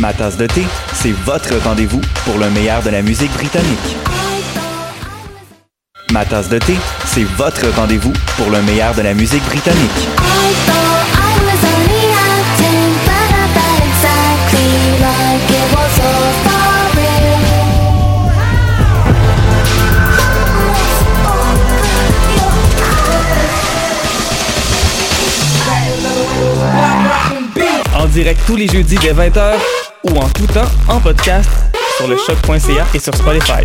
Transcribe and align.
Ma 0.00 0.12
tasse 0.12 0.36
de 0.36 0.46
thé, 0.46 0.64
c'est 0.92 1.12
votre 1.12 1.56
rendez-vous 1.64 2.00
pour 2.26 2.36
le 2.36 2.50
meilleur 2.50 2.82
de 2.82 2.90
la 2.90 3.00
musique 3.00 3.32
britannique. 3.32 3.96
Ma 6.10 6.26
tasse 6.26 6.50
de 6.50 6.58
thé, 6.58 6.76
c'est 7.06 7.24
votre 7.24 7.66
rendez-vous 7.74 8.12
pour 8.36 8.50
le 8.50 8.60
meilleur 8.62 8.94
de 8.94 9.00
la 9.00 9.14
musique 9.14 9.44
britannique. 9.44 10.21
Direct 28.12 28.40
tous 28.46 28.56
les 28.56 28.68
jeudis 28.68 28.96
dès 28.96 29.14
20h 29.14 29.54
ou 30.04 30.18
en 30.18 30.28
tout 30.28 30.46
temps 30.46 30.68
en 30.86 31.00
podcast 31.00 31.48
sur 31.96 32.06
le 32.06 32.16
choc.ca 32.16 32.86
et 32.92 32.98
sur 32.98 33.14
Spotify. 33.14 33.64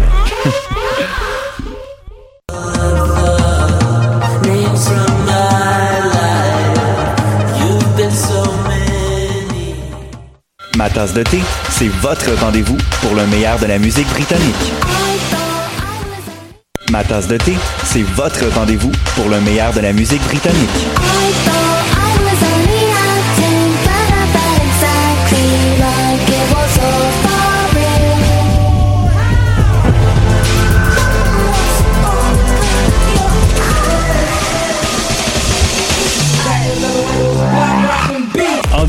Ma 10.77 10.89
tasse 10.89 11.13
de 11.13 11.23
thé, 11.23 11.39
c'est 11.69 11.89
votre 12.01 12.31
rendez-vous 12.39 12.77
pour 13.01 13.15
le 13.15 13.25
meilleur 13.27 13.59
de 13.59 13.65
la 13.65 13.77
musique 13.79 14.07
britannique. 14.09 14.71
Ma 16.89 17.03
tasse 17.03 17.27
de 17.27 17.35
thé, 17.35 17.53
c'est 17.83 18.03
votre 18.03 18.45
rendez-vous 18.55 18.91
pour 19.15 19.27
le 19.27 19.41
meilleur 19.41 19.73
de 19.73 19.81
la 19.81 19.91
musique 19.91 20.23
britannique. 20.23 21.46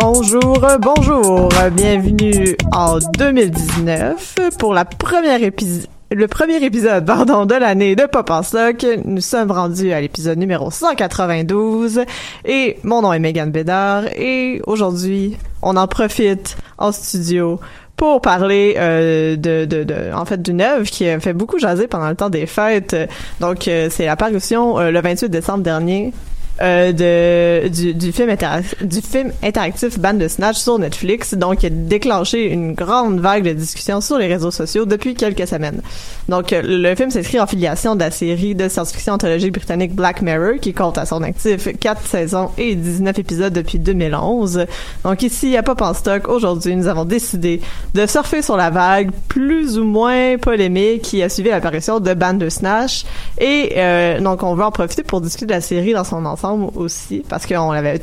Bonjour, 0.00 0.66
bonjour, 0.80 1.50
bienvenue 1.72 2.56
en 2.72 2.98
2019 3.18 4.34
pour. 4.58 4.74
Le 4.74 6.26
premier 6.26 6.64
épisode, 6.64 7.04
pardon, 7.04 7.44
de 7.44 7.54
l'année 7.54 7.94
de 7.94 8.06
Pop 8.06 8.30
en 8.30 8.42
Stock. 8.42 8.86
Nous 9.04 9.20
sommes 9.20 9.50
rendus 9.50 9.92
à 9.92 10.00
l'épisode 10.00 10.38
numéro 10.38 10.70
192 10.70 12.00
et 12.46 12.78
mon 12.82 13.02
nom 13.02 13.12
est 13.12 13.18
Megan 13.18 13.50
Bédard 13.50 14.06
et 14.16 14.62
aujourd'hui, 14.66 15.36
on 15.60 15.76
en 15.76 15.86
profite 15.86 16.56
en 16.78 16.92
studio 16.92 17.60
pour 17.96 18.22
parler 18.22 18.76
euh, 18.78 19.36
de, 19.36 19.66
de, 19.66 20.12
en 20.14 20.24
d'une 20.38 20.62
œuvre 20.62 20.88
qui 20.88 21.06
a 21.06 21.20
fait 21.20 21.34
beaucoup 21.34 21.58
jaser 21.58 21.86
pendant 21.88 22.08
le 22.08 22.16
temps 22.16 22.30
des 22.30 22.46
fêtes. 22.46 22.96
Donc, 23.40 23.68
euh, 23.68 23.88
c'est 23.90 24.06
la 24.06 24.16
parution 24.16 24.78
euh, 24.80 24.90
le 24.90 25.00
28 25.02 25.28
décembre 25.28 25.62
dernier 25.62 26.14
euh, 26.62 26.92
de 26.92 27.68
du, 27.68 27.94
du 27.94 28.12
film 28.12 28.34
du 28.82 29.00
film 29.00 29.32
interactif 29.42 29.98
Snatch 30.28 30.58
sur 30.58 30.78
Netflix, 30.78 31.34
donc 31.34 31.62
il 31.62 31.66
a 31.66 31.70
déclenché 31.70 32.50
une 32.50 32.74
grande 32.74 33.20
vague 33.20 33.44
de 33.44 33.52
discussion 33.52 34.00
sur 34.00 34.18
les 34.18 34.26
réseaux 34.26 34.50
sociaux 34.50 34.84
depuis 34.84 35.14
quelques 35.14 35.46
semaines. 35.46 35.80
Donc 36.28 36.52
euh, 36.52 36.62
le 36.64 36.94
film 36.94 37.10
s'inscrit 37.10 37.40
en 37.40 37.46
filiation 37.46 37.94
de 37.94 38.00
la 38.00 38.10
série 38.10 38.54
de 38.54 38.68
science-fiction 38.68 39.14
anthologique 39.14 39.52
britannique 39.52 39.94
Black 39.94 40.22
Mirror, 40.22 40.60
qui 40.60 40.72
compte 40.72 40.98
à 40.98 41.06
son 41.06 41.22
actif 41.22 41.68
4 41.78 42.06
saisons 42.06 42.50
et 42.58 42.74
19 42.74 43.18
épisodes 43.18 43.52
depuis 43.52 43.78
2011. 43.78 44.66
Donc 45.04 45.22
ici, 45.22 45.56
à 45.56 45.62
Pop 45.62 45.80
en 45.80 45.94
stock, 45.94 46.28
aujourd'hui, 46.28 46.76
nous 46.76 46.88
avons 46.88 47.04
décidé 47.04 47.60
de 47.94 48.06
surfer 48.06 48.42
sur 48.42 48.56
la 48.56 48.70
vague 48.70 49.10
plus 49.28 49.78
ou 49.78 49.84
moins 49.84 50.36
polémique 50.38 51.02
qui 51.02 51.22
a 51.22 51.28
suivi 51.28 51.50
l'apparition 51.50 52.00
de 52.00 52.14
Bandersnatch. 52.14 53.04
Et 53.38 53.72
euh, 53.76 54.20
donc, 54.20 54.42
on 54.42 54.54
veut 54.54 54.64
en 54.64 54.70
profiter 54.70 55.02
pour 55.02 55.20
discuter 55.20 55.46
de 55.46 55.52
la 55.52 55.60
série 55.60 55.92
dans 55.92 56.04
son 56.04 56.24
ensemble 56.26 56.49
aussi, 56.74 57.24
parce 57.28 57.46
qu'on 57.46 57.72
l'avait 57.72 58.00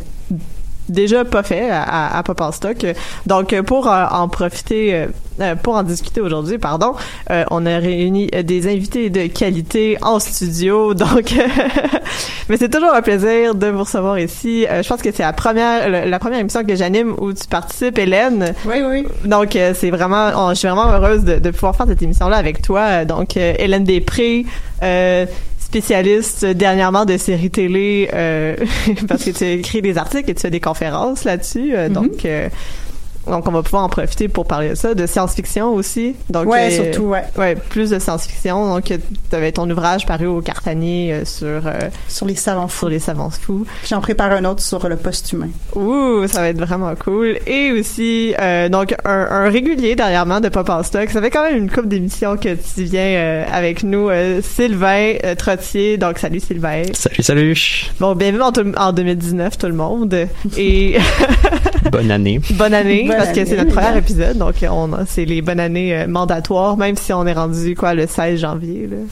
déjà 0.90 1.26
pas 1.26 1.44
fait 1.44 1.70
à, 1.70 2.18
à, 2.18 2.24
Pop 2.24 2.42
Stock. 2.54 2.78
Donc, 3.26 3.60
pour 3.62 3.88
euh, 3.88 4.06
en 4.10 4.28
profiter, 4.30 4.94
euh, 4.94 5.08
euh, 5.42 5.56
pour 5.56 5.76
en 5.76 5.84
discuter 5.84 6.22
aujourd'hui, 6.22 6.58
pardon, 6.58 6.94
on 7.52 7.66
a 7.66 7.78
réuni 7.78 8.28
des 8.28 8.68
invités 8.68 9.10
de 9.10 9.28
qualité 9.28 9.98
en 10.02 10.20
studio. 10.20 10.94
Donc, 10.94 11.34
mais 12.50 12.58
c'est 12.58 12.70
toujours 12.70 12.94
un 12.94 13.02
plaisir 13.02 13.54
de 13.56 13.68
vous 13.68 13.80
recevoir 13.80 14.18
ici. 14.20 14.66
Je 14.70 14.88
pense 14.88 15.02
que 15.02 15.12
c'est 15.12 15.24
la 15.24 15.34
première, 15.34 16.08
la, 16.08 16.20
première 16.20 16.40
émission 16.40 16.64
que 16.64 16.76
j'anime 16.76 17.14
où 17.18 17.34
tu 17.34 17.48
participes, 17.48 17.98
Hélène. 17.98 18.54
Oui, 18.66 18.82
oui. 18.88 19.06
Donc, 19.26 19.58
c'est 19.74 19.90
vraiment, 19.90 20.32
on- 20.36 20.50
je 20.50 20.56
suis 20.56 20.68
vraiment 20.68 20.92
heureuse 20.92 21.24
de, 21.24 21.40
de 21.40 21.52
pouvoir 21.52 21.76
faire 21.76 21.88
cette 21.88 22.02
émission-là 22.02 22.38
avec 22.38 22.62
toi. 22.62 23.06
Donc, 23.06 23.36
Hélène 23.38 23.84
Després, 23.84 24.46
euh, 24.84 25.26
spécialiste 25.68 26.46
dernièrement 26.46 27.04
de 27.04 27.18
séries 27.18 27.52
télé, 27.52 28.10
euh, 28.14 28.56
parce 29.10 29.26
que 29.26 29.32
tu 29.32 29.44
as 29.44 29.52
écrit 29.52 29.82
des 29.82 29.98
articles 29.98 30.32
et 30.32 30.34
tu 30.34 30.42
fais 30.42 30.50
des 30.50 30.62
conférences 30.62 31.26
là-dessus. 31.26 31.76
Euh, 31.76 31.90
Donc, 31.90 32.24
euh, 32.24 32.48
donc, 33.30 33.48
on 33.48 33.52
va 33.52 33.64
pouvoir 33.64 33.84
en 33.84 33.90
profiter 33.90 34.28
pour 34.28 34.46
parler 34.46 34.70
de 34.70 34.76
ça, 34.76 34.94
de 34.94 35.06
science-fiction 35.06 35.74
aussi. 35.74 36.16
Donc, 36.30 36.48
Ouais, 36.48 36.68
euh, 36.72 36.84
surtout, 36.92 37.08
ouais. 37.10 37.24
Ouais, 37.38 37.56
plus 37.56 37.90
de 37.90 38.00
science-fiction. 38.00 38.74
Donc, 38.76 38.86
tu 38.86 39.36
avais 39.36 39.52
ton 39.52 39.70
ouvrage 39.70 40.06
paru 40.06 40.26
au 40.28 40.42
Cartanier 40.42 41.14
euh, 41.14 41.26
sur 41.26 41.48
euh, 41.68 41.80
Sur 42.08 42.26
les 42.26 42.36
savants 42.36 42.68
fous. 42.68 42.78
sur 42.80 42.90
les 42.90 43.00
savants 43.00 43.30
fous. 43.30 43.66
Puis 43.82 43.90
j'en 43.90 44.02
prépare 44.02 44.32
un 44.32 44.46
autre 44.46 44.62
sur 44.62 44.88
le 44.88 44.96
post-humain. 44.96 45.50
Ouh, 45.76 46.28
ça 46.28 46.42
va 46.42 46.50
être 46.50 46.60
vraiment 46.60 46.94
cool. 46.96 47.38
Et 47.48 47.72
aussi, 47.72 48.34
euh, 48.40 48.70
donc, 48.70 48.94
un, 49.06 49.28
un 49.30 49.50
régulier 49.50 49.96
dernièrement 49.96 50.40
de 50.40 50.50
Pop 50.50 50.70
en 50.70 50.84
Stock. 50.84 51.10
Ça 51.10 51.22
fait 51.22 51.30
quand 51.30 51.44
même 51.44 51.58
une 51.58 51.70
couple 51.70 51.88
d'émissions 51.88 52.38
que 52.38 52.50
tu 52.56 52.84
viens 52.84 53.02
euh, 53.02 53.44
avec 53.52 53.84
nous, 53.84 54.10
euh, 54.10 54.42
Sylvain 54.42 55.14
euh, 55.24 55.36
Trottier. 55.36 55.98
Donc, 55.98 56.18
salut 56.20 56.40
Sylvain. 56.40 56.84
Salut, 56.94 57.24
salut. 57.24 57.92
Bon, 58.00 58.16
bienvenue 58.16 58.42
en, 58.44 58.52
en 58.88 58.94
2019 58.94 59.58
tout 59.58 59.68
le 59.68 59.74
monde. 59.74 60.28
Et 60.58 60.98
Bonne 61.92 62.12
année. 62.12 62.42
bonne 62.52 62.74
année, 62.74 63.10
Parce 63.18 63.32
que 63.32 63.46
c'est 63.46 63.58
notre 63.58 63.74
premier 63.74 63.98
épisode. 63.98 64.38
Donc, 64.38 64.56
on 64.70 64.94
a- 64.94 65.06
c'est 65.08 65.26
les 65.26 65.42
bonnes 65.42 65.60
années 65.60 65.96
euh, 65.96 66.08
mandatoires, 66.08 66.78
même 66.78 66.96
si 66.96 67.12
on 67.14 67.26
est 67.28 67.34
rendu, 67.34 67.76
quoi, 67.76 67.94
le 67.94 68.08
16 68.08 68.40
janvier. 68.40 68.88
Là. 68.90 68.98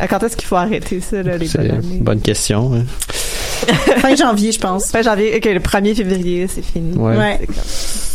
Euh, 0.00 0.06
Quand 0.08 0.22
est-ce 0.22 0.36
qu'il 0.36 0.46
faut 0.46 0.54
arrêter 0.54 1.00
ça, 1.00 1.24
là, 1.24 1.36
les 1.36 1.48
bonnes 1.48 1.70
années? 1.72 1.98
bonne 2.00 2.20
question. 2.20 2.70
hein. 2.72 2.84
Fin 3.98 4.14
janvier, 4.14 4.52
je 4.52 4.60
pense. 4.60 4.86
Fin 4.92 5.02
janvier, 5.02 5.34
ok, 5.36 5.44
le 5.46 5.58
1er 5.58 5.94
février, 5.96 6.46
c'est 6.46 6.62
fini. 6.64 6.96
Ouais. 6.96 7.16
Ouais. 7.16 7.40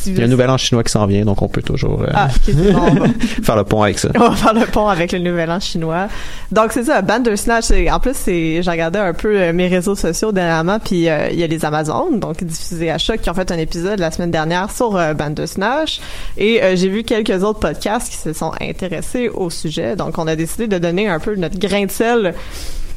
Il 0.08 0.18
y 0.18 0.22
a 0.22 0.26
un 0.26 0.28
nouvel 0.28 0.50
an 0.50 0.58
chinois 0.58 0.84
qui 0.84 0.92
s'en 0.92 1.06
vient, 1.06 1.24
donc 1.26 1.42
on 1.42 1.48
peut 1.48 1.62
toujours 1.62 2.02
euh, 2.04 2.08
Ah, 2.14 2.28
bon, 2.48 3.04
faire 3.44 3.56
le 3.56 3.64
pont 3.64 3.82
avec 3.84 4.00
ça. 4.00 4.10
On 4.16 4.30
va 4.30 4.36
faire 4.36 4.54
le 4.54 4.66
pont 4.66 4.88
avec 4.88 5.12
le 5.12 5.20
nouvel 5.20 5.50
an 5.52 5.60
chinois. 5.60 6.08
Donc 6.52 6.72
c'est 6.74 6.84
ça, 6.84 7.02
Bandersnatch. 7.02 7.72
En 7.92 8.00
plus, 8.00 8.16
j'ai 8.26 8.62
regardé 8.66 9.00
un 9.00 9.14
peu 9.14 9.36
euh, 9.40 9.54
mes 9.54 9.68
réseaux 9.68 9.96
sociaux 9.96 10.32
dernièrement, 10.32 10.80
puis 10.80 11.10
euh, 11.10 11.30
il 11.32 11.40
y 11.40 11.44
a 11.44 11.48
les 11.48 11.66
Amazones, 11.66 12.20
donc 12.20 12.44
diffusés 12.44 12.92
à 12.92 12.98
choc, 12.98 13.22
qui 13.22 13.30
ont 13.30 13.34
fait 13.34 13.52
un 13.52 13.58
épisode 13.58 14.00
la 14.00 14.12
semaine 14.12 14.32
dernière 14.32 14.72
sur 14.72 14.96
euh, 14.96 15.14
Bandersnatch. 15.14 16.00
Et 16.38 16.62
j'ai 16.76 16.90
vu 16.90 17.04
quelques 17.04 17.44
autres 17.44 17.60
podcasts 17.60 18.10
qui 18.10 18.18
se 18.18 18.34
sont 18.34 18.52
intéressés 18.62 19.30
au 19.30 19.50
sujet. 19.50 19.96
Donc 19.96 20.18
on 20.18 20.28
a 20.28 20.36
décidé 20.36 20.68
de 20.68 20.78
donner 20.78 21.08
un 21.08 21.20
peu 21.20 21.36
notre 21.36 21.58
grain 21.60 21.86
de 21.86 21.92
sel. 21.92 22.34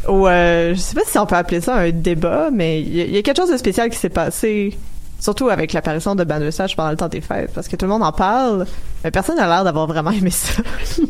Au, 0.09 0.29
euh, 0.29 0.73
je 0.75 0.79
sais 0.79 0.95
pas 0.95 1.01
si 1.07 1.19
on 1.19 1.27
peut 1.27 1.35
appeler 1.35 1.61
ça 1.61 1.75
un 1.77 1.91
débat, 1.91 2.51
mais 2.53 2.81
il 2.81 2.97
y, 2.97 3.01
a- 3.01 3.05
il 3.05 3.15
y 3.15 3.19
a 3.19 3.23
quelque 3.23 3.39
chose 3.39 3.51
de 3.51 3.57
spécial 3.57 3.91
qui 3.91 3.97
s'est 3.99 4.09
passé 4.09 4.77
Surtout 5.19 5.49
avec 5.49 5.73
l'apparition 5.73 6.15
de 6.15 6.25
Bandersnatch 6.25 6.77
pendant 6.77 6.91
le 6.91 6.97
temps 6.97 7.09
des 7.09 7.21
fêtes, 7.23 7.51
parce 7.55 7.69
que 7.69 7.77
tout 7.77 7.87
le 7.87 7.91
monde 7.91 8.03
en 8.03 8.13
parle, 8.13 8.67
mais 9.03 9.11
personne 9.11 9.37
n'a 9.37 9.47
l'air 9.47 9.65
d'avoir 9.65 9.87
vraiment 9.87 10.11
aimé 10.11 10.31
ça. 10.31 10.63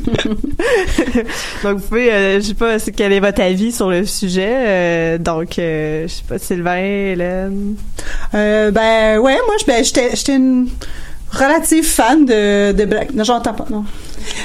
donc 1.62 1.78
vous 1.78 1.88
pouvez, 1.88 2.12
euh, 2.12 2.36
je 2.40 2.46
sais 2.46 2.54
pas, 2.54 2.78
quel 2.96 3.12
est 3.12 3.20
votre 3.20 3.40
avis 3.42 3.72
sur 3.72 3.90
le 3.90 4.04
sujet. 4.06 4.54
euh, 4.56 5.18
donc, 5.18 5.58
euh, 5.58 6.06
je 6.06 6.12
sais 6.12 6.22
pas, 6.28 6.38
Sylvain, 6.38 6.76
Hélène. 6.76 7.74
Euh, 8.34 8.70
ben 8.70 9.18
ouais, 9.18 9.38
moi 9.46 9.54
je 9.60 9.66
ben, 9.66 9.84
j'étais 9.84 10.36
une 10.36 10.68
relative 11.32 11.84
fan 11.84 12.24
de 12.24 12.72
de 12.72 12.84
Black 12.84 13.12
non 13.12 13.24
j'entends 13.24 13.52
pas 13.52 13.66
non 13.68 13.84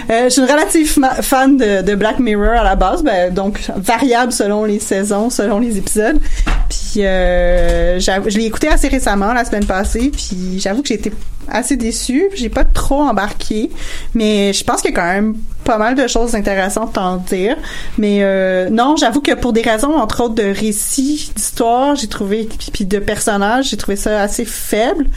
euh, 0.09 0.23
je 0.25 0.29
suis 0.29 0.41
une 0.41 0.49
relative 0.49 0.97
fan 1.21 1.55
de, 1.55 1.83
de 1.83 1.95
Black 1.95 2.19
Mirror 2.19 2.59
à 2.59 2.63
la 2.63 2.75
base 2.75 3.03
ben 3.03 3.31
donc 3.31 3.61
variable 3.77 4.31
selon 4.31 4.65
les 4.65 4.79
saisons 4.79 5.29
selon 5.29 5.59
les 5.59 5.77
épisodes 5.77 6.19
puis 6.67 6.79
euh, 6.97 7.99
j'avoue- 7.99 8.29
je 8.29 8.37
l'ai 8.37 8.45
écouté 8.45 8.67
assez 8.67 8.87
récemment 8.87 9.33
la 9.33 9.45
semaine 9.45 9.65
passée 9.65 10.11
puis 10.11 10.59
j'avoue 10.59 10.81
que 10.81 10.89
j'ai 10.89 10.95
été 10.95 11.11
assez 11.49 11.75
déçue. 11.75 12.29
J'ai 12.35 12.49
pas 12.49 12.63
trop 12.63 13.01
embarqué 13.01 13.71
mais 14.13 14.53
je 14.53 14.63
pense 14.63 14.81
qu'il 14.81 14.91
y 14.91 14.93
a 14.93 14.97
quand 14.99 15.07
même 15.13 15.35
pas 15.63 15.77
mal 15.77 15.95
de 15.95 16.07
choses 16.07 16.35
intéressantes 16.35 16.97
à 16.97 17.01
en 17.01 17.17
dire. 17.17 17.55
Mais 17.97 18.19
euh, 18.21 18.69
non 18.69 18.95
j'avoue 18.97 19.21
que 19.21 19.33
pour 19.33 19.53
des 19.53 19.61
raisons 19.61 19.93
entre 19.95 20.23
autres 20.23 20.35
de 20.35 20.43
récit 20.43 21.31
d'histoire 21.35 21.95
j'ai 21.95 22.07
trouvé 22.07 22.47
puis 22.73 22.85
de 22.85 22.99
personnages 22.99 23.69
j'ai 23.69 23.77
trouvé 23.77 23.95
ça 23.95 24.21
assez 24.21 24.45
faible. 24.45 25.07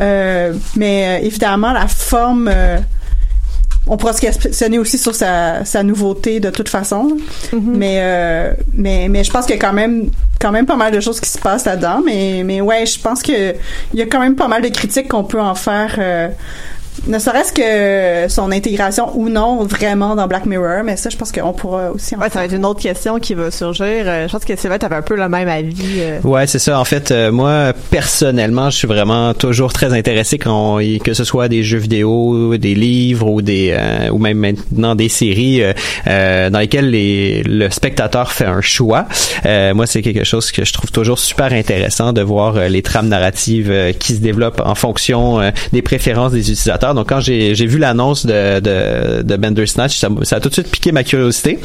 Euh, 0.00 0.52
mais 0.76 1.20
euh, 1.20 1.26
évidemment 1.26 1.72
la 1.72 1.86
forme 1.86 2.50
euh, 2.52 2.78
on 3.86 3.96
pourra 3.96 4.12
se 4.14 4.20
questionner 4.20 4.78
aussi 4.78 4.98
sur 4.98 5.14
sa, 5.14 5.64
sa 5.64 5.82
nouveauté 5.82 6.40
de 6.40 6.50
toute 6.50 6.68
façon 6.68 7.16
mais 7.52 7.98
euh, 8.00 8.52
mais 8.72 9.08
mais 9.08 9.24
je 9.24 9.30
pense 9.30 9.46
qu'il 9.46 9.54
y 9.54 9.58
a 9.58 9.60
quand 9.60 9.72
même 9.72 10.10
quand 10.44 10.52
même 10.52 10.66
pas 10.66 10.76
mal 10.76 10.92
de 10.92 11.00
choses 11.00 11.20
qui 11.20 11.30
se 11.30 11.38
passent 11.38 11.64
là-dedans. 11.64 12.02
Mais 12.04 12.42
mais 12.44 12.60
ouais 12.60 12.84
je 12.86 13.00
pense 13.00 13.22
que 13.22 13.52
il 13.92 13.98
y 13.98 14.02
a 14.02 14.06
quand 14.06 14.20
même 14.20 14.36
pas 14.36 14.48
mal 14.48 14.62
de 14.62 14.68
critiques 14.68 15.08
qu'on 15.08 15.24
peut 15.24 15.40
en 15.40 15.54
faire 15.54 15.94
euh, 15.98 16.28
ne 17.06 17.18
serait-ce 17.18 17.52
que 17.52 18.32
son 18.32 18.50
intégration 18.52 19.10
ou 19.18 19.28
non 19.28 19.64
vraiment 19.64 20.14
dans 20.16 20.26
Black 20.26 20.46
Mirror 20.46 20.82
mais 20.84 20.96
ça 20.96 21.10
je 21.10 21.16
pense 21.16 21.32
qu'on 21.32 21.52
pourra 21.52 21.90
aussi 21.90 22.14
en 22.16 22.20
Ouais, 22.20 22.30
ça 22.30 22.38
va 22.38 22.44
être 22.46 22.54
une 22.54 22.64
autre 22.64 22.80
question 22.80 23.18
qui 23.18 23.34
va 23.34 23.50
surgir. 23.50 23.84
Euh, 24.06 24.26
je 24.26 24.32
pense 24.32 24.44
que 24.46 24.56
Sylvain, 24.56 24.78
t'avais 24.78 24.94
un 24.96 25.02
peu 25.02 25.14
le 25.16 25.28
même 25.28 25.48
avis. 25.48 25.74
euh. 25.98 26.20
Ouais, 26.22 26.46
c'est 26.46 26.58
ça. 26.58 26.80
En 26.80 26.84
fait, 26.84 27.10
euh, 27.10 27.30
moi, 27.30 27.72
personnellement, 27.90 28.70
je 28.70 28.76
suis 28.78 28.86
vraiment 28.88 29.34
toujours 29.34 29.72
très 29.72 29.92
intéressé 29.92 30.38
quand 30.38 30.78
on- 30.78 30.98
que 30.98 31.12
ce 31.12 31.24
soit 31.24 31.48
des 31.48 31.62
jeux 31.62 31.78
vidéo, 31.78 32.56
des 32.56 32.74
livres 32.74 33.28
ou 33.28 33.42
des 33.42 33.74
euh, 33.76 34.08
ou 34.10 34.18
même 34.18 34.38
maintenant 34.38 34.94
des 34.94 35.08
séries 35.10 35.62
euh, 36.06 36.48
dans 36.50 36.58
lesquelles 36.60 36.90
les, 36.90 37.42
le 37.42 37.68
spectateur 37.70 38.32
fait 38.32 38.46
un 38.46 38.60
choix. 38.60 39.06
Euh, 39.44 39.74
moi, 39.74 39.86
c'est 39.86 40.00
quelque 40.02 40.24
chose 40.24 40.50
que 40.52 40.64
je 40.64 40.72
trouve 40.72 40.90
toujours 40.90 41.18
super 41.18 41.52
intéressant 41.52 42.12
de 42.12 42.22
voir 42.22 42.54
les 42.68 42.82
trames 42.82 43.08
narratives 43.08 43.72
qui 43.98 44.14
se 44.14 44.20
développent 44.20 44.62
en 44.64 44.74
fonction 44.74 45.40
des 45.72 45.82
préférences 45.82 46.32
des 46.32 46.40
utilisateurs. 46.40 46.83
Donc, 46.92 47.08
quand 47.08 47.20
j'ai 47.20 47.54
vu 47.54 47.78
l'annonce 47.78 48.26
de, 48.26 48.60
de, 48.60 49.22
de 49.22 49.36
Bandersnatch, 49.36 49.96
ça, 49.96 50.08
ça 50.22 50.36
a 50.36 50.40
tout 50.40 50.48
de 50.48 50.54
suite 50.54 50.70
piqué 50.70 50.92
ma 50.92 51.04
curiosité. 51.04 51.58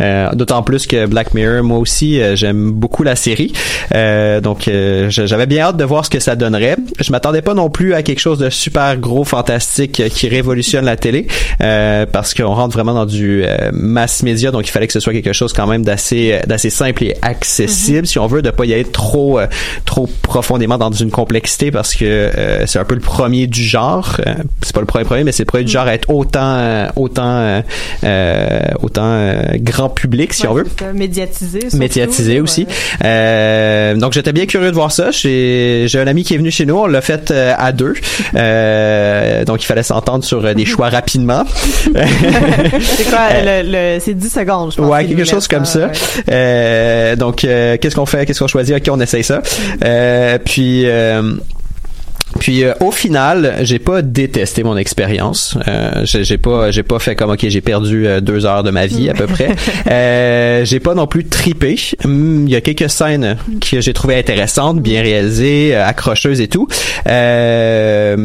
Euh, 0.00 0.30
D'autant 0.34 0.62
plus 0.62 0.86
que 0.86 1.06
Black 1.06 1.32
Mirror, 1.34 1.62
moi 1.62 1.78
aussi, 1.78 2.20
euh, 2.20 2.36
j'aime 2.36 2.72
beaucoup 2.72 3.02
la 3.04 3.16
série. 3.16 3.52
Euh, 3.94 4.40
donc, 4.40 4.68
euh, 4.68 5.06
j'avais 5.08 5.46
bien 5.46 5.66
hâte 5.66 5.76
de 5.76 5.84
voir 5.84 6.04
ce 6.04 6.10
que 6.10 6.20
ça 6.20 6.34
donnerait. 6.36 6.76
Je 7.00 7.10
m'attendais 7.12 7.42
pas 7.42 7.54
non 7.54 7.70
plus 7.70 7.94
à 7.94 8.02
quelque 8.02 8.18
chose 8.18 8.38
de 8.38 8.50
super 8.50 8.96
gros, 8.96 9.24
fantastique, 9.24 10.00
euh, 10.00 10.08
qui 10.08 10.28
révolutionne 10.28 10.84
la 10.84 10.96
télé, 10.96 11.28
euh, 11.62 12.04
parce 12.10 12.34
qu'on 12.34 12.52
rentre 12.54 12.76
vraiment 12.76 12.94
dans 12.94 13.06
du 13.06 13.44
euh, 13.44 13.70
mass 13.72 14.22
média, 14.22 14.50
donc 14.50 14.66
il 14.66 14.70
fallait 14.70 14.86
que 14.88 14.92
ce 14.92 15.00
soit 15.00 15.12
quelque 15.12 15.32
chose 15.32 15.52
quand 15.52 15.66
même 15.66 15.84
d'assez 15.84 16.40
d'assez 16.46 16.70
simple 16.70 17.04
et 17.04 17.14
accessible, 17.22 18.06
si 18.06 18.18
on 18.18 18.26
veut, 18.26 18.42
de 18.42 18.50
pas 18.50 18.64
y 18.64 18.74
aller 18.74 18.84
trop 18.84 19.38
euh, 19.38 19.46
trop 19.84 20.08
profondément 20.22 20.78
dans 20.78 20.90
une 20.90 21.10
complexité, 21.10 21.70
parce 21.70 21.94
que 21.94 22.04
euh, 22.04 22.66
c'est 22.66 22.78
un 22.78 22.84
peu 22.84 22.94
le 22.94 23.00
premier 23.00 23.46
du 23.46 23.62
genre. 23.62 24.16
C'est 24.66 24.74
pas 24.74 24.80
le 24.80 24.86
premier 24.86 25.04
premier, 25.04 25.24
mais 25.24 25.32
c'est 25.32 25.42
le 25.44 25.46
premier 25.46 25.64
du 25.64 25.70
genre 25.72 25.86
à 25.86 25.94
être 25.94 26.10
autant 26.10 26.56
euh, 26.58 26.86
autant 26.96 27.22
euh, 27.38 27.60
euh, 28.04 28.60
autant 28.82 29.04
euh, 29.04 29.42
grand 29.60 29.88
public, 29.88 30.32
si 30.34 30.42
Ouais, 30.42 30.48
on 30.50 30.54
veut 30.54 30.66
Médiatisé. 30.94 31.60
surtout, 31.60 31.76
médiatisé 31.76 32.40
aussi. 32.40 32.62
ouais. 32.64 32.74
Euh, 33.04 33.94
donc 33.94 34.12
j'étais 34.12 34.32
bien 34.32 34.46
curieux 34.46 34.70
de 34.70 34.74
voir 34.74 34.90
ça. 34.92 35.10
J'ai 35.12 35.88
un 35.94 36.06
ami 36.06 36.24
qui 36.24 36.34
est 36.34 36.38
venu 36.38 36.50
chez 36.50 36.66
nous, 36.66 36.76
on 36.76 36.86
l'a 36.86 37.00
fait 37.00 37.30
à 37.32 37.72
deux. 37.72 37.94
Euh, 38.36 39.44
donc 39.44 39.62
il 39.62 39.66
fallait 39.66 39.82
s'entendre 39.82 40.22
sur 40.24 40.54
des 40.54 40.64
choix 40.66 40.88
rapidement. 40.88 41.44
C'est 41.94 43.04
quoi, 43.10 43.28
le, 43.44 43.62
le- 43.94 44.00
c'est 44.00 44.14
10 44.14 44.28
secondes, 44.28 44.72
je 44.72 44.76
pense. 44.76 44.90
Ouais, 44.90 45.06
quelque 45.06 45.24
chose 45.24 45.48
comme 45.48 45.64
ça. 45.64 45.86
ouais. 45.86 45.92
Euh, 46.30 47.16
donc, 47.16 47.36
qu'est-ce 47.36 47.94
qu'on 47.94 48.06
fait? 48.06 48.26
Qu'est-ce 48.26 48.40
qu'on 48.40 48.46
choisit? 48.48 48.76
Ok, 48.76 48.88
on 48.90 49.00
essaye 49.00 49.24
ça. 49.24 49.40
Euh, 49.84 50.38
puis. 50.44 50.82
euh, 50.86 51.32
puis 52.38 52.64
euh, 52.64 52.74
au 52.80 52.90
final, 52.90 53.56
j'ai 53.62 53.78
pas 53.78 54.02
détesté 54.02 54.62
mon 54.62 54.76
expérience. 54.76 55.56
Euh, 55.68 56.02
j'ai 56.04 56.38
pas, 56.38 56.70
j'ai 56.70 56.82
pas 56.82 56.98
fait 56.98 57.14
comme 57.14 57.30
ok, 57.30 57.46
j'ai 57.48 57.60
perdu 57.60 58.06
euh, 58.06 58.20
deux 58.20 58.44
heures 58.46 58.62
de 58.62 58.70
ma 58.70 58.86
vie 58.86 59.08
à 59.08 59.14
peu 59.14 59.26
près. 59.26 59.54
J'ai 60.66 60.80
pas 60.80 60.94
non 60.94 61.06
plus 61.06 61.24
tripé. 61.24 61.76
Hum, 62.04 62.46
Il 62.46 62.52
y 62.52 62.56
a 62.56 62.60
quelques 62.60 62.90
scènes 62.90 63.36
que 63.60 63.80
j'ai 63.80 63.92
trouvé 63.92 64.18
intéressantes, 64.18 64.80
bien 64.80 65.02
réalisées, 65.02 65.74
accrocheuses 65.76 66.40
et 66.40 66.48
tout. 66.48 66.66
Mais 67.06 68.16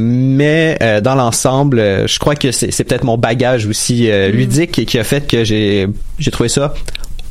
dans 1.04 1.16
l'ensemble, 1.16 2.08
je 2.08 2.20
crois 2.20 2.36
que 2.36 2.52
c'est 2.52 2.84
peut-être 2.84 3.04
mon 3.04 3.18
bagage 3.18 3.66
aussi 3.66 4.10
euh, 4.10 4.30
ludique 4.30 4.86
qui 4.86 5.00
a 5.00 5.04
fait 5.04 5.28
que 5.28 5.44
j'ai 5.44 5.88
j'ai 6.20 6.32
trouvé 6.32 6.50
ça 6.50 6.74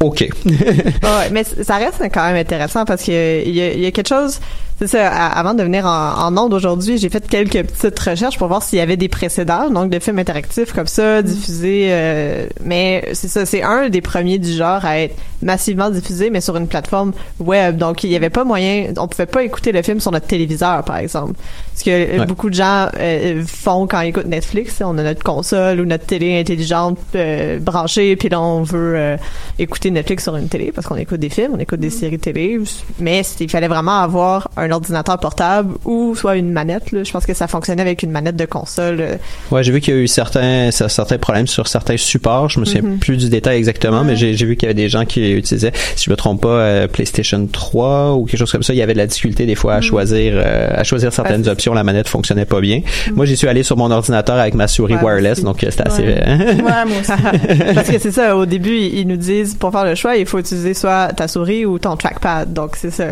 ok. 0.00 0.28
Ouais, 0.46 1.30
mais 1.30 1.44
ça 1.44 1.76
reste 1.76 2.02
quand 2.12 2.26
même 2.26 2.36
intéressant 2.36 2.84
parce 2.84 3.02
que 3.02 3.44
il 3.46 3.54
y 3.54 3.60
a, 3.60 3.72
il 3.72 3.80
y 3.80 3.86
a 3.86 3.90
quelque 3.90 4.08
chose. 4.08 4.40
C'est 4.80 4.86
ça. 4.86 5.08
avant 5.10 5.52
de 5.52 5.62
venir 5.62 5.84
en, 5.84 6.14
en 6.26 6.38
onde 6.38 6.54
aujourd'hui, 6.54 6.96
j'ai 6.96 7.10
fait 7.10 7.28
quelques 7.28 7.66
petites 7.68 7.98
recherches 7.98 8.38
pour 8.38 8.48
voir 8.48 8.62
s'il 8.62 8.78
y 8.78 8.82
avait 8.82 8.96
des 8.96 9.10
précédents, 9.10 9.68
donc 9.68 9.90
de 9.90 9.98
films 9.98 10.18
interactifs 10.18 10.72
comme 10.72 10.86
ça, 10.86 11.20
diffusés. 11.20 11.88
euh, 11.90 12.46
mais 12.64 13.06
c'est 13.12 13.28
ça, 13.28 13.44
c'est 13.44 13.62
un 13.62 13.90
des 13.90 14.00
premiers 14.00 14.38
du 14.38 14.50
genre 14.50 14.82
à 14.86 15.00
être 15.00 15.14
massivement 15.42 15.90
diffusé, 15.90 16.30
mais 16.30 16.40
sur 16.40 16.56
une 16.56 16.66
plateforme 16.66 17.12
web. 17.40 17.76
Donc 17.76 18.04
il 18.04 18.10
y 18.10 18.16
avait 18.16 18.30
pas 18.30 18.44
moyen, 18.44 18.94
on 18.96 19.06
pouvait 19.06 19.26
pas 19.26 19.42
écouter 19.42 19.70
le 19.72 19.82
film 19.82 20.00
sur 20.00 20.12
notre 20.12 20.26
téléviseur, 20.26 20.82
par 20.82 20.96
exemple. 20.96 21.34
Ce 21.74 21.84
que 21.84 21.90
euh, 21.90 22.18
Ouais. 22.20 22.26
beaucoup 22.26 22.50
de 22.50 22.54
gens 22.54 22.88
euh, 22.98 23.42
font 23.46 23.86
quand 23.86 24.00
ils 24.02 24.08
écoutent 24.08 24.26
Netflix. 24.26 24.82
On 24.84 24.98
a 24.98 25.02
notre 25.02 25.22
console 25.22 25.80
ou 25.80 25.86
notre 25.86 26.04
télé 26.04 26.38
intelligente 26.38 26.98
euh, 27.14 27.58
branchée, 27.58 28.16
puis 28.16 28.28
là 28.28 28.40
on 28.40 28.62
veut 28.62 28.94
euh, 28.96 29.16
écouter 29.58 29.90
Netflix 29.90 30.24
sur 30.24 30.36
une 30.36 30.48
télé 30.48 30.72
parce 30.74 30.86
qu'on 30.86 30.96
écoute 30.96 31.20
des 31.20 31.30
films, 31.30 31.52
on 31.54 31.58
écoute 31.58 31.80
des 31.80 31.88
séries 31.90 32.18
télé. 32.18 32.58
Mais 32.98 33.22
il 33.40 33.48
fallait 33.48 33.68
vraiment 33.68 34.00
avoir 34.00 34.50
un 34.56 34.70
ordinateur 34.70 35.18
portable 35.18 35.74
ou 35.84 36.14
soit 36.14 36.36
une 36.36 36.52
manette. 36.52 36.92
Là. 36.92 37.02
Je 37.04 37.10
pense 37.12 37.24
que 37.24 37.32
ça 37.34 37.46
fonctionnait 37.48 37.82
avec 37.82 38.02
une 38.02 38.10
manette 38.10 38.36
de 38.36 38.44
console. 38.44 39.00
euh, 39.00 39.16
Ouais, 39.50 39.62
j'ai 39.62 39.72
vu 39.72 39.80
qu'il 39.80 39.94
y 39.94 39.96
a 39.96 40.00
eu 40.00 40.08
certains, 40.08 40.68
cer- 40.70 40.88
certains 40.88 41.18
problèmes 41.18 41.46
sur 41.46 41.66
certains 41.68 41.96
supports. 41.96 42.50
Je 42.50 42.60
me 42.60 42.64
souviens 42.66 42.82
Mhm. 42.82 42.98
plus 42.98 43.16
du 43.16 43.28
détail 43.30 43.56
exactement, 43.56 44.04
mais 44.04 44.16
j'ai 44.16 44.32
vu 44.34 44.56
qu'il 44.56 44.64
y 44.64 44.70
avait 44.70 44.74
des 44.74 44.88
gens 44.88 45.04
qui 45.06 45.32
utilisaient, 45.32 45.72
si 45.96 46.04
je 46.06 46.10
me 46.10 46.16
trompe 46.16 46.42
pas, 46.42 46.48
euh, 46.48 46.88
PlayStation 46.88 47.46
3 47.50 48.14
ou 48.14 48.26
quelque 48.26 48.38
chose 48.38 48.52
comme 48.52 48.62
ça. 48.62 48.72
Il 48.74 48.76
y 48.76 48.82
avait 48.82 48.92
de 48.92 48.98
la 48.98 49.06
difficulté 49.06 49.46
des 49.46 49.54
fois 49.54 49.74
à 49.74 49.80
choisir, 49.80 50.34
euh, 50.36 50.68
à 50.74 50.84
choisir 50.84 51.12
certaines 51.12 51.48
options. 51.48 51.69
La 51.74 51.84
manette 51.84 52.08
fonctionnait 52.08 52.44
pas 52.44 52.60
bien. 52.60 52.80
Moi, 53.14 53.26
j'y 53.26 53.36
suis 53.36 53.48
allé 53.48 53.62
sur 53.62 53.76
mon 53.76 53.90
ordinateur 53.90 54.36
avec 54.36 54.54
ma 54.54 54.68
souris 54.68 54.94
Ouais, 54.96 55.02
wireless, 55.02 55.38
aussi. 55.38 55.42
donc 55.44 55.62
euh, 55.64 55.68
c'était 55.70 55.86
assez. 55.88 56.02
Ouais. 56.02 56.22
Ouais, 56.26 56.84
moi 56.86 56.96
aussi. 57.00 57.12
Parce 57.74 57.88
que 57.88 57.98
c'est 57.98 58.10
ça, 58.12 58.36
au 58.36 58.46
début, 58.46 58.76
ils 58.76 59.06
nous 59.06 59.16
disent, 59.16 59.54
pour 59.54 59.72
faire 59.72 59.84
le 59.84 59.94
choix, 59.94 60.16
il 60.16 60.26
faut 60.26 60.38
utiliser 60.38 60.74
soit 60.74 61.08
ta 61.14 61.28
souris 61.28 61.64
ou 61.66 61.78
ton 61.78 61.96
trackpad. 61.96 62.52
Donc, 62.52 62.76
c'est 62.76 62.90
ça. 62.90 63.06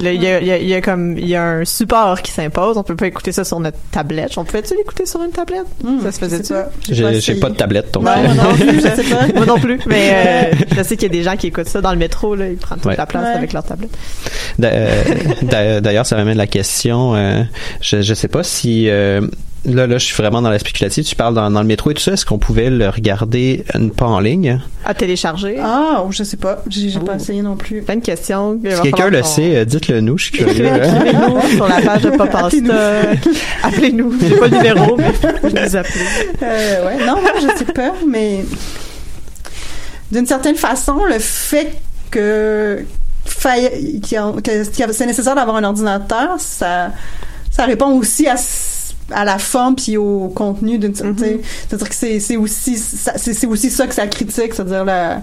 Il 0.00 0.06
y 0.06 0.08
a, 0.08 0.12
il 0.40 0.46
y 0.46 0.50
a- 0.52 0.58
il 0.58 0.66
y 0.68 0.74
a 0.74 0.80
comme, 0.80 1.18
il 1.18 1.28
y 1.28 1.36
a 1.36 1.42
un 1.44 1.64
support 1.64 2.22
qui 2.22 2.30
s'impose. 2.32 2.76
On 2.78 2.82
peut 2.82 2.96
pas 2.96 3.06
écouter 3.06 3.32
ça 3.32 3.44
sur 3.44 3.58
notre 3.60 3.78
tablette. 3.90 4.36
On 4.36 4.44
pouvait-tu 4.44 4.74
l'écouter 4.76 5.06
sur 5.06 5.22
une 5.22 5.30
tablette? 5.30 5.64
ça 6.02 6.12
se 6.12 6.28
sais 6.42 6.54
pas. 6.54 6.68
J'ai 6.90 7.04
essayé. 7.04 7.40
pas 7.40 7.50
de 7.50 7.54
tablette, 7.56 7.92
donc. 7.92 8.04
Non, 8.04 8.10
euh, 8.12 8.34
moi 8.34 8.44
non 8.44 8.54
plus, 8.54 8.76
je 8.76 8.80
sais 8.80 9.02
pas. 9.14 9.26
Moi 9.34 9.46
non 9.46 9.58
plus. 9.58 9.78
Mais, 9.86 10.10
euh, 10.12 10.54
je 10.76 10.82
sais 10.82 10.96
qu'il 10.96 11.12
y 11.12 11.16
a 11.16 11.18
des 11.18 11.22
gens 11.22 11.36
qui 11.36 11.48
écoutent 11.48 11.68
ça 11.68 11.80
dans 11.80 11.92
le 11.92 11.98
métro, 11.98 12.34
là. 12.34 12.48
Ils 12.48 12.56
prennent 12.56 12.78
toute 12.78 12.86
Ouais. 12.86 12.96
la 12.96 13.06
place 13.06 13.24
Ouais. 13.24 13.34
avec 13.38 13.52
leur 13.52 13.64
tablette. 13.64 13.90
D'a- 14.58 14.68
euh, 14.72 15.02
d'a- 15.42 15.80
D'ailleurs, 15.80 16.06
ça 16.06 16.16
m'amène 16.16 16.36
la 16.38 16.46
question. 16.46 17.14
euh, 17.14 17.42
je 17.80 17.93
je 18.02 18.14
sais 18.14 18.28
pas 18.28 18.42
si 18.42 18.88
euh, 18.88 19.20
là 19.64 19.86
là 19.86 19.98
je 19.98 20.04
suis 20.04 20.14
vraiment 20.16 20.42
dans 20.42 20.50
la 20.50 20.58
spéculative. 20.58 21.04
Tu 21.04 21.14
parles 21.16 21.34
dans, 21.34 21.50
dans 21.50 21.60
le 21.60 21.66
métro 21.66 21.90
et 21.90 21.94
tout 21.94 22.02
ça. 22.02 22.12
Est-ce 22.12 22.24
qu'on 22.26 22.38
pouvait 22.38 22.70
le 22.70 22.88
regarder 22.88 23.64
euh, 23.74 23.88
pas 23.88 24.06
en 24.06 24.20
ligne? 24.20 24.60
À 24.84 24.94
télécharger. 24.94 25.56
Ah, 25.62 26.02
oh, 26.04 26.08
je 26.10 26.22
sais 26.24 26.36
pas. 26.36 26.62
J'ai 26.68 26.88
j'ai 26.90 27.00
pas 27.00 27.14
essayé 27.16 27.42
non 27.42 27.56
plus. 27.56 27.82
Plein 27.82 27.96
de 27.96 28.04
questions. 28.04 28.58
Il 28.62 28.68
va 28.70 28.76
Si 28.76 28.82
quelqu'un 28.82 28.96
falloir 29.04 29.10
le 29.12 29.20
qu'on- 29.22 29.28
sait, 29.28 29.56
euh, 29.56 29.64
dites-le 29.64 30.00
nous. 30.00 30.18
Je 30.18 30.24
suis 30.24 30.32
curieux. 30.38 30.66
hein. 30.70 31.04
Écrivez-nous 31.04 31.56
sur 31.56 31.68
la 31.68 31.80
page 31.80 32.02
de 32.02 32.10
Pop 32.10 32.28
en 32.34 32.38
Appelez-nous. 32.46 32.68
stock. 33.22 33.32
Appelez-nous. 33.62 34.14
J'ai 34.20 34.36
pas 34.36 34.48
le 34.48 34.56
numéro, 34.56 34.96
mais 34.96 35.12
vous 35.42 35.48
nous 35.50 35.76
appelez. 35.76 36.04
Euh, 36.42 36.86
ouais, 36.86 37.06
non, 37.06 37.16
non, 37.16 37.30
je 37.40 37.58
sais 37.58 37.72
pas, 37.72 37.92
mais 38.06 38.44
d'une 40.12 40.26
certaine 40.26 40.56
façon, 40.56 41.04
le 41.08 41.18
fait 41.18 41.72
que, 42.10 42.84
faille- 43.24 44.00
qu'il 44.00 44.12
y 44.12 44.16
a- 44.18 44.32
que- 44.32 44.64
qu'il 44.70 44.80
y 44.80 44.82
a- 44.88 44.92
c'est 44.92 45.06
nécessaire 45.06 45.34
d'avoir 45.34 45.56
un 45.56 45.64
ordinateur, 45.64 46.36
ça, 46.38 46.92
ça 47.54 47.64
répond 47.66 47.92
aussi 47.98 48.26
à, 48.26 48.36
à 49.10 49.24
la 49.24 49.38
forme 49.38 49.76
puis 49.76 49.96
au 49.96 50.28
contenu 50.28 50.78
d'une 50.78 50.94
certaine. 50.94 51.38
Mm-hmm. 51.38 51.66
C'est-à-dire 51.68 51.88
que 51.88 51.94
c'est 51.94 52.20
c'est 52.20 52.36
aussi 52.36 52.76
ça- 52.76 53.16
c'est 53.16 53.46
aussi 53.46 53.70
ça 53.70 53.86
que 53.86 53.94
ça 53.94 54.06
critique, 54.06 54.54
c'est-à-dire 54.54 54.84
la. 54.84 55.22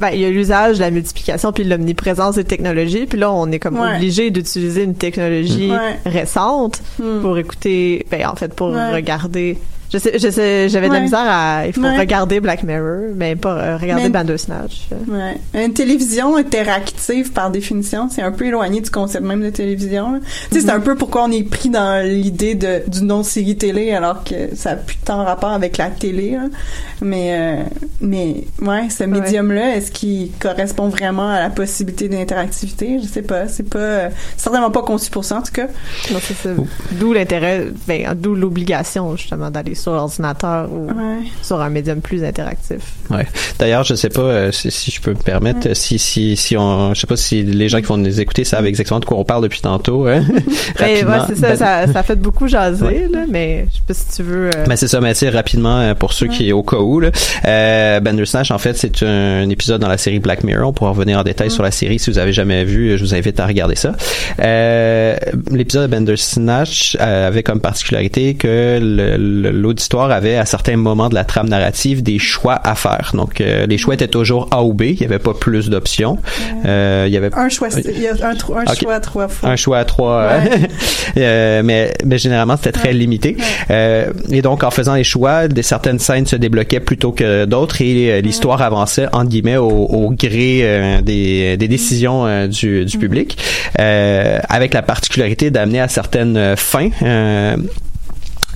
Ben, 0.00 0.08
il 0.14 0.20
y 0.20 0.24
a 0.24 0.30
l'usage, 0.30 0.78
la 0.78 0.90
multiplication, 0.90 1.52
puis 1.52 1.62
l'omniprésence 1.64 2.36
des 2.36 2.44
technologies. 2.44 3.04
Puis 3.04 3.18
là, 3.18 3.30
on 3.30 3.50
est 3.52 3.58
comme 3.58 3.78
Ouais. 3.78 3.96
obligé 3.96 4.30
d'utiliser 4.30 4.84
une 4.84 4.94
technologie 4.94 5.70
Ouais. 5.70 5.98
récente 6.06 6.80
Hmm. 6.98 7.20
pour 7.20 7.36
écouter, 7.36 8.06
ben, 8.10 8.26
en 8.26 8.34
fait, 8.34 8.54
pour 8.54 8.68
Ouais. 8.70 8.94
regarder. 8.94 9.58
Je 9.92 9.98
sais, 9.98 10.18
je 10.18 10.30
sais, 10.30 10.68
j'avais 10.68 10.86
de 10.88 10.92
la 10.92 10.98
Ouais. 11.00 11.04
misère 11.04 11.24
à, 11.24 11.66
il 11.66 11.72
faut 11.72 11.80
Ouais. 11.80 11.98
regarder 11.98 12.38
Black 12.38 12.62
Mirror, 12.62 13.12
mais 13.16 13.34
pas 13.34 13.54
euh, 13.56 13.76
regarder 13.76 14.04
Mais- 14.04 14.08
Bandersnatch. 14.10 14.86
Ouais. 15.08 15.36
Une 15.64 15.72
télévision 15.72 16.36
interactive, 16.36 17.32
par 17.32 17.50
définition, 17.50 18.08
c'est 18.08 18.22
un 18.22 18.30
peu 18.30 18.46
éloigné 18.46 18.80
du 18.80 18.90
concept 18.90 19.24
même 19.24 19.42
de 19.42 19.50
télévision. 19.50 20.12
là. 20.12 20.18
Tu 20.50 20.60
sais, 20.60 20.66
c'est 20.66 20.70
un 20.72 20.78
peu 20.80 20.94
pourquoi 20.94 21.24
on 21.24 21.32
est 21.32 21.42
pris 21.42 21.70
dans 21.70 22.04
l'idée 22.06 22.54
de 22.54 22.82
du 22.86 23.02
non 23.02 23.22
série 23.24 23.56
télé 23.56 23.90
alors 23.92 24.22
que 24.22 24.54
ça 24.54 24.70
a 24.70 24.76
plus 24.76 24.96
tant 24.98 25.24
rapport 25.24 25.50
avec 25.50 25.76
la 25.76 25.88
télé. 25.90 26.32
là. 26.32 26.44
Mais 27.02 27.30
euh, 27.32 27.62
mais 28.00 28.44
ouais, 28.62 28.88
ce 28.90 29.04
médium-là, 29.04 29.74
est-ce 29.76 29.90
qu'il 29.90 30.30
correspond 30.38 30.88
vraiment 30.88 31.28
à 31.30 31.40
la 31.40 31.50
possibilité 31.50 32.08
d'interactivité? 32.08 32.98
Je 33.02 33.06
sais 33.08 33.22
pas. 33.22 33.48
C'est 33.48 33.68
pas 33.68 33.78
euh, 33.78 34.08
certainement 34.36 34.70
pas 34.70 34.82
conçu 34.82 35.10
pour 35.10 35.24
ça 35.24 35.38
en 35.38 35.42
tout 35.42 35.52
cas. 35.52 35.66
Non, 36.12 36.18
c'est 36.22 36.34
ça. 36.34 36.50
D'où 36.92 37.12
l'intérêt, 37.12 37.66
ben, 37.88 38.14
d'où 38.14 38.34
l'obligation, 38.34 39.16
justement, 39.16 39.50
d'aller 39.50 39.74
sur 39.80 39.92
l'ordinateur 39.92 40.70
ou 40.70 40.86
Ouais. 40.88 41.22
sur 41.42 41.60
un 41.60 41.68
médium 41.70 42.00
plus 42.00 42.22
interactif. 42.24 42.78
Ouais. 43.10 43.26
D'ailleurs, 43.58 43.84
je 43.84 43.94
sais 43.94 44.08
pas 44.08 44.20
euh, 44.22 44.52
si, 44.52 44.70
si 44.70 44.90
je 44.90 45.00
peux 45.00 45.10
me 45.12 45.16
permettre, 45.22 45.74
si 45.74 45.98
si 45.98 46.36
si 46.36 46.56
on, 46.56 46.94
je 46.94 47.00
sais 47.00 47.06
pas 47.06 47.16
si 47.16 47.42
les 47.42 47.68
gens 47.68 47.78
qui 47.78 47.86
vont 47.86 47.96
nous 47.96 48.20
écouter 48.20 48.44
savent 48.44 48.66
exactement 48.66 49.00
de 49.00 49.04
quoi 49.04 49.16
on 49.18 49.24
parle 49.24 49.42
depuis 49.42 49.60
tantôt. 49.60 50.06
Hein? 50.06 50.22
Ben, 50.78 51.06
ouais, 51.06 51.18
c'est 51.28 51.36
ça, 51.36 51.48
Ben- 51.48 51.56
ça, 51.56 51.86
ça 51.92 52.02
fait 52.02 52.16
beaucoup 52.16 52.46
jaser, 52.48 52.84
Ouais. 52.84 53.08
là, 53.10 53.24
mais 53.28 53.66
je 53.70 53.74
sais 53.76 53.82
pas 53.86 53.94
si 53.94 54.16
tu 54.16 54.22
veux. 54.22 54.46
euh, 54.54 54.64
Ben 54.66 54.76
c'est 54.76 54.88
ça, 54.88 55.00
mais 55.00 55.12
rapidement 55.30 55.78
euh, 55.80 55.94
pour 55.94 56.12
ceux 56.12 56.26
qui 56.28 56.52
au 56.52 56.62
cas 56.62 56.78
où 56.78 57.00
là. 57.00 57.10
Euh, 57.46 58.00
Bandersnatch 58.00 58.50
en 58.50 58.58
fait 58.58 58.76
c'est 58.76 59.02
un, 59.02 59.48
épisode 59.50 59.80
dans 59.80 59.88
la 59.88 59.98
série 59.98 60.18
Black 60.18 60.44
Mirror. 60.44 60.68
On 60.68 60.72
pourra 60.72 60.90
revenir 60.90 61.18
en 61.18 61.22
détail 61.22 61.50
sur 61.50 61.62
la 61.62 61.70
série 61.70 61.98
si 61.98 62.10
vous 62.10 62.18
avez 62.18 62.32
jamais 62.32 62.64
vu. 62.64 62.96
Je 62.96 63.04
vous 63.04 63.14
invite 63.14 63.38
à 63.40 63.46
regarder 63.46 63.76
ça. 63.76 63.92
Euh, 64.40 65.16
L'épisode 65.50 65.90
de 65.90 65.96
Bandersnatch 65.96 66.96
euh, 67.00 67.28
avait 67.28 67.42
comme 67.42 67.60
particularité 67.60 68.34
que 68.34 68.78
le- 68.80 69.16
le- 69.16 69.50
l'auditoire 69.70 70.10
avait 70.10 70.36
à 70.36 70.44
certains 70.46 70.76
moments 70.76 71.08
de 71.08 71.14
la 71.14 71.24
trame 71.24 71.48
narrative 71.48 72.02
des 72.02 72.18
choix 72.18 72.60
à 72.62 72.74
faire. 72.74 73.12
Donc 73.14 73.40
euh, 73.40 73.66
les 73.66 73.78
choix 73.78 73.94
étaient 73.94 74.08
toujours 74.08 74.48
A 74.50 74.62
ou 74.64 74.74
B. 74.74 74.82
Il 74.82 75.00
y 75.00 75.04
avait 75.04 75.18
pas 75.18 75.34
plus 75.34 75.70
d'options. 75.70 76.18
Euh, 76.66 77.04
il 77.06 77.12
y 77.12 77.16
avait 77.16 77.30
Un 77.34 77.48
choix, 77.48 77.68
il 77.84 78.00
y 78.00 78.08
a 78.08 78.12
un, 78.12 78.36
choix 78.74 79.00
trois 79.00 79.28
fois. 79.28 79.48
un 79.48 79.56
choix 79.56 79.78
à 79.78 79.84
trois, 79.84 80.26
Ouais. 80.26 80.68
euh, 81.18 81.62
mais, 81.64 81.92
mais 82.04 82.18
généralement 82.18 82.56
c'était 82.56 82.72
très 82.72 82.92
limité. 82.92 83.36
Euh, 83.70 84.12
et 84.30 84.42
donc 84.42 84.64
en 84.64 84.70
faisant 84.70 84.94
les 84.94 85.04
choix, 85.04 85.48
des 85.48 85.62
certaines 85.62 85.98
scènes 85.98 86.26
se 86.26 86.36
débloquaient 86.36 86.80
plutôt 86.80 87.12
que 87.12 87.44
d'autres 87.44 87.80
et 87.80 88.10
euh, 88.12 88.20
l'histoire 88.20 88.60
avançait 88.62 89.06
entre 89.12 89.28
guillemets 89.28 89.56
au, 89.56 89.68
au 89.68 90.10
gré 90.10 90.60
euh, 90.62 91.00
des, 91.00 91.56
des 91.56 91.68
décisions 91.68 92.26
euh, 92.26 92.46
du, 92.48 92.84
du 92.84 92.98
public, 92.98 93.38
euh, 93.78 94.38
avec 94.48 94.74
la 94.74 94.82
particularité 94.82 95.50
d'amener 95.50 95.80
à 95.80 95.88
certaines 95.88 96.36
euh, 96.36 96.56
fins. 96.56 96.90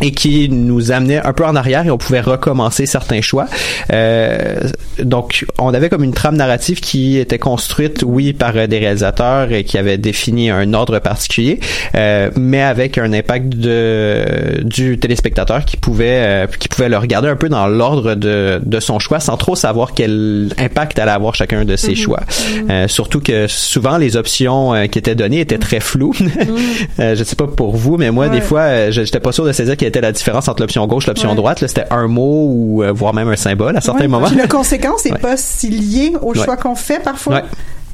Et 0.01 0.11
qui 0.13 0.49
nous 0.49 0.93
amenait 0.93 1.25
un 1.25 1.33
peu 1.33 1.45
en 1.45 1.57
arrière 1.57 1.87
et 1.87 1.91
on 1.91 1.99
pouvait 1.99 2.21
recommencer 2.21 2.87
certains 2.87 3.21
choix. 3.21 3.47
Euh, 3.93 4.69
donc, 5.03 5.47
on 5.59 5.73
avait 5.73 5.89
comme 5.89 6.05
une 6.05 6.13
trame 6.13 6.37
narrative 6.37 6.81
qui 6.81 7.19
était 7.19 7.39
construite, 7.39 8.03
oui, 8.05 8.33
par 8.33 8.57
euh, 8.57 8.67
des 8.67 8.79
réalisateurs 8.79 9.53
et 9.53 9.65
qui 9.65 9.79
avait 9.79 9.99
défini 9.99 10.51
un 10.51 10.73
ordre 10.75 10.99
particulier, 10.99 11.61
euh, 11.95 12.31
mais 12.37 12.63
avec 12.63 12.99
un 12.99 13.13
impact 13.13 13.49
de, 13.49 14.63
du 14.63 14.99
téléspectateur 14.99 15.65
qui 15.65 15.77
pouvait, 15.77 16.23
euh, 16.25 16.47
qui 16.59 16.69
pouvait 16.69 16.89
le 16.89 16.99
regarder 16.99 17.29
un 17.29 17.37
peu 17.37 17.49
dans 17.49 17.67
l'ordre 17.67 18.15
de, 18.15 18.61
de 18.65 18.81
son 18.81 18.99
choix 18.99 19.21
sans 19.21 19.37
trop 19.37 19.55
savoir 19.55 19.95
quel 19.95 20.53
impact 20.59 20.99
allait 20.99 21.11
avoir 21.11 21.35
chacun 21.35 21.65
de 21.65 21.77
ses 21.77 21.95
choix. 21.95 22.21
Euh, 22.71 22.89
surtout 22.89 23.21
que 23.21 23.47
souvent 23.47 23.99
les 23.99 24.17
options 24.17 24.75
euh, 24.75 24.87
qui 24.87 24.99
étaient 24.99 25.15
données 25.15 25.41
étaient 25.41 25.59
très 25.59 25.81
floues. 25.81 26.15
Euh, 27.01 27.17
je 27.17 27.25
sais 27.25 27.37
pas 27.37 27.47
pour 27.47 27.75
vous, 27.77 27.97
mais 27.97 28.11
moi, 28.11 28.29
des 28.29 28.41
fois, 28.41 28.91
j'étais 28.91 29.19
pas 29.19 29.33
sûr 29.33 29.45
de 29.45 29.53
saisir 29.53 29.77
était 29.85 30.01
la 30.01 30.13
différence 30.13 30.49
entre 30.49 30.63
l'option 30.63 30.87
gauche 30.87 31.05
et 31.05 31.11
l'option 31.11 31.31
Ouais. 31.31 31.37
droite. 31.37 31.59
C'était 31.67 31.87
un 31.91 32.07
mot 32.09 32.49
ou 32.51 32.83
euh, 32.83 32.93
voire 32.93 33.15
même 33.15 33.29
un 33.29 33.37
symbole 33.37 33.77
à 33.77 33.81
certains 33.81 34.03
Ouais. 34.03 34.09
moments. 34.09 34.27
Puis 34.27 34.37
la 34.37 34.47
conséquence 34.49 35.05
n'est 35.05 35.13
Ouais. 35.13 35.19
pas 35.19 35.37
si 35.37 35.69
liée 35.71 36.13
au 36.23 36.35
choix 36.35 36.57
qu'on 36.57 36.75
fait 36.75 37.03
parfois. 37.03 37.43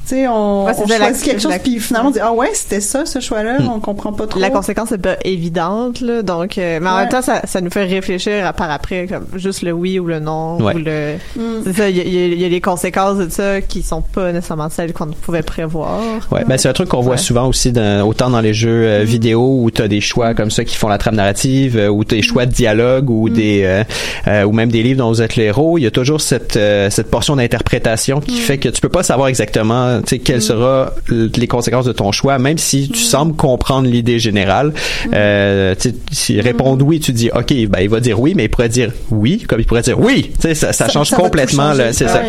Tu 0.07 0.15
sais, 0.15 0.27
on, 0.27 0.65
Ouais, 0.65 0.73
c'est 0.73 0.83
on 0.83 0.87
choisit 0.87 1.23
quelque 1.23 1.41
chose, 1.41 1.51
la- 1.51 1.59
puis 1.59 1.79
finalement 1.79 2.09
on 2.09 2.11
dit 2.11 2.19
ah 2.21 2.33
ouais 2.33 2.49
c'était 2.53 2.81
ça 2.81 3.05
ce 3.05 3.19
choix-là, 3.19 3.59
Hmm. 3.59 3.69
on 3.75 3.79
comprend 3.79 4.11
pas 4.13 4.27
trop. 4.27 4.39
La 4.39 4.49
conséquence 4.49 4.91
est 4.91 4.97
pas 4.97 5.15
évidente, 5.23 6.01
là, 6.01 6.21
donc, 6.21 6.57
euh, 6.57 6.79
mais 6.81 6.89
en 6.89 6.95
Ouais. 6.95 6.99
même 7.01 7.09
temps, 7.09 7.21
ça, 7.21 7.41
ça 7.45 7.61
nous 7.61 7.69
fait 7.69 7.85
réfléchir 7.85 8.45
à 8.45 8.51
par 8.53 8.71
après, 8.71 9.07
comme 9.07 9.25
juste 9.35 9.61
le 9.61 9.71
oui 9.71 9.99
ou 9.99 10.05
le 10.07 10.19
non, 10.19 10.57
Ouais. 10.59 10.75
ou 10.75 10.79
le. 10.79 11.13
Mm. 11.35 11.41
C'est 11.65 11.73
ça, 11.73 11.89
il 11.89 11.97
y, 11.97 11.99
a- 11.99 12.03
il 12.03 12.33
y 12.33 12.41
y 12.41 12.45
a 12.45 12.49
les 12.49 12.61
conséquences 12.61 13.19
de 13.19 13.29
ça 13.29 13.61
qui 13.61 13.83
sont 13.83 14.01
pas 14.01 14.31
nécessairement 14.31 14.69
celles 14.69 14.91
qu'on 14.93 15.07
pouvait 15.07 15.43
prévoir. 15.43 15.99
Ouais, 16.31 16.43
ben 16.47 16.57
c'est 16.57 16.67
un 16.69 16.73
truc 16.73 16.89
qu'on 16.89 17.01
voit 17.01 17.13
Ouais. 17.13 17.17
souvent 17.17 17.47
aussi 17.47 17.71
dans, 17.71 18.05
autant 18.07 18.29
dans 18.29 18.41
les 18.41 18.53
jeux 18.53 18.69
euh, 18.87 19.03
vidéo 19.03 19.59
où 19.61 19.69
t'as 19.71 19.87
des 19.87 20.01
choix 20.01 20.33
comme 20.33 20.51
ça 20.51 20.65
qui 20.65 20.75
font 20.75 20.87
la 20.87 20.97
trame 20.97 21.15
narrative, 21.15 21.77
euh, 21.77 21.87
ou 21.89 22.03
t'as 22.03 22.15
des 22.17 22.21
choix 22.21 22.45
de 22.45 22.51
dialogue 22.51 23.09
ou 23.09 23.29
des 23.29 23.61
euh, 23.63 23.83
euh, 24.27 24.43
ou 24.43 24.51
même 24.51 24.71
des 24.71 24.83
livres 24.83 24.97
dont 24.99 25.09
vous 25.09 25.21
êtes 25.21 25.35
le 25.35 25.43
héros. 25.43 25.77
Il 25.77 25.83
y 25.83 25.87
a 25.87 25.91
toujours 25.91 26.21
cette 26.21 26.57
euh, 26.57 26.89
cette 26.89 27.09
portion 27.11 27.35
d'interprétation 27.35 28.19
qui 28.19 28.37
fait 28.37 28.57
que 28.57 28.69
tu 28.69 28.81
peux 28.81 28.89
pas 28.89 29.03
savoir 29.03 29.27
exactement 29.27 29.90
tu 30.01 30.09
sais 30.09 30.19
quelles 30.19 30.37
Mm. 30.37 30.41
sera 30.41 30.93
l- 31.09 31.29
les 31.35 31.47
conséquences 31.47 31.85
de 31.85 31.91
ton 31.91 32.11
choix 32.11 32.39
même 32.39 32.57
si 32.57 32.89
tu 32.89 32.99
sembles 32.99 33.35
comprendre 33.35 33.87
l'idée 33.87 34.19
générale 34.19 34.69
Mm. 35.07 35.09
euh, 35.13 35.75
tu 35.77 35.89
sais, 35.89 35.95
s'il 36.11 36.41
répond 36.41 36.77
oui 36.81 36.99
tu 36.99 37.11
dis 37.11 37.29
ok 37.35 37.53
ben 37.67 37.79
il 37.81 37.89
va 37.89 37.99
dire 37.99 38.19
oui 38.19 38.33
mais 38.35 38.45
il 38.45 38.49
pourrait 38.49 38.69
dire 38.69 38.91
oui 39.09 39.43
comme 39.47 39.59
il 39.59 39.65
pourrait 39.65 39.81
dire 39.81 39.99
oui 39.99 40.31
tu 40.35 40.41
sais 40.41 40.55
ça, 40.55 40.71
ça, 40.73 40.87
change 40.87 41.09
ça 41.09 41.17
complètement 41.17 41.69
changer. 41.71 41.83
là, 41.83 41.93
c'est 41.93 42.05
Ah 42.05 42.09
ça 42.09 42.21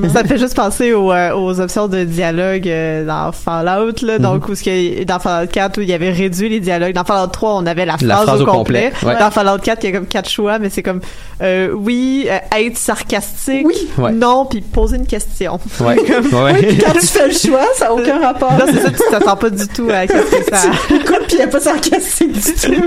oui. 0.00 0.08
Ça 0.12 0.22
me 0.22 0.28
fait 0.28 0.38
juste 0.38 0.54
penser 0.56 0.92
aux, 0.92 1.12
euh, 1.12 1.34
aux 1.34 1.60
options 1.60 1.88
de 1.88 2.04
dialogue 2.04 2.68
euh, 2.68 3.04
dans 3.06 3.32
Fallout, 3.32 3.94
là. 4.02 4.16
Mhm. 4.18 4.22
Donc, 4.22 4.48
où 4.48 4.54
ce 4.54 4.62
que, 4.62 5.04
dans 5.04 5.18
Fallout 5.18 5.48
4, 5.50 5.78
où 5.78 5.80
il 5.82 5.88
y 5.88 5.92
avait 5.92 6.10
réduit 6.10 6.48
les 6.48 6.60
dialogues. 6.60 6.92
Dans 6.94 7.04
Fallout 7.04 7.28
3, 7.28 7.54
on 7.56 7.66
avait 7.66 7.84
la 7.86 7.94
phrase, 7.96 8.06
La 8.08 8.16
phrase 8.18 8.40
au 8.40 8.44
au 8.44 8.46
complet. 8.46 8.90
complet, 8.92 9.08
ouais. 9.14 9.18
Dans 9.20 9.30
Fallout 9.30 9.58
4, 9.62 9.82
il 9.84 9.90
y 9.90 9.94
a 9.94 9.96
comme 9.98 10.06
quatre 10.06 10.28
choix, 10.30 10.58
mais 10.58 10.68
c'est 10.70 10.82
comme, 10.82 11.00
euh, 11.42 11.70
oui, 11.74 12.26
euh, 12.30 12.38
être 12.58 12.76
sarcastique. 12.76 13.66
Oui. 13.66 13.74
Ouais. 13.98 14.12
Non, 14.12 14.46
puis 14.46 14.60
poser 14.60 14.96
une 14.96 15.06
question. 15.06 15.58
ouais, 15.80 15.96
ouais. 15.98 16.20
Oui, 16.32 16.66
puis 16.68 16.78
quand 16.78 16.92
tu 17.00 17.06
le 17.18 17.32
choix, 17.32 17.66
ça 17.74 17.86
n'a 17.86 17.94
aucun 17.94 18.20
rapport. 18.20 18.56
Là, 18.58 18.66
c'est 18.66 18.80
ça, 18.80 18.90
tu 18.90 19.02
t'attends 19.10 19.36
pas 19.36 19.50
du 19.50 19.66
tout 19.68 19.88
à 19.92 20.06
qu'est-ce 20.06 20.30
que 20.30 20.56
ça. 20.56 20.70
Écoute, 20.94 21.24
puis 21.26 21.32
il 21.32 21.38
n'y 21.38 21.42
a 21.42 21.48
pas 21.48 21.60
sarcastique 21.60 22.32
du 22.32 22.40
tout. 22.40 22.82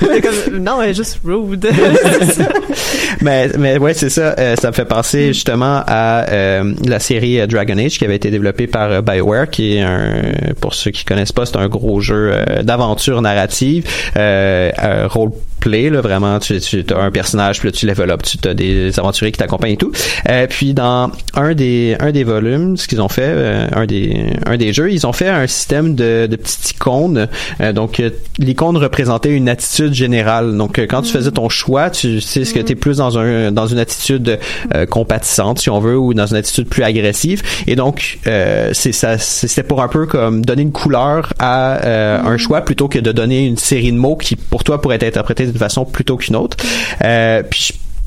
Comme, 0.00 0.58
non, 0.58 0.82
elle 0.82 0.90
est 0.90 0.94
juste 0.94 1.20
rude. 1.24 1.68
mais 3.20 3.48
mais 3.58 3.78
ouais 3.78 3.94
c'est 3.94 4.10
ça 4.10 4.34
euh, 4.38 4.56
ça 4.56 4.68
me 4.68 4.72
fait 4.72 4.84
penser 4.84 5.28
justement 5.28 5.82
à 5.86 6.28
euh, 6.30 6.74
la 6.84 6.98
série 6.98 7.40
euh, 7.40 7.46
Dragon 7.46 7.76
Age 7.78 7.98
qui 7.98 8.04
avait 8.04 8.16
été 8.16 8.30
développée 8.30 8.66
par 8.66 8.90
euh, 8.90 9.00
BioWare 9.00 9.48
qui 9.50 9.76
est 9.76 9.80
un 9.80 10.22
pour 10.60 10.74
ceux 10.74 10.90
qui 10.90 11.04
connaissent 11.04 11.32
pas 11.32 11.46
c'est 11.46 11.56
un 11.56 11.68
gros 11.68 12.00
jeu 12.00 12.32
euh, 12.32 12.62
d'aventure 12.62 13.22
narrative 13.22 13.86
euh, 14.16 14.70
euh, 14.82 15.08
role 15.08 15.30
play 15.58 15.90
là 15.90 16.00
vraiment 16.00 16.38
tu, 16.38 16.60
tu 16.60 16.84
as 16.90 16.98
un 16.98 17.10
personnage 17.10 17.60
puis 17.60 17.68
là 17.68 17.72
tu 17.72 17.88
up 18.10 18.22
tu 18.22 18.48
as 18.48 18.54
des 18.54 18.98
aventuriers 18.98 19.32
qui 19.32 19.38
t'accompagnent 19.38 19.72
et 19.72 19.76
tout. 19.76 19.92
Euh, 20.28 20.46
puis 20.48 20.74
dans 20.74 21.10
un 21.34 21.54
des 21.54 21.96
un 22.00 22.12
des 22.12 22.24
volumes 22.24 22.76
ce 22.76 22.86
qu'ils 22.86 23.00
ont 23.00 23.08
fait 23.08 23.22
euh, 23.26 23.66
un 23.72 23.86
des 23.86 24.26
un 24.46 24.56
des 24.56 24.72
jeux 24.72 24.90
ils 24.90 25.06
ont 25.06 25.12
fait 25.12 25.28
un 25.28 25.46
système 25.46 25.94
de, 25.94 26.26
de 26.30 26.36
petites 26.36 26.70
icônes. 26.70 27.28
Euh, 27.60 27.72
donc 27.72 28.00
euh, 28.00 28.10
l'icône 28.38 28.76
représentait 28.76 29.30
une 29.30 29.48
attitude 29.48 29.94
générale. 29.94 30.56
Donc 30.56 30.78
euh, 30.78 30.86
quand 30.88 31.02
tu 31.02 31.12
faisais 31.12 31.30
ton 31.30 31.48
choix 31.48 31.90
tu 31.90 32.20
sais 32.20 32.44
ce 32.44 32.54
que 32.54 32.60
tu 32.60 32.72
es 32.72 32.74
plus 32.74 32.98
dans 32.98 33.18
un 33.18 33.52
dans 33.52 33.66
une 33.66 33.78
attitude 33.78 34.38
euh, 34.74 34.86
compatissante 34.86 35.60
si 35.60 35.70
on 35.70 35.80
veut 35.80 35.98
ou 35.98 36.14
dans 36.14 36.26
une 36.26 36.36
attitude 36.36 36.68
plus 36.68 36.82
agressive. 36.82 37.42
Et 37.66 37.76
donc 37.76 38.18
c'est 38.24 38.92
ça 38.92 39.18
c'était 39.18 39.62
pour 39.62 39.82
un 39.82 39.88
peu 39.88 40.06
comme 40.06 40.44
donner 40.44 40.62
une 40.62 40.72
couleur 40.72 41.32
à 41.38 42.26
un 42.26 42.36
choix 42.36 42.60
plutôt 42.62 42.88
que 42.88 42.98
de 42.98 43.12
donner 43.12 43.46
une 43.46 43.56
série 43.56 43.92
de 43.92 43.96
mots 43.96 44.16
qui 44.16 44.36
pour 44.36 44.64
toi 44.64 44.80
pourraient 44.80 44.96
être 44.96 45.04
interprétés 45.04 45.47
d'une 45.48 45.58
façon 45.58 45.84
plutôt 45.84 46.16
qu'une 46.16 46.36
autre. 46.36 46.56
Euh, 47.04 47.42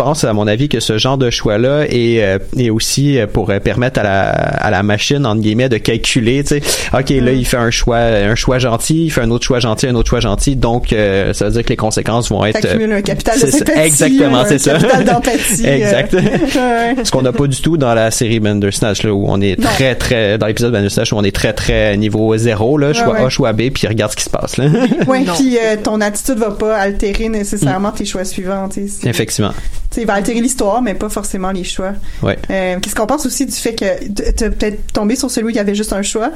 pense 0.03 0.23
à 0.23 0.33
mon 0.33 0.47
avis 0.47 0.67
que 0.69 0.79
ce 0.79 0.97
genre 0.97 1.17
de 1.17 1.29
choix 1.29 1.57
là 1.57 1.83
est, 1.87 2.21
euh, 2.23 2.39
est 2.57 2.69
aussi 2.69 3.19
euh, 3.19 3.27
pour 3.27 3.49
euh, 3.49 3.59
permettre 3.59 3.99
à 3.99 4.03
la 4.03 4.29
à 4.31 4.71
la 4.71 4.81
machine 4.83 5.25
entre 5.25 5.41
guillemets 5.41 5.69
de 5.69 5.77
calculer 5.77 6.43
tu 6.43 6.59
sais 6.59 6.61
ok 6.93 7.09
là 7.09 7.31
il 7.33 7.45
fait 7.45 7.57
un 7.57 7.69
choix 7.71 7.97
un 7.99 8.35
choix 8.35 8.57
gentil 8.57 9.05
il 9.05 9.09
fait 9.11 9.21
un 9.21 9.29
autre 9.29 9.45
choix 9.45 9.59
gentil 9.59 9.87
un 9.87 9.95
autre 9.95 10.09
choix 10.09 10.19
gentil 10.19 10.55
donc 10.55 10.91
euh, 10.93 11.33
ça 11.33 11.45
veut 11.45 11.51
dire 11.51 11.63
que 11.63 11.69
les 11.69 11.75
conséquences 11.75 12.29
vont 12.29 12.43
être 12.45 12.59
T'accumules 12.61 12.91
un 12.93 13.01
capital 13.01 13.35
de 13.35 13.45
c'est 13.45 13.51
ça, 13.51 13.57
sympathie. 13.59 13.79
exactement 13.79 14.39
un 14.39 14.45
c'est 14.45 14.57
ça 14.59 14.77
d'empathie. 14.77 15.65
exact 15.67 16.15
ce 17.03 17.11
qu'on 17.11 17.21
n'a 17.21 17.31
pas 17.31 17.47
du 17.47 17.61
tout 17.61 17.77
dans 17.77 17.93
la 17.93 18.09
série 18.11 18.39
Bandersnatch 18.39 19.03
là 19.03 19.13
où 19.13 19.25
on 19.27 19.39
est 19.41 19.59
Non. 19.59 19.69
très 19.75 19.95
très 19.95 20.37
dans 20.37 20.47
l'épisode 20.47 20.71
Bandersnatch 20.73 21.13
où 21.13 21.17
on 21.17 21.23
est 21.23 21.35
très 21.35 21.53
très 21.53 21.95
niveau 21.97 22.35
zéro 22.37 22.77
là 22.77 22.93
choix 22.93 23.13
ouais. 23.13 23.25
A 23.25 23.29
choix 23.29 23.53
B 23.53 23.69
puis 23.73 23.87
regarde 23.87 24.11
ce 24.11 24.15
qui 24.17 24.23
se 24.23 24.29
passe 24.29 24.57
là 24.57 24.65
Ouais, 25.07 25.21
Non. 25.21 25.33
puis 25.35 25.57
euh, 25.57 25.75
ton 25.81 26.01
attitude 26.01 26.37
va 26.39 26.51
pas 26.51 26.75
altérer 26.77 27.29
nécessairement 27.29 27.91
tes 27.91 28.05
choix 28.05 28.23
suivants. 28.25 28.69
Tu 28.69 28.87
sais, 28.87 29.09
effectivement 29.09 29.51
il 29.97 30.05
va 30.05 30.13
altérer 30.13 30.39
l'histoire, 30.41 30.81
mais 30.81 30.93
pas 30.93 31.09
forcément 31.09 31.51
les 31.51 31.63
choix. 31.63 31.91
ouais 32.23 32.37
Euh, 32.49 32.77
Qu'est-ce 32.81 32.95
qu'on 32.95 33.07
pense 33.07 33.25
aussi 33.25 33.45
du 33.45 33.51
fait 33.51 33.73
que 33.75 34.03
t- 34.07 34.33
t'as 34.33 34.49
peut-être 34.49 34.93
tombé 34.93 35.15
sur 35.15 35.29
celui 35.29 35.47
où 35.47 35.49
il 35.49 35.55
y 35.55 35.59
avait 35.59 35.75
juste 35.75 35.93
un 35.93 36.01
choix? 36.01 36.29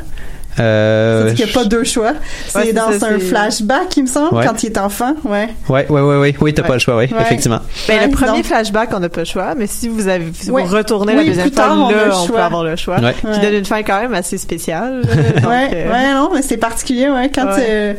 euh, 0.59 1.23
C'est-à-dire 1.25 1.35
qu'il 1.35 1.45
n'y 1.45 1.51
a 1.51 1.63
pas 1.63 1.65
deux 1.69 1.83
choix? 1.83 2.13
C'est 2.47 2.57
Ouais, 2.59 2.73
dans 2.73 2.91
ça, 2.97 3.07
un 3.07 3.19
flashback, 3.19 3.97
il 3.97 4.03
me 4.03 4.07
semble, 4.07 4.35
Ouais. 4.35 4.45
quand 4.45 4.63
il 4.63 4.67
est 4.67 4.77
enfant. 4.77 5.13
Ouais. 5.25 5.49
ouais 5.69 5.85
ouais 5.89 6.01
ouais 6.01 6.17
ouais 6.17 6.35
oui 6.39 6.53
t'as 6.53 6.61
Ouais. 6.61 6.67
pas 6.67 6.73
le 6.75 6.79
choix 6.79 6.95
oui 6.97 7.09
Ouais. 7.11 7.21
effectivement 7.21 7.59
Ben, 7.87 7.97
Ouais, 7.99 8.05
le 8.07 8.11
premier 8.11 8.31
donc- 8.37 8.45
flashback, 8.45 8.89
on 8.93 8.99
n'a 8.99 9.09
pas 9.09 9.21
le 9.21 9.25
choix, 9.25 9.53
mais 9.57 9.67
si 9.67 9.89
vous 9.89 10.07
avez, 10.07 10.25
si 10.33 10.49
Ouais. 10.51 10.63
vous 10.63 10.73
retournez 10.75 11.11
Oui, 11.13 11.19
la 11.19 11.25
deuxième 11.25 11.47
plus 11.47 11.55
tard, 11.55 11.75
fois, 11.75 11.85
on 11.85 11.87
a 11.87 11.91
le 11.91 11.97
là, 12.09 12.19
on 12.21 12.27
peut 12.27 12.37
avoir 12.39 12.63
le 12.63 12.75
choix. 12.77 12.99
Ouais. 12.99 13.13
Qui 13.33 13.39
donne 13.39 13.53
une 13.53 13.65
fin 13.65 13.83
quand 13.83 13.99
même 14.01 14.13
assez 14.13 14.37
spéciale. 14.37 15.01
Donc, 15.05 15.49
ouais, 15.49 15.69
euh, 15.73 15.91
ouais, 15.91 16.13
non, 16.13 16.29
mais 16.33 16.41
c'est 16.41 16.57
particulier, 16.57 17.09
ouais. 17.09 17.29
Quand 17.33 17.47
Ouais. 17.47 17.67
euh, 17.69 17.93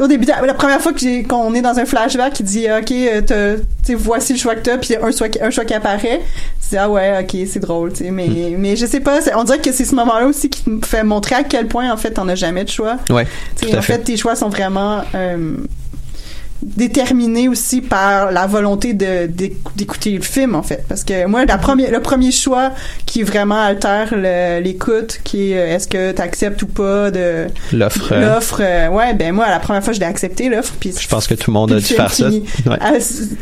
au 0.00 0.08
début, 0.08 0.24
de- 0.26 0.32
la 0.46 0.54
première 0.54 0.80
fois 0.80 0.92
qu'on 1.28 1.54
est 1.54 1.62
dans 1.62 1.78
un 1.78 1.84
flashback, 1.84 2.40
il 2.40 2.42
dit, 2.44 2.66
ok, 2.70 2.90
euh, 3.30 3.56
sais, 3.84 3.94
voici 3.94 4.32
le 4.32 4.38
choix 4.38 4.54
que 4.54 4.60
t'as, 4.60 4.78
puis 4.78 4.96
un 4.96 5.10
choix, 5.12 5.28
un 5.40 5.50
choix 5.50 5.64
qui 5.64 5.74
apparaît. 5.74 6.20
Tu 6.62 6.68
dis, 6.70 6.76
ah 6.76 6.88
ouais, 6.88 7.18
ok, 7.22 7.36
c'est 7.50 7.60
drôle, 7.60 7.92
tu 7.92 8.04
sais, 8.04 8.10
mais, 8.10 8.26
Hmm. 8.28 8.56
mais 8.58 8.76
je 8.76 8.86
sais 8.86 9.00
pas, 9.00 9.18
on 9.36 9.44
dirait 9.44 9.58
que 9.58 9.72
c'est 9.72 9.84
ce 9.84 9.94
moment-là 9.96 10.26
aussi 10.26 10.48
qui 10.48 10.62
te 10.62 10.86
fait 10.86 11.02
montrer 11.02 11.34
à 11.36 11.42
quel 11.44 11.66
point, 11.66 11.90
en 11.92 11.96
fait, 11.96 12.12
t'en 12.12 12.28
as 12.28 12.34
jamais 12.36 12.64
de 12.64 12.70
choix. 12.70 12.96
ouais 13.10 13.26
tout 13.60 13.66
à 13.74 13.78
en 13.78 13.82
fait 13.82 13.94
fait, 13.94 13.98
tes 14.00 14.16
choix 14.16 14.36
sont 14.36 14.48
vraiment 14.48 15.02
euh, 15.14 15.56
déterminés 16.62 17.48
aussi 17.48 17.80
par 17.80 18.32
la 18.32 18.46
volonté 18.46 18.92
de 18.92 19.26
d'éc- 19.26 19.56
d'écouter 19.76 20.10
le 20.12 20.22
film 20.22 20.54
en 20.54 20.62
fait. 20.62 20.84
Parce 20.88 21.04
que 21.04 21.26
moi 21.26 21.44
la 21.44 21.58
première 21.58 21.90
le 21.90 22.00
premier 22.00 22.30
choix 22.32 22.70
qui 23.06 23.22
vraiment 23.22 23.60
altère 23.60 24.08
le- 24.12 24.60
l'écoute 24.60 25.20
qui 25.24 25.52
est 25.52 25.58
euh, 25.58 25.74
est-ce 25.76 25.88
que 25.88 26.12
tu 26.12 26.20
acceptes 26.22 26.62
ou 26.62 26.66
pas 26.66 27.10
de 27.10 27.46
l'offre 27.72 28.12
euh, 28.12 28.34
l'offre 28.34 28.60
euh, 28.62 28.88
ouais 28.88 29.14
ben 29.14 29.32
moi 29.34 29.48
la 29.48 29.58
première 29.58 29.82
fois 29.82 29.92
je 29.92 30.00
l'ai 30.00 30.06
accepté 30.06 30.48
l'offre 30.48 30.74
puis 30.78 30.92
je 30.98 31.08
pense 31.08 31.26
que 31.26 31.34
tout 31.34 31.50
le 31.50 31.54
monde 31.54 31.72
a 31.72 31.76
dû 31.78 31.84
faire 31.84 32.12
ça. 32.12 32.28
ouais. 32.28 32.42
Ah, 32.80 32.92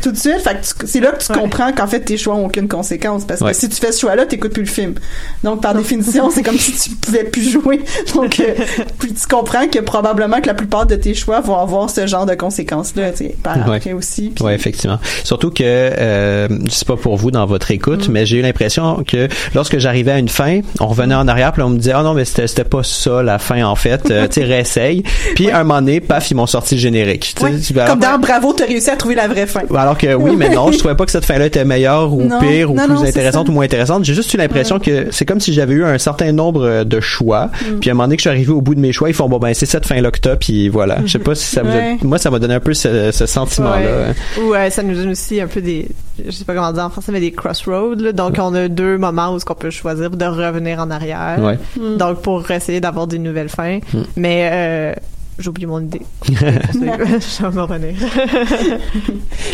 tout 0.01 0.11
de 0.11 0.17
suite 0.17 0.39
fait 0.39 0.55
que 0.61 0.81
tu- 0.81 0.87
c'est 0.87 0.99
là 0.99 1.11
que 1.11 1.23
tu 1.23 1.31
Ouais. 1.31 1.37
comprends 1.39 1.71
qu'en 1.73 1.87
fait 1.87 1.99
tes 1.99 2.17
choix 2.17 2.35
ont 2.35 2.45
aucune 2.45 2.67
conséquence. 2.67 3.25
Parce 3.25 3.41
Ouais. 3.41 3.51
que 3.51 3.57
si 3.57 3.67
tu 3.69 3.75
fais 3.75 3.91
ce 3.91 3.99
choix 3.99 4.15
là 4.15 4.25
t'écoutes 4.25 4.53
plus 4.53 4.63
le 4.63 4.69
film. 4.69 4.95
Donc 5.43 5.61
par 5.61 5.75
définition 5.75 6.29
c'est 6.31 6.43
comme 6.43 6.57
si 6.57 6.71
tu 6.73 6.95
pouvais 6.95 7.25
plus 7.25 7.49
jouer. 7.51 7.81
Donc 8.15 8.39
euh, 8.39 8.53
puis 8.99 9.13
tu 9.13 9.27
comprends 9.27 9.67
que 9.67 9.79
probablement 9.79 10.39
que 10.41 10.47
la 10.47 10.53
plupart 10.53 10.85
de 10.85 10.95
tes 10.95 11.13
choix 11.13 11.41
vont 11.41 11.57
avoir 11.57 11.89
ce 11.89 12.07
genre 12.07 12.25
de 12.25 12.35
conséquences 12.35 12.95
là 12.95 13.08
par 13.43 13.57
Ouais. 13.69 13.77
après 13.77 13.93
aussi 13.93 14.31
puis- 14.35 14.43
Ouais, 14.43 14.55
effectivement. 14.55 14.99
Surtout 15.23 15.49
que 15.51 15.63
euh, 15.63 16.47
sais 16.69 16.85
pas 16.85 16.95
pour 16.95 17.17
vous 17.17 17.31
dans 17.31 17.45
votre 17.45 17.71
écoute, 17.71 18.07
Mm. 18.07 18.11
mais 18.11 18.25
j'ai 18.25 18.37
eu 18.37 18.41
l'impression 18.41 19.03
que 19.05 19.27
lorsque 19.55 19.77
j'arrivais 19.79 20.11
à 20.11 20.19
une 20.19 20.29
fin, 20.29 20.59
on 20.79 20.87
revenait 20.87 21.15
en 21.15 21.27
arrière, 21.27 21.51
puis 21.53 21.61
on 21.61 21.69
me 21.69 21.77
disait 21.77 21.93
ah 21.95 22.03
non 22.03 22.13
mais 22.13 22.25
c'était 22.25 22.63
pas 22.63 22.83
ça 22.83 23.21
la 23.23 23.39
fin 23.39 23.63
en 23.65 23.75
fait, 23.75 24.09
euh, 24.11 24.27
tu 24.27 24.39
réessaye. 24.43 25.03
Puis 25.35 25.51
un 25.51 25.63
moment 25.63 25.81
donné, 25.81 25.99
paf, 25.99 26.29
ils 26.31 26.35
m'ont 26.35 26.47
sorti 26.47 26.75
le 26.75 26.81
générique. 26.81 27.35
Ouais. 27.41 27.51
comme 27.87 27.99
dans 27.99 28.17
Bravo 28.19 28.53
t'as 28.53 28.65
réussi 28.65 28.89
à 28.89 28.95
trouver 28.95 29.15
la 29.15 29.27
vraie 29.27 29.47
fin 29.47 29.61
alors 29.75 29.97
que 29.97 30.13
oui, 30.13 30.31
mais 30.37 30.49
non, 30.49 30.71
je 30.71 30.77
trouvais 30.77 30.95
pas 30.95 31.05
que 31.05 31.11
cette 31.11 31.25
fin-là 31.25 31.45
était 31.47 31.65
meilleure 31.65 32.13
ou 32.13 32.23
Non. 32.23 32.39
pire 32.39 32.71
ou 32.71 32.75
Non, 32.75 32.85
plus 32.85 32.93
non, 32.95 33.01
c'est 33.01 33.09
intéressante 33.09 33.49
ou 33.49 33.51
moins 33.51 33.65
intéressante. 33.65 34.05
J'ai 34.05 34.13
juste 34.13 34.33
eu 34.33 34.37
l'impression 34.37 34.79
que 34.79 35.07
c'est 35.11 35.25
comme 35.25 35.39
si 35.39 35.53
j'avais 35.53 35.73
eu 35.73 35.83
un 35.85 35.97
certain 35.97 36.31
nombre 36.31 36.83
de 36.83 36.99
choix. 36.99 37.45
Mm. 37.47 37.79
Puis 37.79 37.89
à 37.89 37.93
un 37.93 37.95
moment 37.95 38.05
donné 38.05 38.15
que 38.17 38.21
je 38.21 38.29
suis 38.29 38.35
arrivé 38.35 38.51
au 38.51 38.61
bout 38.61 38.75
de 38.75 38.79
mes 38.79 38.91
choix, 38.91 39.09
ils 39.09 39.15
font 39.15 39.27
bon 39.29 39.37
ben 39.39 39.53
c'est 39.53 39.65
cette 39.65 39.85
fin-là 39.85 40.11
que 40.11 40.19
t'as. 40.19 40.35
Puis 40.35 40.69
voilà. 40.69 40.99
Je 41.05 41.11
sais 41.11 41.19
pas 41.19 41.35
si 41.35 41.45
ça 41.45 41.63
vous 41.63 41.69
a- 41.69 41.73
Ouais. 41.75 41.97
moi 42.03 42.17
ça 42.17 42.29
m'a 42.29 42.39
donné 42.39 42.53
un 42.55 42.59
peu 42.59 42.73
ce, 42.73 42.87
ce 43.11 43.25
sentiment-là. 43.25 43.77
Ouais. 43.79 44.41
Ou 44.43 44.53
euh, 44.53 44.69
ça 44.69 44.83
nous 44.83 44.95
donne 44.95 45.09
aussi 45.09 45.39
un 45.41 45.47
peu 45.47 45.61
des, 45.61 45.87
je 46.23 46.31
sais 46.31 46.45
pas 46.45 46.53
comment 46.53 46.71
dire 46.71 46.83
en 46.83 46.89
français, 46.89 47.11
mais 47.11 47.19
des 47.19 47.31
crossroads. 47.31 47.95
là. 47.95 48.11
Donc 48.11 48.37
on 48.39 48.53
a 48.53 48.67
deux 48.67 48.97
moments 48.97 49.33
où 49.33 49.39
ce 49.39 49.45
qu'on 49.45 49.55
peut 49.55 49.69
choisir 49.69 50.09
de 50.09 50.25
revenir 50.25 50.79
en 50.79 50.89
arrière. 50.91 51.39
Ouais. 51.39 51.57
Mm. 51.77 51.97
Donc 51.97 52.21
pour 52.21 52.49
essayer 52.51 52.81
d'avoir 52.81 53.07
des 53.07 53.19
nouvelles 53.19 53.49
fins. 53.49 53.79
Mm. 53.93 54.01
Mais 54.15 54.49
euh, 54.51 54.93
j'ai 55.39 55.49
oublié 55.49 55.65
mon 55.67 55.79
idée. 55.79 56.01
je 56.27 56.33
vais 56.33 57.51
me 57.51 57.61
revenir. 57.61 57.95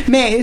mais 0.08 0.42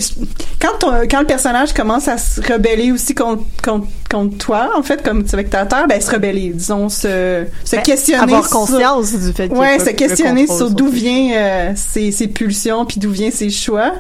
quand 0.61 0.79
ton- 0.79 0.93
quand 1.11 1.21
le 1.21 1.27
personnage 1.27 1.73
commence 1.73 2.09
à 2.09 2.19
se 2.19 2.41
rebeller 2.41 2.93
aussi 2.93 3.15
contre 3.15 3.43
contre, 3.63 3.87
contre 4.11 4.39
toi 4.39 4.71
en 4.77 4.83
fait 4.83 5.03
comme 5.03 5.27
spectateur 5.27 5.87
ben 5.89 6.01
se 6.01 6.11
rebeller 6.11 6.51
disons 6.55 6.89
se 6.89 7.45
se 7.65 7.77
Ben, 7.77 7.83
questionner 7.83 8.23
Avoir 8.23 8.47
sur- 8.49 8.59
conscience 8.59 9.13
du 9.13 9.33
fait 9.33 9.51
ouais 9.53 9.79
se 9.79 9.91
questionner 9.91 10.47
sur 10.47 10.71
d'où 10.71 10.89
vient 10.89 11.33
euh, 11.35 11.73
ses, 11.77 12.11
ses 12.13 12.29
pulsions 12.29 12.85
puis 12.87 12.99
d'où 13.01 13.11
vient 13.11 13.31
ses 13.31 13.51
choix 13.51 13.93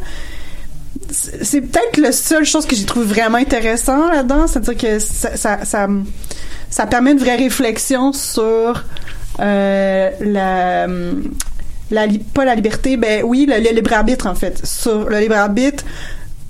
c'est 1.10 1.60
peut-être 1.60 1.96
la 1.98 2.12
seule 2.12 2.44
chose 2.44 2.64
que 2.66 2.74
j'ai 2.76 2.84
trouvé 2.86 3.04
vraiment 3.06 3.38
intéressant 3.38 4.08
là-dedans 4.10 4.46
c'est-à-dire 4.46 4.76
que 4.76 4.98
ça, 4.98 5.36
ça, 5.36 5.64
ça, 5.64 5.86
ça 6.70 6.86
permet 6.86 7.12
une 7.12 7.18
vraie 7.18 7.36
réflexion 7.36 8.12
sur 8.12 8.84
la 9.38 10.86
la 11.90 12.06
li- 12.06 12.18
pas 12.20 12.44
la 12.44 12.54
liberté 12.54 12.96
ben 12.96 13.22
oui 13.24 13.46
le, 13.48 13.62
le 13.62 13.74
libre 13.74 13.92
arbitre 13.92 14.26
en 14.26 14.34
fait. 14.34 14.64
Sur 14.66 15.08
le 15.08 15.18
libre 15.18 15.36
arbitre 15.36 15.84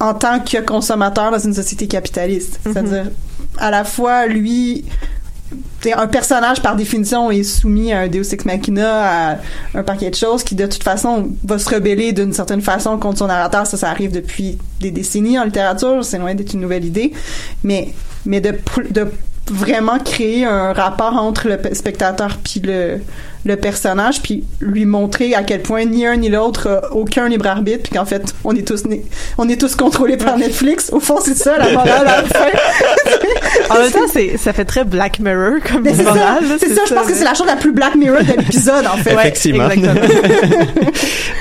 en 0.00 0.14
tant 0.14 0.40
que 0.40 0.60
consommateur 0.60 1.30
dans 1.30 1.38
une 1.38 1.54
société 1.54 1.86
capitaliste. 1.86 2.60
C'est-à-dire 2.64 3.06
à 3.58 3.70
la 3.70 3.84
fois 3.84 4.26
lui 4.26 4.84
un 5.96 6.06
personnage 6.06 6.62
par 6.62 6.76
définition 6.76 7.30
est 7.30 7.42
soumis 7.42 7.92
à 7.92 8.00
un 8.00 8.08
Deus 8.08 8.32
ex 8.32 8.44
machina 8.46 9.32
à 9.32 9.36
un 9.74 9.82
paquet 9.82 10.10
de 10.10 10.14
choses 10.14 10.42
qui 10.44 10.54
de 10.54 10.66
toute 10.66 10.82
façon 10.82 11.28
va 11.44 11.58
se 11.58 11.68
rebeller 11.68 12.12
d'une 12.12 12.32
certaine 12.32 12.62
façon 12.62 12.96
contre 12.98 13.18
son 13.18 13.26
narrateur. 13.26 13.66
Ça 13.66 13.76
ça 13.76 13.90
arrive 13.90 14.12
depuis 14.12 14.58
des 14.80 14.90
décennies 14.92 15.38
en 15.38 15.44
littérature 15.44 16.04
c'est 16.04 16.18
loin 16.18 16.34
d'être 16.34 16.54
une 16.54 16.60
nouvelle 16.60 16.84
idée. 16.84 17.12
Mais 17.64 17.92
mais 18.24 18.40
de 18.40 18.54
vraiment 19.50 19.98
créer 19.98 20.44
un 20.44 20.72
rapport 20.72 21.14
entre 21.16 21.48
le 21.48 21.56
pe- 21.58 21.74
spectateur 21.74 22.36
puis 22.42 22.60
le 22.60 23.00
le 23.44 23.56
personnage 23.56 24.22
puis 24.22 24.44
lui 24.60 24.84
montrer 24.84 25.34
à 25.34 25.42
quel 25.42 25.62
point 25.62 25.84
ni 25.84 26.06
un 26.06 26.16
ni 26.16 26.28
l'autre 26.28 26.68
a 26.68 26.92
aucun 26.92 27.28
libre 27.28 27.46
arbitre 27.46 27.82
puis 27.82 27.92
qu'en 27.98 28.04
fait 28.04 28.34
on 28.44 28.54
est 28.54 28.66
tous 28.66 28.84
on 29.38 29.48
est 29.48 29.60
tous 29.60 29.74
contrôlés 29.74 30.16
par 30.16 30.38
Netflix 30.38 30.90
au 30.92 31.00
fond 31.00 31.18
c'est 31.22 31.36
ça 31.36 31.58
la 31.58 31.72
morale 31.72 32.06
à 32.06 32.22
la 32.22 32.24
fin 32.24 32.46
En 33.70 33.78
même 33.78 33.90
temps, 33.90 34.00
c'est 34.12 34.36
ça 34.36 34.52
fait 34.52 34.64
très 34.64 34.84
Black 34.84 35.18
Mirror 35.18 35.60
comme 35.66 35.84
c'est 35.84 36.02
ça, 36.02 36.02
moral, 36.02 36.48
là, 36.48 36.56
c'est 36.58 36.74
ça, 36.74 36.82
je 36.88 36.94
pense 36.94 37.06
que 37.06 37.14
c'est 37.14 37.24
la 37.24 37.34
chose 37.34 37.46
la 37.46 37.56
plus 37.56 37.72
Black 37.72 37.94
Mirror 37.94 38.22
de 38.22 38.32
l'épisode, 38.38 38.86
en 38.86 38.96
fait. 38.96 39.12
Effectivement. 39.22 39.70
exactement. 39.70 40.06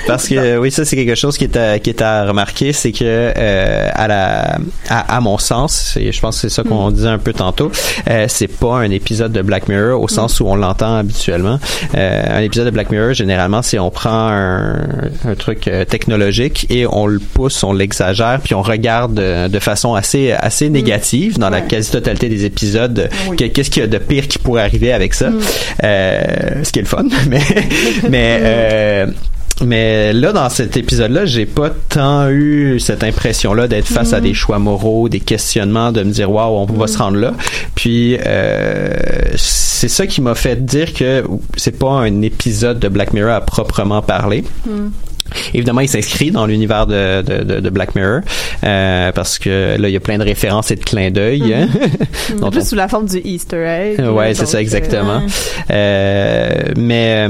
Parce 0.06 0.28
que 0.28 0.58
oui, 0.58 0.70
ça 0.70 0.84
c'est 0.84 0.96
quelque 0.96 1.14
chose 1.14 1.36
qui 1.36 1.44
est 1.44 1.56
à, 1.56 1.78
qui 1.78 1.90
est 1.90 2.02
à 2.02 2.24
remarquer, 2.24 2.72
c'est 2.72 2.92
que 2.92 3.02
euh, 3.04 3.88
à 3.92 4.08
la 4.08 4.58
à, 4.88 5.16
à 5.16 5.20
mon 5.20 5.38
sens, 5.38 5.96
et 5.98 6.12
je 6.12 6.20
pense 6.20 6.36
que 6.36 6.48
c'est 6.48 6.54
ça 6.54 6.62
qu'on 6.62 6.90
disait 6.90 7.08
un 7.08 7.18
peu 7.18 7.32
tantôt, 7.32 7.70
euh, 8.08 8.26
c'est 8.28 8.48
pas 8.48 8.76
un 8.76 8.90
épisode 8.90 9.32
de 9.32 9.42
Black 9.42 9.68
Mirror 9.68 10.00
au 10.00 10.08
sens 10.08 10.40
où 10.40 10.46
on 10.46 10.56
l'entend 10.56 10.96
habituellement. 10.96 11.58
Euh, 11.94 12.22
un 12.38 12.40
épisode 12.40 12.66
de 12.66 12.70
Black 12.70 12.90
Mirror, 12.90 13.12
généralement, 13.12 13.62
c'est 13.62 13.78
on 13.78 13.90
prend 13.90 14.28
un, 14.28 14.78
un 15.26 15.34
truc 15.36 15.68
euh, 15.68 15.84
technologique 15.84 16.66
et 16.70 16.86
on 16.86 17.06
le 17.06 17.18
pousse, 17.18 17.62
on 17.64 17.72
l'exagère, 17.72 18.40
puis 18.42 18.54
on 18.54 18.62
regarde 18.62 19.18
euh, 19.18 19.48
de 19.48 19.58
façon 19.58 19.94
assez 19.94 20.32
assez 20.32 20.70
négative 20.70 21.38
dans 21.38 21.50
la 21.50 21.60
quasi-totalité 21.60 22.28
des 22.28 22.44
épisodes. 22.44 23.10
que- 23.36 23.44
Qu'est-ce 23.46 23.70
qu'il 23.70 23.82
y 23.82 23.84
a 23.84 23.88
de 23.88 23.98
pire 23.98 24.26
qui 24.28 24.38
pourrait 24.38 24.62
arriver 24.62 24.92
avec 24.92 25.12
ça? 25.14 25.30
Euh, 25.84 26.20
Ce 26.62 26.72
qui 26.72 26.78
est 26.78 26.82
le 26.82 26.88
fun, 26.88 27.04
mais 27.28 27.40
mais 28.08 28.38
euh, 28.42 29.06
mais 29.64 30.12
là, 30.12 30.32
dans 30.32 30.48
cet 30.48 30.76
épisode-là, 30.76 31.24
j'ai 31.26 31.46
pas 31.46 31.70
tant 31.88 32.28
eu 32.28 32.78
cette 32.80 33.04
impression-là 33.04 33.68
d'être 33.68 33.86
face 33.86 34.12
à 34.12 34.20
des 34.20 34.34
choix 34.34 34.58
moraux, 34.58 35.08
des 35.08 35.20
questionnements, 35.20 35.92
de 35.92 36.02
me 36.02 36.10
dire 36.12 36.30
waouh, 36.30 36.56
on 36.56 36.64
va 36.66 36.86
se 36.86 36.98
rendre 36.98 37.18
là. 37.18 37.32
Puis 37.74 38.16
euh, 38.26 38.90
c'est 39.36 39.88
ça 39.88 40.06
qui 40.06 40.20
m'a 40.20 40.34
fait 40.34 40.64
dire 40.64 40.92
que 40.92 41.24
c'est 41.56 41.78
pas 41.78 41.90
un 41.90 42.22
épisode 42.22 42.78
de 42.78 42.88
Black 42.88 43.12
Mirror 43.12 43.32
à 43.34 43.40
proprement 43.40 44.02
parler. 44.02 44.44
Évidemment, 45.54 45.80
il 45.80 45.88
s'inscrit 45.88 46.30
dans 46.30 46.44
l'univers 46.46 46.86
de, 46.86 47.22
de, 47.22 47.42
de, 47.42 47.60
de 47.60 47.70
Black 47.70 47.94
Mirror 47.94 48.20
euh, 48.64 49.12
parce 49.12 49.38
que 49.38 49.76
là, 49.78 49.88
il 49.88 49.92
y 49.92 49.96
a 49.96 50.00
plein 50.00 50.18
de 50.18 50.24
références 50.24 50.70
et 50.70 50.76
de 50.76 50.84
clins 50.84 51.10
d'œil. 51.10 51.54
hein, 51.54 51.68
En 52.42 52.48
on 52.48 52.50
plus, 52.50 52.68
sous 52.68 52.74
la 52.74 52.88
forme 52.88 53.06
du 53.06 53.18
Easter 53.24 53.64
egg. 53.64 54.00
Ouais, 54.12 54.34
c'est 54.34 54.46
ça 54.46 54.58
euh, 54.58 54.60
exactement. 54.60 55.22
Euh, 55.70 56.50
mais 56.76 57.28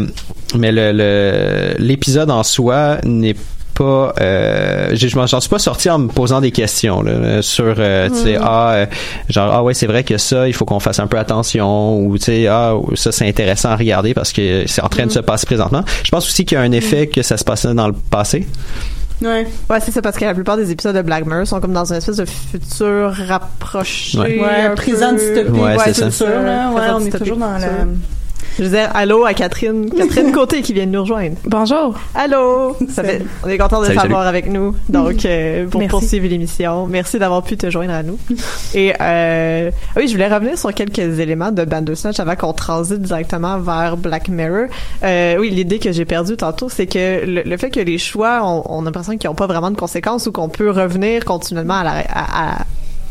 mais 0.59 0.73
le 0.73 0.93
le- 0.93 1.75
l'épisode 1.79 2.31
en 2.31 2.43
soi 2.43 2.99
n'est 3.05 3.37
pas 3.75 4.13
euh, 4.21 4.91
j'ai- 4.93 5.09
je 5.09 5.17
m'en 5.17 5.27
suis 5.27 5.49
pas 5.49 5.59
sorti 5.59 5.89
en 5.89 5.99
me 5.99 6.09
posant 6.09 6.41
des 6.43 6.51
questions 6.51 7.01
là, 7.03 7.41
sur 7.41 7.75
euh, 7.79 8.09
tu 8.11 8.17
sais 8.17 8.37
ah 8.39 8.73
euh, 8.75 8.87
genre 9.31 9.51
ah 9.51 9.63
ouais 9.63 9.73
c'est 9.73 9.87
vrai 9.87 10.05
que 10.05 10.19
ça 10.19 10.47
il 10.47 10.53
faut 10.53 10.67
qu'on 10.67 10.79
fasse 10.79 10.99
un 11.01 11.07
peu 11.07 11.19
attention 11.19 11.99
ou 11.99 12.19
tu 12.19 12.25
sais 12.25 12.47
ah 12.49 12.75
ça 12.97 13.13
c'est 13.13 13.27
intéressant 13.27 13.71
à 13.71 13.77
regarder 13.77 14.13
parce 14.13 14.33
que 14.33 14.65
c'est 14.67 14.83
en 14.83 14.89
train 14.89 15.07
de 15.07 15.11
se 15.13 15.21
passer 15.21 15.47
présentement 15.47 15.85
je 16.05 16.11
pense 16.11 16.27
aussi 16.29 16.45
qu'il 16.45 16.57
y 16.57 16.61
a 16.61 16.65
un 16.65 16.73
effet 16.73 17.07
que 17.07 17.23
ça 17.23 17.39
se 17.39 17.45
passait 17.45 17.73
dans 17.73 17.87
le 17.89 17.95
passé 17.95 18.47
Ouais. 19.23 19.47
Ouais, 19.71 19.79
c'est 19.81 19.93
ça, 19.93 20.03
parce 20.03 20.17
que 20.17 20.25
la 20.25 20.35
plupart 20.35 20.57
des 20.57 20.73
épisodes 20.73 20.97
de 20.97 21.03
Black 21.03 21.25
Mirror 21.27 21.47
sont 21.47 21.61
comme 21.61 21.73
dans 21.73 21.85
une 21.85 21.99
espèce 21.99 22.17
de 22.17 22.25
futur 22.25 23.13
rapproché. 23.29 24.19
Ouais. 24.19 24.41
Ouais, 24.41 24.63
un 24.67 24.75
présent 24.75 25.13
dystopique, 25.13 25.63
Ouais, 25.63 25.77
c'est 25.85 25.93
c'est 25.95 26.01
ça. 26.01 26.11
sûr, 26.11 26.27
là. 26.27 26.71
Ouais, 26.73 26.81
on 26.93 27.07
est 27.07 27.17
toujours 27.17 27.37
dans 27.37 27.53
la... 27.53 27.69
Je 28.59 28.65
veux 28.65 28.69
dire, 28.71 28.91
allô 28.95 29.25
à 29.25 29.33
Catherine. 29.35 29.89
Catherine 29.91 30.31
Côté 30.33 30.61
qui 30.63 30.73
vient 30.73 30.87
de 30.87 30.91
nous 30.93 31.01
rejoindre. 31.03 31.37
Bonjour. 31.47 31.95
Allô! 32.15 32.77
Ça 32.91 33.03
fait, 33.03 33.23
on 33.45 33.49
est 33.49 33.57
content 33.59 33.81
de 33.81 33.87
Salut, 33.87 33.99
t'avoir 33.99 34.27
avec 34.27 34.47
nous. 34.49 34.75
Donc, 34.89 35.25
euh, 35.25 35.67
pour 35.69 35.81
Merci. 35.81 35.91
poursuivre 35.91 36.27
l'émission, 36.29 36.87
merci 36.87 37.19
d'avoir 37.19 37.43
pu 37.43 37.57
te 37.57 37.71
joindre 37.71 37.93
à 37.95 38.03
nous. 38.03 38.19
Et 38.75 38.93
euh, 39.01 39.71
oui, 39.97 40.07
je 40.09 40.13
voulais 40.13 40.29
revenir 40.33 40.59
sur 40.59 40.73
quelques 40.75 40.99
éléments 41.19 41.51
de 41.53 41.65
Bandersnatch 41.65 42.21
avant 42.21 42.37
qu'on 42.37 42.53
transite 42.53 43.01
directement 43.03 43.59
vers 43.59 43.97
Black 43.97 44.29
Mirror. 44.29 44.67
Euh, 45.03 45.37
oui, 45.39 45.51
l'idée 45.51 45.79
que 45.79 45.93
j'ai 45.93 46.05
perdue 46.05 46.37
tantôt, 46.37 46.69
c'est 46.69 46.87
que 46.87 47.25
le, 47.25 47.43
le 47.45 47.57
fait 47.57 47.71
que 47.71 47.81
les 47.81 47.99
choix, 47.99 48.41
on, 48.45 48.63
on 48.67 48.83
a 48.83 48.85
l'impression 48.87 49.17
qu'ils 49.17 49.31
n'ont 49.31 49.35
pas 49.37 49.47
vraiment 49.47 49.71
de 49.71 49.77
conséquences 49.77 50.27
ou 50.27 50.33
qu'on 50.33 50.49
peut 50.49 50.71
revenir 50.71 51.25
continuellement 51.25 51.75
à 51.79 51.85
la, 51.85 51.91
à- 52.09 52.61
à- 52.61 52.65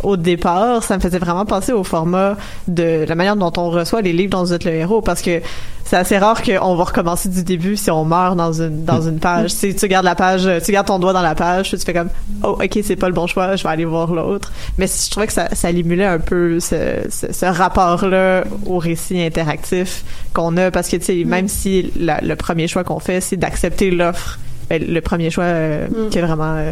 au 0.03 0.17
départ, 0.17 0.83
ça 0.83 0.95
me 0.97 1.01
faisait 1.01 1.19
vraiment 1.19 1.45
penser 1.45 1.71
au 1.73 1.83
format 1.83 2.35
de 2.67 3.05
la 3.07 3.15
manière 3.15 3.35
dont 3.35 3.51
on 3.57 3.69
reçoit 3.69 4.01
les 4.01 4.13
livres 4.13 4.31
dont 4.31 4.43
vous 4.43 4.53
êtes 4.53 4.63
le 4.65 4.71
héros 4.73 5.01
parce 5.01 5.21
que 5.21 5.41
c'est 5.83 5.97
assez 5.97 6.17
rare 6.17 6.41
qu'on 6.41 6.75
va 6.75 6.83
recommencer 6.85 7.27
du 7.27 7.43
début 7.43 7.75
si 7.75 7.91
on 7.91 8.05
meurt 8.05 8.37
dans 8.37 8.53
une 8.53 8.85
dans 8.85 9.01
une 9.01 9.19
page. 9.19 9.49
Si 9.49 9.75
tu 9.75 9.87
gardes 9.89 10.05
la 10.05 10.15
page, 10.15 10.47
tu 10.63 10.71
gardes 10.71 10.87
ton 10.87 10.99
doigt 10.99 11.11
dans 11.11 11.21
la 11.21 11.35
page, 11.35 11.69
tu 11.71 11.77
fais 11.77 11.93
comme 11.93 12.09
oh 12.43 12.57
ok 12.63 12.79
c'est 12.83 12.95
pas 12.95 13.07
le 13.07 13.13
bon 13.13 13.27
choix, 13.27 13.55
je 13.57 13.63
vais 13.63 13.69
aller 13.69 13.83
voir 13.85 14.13
l'autre. 14.13 14.51
Mais 14.77 14.87
je 14.87 15.09
trouvais 15.11 15.27
que 15.27 15.33
ça, 15.33 15.49
ça 15.53 15.69
émulait 15.69 16.05
un 16.05 16.19
peu 16.19 16.59
ce, 16.61 16.75
ce, 17.09 17.33
ce 17.33 17.45
rapport 17.45 18.05
là 18.05 18.43
au 18.65 18.77
récit 18.77 19.21
interactif 19.21 20.03
qu'on 20.33 20.55
a 20.57 20.71
parce 20.71 20.87
que 20.87 20.95
tu 20.97 21.03
sais 21.05 21.23
même 21.25 21.47
si 21.49 21.91
la- 21.99 22.21
le 22.21 22.35
premier 22.37 22.67
choix 22.67 22.83
qu'on 22.85 22.99
fait 22.99 23.19
c'est 23.19 23.35
d'accepter 23.37 23.91
l'offre, 23.91 24.39
ben, 24.69 24.81
le 24.87 25.01
premier 25.01 25.29
choix 25.29 25.43
euh, 25.43 25.87
qui 26.09 26.19
est 26.19 26.21
vraiment 26.21 26.55
euh, 26.55 26.71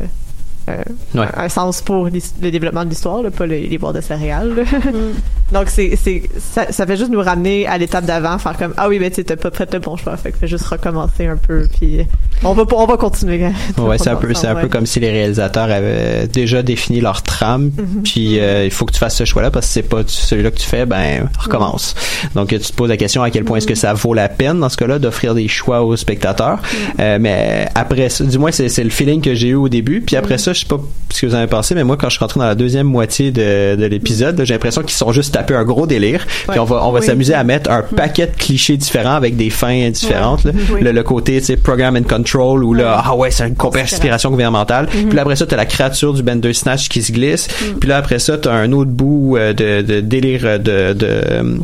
euh, 0.67 0.83
Ouais. 1.15 1.27
un, 1.35 1.49
sens 1.49 1.81
pour 1.81 2.05
le 2.05 2.51
développement 2.51 2.83
de 2.85 2.89
l'histoire, 2.89 3.23
là, 3.23 3.31
pas 3.31 3.45
les, 3.47 3.67
les 3.67 3.77
boîtes 3.77 3.95
de 3.95 4.01
céréales. 4.01 4.55
là. 4.55 4.63
Donc 5.51 5.69
c'est 5.69 5.95
c'est 5.95 6.23
ça, 6.37 6.71
ça 6.71 6.85
fait 6.85 6.95
juste 6.97 7.09
nous 7.09 7.21
ramener 7.21 7.65
à 7.65 7.77
l'étape 7.77 8.05
d'avant, 8.05 8.37
faire 8.37 8.55
comme 8.57 8.73
ah 8.77 8.87
oui 8.87 8.99
ben 8.99 9.09
tu 9.09 9.15
sais, 9.15 9.23
t'as 9.23 9.35
pas 9.35 9.49
fait 9.49 9.73
le 9.73 9.79
bon 9.79 9.95
choix, 9.97 10.15
fait 10.17 10.31
que 10.31 10.37
fait 10.37 10.47
juste 10.47 10.65
recommencer 10.65 11.25
un 11.25 11.37
peu 11.37 11.67
puis 11.79 12.05
on 12.43 12.53
va 12.53 12.63
on 12.75 12.85
va 12.85 12.97
continuer. 12.97 13.39
Ouais, 13.77 13.97
c'est 13.97 14.09
un 14.09 14.15
peu, 14.15 14.33
c'est 14.33 14.47
un 14.47 14.55
peu 14.55 14.67
comme 14.67 14.85
si 14.85 14.99
les 14.99 15.09
réalisateurs 15.11 15.69
avaient 15.71 16.27
déjà 16.27 16.61
défini 16.61 17.01
leur 17.01 17.21
trame, 17.21 17.71
Mhm. 17.77 18.03
puis 18.03 18.39
euh, 18.39 18.65
il 18.65 18.71
faut 18.71 18.85
que 18.85 18.91
tu 18.93 18.99
fasses 18.99 19.15
ce 19.15 19.25
choix-là 19.25 19.51
parce 19.51 19.67
que 19.67 19.73
c'est 19.73 19.83
pas 19.83 20.01
celui-là 20.05 20.51
que 20.51 20.57
tu 20.57 20.67
fais, 20.67 20.85
ben 20.85 21.29
recommence. 21.39 21.95
Donc 22.35 22.49
tu 22.49 22.59
te 22.59 22.73
poses 22.73 22.89
la 22.89 22.97
question 22.97 23.23
à 23.23 23.29
quel 23.29 23.43
point 23.43 23.57
est-ce 23.57 23.67
que 23.67 23.75
ça 23.75 23.93
vaut 23.93 24.13
la 24.13 24.29
peine 24.29 24.59
dans 24.59 24.69
ce 24.69 24.77
cas-là 24.77 24.99
d'offrir 24.99 25.33
des 25.35 25.47
choix 25.47 25.81
aux 25.83 25.95
spectateurs. 25.95 26.59
Euh, 26.99 27.17
mais 27.19 27.67
après, 27.75 28.07
du 28.19 28.37
moins 28.37 28.51
c'est 28.51 28.69
c'est 28.69 28.83
le 28.83 28.89
feeling 28.89 29.21
que 29.21 29.33
j'ai 29.33 29.49
eu 29.49 29.55
au 29.55 29.69
début, 29.69 30.01
puis 30.01 30.15
après 30.15 30.37
ça, 30.37 30.53
je 30.53 30.59
sais 30.61 30.65
pas 30.65 30.79
ce 31.11 31.21
que 31.21 31.25
vous 31.27 31.35
en 31.35 31.39
avez 31.39 31.47
pensé, 31.47 31.73
mais 31.75 31.83
moi 31.83 31.97
quand 31.97 32.09
je 32.09 32.15
suis 32.15 32.19
rentré 32.23 32.39
dans 32.39 32.45
la 32.45 32.55
deuxième 32.55 32.87
moitié 32.87 33.31
de, 33.31 33.75
de 33.75 33.85
l'épisode, 33.85 34.41
j'ai 34.43 34.53
l'impression 34.53 34.81
qu'ils 34.81 34.91
sont 34.91 35.11
juste 35.11 35.33
tapés 35.33 35.55
un 35.55 35.63
gros 35.63 35.87
délire, 35.87 36.25
puis 36.27 36.51
Ouais. 36.51 36.59
on 36.59 36.65
va 36.65 36.85
on 36.85 36.91
va 36.91 36.99
Oui. 36.99 37.05
s'amuser 37.05 37.33
à 37.33 37.43
mettre 37.43 37.69
un 37.71 37.81
paquet 37.81 38.27
de 38.27 38.35
clichés 38.35 38.77
différents 38.77 39.15
avec 39.15 39.35
des 39.37 39.49
fins 39.49 39.89
différentes. 39.89 40.43
là. 40.43 40.51
Oui. 40.73 40.81
Le, 40.81 40.91
le 40.91 41.03
côté, 41.03 41.39
tu 41.39 41.45
sais, 41.47 41.57
program 41.57 41.95
and 41.95 42.03
control 42.03 42.28
où 42.37 42.73
là, 42.73 43.01
ah 43.05 43.15
ouais, 43.15 43.31
c'est 43.31 43.47
une 43.47 43.55
conspiration 43.55 44.29
gouvernementale. 44.29 44.87
Puis 44.87 45.11
là 45.11 45.21
après 45.21 45.35
ça, 45.35 45.45
t'as 45.45 45.57
la 45.57 45.65
créature 45.65 46.13
du 46.13 46.23
Bender 46.23 46.53
Snatch 46.53 46.89
qui 46.89 47.01
se 47.01 47.11
glisse. 47.11 47.47
Puis 47.79 47.89
là 47.89 47.97
après 47.97 48.19
ça, 48.19 48.37
t'as 48.37 48.53
un 48.53 48.71
autre 48.71 48.91
bout 48.91 49.37
euh, 49.37 49.53
de, 49.53 49.81
de 49.81 49.99
délire 50.01 50.41
euh, 50.45 50.57
de, 50.57 50.93
de 50.93 51.59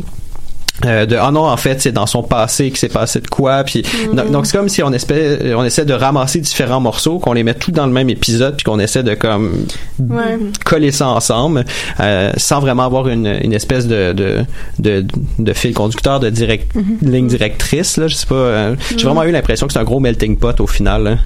euh, 0.84 1.06
de 1.06 1.16
ah 1.16 1.30
non 1.30 1.44
en 1.46 1.56
fait 1.56 1.80
c'est 1.80 1.92
dans 1.92 2.06
son 2.06 2.22
passé 2.22 2.68
qu'il 2.68 2.76
s'est 2.76 2.88
passé 2.90 3.20
de 3.20 3.28
quoi 3.28 3.64
puis 3.64 3.82
donc, 4.12 4.30
donc 4.30 4.46
c'est 4.46 4.58
comme 4.58 4.68
si 4.68 4.82
on 4.82 4.92
espère 4.92 5.38
on 5.56 5.64
essaie 5.64 5.86
de 5.86 5.94
ramasser 5.94 6.38
différents 6.40 6.80
morceaux 6.80 7.18
qu'on 7.18 7.32
les 7.32 7.42
met 7.44 7.54
tout 7.54 7.70
dans 7.70 7.86
le 7.86 7.92
même 7.92 8.10
épisode 8.10 8.56
puis 8.56 8.64
qu'on 8.64 8.78
essaie 8.78 9.02
de 9.02 9.14
comme 9.14 9.52
Ouais. 9.98 10.36
coller 10.64 10.92
ça 10.92 11.08
ensemble 11.08 11.64
euh, 12.00 12.30
sans 12.36 12.60
vraiment 12.60 12.84
avoir 12.84 13.08
une, 13.08 13.26
une 13.42 13.54
espèce 13.54 13.86
de, 13.86 14.12
de, 14.12 14.44
de, 14.78 15.04
de 15.38 15.52
fil 15.54 15.72
conducteur 15.72 16.20
de 16.20 16.28
direct, 16.28 16.70
ligne 17.00 17.26
directrice 17.28 17.96
là 17.96 18.08
je 18.08 18.14
sais 18.14 18.26
pas 18.26 18.34
euh, 18.34 18.76
j'ai 18.96 19.04
vraiment 19.04 19.24
eu 19.24 19.30
l'impression 19.30 19.66
que 19.66 19.72
c'est 19.72 19.78
un 19.78 19.84
gros 19.84 20.00
melting 20.00 20.36
pot 20.36 20.60
au 20.60 20.66
final 20.66 21.02
là. 21.02 21.16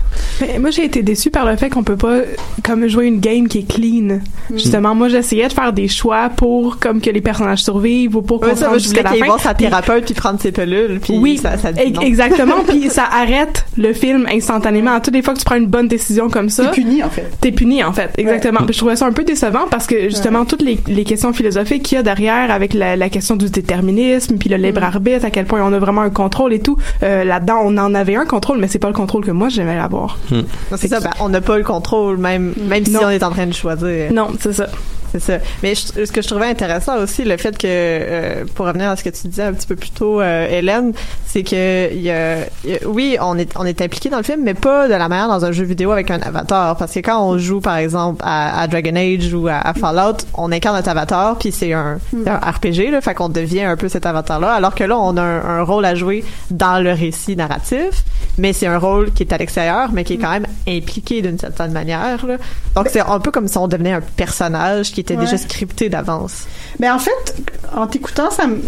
Mais 0.40 0.58
moi, 0.58 0.70
j'ai 0.70 0.84
été 0.84 1.02
déçue 1.02 1.30
par 1.30 1.44
le 1.44 1.56
fait 1.56 1.68
qu'on 1.70 1.82
peut 1.82 1.96
pas 1.96 2.20
comme 2.64 2.86
jouer 2.88 3.06
une 3.06 3.20
game 3.20 3.46
qui 3.48 3.58
est 3.58 3.68
clean. 3.70 4.20
Justement, 4.54 4.94
moi, 4.94 5.08
j'essayais 5.08 5.48
de 5.48 5.52
faire 5.52 5.72
des 5.72 5.88
choix 5.88 6.30
pour 6.34 6.78
comme 6.78 7.00
que 7.00 7.10
les 7.10 7.20
personnages 7.20 7.62
survivent 7.62 8.16
ou 8.16 8.22
pour 8.22 8.40
qu'on 8.40 8.48
Ouais, 8.48 8.56
se 8.56 8.64
je 8.74 8.78
jusqu'à 8.78 9.02
la 9.02 9.10
fin. 9.10 9.16
Voir 9.42 9.52
sa 9.52 9.54
thérapeute 9.54 10.04
puis 10.04 10.14
prendre 10.14 10.40
ses 10.40 10.52
pilules 10.52 11.00
puis 11.00 11.18
oui, 11.18 11.38
ça, 11.38 11.56
ça 11.58 11.72
dit 11.72 11.90
non. 11.92 12.00
exactement. 12.02 12.56
puis 12.66 12.88
ça 12.90 13.04
arrête 13.10 13.64
le 13.76 13.92
film 13.92 14.26
instantanément. 14.30 14.92
À 14.94 15.00
toutes 15.00 15.14
les 15.14 15.22
fois 15.22 15.34
que 15.34 15.38
tu 15.38 15.44
prends 15.44 15.56
une 15.56 15.66
bonne 15.66 15.88
décision 15.88 16.28
comme 16.28 16.48
ça, 16.48 16.64
C'est 16.66 16.80
puni, 16.82 17.02
en 17.02 17.10
fait. 17.10 17.30
t'es 17.40 17.52
puni 17.52 17.82
en 17.84 17.92
fait. 17.92 18.10
Exactement. 18.18 18.60
Puis 18.64 18.74
je 18.74 18.78
trouvais 18.78 18.96
ça 18.96 19.06
un 19.06 19.12
peu 19.12 19.24
décevant 19.24 19.66
parce 19.70 19.86
que 19.86 20.02
justement 20.04 20.44
toutes 20.44 20.62
les, 20.62 20.78
les 20.86 21.04
questions 21.04 21.32
philosophiques 21.32 21.82
qu'il 21.82 21.96
y 21.96 21.98
a 21.98 22.02
derrière 22.02 22.50
avec 22.50 22.74
la, 22.74 22.96
la 22.96 23.08
question 23.08 23.36
du 23.36 23.48
déterminisme 23.50 24.36
puis 24.38 24.48
le 24.48 24.56
libre 24.56 24.82
arbitre, 24.82 25.24
à 25.24 25.30
quel 25.30 25.46
point 25.46 25.62
on 25.62 25.72
a 25.72 25.78
vraiment 25.78 26.02
un 26.02 26.10
contrôle 26.10 26.52
et 26.52 26.60
tout. 26.60 26.76
euh, 27.02 27.24
Là-dedans, 27.24 27.60
on 27.64 27.76
en 27.78 27.94
avait 27.94 28.16
un 28.16 28.26
contrôle, 28.26 28.58
mais 28.58 28.68
c'est 28.68 28.78
pas 28.78 28.88
le 28.88 28.94
contrôle 28.94 29.24
que 29.24 29.30
moi 29.30 29.48
j'aimais 29.48 29.78
avoir. 29.78 30.18
Non, 30.30 30.44
C'est 30.76 30.88
ça, 30.88 31.00
ben, 31.00 31.10
on 31.20 31.28
n'a 31.28 31.40
pas 31.40 31.56
le 31.58 31.64
contrôle 31.64 32.16
même 32.18 32.52
même 32.68 32.84
si 32.84 32.96
on 32.96 33.10
est 33.10 33.22
en 33.22 33.30
train 33.30 33.46
de 33.46 33.52
choisir. 33.52 34.12
Non, 34.12 34.28
c'est 34.40 34.52
ça. 34.52 34.66
C'est 35.12 35.20
ça. 35.20 35.38
Mais 35.62 35.74
je- 35.74 36.04
ce 36.04 36.12
que 36.12 36.22
je 36.22 36.28
trouvais 36.28 36.46
intéressant 36.46 36.96
aussi, 36.98 37.24
le 37.24 37.36
fait 37.36 37.56
que, 37.58 37.66
euh, 37.66 38.44
pour 38.54 38.66
revenir 38.66 38.90
à 38.90 38.96
ce 38.96 39.02
que 39.04 39.10
tu 39.10 39.26
disais 39.28 39.42
un 39.42 39.52
petit 39.52 39.66
peu 39.66 39.76
plus 39.76 39.90
tôt, 39.90 40.20
euh, 40.20 40.46
Hélène, 40.48 40.92
c'est 41.26 41.42
que, 41.42 41.92
y 41.94 42.10
a, 42.10 42.38
y 42.64 42.74
a- 42.74 42.86
oui, 42.88 43.16
on 43.20 43.36
est, 43.38 43.50
on 43.56 43.64
est 43.66 43.80
impliqué 43.82 44.08
dans 44.08 44.18
le 44.18 44.22
film, 44.22 44.42
mais 44.44 44.54
pas 44.54 44.86
de 44.88 44.94
la 44.94 45.08
manière 45.08 45.28
dans 45.28 45.44
un 45.44 45.52
jeu 45.52 45.64
vidéo 45.64 45.90
avec 45.90 46.10
un 46.10 46.20
avatar. 46.20 46.76
Parce 46.76 46.92
que 46.92 47.00
quand 47.00 47.20
on 47.24 47.38
joue, 47.38 47.60
par 47.60 47.76
exemple, 47.76 48.20
à, 48.24 48.60
à 48.62 48.66
Dragon 48.68 48.94
Age 48.96 49.34
ou 49.34 49.48
à, 49.48 49.54
à 49.56 49.74
Fallout, 49.74 50.18
on 50.34 50.52
incarne 50.52 50.76
notre 50.76 50.88
avatar, 50.90 51.36
puis 51.38 51.50
c'est 51.52 51.72
un, 51.72 51.98
c'est 52.10 52.28
un 52.30 52.36
RPG, 52.38 52.90
là, 52.92 53.00
fait 53.00 53.14
qu'on 53.14 53.28
devient 53.28 53.62
un 53.62 53.76
peu 53.76 53.88
cet 53.88 54.06
avatar-là. 54.06 54.52
Alors 54.52 54.74
que 54.74 54.84
là, 54.84 54.96
on 54.98 55.16
a 55.16 55.22
un, 55.22 55.44
un 55.60 55.62
rôle 55.62 55.84
à 55.84 55.94
jouer 55.94 56.24
dans 56.50 56.78
le 56.82 56.92
récit 56.92 57.34
narratif, 57.36 58.04
mais 58.38 58.52
c'est 58.52 58.66
un 58.68 58.78
rôle 58.78 59.12
qui 59.12 59.24
est 59.24 59.32
à 59.32 59.38
l'extérieur, 59.38 59.90
mais 59.92 60.04
qui 60.04 60.14
est 60.14 60.18
quand 60.18 60.30
même 60.30 60.46
impliqué 60.68 61.20
d'une 61.22 61.38
certaine 61.38 61.72
manière. 61.72 62.24
Là. 62.26 62.36
Donc, 62.76 62.88
c'est 62.90 63.00
un 63.00 63.18
peu 63.20 63.30
comme 63.30 63.48
si 63.48 63.58
on 63.58 63.66
devenait 63.68 63.92
un 63.92 64.00
personnage 64.00 64.92
qui 64.92 64.99
était 65.00 65.16
Ouais. 65.16 65.24
déjà 65.24 65.36
scripté 65.38 65.88
d'avance. 65.88 66.44
Mais 66.78 66.88
en 66.90 66.98
fait, 66.98 67.34
en 67.74 67.86
t'écoutant, 67.86 68.30
ça 68.30 68.46
me- 68.46 68.60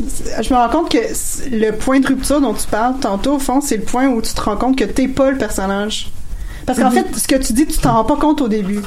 je 0.43 0.53
me 0.53 0.59
rends 0.59 0.69
compte 0.69 0.91
que 0.91 0.99
le 1.51 1.71
point 1.73 2.01
de 2.01 2.07
rupture 2.07 2.41
dont 2.41 2.55
tu 2.55 2.67
parles 2.67 2.99
tantôt, 3.01 3.35
au 3.35 3.39
fond, 3.39 3.61
c'est 3.61 3.77
le 3.77 3.85
point 3.85 4.09
où 4.09 4.21
tu 4.21 4.33
te 4.35 4.41
rends 4.41 4.57
compte 4.57 4.77
que 4.77 4.85
t'es 4.85 5.09
pas 5.09 5.31
le 5.31 5.39
personnage. 5.39 6.11
Parce 6.65 6.79
qu'en 6.79 6.93
fait, 6.93 7.05
ce 7.17 7.27
que 7.27 7.35
tu 7.35 7.53
dis, 7.55 7.67
tu 7.67 7.79
t'en 7.79 7.95
rends 7.95 8.05
pas 8.05 8.15
compte 8.17 8.41
au 8.41 8.47
début. 8.47 8.79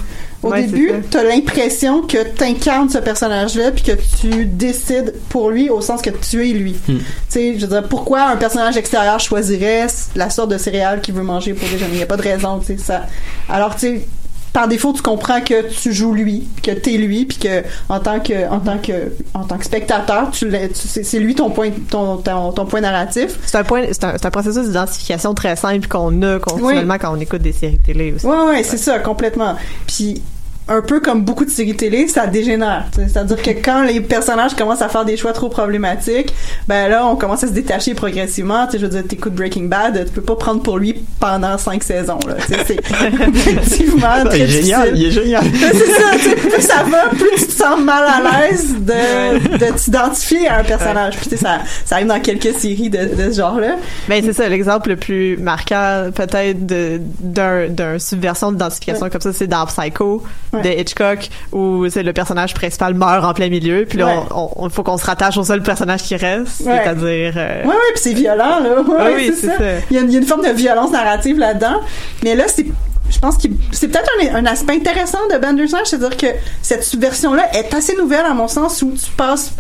Au 0.44 0.50
Ouais, 0.52 0.64
début, 0.64 0.92
c'est 0.94 1.10
t'as 1.10 1.24
l'impression 1.24 2.04
que 2.04 2.24
t'incarnes 2.24 2.90
ce 2.90 3.00
personnage-là 3.00 3.72
puis 3.72 3.84
que 3.84 3.92
tu 4.22 4.46
décides 4.46 5.14
pour 5.28 5.50
lui 5.50 5.70
au 5.70 5.82
sens 5.82 6.02
que 6.02 6.10
tu 6.10 6.50
es 6.50 6.54
lui. 6.54 6.74
Hmm. 6.88 6.98
Tu 7.00 7.04
sais, 7.28 7.56
je 7.58 7.66
veux 7.66 7.68
dire, 7.68 7.88
pourquoi 7.90 8.28
un 8.30 8.38
personnage 8.38 8.78
extérieur 8.78 9.20
choisirait 9.20 9.88
la 10.16 10.30
sorte 10.30 10.52
de 10.52 10.58
céréales 10.58 11.02
qu'il 11.02 11.16
veut 11.16 11.24
manger 11.24 11.54
pour 11.54 11.68
déjeuner? 11.68 11.92
Il 11.94 11.98
n'y 11.98 12.04
a 12.04 12.06
pas 12.06 12.16
de 12.18 12.22
raison, 12.22 12.60
tu 12.60 12.68
sais, 12.68 12.78
ça. 12.78 13.08
Alors, 13.50 13.76
tu 13.76 13.80
sais, 13.82 14.08
par 14.56 14.68
défaut, 14.68 14.94
tu 14.94 15.02
comprends 15.02 15.42
que 15.42 15.70
tu 15.70 15.94
joues 15.94 16.14
lui, 16.14 16.48
que 16.64 16.72
t'es 16.72 16.92
lui, 16.98 17.26
puis 17.26 17.38
que 17.38 17.64
en 17.90 18.00
tant 18.00 18.20
que 18.20 18.48
en 18.50 18.60
tant 18.60 18.78
que 18.78 19.12
en 19.34 19.44
tant 19.44 19.58
que 19.58 19.66
spectateur, 19.66 20.32
tu, 20.32 20.50
tu- 20.50 21.04
c'est 21.04 21.20
lui 21.20 21.36
ton 21.36 21.50
point 21.50 21.70
ton, 21.90 22.18
ton, 22.18 22.52
ton 22.54 22.66
point 22.66 22.82
narratif. 22.82 23.38
C'est 23.46 23.58
un 23.58 23.64
point, 23.64 23.84
c'est 23.92 24.04
un, 24.06 24.14
c'est 24.14 24.26
un 24.26 24.32
processus 24.32 24.66
d'identification 24.68 25.34
très 25.34 25.56
simple 25.58 25.88
qu'on 25.88 26.22
a 26.24 26.40
continuellement 26.40 26.98
quand 26.98 27.14
on 27.16 27.20
écoute 27.20 27.42
des 27.42 27.52
séries 27.52 27.78
télé 27.86 28.14
aussi. 28.14 28.26
Ouais, 28.26 28.46
ouais, 28.48 28.64
c'est 28.64 28.78
ça, 28.78 29.00
complètement. 29.00 29.56
Puis 29.86 30.22
un 30.68 30.82
peu 30.82 31.00
comme 31.00 31.24
beaucoup 31.24 31.46
de 31.46 31.50
séries 31.50 31.76
télé, 31.76 32.08
ça 32.08 32.26
dégénère. 32.26 32.86
C'est-à-dire 32.96 33.42
que 33.42 33.52
quand 33.52 33.84
les 33.84 34.02
personnages 34.02 34.56
commencent 34.56 34.82
à 34.82 34.90
faire 34.90 35.06
des 35.06 35.16
choix 35.16 35.32
trop 35.32 35.48
problématiques, 35.50 36.34
ben 36.68 36.90
là, 36.90 37.06
on 37.06 37.16
commence 37.16 37.44
à 37.44 37.48
se 37.48 37.54
détacher 37.54 37.94
progressivement. 37.94 38.66
Tu 38.66 38.74
sais, 38.74 38.80
je 38.80 38.86
veux 38.86 38.92
dire, 38.92 39.04
t'écoutes 39.08 39.36
Breaking 39.36 39.66
Bad, 39.66 40.06
tu 40.06 40.12
peux 40.12 40.22
pas 40.22 40.36
prendre 40.36 40.64
pour 40.64 40.80
lui 40.80 41.06
pendant 41.20 41.58
cinq 41.60 41.84
saisons. 41.84 42.18
C'est 42.48 42.80
effectivement 42.80 44.26
très 44.26 44.40
Il 44.40 44.42
est 44.44 44.48
génial, 44.48 44.92
il 44.96 45.06
est 45.06 45.12
génial. 45.12 45.44
c'est 45.54 45.92
ça, 45.92 46.34
plus 46.50 46.62
ça 46.62 46.84
va, 46.84 47.10
plus 47.10 47.30
tu 47.38 47.46
te 47.46 47.52
sens 47.52 47.80
mal 47.82 48.04
à 48.04 48.48
l'aise 48.48 48.76
de, 48.80 49.58
de 49.58 49.78
t'identifier 49.78 50.48
à 50.48 50.60
un 50.60 50.64
personnage. 50.64 51.18
Puis 51.18 51.30
tu 51.30 51.38
sais, 51.38 51.44
ça, 51.44 51.60
ça 51.86 51.96
arrive 51.96 52.08
dans 52.08 52.20
quelques 52.20 52.58
séries 52.58 52.90
de, 52.90 53.06
de 53.16 53.32
ce 53.32 53.38
genre-là. 53.38 53.76
Ben 54.10 54.24
c'est 54.26 54.34
ça 54.34 54.50
l'exemple 54.50 54.90
le 54.90 54.96
plus 54.96 55.38
marquant 55.38 56.10
peut-être 56.14 56.66
d'un 56.66 58.00
subversion 58.00 58.52
d'identification 58.52 59.10
comme 59.10 59.22
ça 59.22 59.34
c'est 59.34 59.48
dans 59.48 59.66
Psycho 59.68 60.24
de 60.62 60.70
Hitchcock 60.70 61.30
où 61.52 61.88
c'est 61.90 62.04
le 62.04 62.14
personnage 62.14 62.54
principal 62.54 62.94
meurt 62.94 63.24
en 63.26 63.34
plein 63.34 63.50
milieu 63.50 63.86
puis 63.88 63.98
là 63.98 64.06
Ouais. 64.06 64.14
on, 64.36 64.50
on- 64.56 64.70
faut 64.70 64.84
qu'on 64.84 64.98
se 64.98 65.06
rattache 65.06 65.38
au 65.38 65.44
seul 65.44 65.62
personnage 65.64 66.04
qui 66.04 66.16
reste 66.16 66.62
Ouais. 66.66 66.80
c'est-à-dire 66.84 67.34
euh, 67.38 67.62
Ouais, 67.64 67.70
ouais, 67.70 67.92
puis 67.94 68.02
c'est 68.02 68.14
violent, 68.14 68.60
là. 68.60 68.76
Ah 69.00 69.08
oui, 69.16 69.32
c'est 69.40 69.48
ça. 69.48 69.58
ça. 69.58 69.64
Il 69.92 69.96
y, 69.96 70.00
a, 70.00 70.04
il 70.04 70.12
y 70.12 70.16
a 70.16 70.20
une 70.20 70.26
forme 70.26 70.46
de 70.46 70.52
violence 70.52 70.92
narrative 70.92 71.38
là-dedans. 71.40 71.80
Mais 72.24 72.36
là, 72.36 72.46
c'est. 72.48 72.66
Je 73.10 73.20
pense 73.20 73.38
que 73.38 73.48
c'est 73.72 73.88
peut-être 73.88 74.10
un, 74.32 74.36
un 74.36 74.46
aspect 74.48 74.74
intéressant 74.74 75.20
de 75.32 75.38
Bandersnatch, 75.38 75.86
c'est-à-dire 75.90 76.18
que 76.18 76.26
cette 76.64 76.84
subversion-là 76.84 77.56
est 77.56 77.74
assez 77.74 77.96
nouvelle 77.96 78.26
à 78.26 78.34
mon 78.34 78.48
sens 78.48 78.82
où 78.82 78.92
tu 78.92 79.12
passes 79.16 79.52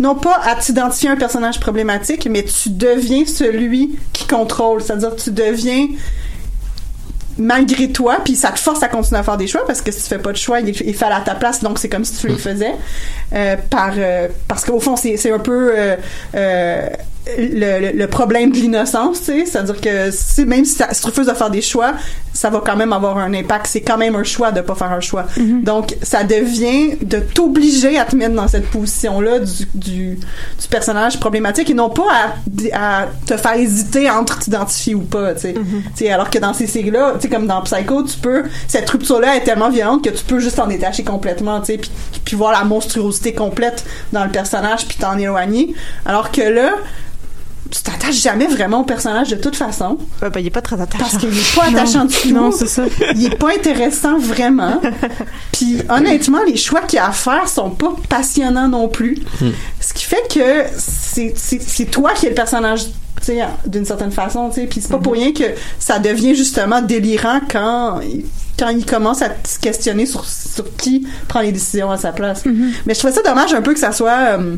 non 0.00 0.14
pas 0.14 0.38
à 0.44 0.54
t'identifier 0.54 1.10
à 1.10 1.12
un 1.12 1.16
personnage 1.16 1.58
problématique, 1.60 2.26
mais 2.30 2.44
tu 2.44 2.70
deviens 2.70 3.24
celui 3.26 3.98
qui 4.12 4.26
contrôle. 4.26 4.80
C'est-à-dire 4.82 5.16
tu 5.16 5.30
deviens 5.32 5.88
malgré 7.38 7.90
toi, 7.90 8.18
puis 8.24 8.36
ça 8.36 8.50
te 8.50 8.58
force 8.58 8.82
à 8.82 8.88
continuer 8.88 9.20
à 9.20 9.22
faire 9.22 9.36
des 9.36 9.46
choix 9.46 9.64
parce 9.66 9.80
que 9.82 9.90
si 9.90 10.02
tu 10.02 10.08
fais 10.08 10.18
pas 10.18 10.32
de 10.32 10.36
choix, 10.36 10.60
il, 10.60 10.68
il 10.68 10.94
fait 10.94 11.04
à 11.06 11.20
ta 11.20 11.34
place, 11.34 11.62
donc 11.62 11.78
c'est 11.78 11.88
comme 11.88 12.04
si 12.04 12.16
tu 12.18 12.28
les 12.28 12.38
faisais. 12.38 12.74
Euh, 13.34 13.56
par 13.70 13.92
euh, 13.96 14.28
parce 14.46 14.64
qu'au 14.64 14.78
fond 14.78 14.96
c'est 14.96 15.16
c'est 15.16 15.32
un 15.32 15.38
peu 15.38 15.72
euh, 15.74 15.96
euh, 16.34 16.88
le, 17.38 17.92
le- 17.96 18.06
problème 18.08 18.50
de 18.50 18.56
l'innocence, 18.56 19.18
tu 19.20 19.24
sais, 19.26 19.46
c'est-à-dire 19.46 19.80
que 19.80 20.10
si, 20.10 20.44
même 20.44 20.64
si, 20.64 20.74
ça- 20.74 20.92
si 20.92 21.00
tu 21.02 21.06
refuses 21.06 21.26
de 21.26 21.32
faire 21.34 21.50
des 21.50 21.62
choix, 21.62 21.94
ça 22.32 22.50
va 22.50 22.60
quand 22.64 22.76
même 22.76 22.92
avoir 22.92 23.18
un 23.18 23.32
impact. 23.34 23.66
C'est 23.68 23.80
quand 23.82 23.96
même 23.98 24.16
un 24.16 24.24
choix 24.24 24.50
de 24.52 24.60
pas 24.60 24.74
faire 24.74 24.90
un 24.90 25.00
choix. 25.00 25.26
Donc, 25.62 25.94
ça 26.02 26.24
devient 26.24 26.96
de 27.02 27.18
t'obliger 27.20 27.98
à 27.98 28.04
te 28.06 28.16
mettre 28.16 28.34
dans 28.34 28.48
cette 28.48 28.68
position-là 28.70 29.38
du, 29.40 29.66
du, 29.74 30.14
du 30.16 30.68
personnage 30.70 31.20
problématique 31.20 31.70
et 31.70 31.74
non 31.74 31.90
pas 31.90 32.08
à, 32.74 33.02
à 33.02 33.06
te 33.26 33.36
faire 33.36 33.54
hésiter 33.54 34.10
entre 34.10 34.38
t'identifier 34.40 34.94
ou 34.94 35.02
pas, 35.02 35.34
tu 35.34 35.40
sais. 35.42 35.54
Tu 35.54 35.60
sais, 35.94 36.10
alors 36.10 36.30
que 36.30 36.38
dans 36.38 36.54
ces 36.54 36.66
séries-là, 36.66 37.12
tu 37.16 37.22
sais, 37.22 37.28
comme 37.28 37.46
dans 37.46 37.60
Psycho, 37.62 38.02
tu 38.02 38.18
peux, 38.18 38.44
cette 38.66 38.88
rupture-là 38.90 39.36
est 39.36 39.44
tellement 39.44 39.70
violente 39.70 40.02
que 40.02 40.10
tu 40.10 40.24
peux 40.24 40.40
juste 40.40 40.56
t'en 40.56 40.66
détacher 40.66 41.04
complètement, 41.04 41.60
tu 41.60 41.66
sais, 41.66 41.78
puis, 41.78 41.90
puis 42.24 42.34
voir 42.36 42.50
la 42.52 42.64
monstruosité 42.64 43.32
complète 43.34 43.84
dans 44.12 44.24
le 44.24 44.30
personnage 44.30 44.86
puis 44.88 44.96
t'en 44.98 45.16
éloigner. 45.18 45.74
Alors 46.06 46.32
que 46.32 46.40
là, 46.42 46.72
tu 47.72 47.82
t'attaches 47.82 48.20
jamais 48.20 48.46
vraiment 48.46 48.80
au 48.80 48.84
personnage 48.84 49.30
de 49.30 49.36
toute 49.36 49.56
façon. 49.56 49.96
ben, 50.20 50.30
il 50.36 50.46
est 50.46 50.50
pas 50.50 50.60
très 50.60 50.78
attachant 50.78 51.04
Parce 51.04 51.16
qu'il 51.16 51.30
est 51.30 51.54
pas 51.56 51.64
attachant 51.72 52.04
du 52.04 52.14
tout. 52.14 52.30
Non, 52.30 52.52
c'est 52.52 52.66
ça. 52.66 52.84
Il 53.16 53.24
est 53.24 53.36
pas 53.36 53.48
intéressant 53.54 54.18
vraiment. 54.18 54.78
Puis 55.52 55.78
honnêtement, 55.88 56.40
les 56.46 56.56
choix 56.56 56.82
qu'il 56.82 56.98
y 56.98 57.00
a 57.00 57.08
à 57.08 57.12
faire 57.12 57.48
sont 57.48 57.70
pas 57.70 57.94
passionnants 58.10 58.68
non 58.68 58.88
plus. 58.88 59.16
Ce 59.80 59.94
qui 59.94 60.04
fait 60.04 60.22
que 60.32 60.64
c'est 60.76 61.90
toi 61.90 62.12
qui 62.12 62.26
es 62.26 62.28
le 62.28 62.34
personnage 62.34 62.84
tu 63.20 63.26
sais 63.26 63.38
d'une 63.66 63.84
certaine 63.84 64.10
façon, 64.10 64.48
tu 64.48 64.62
sais, 64.62 64.66
puis 64.66 64.80
c'est 64.80 64.90
pas 64.90 64.98
pour 64.98 65.12
rien 65.12 65.32
que 65.32 65.44
ça 65.78 66.00
devient 66.00 66.34
justement 66.34 66.82
délirant 66.82 67.40
quand 67.48 68.00
quand 68.58 68.68
il 68.70 68.84
commence 68.84 69.22
à 69.22 69.28
se 69.48 69.60
questionner 69.60 70.06
sur 70.06 70.24
sur 70.24 70.74
qui 70.76 71.06
prend 71.28 71.40
les 71.40 71.52
décisions 71.52 71.90
à 71.90 71.98
sa 71.98 72.10
place. 72.10 72.42
Mais 72.84 72.94
je 72.94 72.98
trouvais 72.98 73.12
ça 73.14 73.22
dommage 73.22 73.54
un 73.54 73.62
peu 73.62 73.74
que 73.74 73.78
ça 73.80 73.92
soit 73.92 74.38
euh, 74.38 74.56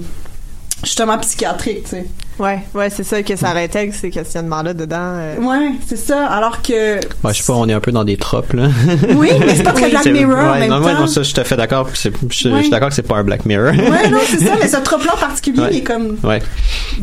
justement 0.82 1.18
psychiatrique, 1.18 1.84
tu 1.84 1.90
sais. 1.90 2.06
Ouais 2.38 2.58
ouais 2.74 2.90
c'est 2.90 3.04
ça 3.04 3.22
que 3.22 3.36
ça 3.36 3.50
intègre 3.50 3.94
ces 3.94 4.10
questionnements 4.10 4.62
là 4.62 4.74
dedans 4.74 4.96
euh. 5.00 5.36
Ouais, 5.38 5.72
c'est 5.86 5.96
ça. 5.96 6.26
Alors 6.26 6.62
que 6.62 6.96
Ouais, 6.96 7.32
je 7.32 7.42
sais 7.42 7.44
pas, 7.46 7.52
on 7.54 7.68
est 7.68 7.72
un 7.72 7.80
peu 7.80 7.92
dans 7.92 8.04
des 8.04 8.16
tropes, 8.16 8.52
là. 8.54 8.68
oui, 9.16 9.30
mais 9.40 9.54
c'est 9.56 9.62
pas 9.62 9.72
très 9.72 9.90
Black 9.90 10.06
Mirror 10.06 10.36
en 10.38 10.52
ouais, 10.52 10.58
même 10.60 10.70
non, 10.70 10.82
ouais, 10.82 10.92
temps. 10.92 11.00
non, 11.00 11.06
ça, 11.06 11.20
je 11.22 11.26
suis 11.26 11.34
tout 11.34 11.40
à 11.40 11.44
fait 11.44 11.56
d'accord. 11.56 11.88
Je, 11.94 12.08
je 12.30 12.48
Ouais. 12.48 12.60
suis 12.62 12.70
d'accord 12.70 12.88
que 12.88 12.94
c'est 12.94 13.02
pas 13.02 13.16
un 13.16 13.24
Black 13.24 13.44
Mirror. 13.46 13.72
Ouais, 13.74 14.08
non, 14.10 14.18
c'est 14.26 14.38
ça, 14.44 14.52
mais 14.60 14.68
ce 14.68 14.76
trop-là 14.82 15.14
en 15.14 15.18
particulier, 15.18 15.60
Ouais. 15.62 15.68
il 15.72 15.78
est 15.78 15.82
comme. 15.82 16.16
Ouais. 16.22 16.42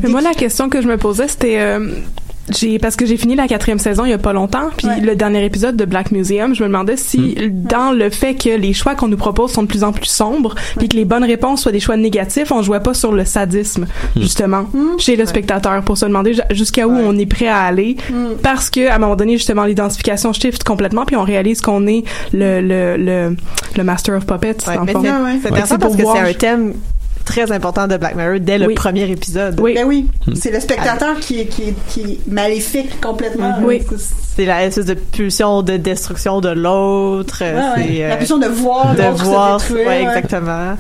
Mais 0.02 0.10
moi, 0.10 0.22
la 0.22 0.34
question 0.34 0.70
que 0.70 0.82
je 0.82 0.88
me 0.88 0.98
posais, 0.98 1.28
c'était 1.28 1.60
euh, 1.60 1.92
j'ai 2.58 2.80
parce 2.80 2.96
que 2.96 3.06
j'ai 3.06 3.18
fini 3.18 3.36
la 3.36 3.48
quatrième 3.48 3.80
saison 3.80 4.06
il 4.06 4.10
y 4.10 4.14
a 4.14 4.18
pas 4.18 4.34
longtemps, 4.34 4.70
puis 4.78 4.88
Ouais. 4.88 5.00
le 5.02 5.16
dernier 5.16 5.44
épisode 5.46 5.76
de 5.78 5.86
Black 5.86 6.12
Museum, 6.12 6.54
je 6.56 6.64
me 6.64 6.68
demandais 6.68 6.98
si 6.98 7.36
dans 7.50 7.92
le 7.92 8.10
fait 8.10 8.36
que 8.36 8.50
les 8.50 8.74
choix 8.74 8.96
qu'on 8.96 9.08
nous 9.08 9.18
propose 9.18 9.52
sont 9.52 9.64
de 9.64 9.68
plus 9.68 9.84
en 9.84 9.92
plus 9.92 10.06
sombres, 10.06 10.56
puis 10.78 10.90
que 10.90 10.96
les 10.98 11.06
bonnes 11.06 11.24
réponses 11.24 11.62
soient 11.62 11.72
des 11.72 11.80
choix 11.80 11.98
négatifs, 11.98 12.52
on 12.52 12.62
jouait 12.62 12.80
pas 12.80 12.94
sur 12.94 13.12
le 13.12 13.26
sadisme 13.26 13.86
justement 14.18 14.66
chez 14.98 15.16
le 15.16 15.26
spectateur 15.26 15.82
pour 15.84 15.98
se 15.98 16.06
demander 16.06 16.34
ju- 16.34 16.42
jusqu'à 16.52 16.88
où 16.88 16.92
on 16.92 17.18
est 17.18 17.26
prêt 17.26 17.48
à 17.48 17.60
aller, 17.62 17.98
parce 18.44 18.70
que 18.70 18.88
à 18.88 18.96
un 18.96 19.00
moment 19.00 19.16
donné 19.16 19.38
justement 19.38 19.64
l'identification 19.66 20.34
shift 20.34 20.64
complètement, 20.64 21.06
puis 21.06 21.16
on 21.16 21.24
réalise 21.24 21.62
qu'on 21.62 21.88
est 21.88 22.04
le 22.34 22.62
le 22.62 22.98
le, 22.98 23.36
le 23.78 23.84
master 23.84 24.16
of 24.18 24.26
puppets. 24.26 24.58
Ouais, 24.68 24.76
le 24.76 24.82
mais 24.86 24.94
c'est 25.42 25.48
intéressant 25.50 25.78
parce 25.78 25.92
pour 25.94 25.98
que 25.98 26.02
voir- 26.04 26.18
c'est 26.18 26.30
un 26.30 26.34
thème 26.34 26.74
très 27.26 27.52
important 27.52 27.88
de 27.88 27.98
Black 27.98 28.16
Mirror 28.16 28.40
dès 28.40 28.58
le 28.58 28.68
Oui. 28.68 28.76
premier 28.76 29.10
épisode 29.10 29.60
Oui. 29.60 29.74
Ben 29.76 29.86
oui, 29.86 30.08
c'est 30.36 30.52
le 30.52 30.60
spectateur 30.60 31.20
qui 31.20 31.42
est, 31.42 31.46
qui 31.46 31.64
est, 31.70 31.76
qui 31.90 32.02
est 32.02 32.20
maléfique 32.28 33.00
complètement. 33.02 33.56
Oui. 33.64 33.82
C'est- 34.36 34.46
la 34.46 34.64
espèce 34.66 34.86
de 34.86 34.94
pulsion 34.96 35.62
de 35.62 35.78
destruction 35.78 36.42
de 36.42 36.50
l'autre 36.50 37.44
ouais, 37.44 37.54
ouais. 37.54 37.62
c'est 37.96 38.04
euh, 38.04 38.10
La 38.10 38.16
pulsion 38.18 38.40
de 38.40 38.48
voir 38.48 38.96
de 38.96 39.02
l'autre 39.04 39.20
se 39.20 39.24
voir 39.26 39.58
détruire, 39.60 39.88
ouais, 39.88 40.02
exactement 40.04 40.78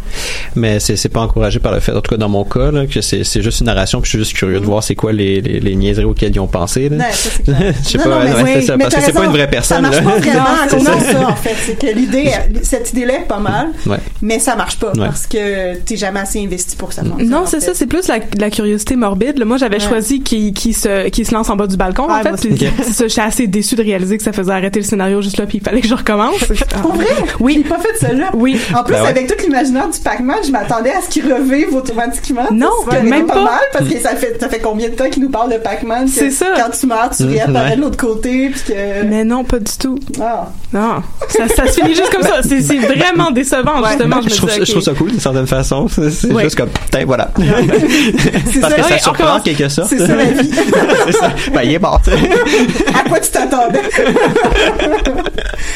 Mais 0.56 0.80
c'est 0.80 0.95
c'est 0.95 1.10
pas 1.10 1.19
encouragé 1.21 1.60
par 1.60 1.71
le 1.73 1.80
fait, 1.80 1.91
en 1.91 2.01
tout 2.01 2.10
cas 2.10 2.17
dans 2.17 2.30
mon 2.30 2.43
cas, 2.43 2.71
là, 2.71 2.88
que 2.88 3.01
c'est 3.01 3.23
c'est 3.23 3.41
juste 3.43 3.60
une 3.60 3.67
narration, 3.67 4.01
puis 4.01 4.08
je 4.10 4.17
suis 4.17 4.19
juste 4.25 4.34
curieux 4.36 4.60
de 4.60 4.65
voir 4.65 4.82
c'est 4.84 4.95
quoi 4.95 5.13
les, 5.13 5.41
les, 5.41 5.60
les 5.60 5.75
niaiseries 5.75 6.06
auxquelles 6.06 6.34
ils 6.36 6.39
ont 6.39 6.47
pensé. 6.47 6.89
Là. 6.89 7.06
Ouais, 7.06 7.12
ça. 7.12 7.30
Je 7.84 7.89
sais 7.89 7.97
Non, 7.99 8.04
pas, 8.06 8.10
non, 8.10 8.19
mais 8.23 8.34
ouais, 8.34 8.43
oui, 8.43 8.49
c'est 8.56 8.62
ça, 8.63 8.77
mais 8.77 8.84
parce 8.86 8.95
que 8.95 9.01
c'est 9.01 9.13
pas 9.13 9.25
une 9.25 9.32
vraie 9.32 9.49
personne. 9.49 9.77
Ça 9.77 9.82
marche 9.82 10.04
pas 10.04 10.17
vraiment 10.17 10.45
cause 10.69 10.84
ça. 10.84 10.99
ça, 10.99 11.27
en 11.30 11.36
fait. 11.36 11.56
C'est 11.65 11.77
que 11.80 11.93
l'idée, 11.93 12.32
cette 12.63 12.91
idée-là 12.93 13.13
est 13.19 13.27
pas 13.27 13.39
mal, 13.39 13.67
Ouais. 13.86 13.97
mais 14.21 14.39
ça 14.39 14.56
marche 14.56 14.77
pas 14.80 14.88
Ouais. 14.93 15.06
parce 15.06 15.27
que 15.27 15.75
t'es 15.77 15.97
jamais 15.97 16.21
assez 16.21 16.39
investi 16.45 16.75
pour 16.75 16.89
que 16.89 16.95
ça 16.95 17.04
fonctionne. 17.04 17.30
Non, 17.30 17.43
c'est 17.45 17.60
ça, 17.60 17.73
c'est 17.73 17.88
plus 17.88 18.08
la, 18.08 18.19
la 18.38 18.49
curiosité 18.49 18.95
morbide. 18.95 19.38
là. 19.38 19.45
Moi, 19.45 19.58
j'avais 19.58 19.71
Ouais. 19.82 19.88
choisi 19.88 20.21
qui, 20.21 20.54
qui 20.54 20.73
se 20.73 21.08
qui 21.10 21.23
se 21.25 21.34
lance 21.34 21.49
en 21.49 21.56
bas 21.56 21.67
du 21.67 21.77
balcon 21.77 22.08
Ah, 22.10 22.19
en 22.19 22.36
fait. 22.38 22.49
Puis 22.56 22.67
Ok. 22.67 22.73
c'est 22.84 22.93
ça, 22.93 23.08
j'étais 23.08 23.21
assez 23.21 23.47
déçue 23.47 23.75
de 23.75 23.84
réaliser 23.84 24.17
que 24.17 24.23
ça 24.23 24.32
faisait 24.34 24.51
arrêter 24.51 24.80
le 24.80 24.86
scénario 24.86 25.21
juste 25.21 25.38
là, 25.38 25.45
puis 25.45 25.58
il 25.60 25.63
fallait 25.63 25.82
que 25.82 25.88
je 25.88 25.95
recommence. 25.95 26.38
Pour 26.82 26.93
vrai? 26.95 27.06
Oui. 27.39 27.62
J'ai 27.63 27.69
pas 27.69 27.80
fait 27.80 27.95
celle-là. 27.99 28.30
Oui. 28.34 28.58
En 28.75 28.84
plus, 28.84 28.93
Ben 28.93 29.04
ouais. 29.04 29.10
avec 29.10 29.27
tout 29.27 29.41
l'imaginaire 29.43 29.89
du 29.89 29.99
Pac-Man, 29.99 30.38
je 30.45 30.51
m'attendais 30.51 30.91
à 30.91 31.01
ce 31.01 31.10
qu'il 31.10 31.32
revive 31.32 31.73
automatiquement. 31.75 32.45
Non, 32.51 32.69
C'est 32.89 32.97
quand 32.97 33.04
même 33.04 33.25
pas. 33.25 33.34
pas. 33.36 33.43
mal 33.43 33.60
parce 33.73 33.88
que 33.89 33.99
ça 33.99 34.15
fait, 34.15 34.38
ça 34.39 34.49
fait 34.49 34.60
combien 34.60 34.89
de 34.89 34.93
temps 34.95 35.10
qu'il 35.10 35.23
nous 35.23 35.30
parle 35.30 35.51
de 35.51 35.58
Pac-Man? 35.58 36.08
C'est 36.08 36.32
ça. 36.32 36.47
Quand 36.58 36.69
tu 36.77 36.88
meurs, 36.88 37.10
tu 37.15 37.23
Mm, 37.23 37.30
réapparais 37.30 37.69
ouais. 37.71 37.75
de 37.77 37.82
l'autre 37.82 37.97
côté, 37.97 38.49
puis 38.49 38.62
que. 38.73 39.04
Mais 39.08 39.23
non, 39.23 39.43
pas 39.43 39.60
du 39.60 39.71
tout. 39.80 39.97
Ah. 40.21 40.49
Non, 40.73 41.01
ça, 41.30 41.47
ça 41.47 41.67
se 41.67 41.80
finit 41.82 41.95
juste 41.95 42.10
comme 42.12 42.23
ça. 42.23 42.41
C'est 42.43 42.62
vraiment 42.77 43.32
décevant 43.32 43.86
justement. 43.88 44.21
Je, 44.21 44.36
trouve, 44.36 44.82
ça 44.82 44.93
cool 44.93 45.12
d'une 45.12 45.19
certaine 45.19 45.47
façon. 45.47 45.88
C'est 46.21 46.39
juste 46.43 46.55
comme, 46.57 46.69
putain, 46.69 47.05
voilà. 47.05 47.25
Parce 47.36 48.71
ça. 48.71 48.75
que 48.75 48.84
ça 48.84 48.97
surprend 48.99 49.39
quelque 49.39 49.69
sorte. 49.69 49.89
C'est 49.89 49.99
ça 50.05 50.15
la 50.15 50.25
vie. 50.25 50.51
C'est 51.05 51.12
ça. 51.13 51.31
Ben, 51.53 51.62
il 51.63 51.73
est 51.73 51.79
mort, 51.79 52.01
tu 52.03 52.12
sais. 52.12 52.17
à 52.95 53.07
quoi 53.10 53.19
tu 53.19 53.29
t'attendais? 53.31 53.81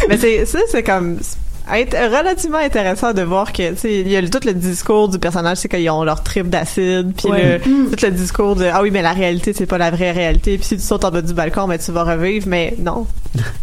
mais 0.09 0.17
c'est 0.17 0.45
ça 0.45 0.59
c'est 0.69 0.83
comme 0.83 1.17
être 1.73 1.95
relativement 2.15 2.59
intéressant 2.59 3.13
de 3.13 3.23
voir 3.23 3.51
que 3.51 3.71
tu 3.71 3.77
sais 3.77 3.99
il 4.01 4.07
y 4.09 4.15
a 4.15 4.21
le- 4.21 4.29
tout 4.29 4.39
le 4.45 4.53
discours 4.53 5.09
du 5.09 5.17
personnage 5.17 5.57
c'est 5.57 5.67
qu'ils 5.67 5.89
ont 5.89 6.03
leur 6.03 6.21
trip 6.23 6.47
d'acide 6.49 7.11
puis 7.17 7.27
Ouais. 7.29 7.59
le- 7.65 7.95
tout 7.95 8.05
le 8.05 8.11
discours 8.11 8.55
de 8.55 8.65
ah 8.71 8.81
oui 8.83 8.91
mais 8.91 9.01
la 9.01 9.13
réalité 9.13 9.51
c'est 9.53 9.65
pas 9.65 9.77
la 9.79 9.89
vraie 9.89 10.11
réalité 10.11 10.57
puis 10.57 10.67
si 10.67 10.75
tu 10.77 10.83
sautes 10.83 11.05
en 11.05 11.11
bas 11.11 11.21
du 11.23 11.33
balcon 11.33 11.65
mais 11.67 11.79
tu 11.79 11.91
vas 11.91 12.03
revivre 12.03 12.47
mais 12.47 12.75
non 12.79 13.07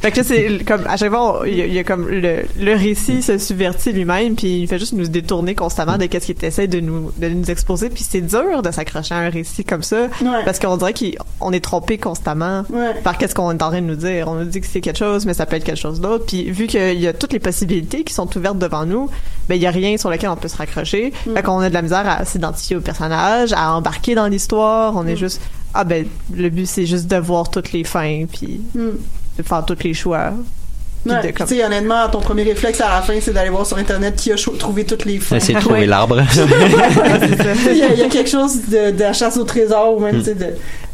fait 0.01 0.11
que 0.13 0.19
là, 0.19 0.25
c'est 0.25 0.65
comme 0.65 0.87
à 0.87 0.97
chaque 0.97 1.11
fois, 1.11 1.43
il 1.47 1.55
y, 1.55 1.63
a- 1.63 1.67
il 1.67 1.73
y 1.75 1.79
a 1.79 1.85
comme 1.85 2.09
le, 2.09 2.43
le 2.59 2.75
récit 2.75 3.23
se 3.23 3.39
subvertit 3.39 3.93
lui-même, 3.93 4.35
puis 4.35 4.61
il 4.63 4.67
fait 4.69 4.79
juste 4.79 4.93
nous 4.93 5.07
détourner 5.09 5.55
constamment 5.55 5.99
de 5.99 6.07
qu'est-ce 6.07 6.27
qu'il 6.33 6.45
essaie 6.45 6.67
de 6.69 6.81
nous 6.81 7.13
de 7.19 7.29
nous 7.29 7.51
exposer, 7.51 7.89
puis 7.91 8.05
c'est 8.09 8.21
dur 8.21 8.63
de 8.63 8.71
s'accrocher 8.71 9.15
à 9.15 9.19
un 9.19 9.31
récit 9.31 9.65
comme 9.65 9.83
ça, 9.83 10.05
Ouais. 10.23 10.45
parce 10.45 10.59
qu'on 10.59 10.77
dirait 10.77 10.95
qu'on 10.95 11.53
est 11.53 11.61
trompé 11.65 11.99
constamment 11.99 12.65
Ouais. 12.71 12.95
par 13.05 13.19
qu'est-ce 13.19 13.35
qu'on 13.35 13.51
est 13.53 13.63
en 13.63 13.71
train 13.71 13.81
de 13.83 13.87
nous 13.87 13.97
dire. 13.97 14.29
On 14.29 14.35
nous 14.35 14.45
dit 14.45 14.61
que 14.61 14.67
c'est 14.67 14.81
quelque 14.81 14.99
chose, 14.99 15.27
mais 15.27 15.35
ça 15.35 15.47
peut 15.47 15.57
être 15.57 15.65
quelque 15.65 15.79
chose 15.81 16.01
d'autre. 16.01 16.25
Puis 16.27 16.51
vu 16.51 16.67
qu'il 16.67 17.01
y 17.01 17.07
a 17.07 17.13
toutes 17.13 17.33
les 17.33 17.39
possibilités 17.41 18.05
qui 18.05 18.13
sont 18.15 18.29
ouvertes 18.37 18.59
devant 18.59 18.85
nous, 18.87 19.09
ben 19.49 19.55
il 19.57 19.63
y 19.63 19.67
a 19.67 19.71
rien 19.71 19.97
sur 19.97 20.11
lequel 20.11 20.31
on 20.31 20.37
peut 20.37 20.49
se 20.49 20.57
raccrocher. 20.57 21.13
Mm. 21.27 21.35
Fait 21.35 21.43
qu'on 21.43 21.59
a 21.61 21.69
de 21.69 21.75
la 21.75 21.83
misère 21.83 22.05
à 22.09 22.25
s'identifier 22.25 22.77
au 22.77 22.81
personnage, 22.81 23.53
à 23.53 23.75
embarquer 23.75 24.15
dans 24.15 24.27
l'histoire. 24.29 24.93
Mm. 24.93 24.97
On 24.97 25.07
est 25.07 25.17
juste 25.17 25.41
ah 25.75 25.85
ben 25.85 26.07
le 26.35 26.51
but 26.51 26.67
c'est 26.67 26.85
juste 26.85 27.07
de 27.07 27.17
voir 27.17 27.51
toutes 27.51 27.73
les 27.73 27.83
fins 27.85 28.25
puis 28.31 28.61
Mm. 28.75 28.91
Faire 29.40 29.64
tous 29.64 29.83
les 29.83 29.95
choix. 29.95 30.33
Ouais, 31.05 31.23
de 31.27 31.37
comme- 31.37 31.47
tu 31.47 31.57
sais, 31.57 31.65
honnêtement, 31.65 32.09
ton 32.11 32.21
premier 32.21 32.45
réflexe 32.45 32.81
à 32.81 32.88
la 32.88 33.03
fin, 33.03 33.15
c'est 33.21 33.33
d'aller 33.33 33.51
voir 33.51 33.67
sur 33.67 33.77
Internet 33.77 34.15
qui 34.17 34.31
a 34.33 34.37
trouvé 34.37 34.85
toutes 34.85 35.05
les. 35.05 35.17
Essayer 35.17 35.55
de 35.55 35.61
trouver 35.61 35.87
l'arbre. 35.87 36.21
il, 37.71 37.77
y 37.79 37.83
a, 37.83 37.93
il 37.93 37.99
y 37.99 38.03
a 38.03 38.09
quelque 38.09 38.31
chose 38.31 38.61
de, 38.69 38.91
de 38.93 39.01
la 39.01 39.12
chasse 39.12 39.37
au 39.37 39.45
trésor 39.45 39.97
ou 39.97 40.01
même, 40.01 40.19
tu 40.19 40.25
sais, 40.27 40.35
de, 40.35 40.47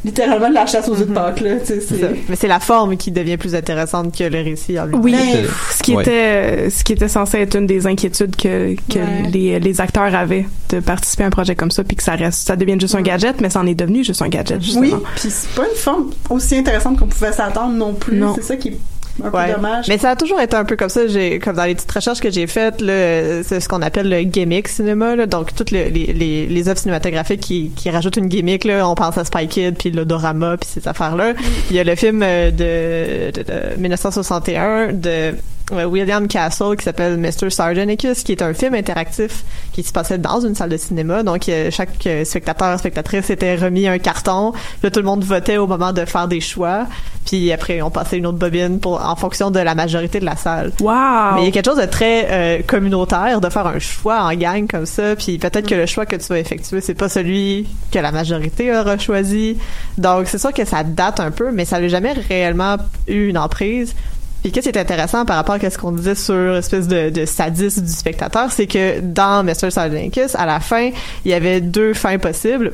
littéralement 0.04 0.48
de 0.48 0.54
la 0.54 0.66
chasse 0.66 0.88
aux 0.88 0.94
œufs 0.94 1.06
de 1.08 1.12
Pâques, 1.12 1.40
là, 1.40 1.58
sais, 1.64 1.80
C'est 1.80 1.96
ça. 2.00 2.06
c'est... 2.10 2.16
Mais 2.28 2.36
c'est 2.36 2.48
la 2.48 2.60
forme 2.60 2.96
qui 2.96 3.10
devient 3.10 3.36
plus 3.36 3.54
intéressante 3.54 4.16
que 4.16 4.24
le 4.24 4.42
récit 4.42 4.78
en 4.78 4.86
lui. 4.86 4.94
Oui, 4.96 5.12
Mais- 5.16 5.44
ce 5.76 5.82
qui 5.82 5.94
Ouais. 5.94 6.02
était 6.02 6.70
ce 6.70 6.84
qui 6.84 6.92
était 6.92 7.08
censé 7.08 7.38
être 7.38 7.56
une 7.56 7.66
des 7.66 7.86
inquiétudes 7.86 8.36
que, 8.36 8.74
que 8.90 8.98
Ouais. 8.98 9.30
les, 9.32 9.58
les 9.60 9.80
acteurs 9.80 10.14
avaient 10.14 10.46
de 10.70 10.80
participer 10.80 11.24
à 11.24 11.26
un 11.26 11.30
projet 11.30 11.54
comme 11.54 11.70
ça 11.70 11.82
puis 11.84 11.96
que 11.96 12.02
ça 12.02 12.12
reste 12.14 12.46
ça 12.46 12.56
devienne 12.56 12.80
juste 12.80 12.94
un 12.94 13.00
gadget 13.02 13.40
mais 13.40 13.48
ça 13.50 13.60
en 13.60 13.66
est 13.66 13.74
devenu 13.74 14.04
juste 14.04 14.20
un 14.22 14.28
gadget 14.28 14.62
justement. 14.62 14.82
Oui, 14.82 14.94
puis 15.16 15.30
c'est 15.30 15.48
pas 15.54 15.62
une 15.68 15.76
forme 15.76 16.10
aussi 16.30 16.56
intéressante 16.56 16.98
qu'on 16.98 17.06
pouvait 17.06 17.32
s'attendre 17.32 17.72
non 17.74 17.94
plus. 17.94 18.16
Non. 18.18 18.32
C'est 18.34 18.42
ça 18.42 18.56
qui 18.56 18.68
est 18.68 18.78
un 19.22 19.30
Ouais. 19.30 19.46
peu 19.48 19.52
dommage. 19.54 19.86
Mais 19.88 19.98
ça 19.98 20.10
a 20.10 20.16
toujours 20.16 20.40
été 20.40 20.56
un 20.56 20.64
peu 20.64 20.76
comme 20.76 20.88
ça. 20.88 21.06
J'ai, 21.06 21.38
comme 21.38 21.56
dans 21.56 21.64
les 21.64 21.74
petites 21.74 21.90
recherches 21.90 22.20
que 22.20 22.30
j'ai 22.30 22.46
faites, 22.46 22.80
là, 22.80 23.42
c'est 23.42 23.60
ce 23.60 23.68
qu'on 23.68 23.82
appelle 23.82 24.08
le 24.08 24.22
gimmick 24.22 24.68
cinéma. 24.68 25.16
Là. 25.16 25.26
Donc, 25.26 25.54
toutes 25.54 25.70
le- 25.70 25.84
les, 25.88 26.12
les, 26.12 26.46
les 26.46 26.68
œuvres 26.68 26.78
cinématographiques 26.78 27.40
qui, 27.40 27.70
qui 27.76 27.90
rajoutent 27.90 28.16
une 28.16 28.28
gimmick, 28.28 28.64
là, 28.64 28.88
on 28.88 28.94
pense 28.94 29.16
à 29.18 29.24
Spy 29.24 29.46
Kid, 29.48 29.76
puis 29.78 29.90
l'odorama, 29.90 30.56
puis 30.56 30.68
ces 30.72 30.86
affaires-là. 30.88 31.32
Il 31.70 31.76
y 31.76 31.80
a 31.80 31.84
le 31.84 31.94
film 31.94 32.22
euh, 32.22 32.50
de, 32.50 33.32
de, 33.32 33.42
de 33.42 33.80
1961 33.80 34.92
de 34.92 35.34
William 35.70 36.26
Castle 36.28 36.76
qui 36.76 36.84
s'appelle 36.84 37.18
Mr. 37.18 37.50
Sargenicus, 37.50 38.22
qui 38.22 38.32
est 38.32 38.42
un 38.42 38.54
film 38.54 38.74
interactif 38.74 39.44
qui 39.72 39.82
se 39.82 39.92
passait 39.92 40.18
dans 40.18 40.40
une 40.40 40.54
salle 40.54 40.70
de 40.70 40.76
cinéma. 40.76 41.22
Donc, 41.22 41.48
euh, 41.48 41.70
chaque 41.70 42.06
euh, 42.06 42.24
spectateur, 42.24 42.78
spectatrice 42.78 43.30
était 43.30 43.56
remis 43.56 43.86
un 43.86 43.98
carton. 43.98 44.52
Puis 44.52 44.60
Là, 44.84 44.90
tout 44.90 45.00
le 45.00 45.06
monde 45.06 45.24
votait 45.24 45.56
au 45.58 45.66
moment 45.66 45.92
de 45.92 46.04
faire 46.04 46.28
des 46.28 46.40
choix. 46.40 46.86
Puis 47.26 47.52
après, 47.52 47.82
on 47.82 47.90
passait 47.90 48.16
une 48.16 48.26
autre 48.26 48.38
bobine 48.38 48.80
pour 48.80 49.04
en 49.04 49.14
fonction 49.14 49.50
de 49.50 49.60
la 49.60 49.74
majorité 49.74 50.18
de 50.18 50.24
la 50.24 50.36
salle. 50.36 50.72
Wow. 50.80 51.34
Mais 51.34 51.42
il 51.42 51.44
y 51.44 51.48
a 51.48 51.50
quelque 51.50 51.66
chose 51.66 51.80
de 51.80 51.86
très 51.86 52.26
euh, 52.30 52.62
communautaire 52.66 53.40
de 53.40 53.50
faire 53.50 53.66
un 53.66 53.78
choix 53.78 54.22
en 54.22 54.34
gang 54.34 54.66
comme 54.66 54.86
ça, 54.86 55.14
puis 55.14 55.38
peut-être 55.38 55.68
que 55.68 55.74
le 55.74 55.84
choix 55.84 56.06
que 56.06 56.16
tu 56.16 56.26
vas 56.28 56.38
effectuer, 56.38 56.80
c'est 56.80 56.94
pas 56.94 57.08
celui 57.08 57.68
que 57.92 57.98
la 57.98 58.12
majorité 58.12 58.74
aura 58.74 58.96
choisi. 58.96 59.58
Donc 59.98 60.26
c'est 60.26 60.38
sûr 60.38 60.52
que 60.54 60.64
ça 60.64 60.84
date 60.84 61.20
un 61.20 61.30
peu, 61.30 61.50
mais 61.52 61.66
ça 61.66 61.80
n'a 61.80 61.88
jamais 61.88 62.12
réellement 62.12 62.76
eu 63.06 63.28
une 63.28 63.38
emprise. 63.38 63.94
Puis 64.42 64.52
qu'est-ce 64.52 64.68
qui 64.70 64.76
est 64.76 64.80
intéressant 64.80 65.24
par 65.24 65.36
rapport 65.36 65.56
à 65.60 65.70
ce 65.70 65.78
qu'on 65.78 65.92
disait 65.92 66.14
sur 66.14 66.56
espèce 66.56 66.86
de, 66.86 67.10
de 67.10 67.24
sadisme 67.26 67.82
du 67.82 67.92
spectateur, 67.92 68.52
c'est 68.52 68.66
que 68.66 69.00
dans 69.00 69.42
Mr. 69.44 69.70
Sargenicus, 69.70 70.34
à 70.36 70.46
la 70.46 70.60
fin, 70.60 70.90
il 71.24 71.30
y 71.30 71.34
avait 71.34 71.60
deux 71.60 71.94
fins 71.94 72.18
possibles 72.18 72.72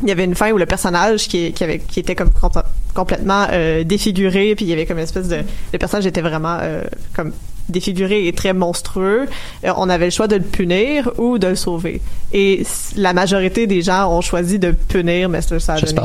il 0.00 0.08
y 0.08 0.12
avait 0.12 0.22
une 0.26 0.36
fin 0.36 0.52
où 0.52 0.58
le 0.58 0.64
personnage 0.66 1.26
qui, 1.26 1.52
avait 1.60 1.80
qui 1.80 1.98
était 1.98 2.14
comme 2.14 2.30
com- 2.30 2.62
complètement 2.94 3.48
euh, 3.50 3.82
défiguré 3.82 4.54
puis 4.54 4.64
il 4.64 4.68
y 4.68 4.72
avait 4.72 4.86
comme 4.86 4.98
une 4.98 5.02
espèce 5.02 5.26
de 5.26 5.38
le 5.72 5.78
personnage 5.80 6.06
était 6.06 6.20
vraiment 6.20 6.56
euh, 6.60 6.84
comme 7.16 7.32
défiguré 7.68 8.26
et 8.28 8.32
très 8.32 8.52
monstrueux 8.52 9.26
Euh, 9.64 9.70
on 9.76 9.88
avait 9.88 10.06
le 10.06 10.10
choix 10.10 10.26
de 10.28 10.36
le 10.36 10.42
punir 10.42 11.10
ou 11.18 11.38
de 11.38 11.48
le 11.48 11.56
sauver 11.56 12.00
et 12.32 12.62
la 12.96 13.12
majorité 13.14 13.66
des 13.66 13.80
gens 13.82 14.10
ont 14.12 14.20
choisi 14.20 14.58
de 14.58 14.70
punir 14.72 15.28
Mr. 15.28 15.58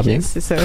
Bien. 0.04 0.20
c'est 0.22 0.40
ça 0.42 0.56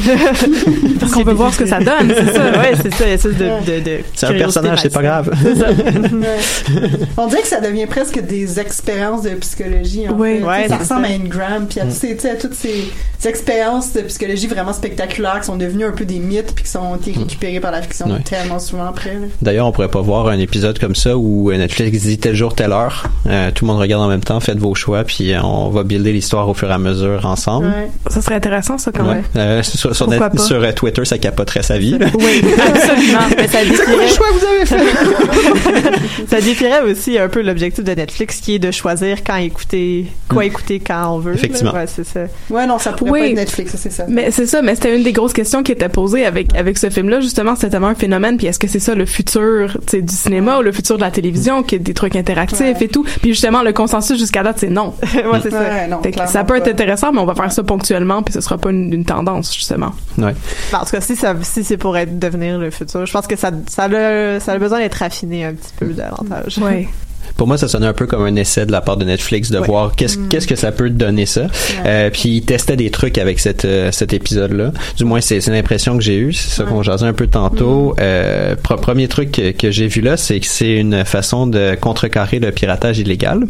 Parce 1.00 1.12
qu'on 1.12 1.24
veut 1.24 1.32
voir 1.32 1.52
ce 1.52 1.58
que 1.58 1.66
ça 1.66 1.78
donne, 1.80 2.12
c'est 2.16 2.32
ça. 2.32 2.50
ouais 2.60 2.72
c'est 2.82 2.94
ça 2.94 3.04
il 3.04 3.08
y 3.08 3.08
a 3.08 3.08
une 3.08 3.14
espèce 3.14 3.36
de, 3.36 3.44
de, 3.74 3.80
de 3.84 3.98
C'est 4.14 4.26
un 4.26 4.32
personnage, 4.34 4.78
c'est 4.82 4.92
pas 4.92 5.02
grave. 5.02 5.30
On 7.16 7.26
dirait 7.26 7.42
que 7.42 7.48
ça 7.48 7.60
devient 7.60 7.86
presque 7.86 8.20
des 8.20 8.60
expériences 8.60 9.22
de 9.22 9.30
psychologie. 9.30 10.08
En 10.08 10.14
Oui. 10.14 10.38
fait. 10.38 10.44
Ouais, 10.44 10.68
ça 10.68 10.76
ressemble 10.78 11.06
ça. 11.06 11.12
à 11.12 11.14
une 11.16 11.28
gram, 11.28 11.66
puis 11.68 11.80
à, 11.80 11.86
tu 11.86 11.90
sais, 11.92 12.30
à 12.30 12.36
toutes 12.36 12.54
ces, 12.54 12.90
ces 13.18 13.28
expériences 13.28 13.92
de 13.92 14.00
psychologie 14.02 14.46
vraiment 14.46 14.72
spectaculaires 14.72 15.40
qui 15.40 15.46
sont 15.46 15.56
devenues 15.56 15.84
un 15.84 15.92
peu 15.92 16.04
des 16.04 16.18
mythes 16.18 16.52
puis 16.54 16.64
qui 16.64 16.70
sont 16.70 16.96
été 16.96 17.12
récupérées 17.12 17.60
par 17.60 17.72
la 17.72 17.82
fiction 17.82 18.06
Ouais. 18.08 18.20
tellement 18.24 18.58
souvent 18.58 18.86
après. 18.86 19.16
D'ailleurs, 19.42 19.66
on 19.66 19.72
pourrait 19.72 19.90
pas 19.90 20.00
voir 20.00 20.28
un 20.28 20.38
épisode 20.38 20.78
comme 20.78 20.87
ça 20.94 21.16
où 21.16 21.50
euh, 21.50 21.56
Netflix 21.56 22.02
dit 22.02 22.18
tel 22.18 22.34
jour, 22.34 22.54
telle 22.54 22.72
heure. 22.72 23.04
Euh, 23.26 23.50
tout 23.54 23.64
le 23.64 23.72
monde 23.72 23.80
regarde 23.80 24.02
en 24.02 24.08
même 24.08 24.22
temps, 24.22 24.40
faites 24.40 24.58
vos 24.58 24.74
choix, 24.74 25.04
puis 25.04 25.32
euh, 25.32 25.40
on 25.42 25.68
va 25.70 25.82
builder 25.82 26.12
l'histoire 26.12 26.48
au 26.48 26.54
fur 26.54 26.68
et 26.70 26.72
à 26.74 26.78
mesure 26.78 27.24
ensemble. 27.26 27.66
Ouais. 27.66 27.90
Ça 28.08 28.20
serait 28.22 28.34
intéressant 28.36 28.78
ça 28.78 28.90
quand 28.92 29.04
Ouais. 29.06 29.14
même. 29.16 29.24
Euh, 29.36 29.62
sur 29.62 29.94
sur, 29.94 30.06
Pourquoi 30.06 30.28
net- 30.28 30.36
pas? 30.38 30.42
sur, 30.42 30.74
Twitter, 30.74 31.04
ça 31.04 31.18
capoterait 31.18 31.62
sa 31.62 31.78
vie. 31.78 31.98
Oui, 32.14 32.42
absolument. 32.66 33.18
mais 33.36 33.48
ça 33.48 33.64
défierait, 33.64 34.08
choix 34.08 34.26
que 34.28 34.38
vous 34.38 34.46
avez 34.46 34.66
fait? 34.66 36.26
ça 36.28 36.40
défierait 36.40 36.82
aussi 36.90 37.18
un 37.18 37.28
peu 37.28 37.42
l'objectif 37.42 37.84
de 37.84 37.92
Netflix 37.92 38.36
qui 38.40 38.54
est 38.56 38.58
de 38.58 38.70
choisir 38.70 39.22
quand 39.24 39.36
écouter 39.36 40.06
quoi 40.28 40.44
écouter 40.44 40.80
quand 40.80 41.14
on 41.14 41.18
veut. 41.18 41.34
Effectivement. 41.34 41.72
ouais 41.72 41.86
c'est 41.86 42.04
ça 42.04 42.20
Ouais, 42.50 42.66
non, 42.66 42.78
ça 42.78 42.92
pourrait 42.92 43.10
Oui. 43.10 43.20
pas 43.20 43.26
être 43.28 43.36
Netflix, 43.36 43.72
ça, 43.72 43.78
c'est 43.78 43.90
ça. 43.92 44.04
Mais 44.08 44.30
c'est 44.30 44.46
ça, 44.46 44.62
mais 44.62 44.74
c'était 44.74 44.96
une 44.96 45.02
des 45.02 45.12
grosses 45.12 45.32
questions 45.32 45.62
qui 45.62 45.72
était 45.72 45.88
posée 45.88 46.24
avec 46.26 46.54
avec 46.54 46.78
ce 46.78 46.90
film-là 46.90 47.20
justement, 47.20 47.54
c'était 47.54 47.70
tellement 47.70 47.88
un 47.88 47.94
phénomène. 47.94 48.36
Puis 48.36 48.46
est-ce 48.46 48.58
que 48.58 48.68
c'est 48.68 48.78
ça 48.80 48.94
le 48.94 49.06
futur, 49.06 49.78
du 49.92 50.14
cinéma 50.14 50.58
ou 50.58 50.62
le 50.62 50.72
futur 50.78 50.96
de 50.96 51.00
la 51.02 51.10
télévision, 51.10 51.64
qui 51.64 51.74
est 51.74 51.78
des 51.80 51.92
trucs 51.94 52.14
interactifs 52.14 52.60
Ouais. 52.60 52.76
et 52.80 52.88
tout. 52.88 53.02
Puis 53.20 53.30
justement, 53.30 53.62
le 53.62 53.72
consensus 53.72 54.16
jusqu'à 54.16 54.44
date, 54.44 54.58
c'est 54.60 54.70
non. 54.70 54.94
ouais 55.02 55.40
c'est 55.42 55.50
ça 55.50 55.58
Ouais, 55.60 55.88
non, 55.88 56.00
ça 56.26 56.44
peut 56.44 56.56
être 56.56 56.68
intéressant, 56.68 57.12
mais 57.12 57.18
on 57.18 57.26
va 57.26 57.34
faire 57.34 57.50
ça 57.50 57.64
ponctuellement, 57.64 58.22
puis 58.22 58.32
ce 58.32 58.40
sera 58.40 58.58
pas 58.58 58.70
une, 58.70 58.92
une 58.92 59.04
tendance 59.04 59.52
justement. 59.52 59.90
Ouais. 60.18 60.34
En 60.72 60.84
tout 60.84 60.90
cas, 60.92 61.00
si, 61.00 61.16
ça, 61.16 61.34
si 61.42 61.64
c'est 61.64 61.76
pour 61.76 61.96
être, 61.96 62.16
devenir 62.18 62.58
le 62.58 62.70
futur, 62.70 63.04
je 63.06 63.12
pense 63.12 63.26
que 63.26 63.34
ça, 63.36 63.50
ça, 63.68 63.84
a, 63.84 64.38
ça 64.40 64.52
a 64.52 64.58
besoin 64.58 64.78
d'être 64.78 64.94
raffiné 64.94 65.44
un 65.44 65.54
petit 65.54 65.72
peu 65.76 65.86
davantage. 65.86 66.58
Ouais. 66.58 66.88
Pour 67.36 67.46
moi, 67.46 67.58
ça 67.58 67.68
sonnait 67.68 67.86
un 67.86 67.92
peu 67.92 68.06
comme 68.06 68.22
un 68.24 68.36
essai 68.36 68.66
de 68.66 68.72
la 68.72 68.80
part 68.80 68.96
de 68.96 69.04
Netflix 69.04 69.50
de 69.50 69.58
Ouais. 69.58 69.66
voir 69.66 69.94
qu'est-ce 69.96 70.18
Mm. 70.18 70.28
qu'est-ce 70.28 70.46
que 70.46 70.56
ça 70.56 70.72
peut 70.72 70.90
donner 70.90 71.26
ça. 71.26 71.46
Euh, 71.86 72.10
puis 72.10 72.28
ils 72.36 72.42
testaient 72.42 72.76
des 72.76 72.90
trucs 72.90 73.18
avec 73.18 73.38
cette, 73.38 73.64
euh, 73.64 73.90
cet 73.92 74.12
épisode-là. 74.12 74.72
Du 74.96 75.04
moins, 75.04 75.20
c'est 75.20 75.44
l'impression 75.48 75.96
que 75.96 76.02
j'ai 76.02 76.16
eue. 76.16 76.32
C'est 76.32 76.50
ça 76.50 76.64
qu'on 76.64 76.82
jasait 76.82 77.06
un 77.06 77.12
peu 77.12 77.26
tantôt. 77.26 77.90
Mm. 77.92 78.00
Euh, 78.00 78.54
pre- 78.56 78.80
premier 78.80 79.08
truc 79.08 79.32
que, 79.32 79.50
que 79.52 79.70
j'ai 79.70 79.86
vu 79.86 80.00
là, 80.00 80.16
c'est 80.16 80.40
que 80.40 80.46
c'est 80.46 80.72
une 80.76 81.04
façon 81.04 81.46
de 81.46 81.76
contrecarrer 81.80 82.38
le 82.38 82.50
piratage 82.52 82.98
illégal. 82.98 83.44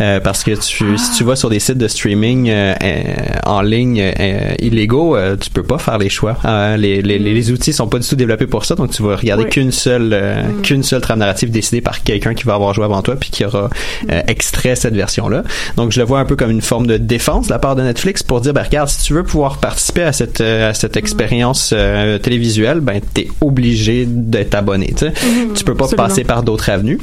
Euh, 0.00 0.20
parce 0.20 0.44
que 0.44 0.52
tu, 0.52 0.84
Ah. 0.94 0.98
si 0.98 1.18
tu 1.18 1.24
vas 1.24 1.36
sur 1.36 1.50
des 1.50 1.60
sites 1.60 1.78
de 1.78 1.88
streaming 1.88 2.48
euh, 2.50 2.74
en 3.46 3.62
ligne 3.62 4.00
euh, 4.18 4.54
illégaux, 4.60 5.16
euh, 5.16 5.36
tu 5.36 5.50
peux 5.50 5.62
pas 5.62 5.78
faire 5.78 5.98
les 5.98 6.08
choix. 6.08 6.36
Euh, 6.44 6.76
les, 6.76 7.02
les, 7.02 7.18
les, 7.18 7.32
les 7.34 7.50
outils 7.50 7.72
sont 7.72 7.86
pas 7.88 7.98
du 7.98 8.08
tout 8.08 8.16
développés 8.16 8.46
pour 8.46 8.64
ça, 8.64 8.74
donc 8.74 8.90
tu 8.90 9.02
vas 9.02 9.16
regarder 9.16 9.44
qu'une 9.46 9.72
seule 9.72 10.10
euh, 10.12 10.42
Mm. 10.44 10.62
qu'une 10.62 10.82
seule 10.82 11.00
trame 11.00 11.18
narrative 11.20 11.50
décidée 11.50 11.80
par 11.80 12.02
quelqu'un 12.02 12.34
qui 12.34 12.44
va 12.44 12.54
avoir 12.54 12.74
joué 12.74 12.84
avant 12.84 13.02
toi 13.02 13.13
puis 13.16 13.30
qui 13.30 13.44
aura 13.44 13.70
euh, 14.10 14.22
extrait 14.26 14.76
cette 14.76 14.94
version-là. 14.94 15.42
Donc 15.76 15.92
je 15.92 16.00
le 16.00 16.06
vois 16.06 16.20
un 16.20 16.24
peu 16.24 16.36
comme 16.36 16.50
une 16.50 16.62
forme 16.62 16.86
de 16.86 16.96
défense 16.96 17.46
de 17.46 17.52
la 17.52 17.58
part 17.58 17.76
de 17.76 17.82
Netflix 17.82 18.22
pour 18.22 18.40
dire 18.40 18.52
ben 18.52 18.62
regarde 18.62 18.88
si 18.88 19.02
tu 19.04 19.12
veux 19.14 19.24
pouvoir 19.24 19.58
participer 19.58 20.02
à 20.02 20.12
cette 20.12 20.40
euh, 20.40 20.70
à 20.70 20.74
cette 20.74 20.96
expérience 20.96 21.72
euh, 21.74 22.18
télévisuelle, 22.18 22.80
ben 22.80 23.00
t'es 23.12 23.28
obligé 23.40 24.06
d'être 24.06 24.54
abonné. 24.54 24.92
Tu 24.96 25.06
sais, 25.06 25.12
tu 25.54 25.64
peux 25.64 25.74
pas 25.74 25.84
Absolument. 25.84 26.08
passer 26.08 26.24
par 26.24 26.42
d'autres 26.42 26.70
avenues. 26.70 26.98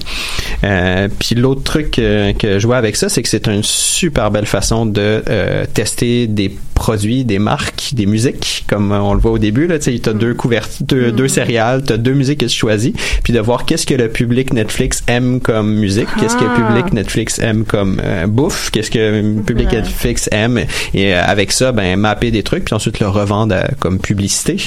Euh, 0.64 1.08
puis 1.20 1.36
l'autre 1.36 1.64
truc 1.64 1.92
que 1.92 2.60
je 2.60 2.68
vois 2.68 2.78
avec 2.78 2.96
ça, 2.96 3.10
c'est 3.10 3.22
que 3.22 3.30
c'est 3.30 3.48
une 3.48 3.64
super 3.64 4.32
belle 4.32 4.46
façon 4.46 4.86
de 4.86 5.24
tester 5.74 6.28
des 6.28 6.56
produits, 6.82 7.24
des 7.26 7.38
marques, 7.38 7.92
des 7.94 8.08
musiques, 8.08 8.64
comme 8.68 8.92
euh, 8.92 9.00
on 9.00 9.14
le 9.14 9.20
voit 9.20 9.32
au 9.32 9.38
début. 9.38 9.68
Là, 9.68 9.78
tu 9.78 9.94
sais, 9.94 10.00
t'as 10.00 10.14
deux 10.14 10.34
couvertures, 10.34 10.84
deux, 10.86 11.12
deux 11.12 11.28
céréales, 11.28 11.84
t'as 11.86 11.98
deux 11.98 12.14
musiques 12.14 12.40
que 12.40 12.46
tu 12.48 12.58
choisis, 12.58 12.94
puis 13.24 13.34
de 13.34 13.40
voir 13.40 13.66
qu'est-ce 13.66 13.86
que 13.86 13.94
le 13.94 14.10
public 14.10 14.52
Netflix 14.54 15.04
aime 15.08 15.40
comme 15.42 15.76
musique, 15.76 16.08
qu'est-ce 16.20 16.36
que 16.36 16.44
le 16.44 16.50
Ah. 16.58 16.60
public 16.68 16.94
Netflix 16.94 17.38
aime 17.40 17.66
comme 17.66 18.02
euh, 18.04 18.26
bouffe, 18.26 18.72
qu'est-ce 18.72 18.90
que 18.90 19.00
le 19.38 19.42
public 19.44 19.68
Ouais. 19.72 19.78
Netflix 19.82 20.28
aime, 20.32 20.58
et 20.96 21.14
euh, 21.14 21.22
avec 21.24 21.52
ça, 21.52 21.72
ben 21.72 21.96
mapper 22.00 22.32
des 22.32 22.42
trucs, 22.44 22.66
puis 22.66 22.74
ensuite 22.74 23.00
le 23.00 23.08
revendre 23.08 23.54
à- 23.56 23.68
comme 23.80 24.00
publicité. 24.00 24.58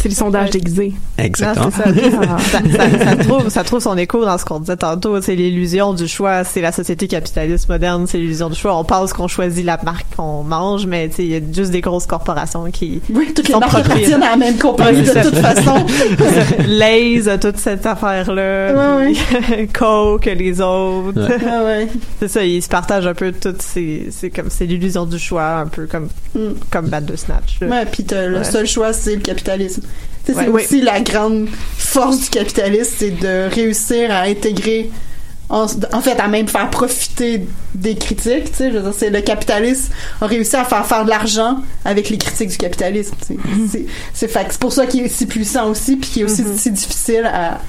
C'est 0.00 0.08
le 0.08 0.14
sondage 0.14 0.50
déguisé. 0.50 0.92
Exactement. 1.16 1.66
Non, 1.66 1.70
c'est 1.70 2.10
ça. 2.10 2.20
ça, 2.38 2.58
ça- 2.60 3.04
ça 3.04 3.16
trouve, 3.16 3.48
ça 3.48 3.64
trouve 3.64 3.80
son 3.80 3.96
écho 3.96 4.24
dans 4.24 4.36
ce 4.36 4.44
qu'on 4.44 4.60
disait 4.60 4.76
tantôt. 4.76 5.20
C'est 5.22 5.34
l'illusion 5.36 5.94
du 5.94 6.06
choix. 6.08 6.44
C'est 6.44 6.60
la 6.60 6.72
société 6.72 7.06
capitaliste 7.08 7.68
moderne. 7.68 8.06
C'est 8.06 8.18
l'illusion 8.18 8.50
du 8.50 8.56
choix. 8.58 8.76
On 8.76 8.84
pense 8.84 9.12
qu'on 9.12 9.28
choisit 9.28 9.64
la 9.64 9.78
marque 9.82 10.06
qu'on 10.16 10.42
mange, 10.42 10.86
mais 10.86 11.10
il 11.18 11.26
y 11.26 11.36
a 11.36 11.40
juste 11.52 11.70
des 11.70 11.80
grosses 11.80 12.06
corporations 12.06 12.70
qui. 12.70 13.00
Oui, 13.10 13.32
toutes 13.34 13.46
les 13.48 13.54
sont 13.54 13.60
marques 13.60 13.72
propriétaires. 13.72 14.16
appartiennent 14.16 14.22
à 14.24 14.30
la 14.30 14.36
même 14.36 14.58
compagnie 14.58 15.02
de 15.02 15.22
toute 15.22 15.36
façon. 15.38 15.86
Lays 16.66 17.28
a 17.28 17.38
toute 17.38 17.56
cette 17.58 17.86
affaire-là. 17.86 18.96
Ouais, 18.98 19.12
puis 19.12 19.68
Coke, 19.72 20.26
les 20.26 20.60
autres. 20.60 21.20
Ouais. 21.28 21.36
Ah 21.48 21.64
ouais. 21.64 21.88
C'est 22.20 22.28
ça, 22.28 22.44
ils 22.44 22.62
se 22.62 22.68
partagent 22.68 23.06
un 23.06 23.14
peu 23.14 23.32
toutes 23.32 23.62
ces, 23.62 24.08
c'est 24.10 24.30
comme, 24.30 24.50
c'est 24.50 24.66
l'illusion 24.66 25.06
du 25.06 25.18
choix, 25.18 25.58
un 25.58 25.66
peu 25.66 25.86
comme, 25.86 26.08
Mm. 26.34 26.54
comme 26.68 26.88
Bad 26.88 27.04
de 27.06 27.14
Snatch. 27.14 27.60
là. 27.60 27.68
Ouais, 27.68 27.86
puis 27.86 28.02
t'as- 28.04 28.26
le 28.26 28.38
Ouais. 28.38 28.44
seul 28.44 28.66
choix, 28.66 28.92
c'est 28.92 29.14
le 29.14 29.20
capitalisme. 29.20 29.82
Ouais, 30.28 30.34
c'est 30.44 30.48
oui. 30.48 30.62
aussi 30.62 30.80
la 30.80 31.00
grande 31.00 31.48
force 31.76 32.20
du 32.20 32.30
capitalisme, 32.30 32.94
c'est 32.98 33.10
de 33.10 33.48
réussir 33.54 34.10
à 34.10 34.22
intégrer, 34.22 34.90
en, 35.48 35.66
en 35.92 36.00
fait, 36.00 36.18
à 36.18 36.28
même 36.28 36.48
faire 36.48 36.70
profiter 36.70 37.46
des 37.74 37.94
critiques. 37.94 38.50
Tu 38.50 38.56
sais, 38.56 38.70
je 38.70 38.76
veux 38.78 38.82
dire, 38.82 38.94
c'est 38.96 39.10
le 39.10 39.20
capitalisme 39.20 39.92
a 40.20 40.26
réussi 40.26 40.56
à 40.56 40.64
faire 40.64 40.86
faire 40.86 41.04
de 41.04 41.10
l'argent 41.10 41.58
avec 41.84 42.08
les 42.08 42.18
critiques 42.18 42.48
du 42.50 42.56
capitalisme. 42.56 43.14
tu 43.20 43.26
sais. 43.26 43.34
Mm-hmm. 43.34 43.86
C'est, 44.14 44.28
c'est 44.28 44.58
pour 44.58 44.72
ça 44.72 44.86
qu'il 44.86 45.04
est 45.04 45.08
si 45.08 45.26
puissant 45.26 45.68
aussi, 45.70 45.96
puis 45.96 46.10
qu'il 46.10 46.22
est 46.22 46.24
aussi 46.24 46.42
si 46.56 46.70
difficile 46.70 47.26
à 47.26 47.60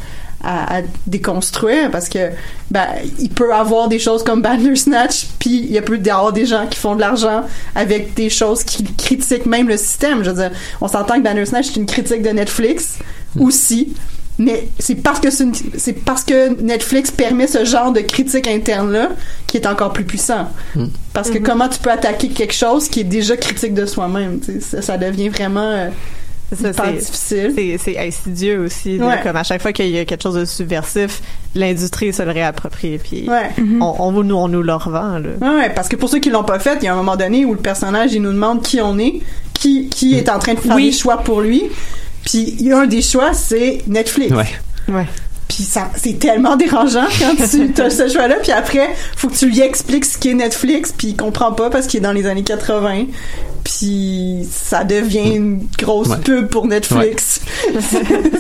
à, 0.46 0.78
à 0.78 0.82
déconstruire 1.08 1.90
parce 1.92 2.08
que 2.10 2.30
ben 2.72 2.86
il 3.20 3.30
peut 3.30 3.54
avoir 3.54 3.88
des 3.88 4.00
choses 4.00 4.24
comme 4.24 4.42
Bandersnatch 4.42 5.28
puis 5.40 5.68
il 5.70 5.82
peut 5.82 5.98
y 5.98 6.10
avoir 6.10 6.32
des 6.34 6.46
gens 6.46 6.68
qui 6.68 6.78
font 6.80 6.96
de 6.96 7.02
l'argent 7.02 7.44
avec 7.74 8.14
des 8.14 8.30
choses 8.30 8.64
qui 8.64 8.84
critiquent 8.84 9.46
même 9.46 9.68
le 9.68 9.78
système. 9.78 10.24
Je 10.24 10.30
veux 10.30 10.36
dire 10.42 10.52
on 10.82 10.88
s'entend 10.88 11.16
que 11.16 11.22
Bandersnatch 11.24 11.68
c'est 11.68 11.80
une 11.80 11.86
critique 11.86 12.22
de 12.22 12.30
Netflix 12.30 13.00
aussi 13.40 13.94
mais 14.38 14.68
c'est 14.80 14.96
parce 14.96 15.22
que 15.22 15.30
c'est 15.30 15.46
une- 15.46 15.54
c'est 15.78 15.94
parce 15.94 16.26
que 16.26 16.62
Netflix 16.62 17.10
permet 17.10 17.48
ce 17.48 17.64
genre 17.64 17.94
de 17.94 18.02
critique 18.02 18.48
interne 18.50 18.92
là 18.92 19.10
qui 19.48 19.56
est 19.56 19.66
encore 19.66 19.94
plus 19.94 20.04
puissant. 20.04 20.50
Parce 21.14 21.30
que 21.30 21.38
comment 21.38 21.70
tu 21.70 21.80
peux 21.80 21.90
attaquer 21.92 22.28
quelque 22.28 22.54
chose 22.54 22.90
qui 22.90 23.00
est 23.00 23.06
déjà 23.06 23.38
critique 23.38 23.74
de 23.74 23.86
soi-même 23.86 24.42
ça 24.82 24.98
devient 24.98 25.30
vraiment 25.30 25.62
euh, 25.72 25.88
C'est 26.54 26.74
ça, 26.74 26.88
difficile 26.92 27.54
C'est, 27.56 27.78
c'est 27.80 27.98
insidieux 27.98 28.60
aussi. 28.60 28.98
là. 28.98 29.18
Comme 29.18 29.36
à 29.36 29.44
chaque 29.44 29.62
fois 29.62 29.74
qu'il 29.74 29.90
y 29.90 29.98
a 29.98 30.06
quelque 30.06 30.22
chose 30.22 30.36
de 30.36 30.46
subversif, 30.46 31.22
l'industrie 31.56 32.14
se 32.14 32.22
le 32.24 32.32
réapproprie. 32.32 32.98
Puis 33.00 33.28
Ouais. 33.28 33.50
on, 33.82 33.96
on, 34.00 34.12
nous, 34.24 34.36
on 34.36 34.48
nous 34.48 34.62
le 34.62 34.74
revend. 34.76 35.18
Là. 35.20 35.30
Ouais, 35.42 35.70
parce 35.74 35.88
que 35.90 35.96
pour 35.96 36.08
ceux 36.10 36.20
qui 36.20 36.30
l'ont 36.30 36.44
pas 36.44 36.60
fait, 36.60 36.78
il 36.82 36.86
y 36.86 36.88
a 36.88 36.94
un 36.94 36.98
moment 36.98 37.16
donné 37.16 37.46
où 37.46 37.54
le 37.54 37.60
personnage 37.60 38.14
il 38.14 38.22
nous 38.22 38.32
demande 38.32 38.62
qui 38.62 38.80
on 38.82 38.98
est, 39.00 39.22
qui 39.54 39.90
qui 39.90 40.16
est 40.16 40.30
en 40.30 40.38
train 40.40 40.54
de 40.54 40.60
faire 40.60 40.76
Oui. 40.76 40.86
des 40.88 40.92
choix 40.92 41.18
pour 41.18 41.42
lui. 41.42 41.64
Puis 42.26 42.56
il 42.60 42.68
y 42.68 42.72
a 42.72 42.80
un 42.80 42.86
des 42.88 43.02
choix, 43.02 43.34
c'est 43.34 43.80
Netflix. 43.88 44.32
Ouais. 44.32 44.46
Ouais. 44.88 45.06
Puis 45.48 45.64
ça 45.64 45.90
c'est 45.96 46.18
tellement 46.20 46.56
dérangeant 46.56 47.06
quand 47.20 47.36
tu 47.36 47.82
as 47.82 47.90
ce 47.90 48.08
choix 48.10 48.28
là 48.28 48.36
puis 48.42 48.52
après 48.52 48.90
faut 49.16 49.28
que 49.30 49.36
tu 49.36 49.48
lui 49.48 49.62
expliques 49.62 50.06
ce 50.06 50.18
qu'est 50.18 50.34
Netflix 50.34 50.94
puis 50.98 51.10
il 51.10 51.16
comprend 51.16 51.52
pas 51.52 51.70
parce 51.70 51.88
qu'il 51.88 52.00
est 52.00 52.04
dans 52.04 52.12
les 52.14 52.26
années 52.26 52.44
80. 52.44 53.06
Puis 53.64 54.48
ça 54.52 54.84
devient 54.84 55.36
une 55.38 55.68
grosse 55.80 56.10
Ouais. 56.10 56.18
pub 56.24 56.48
pour 56.50 56.68
Netflix. 56.68 57.42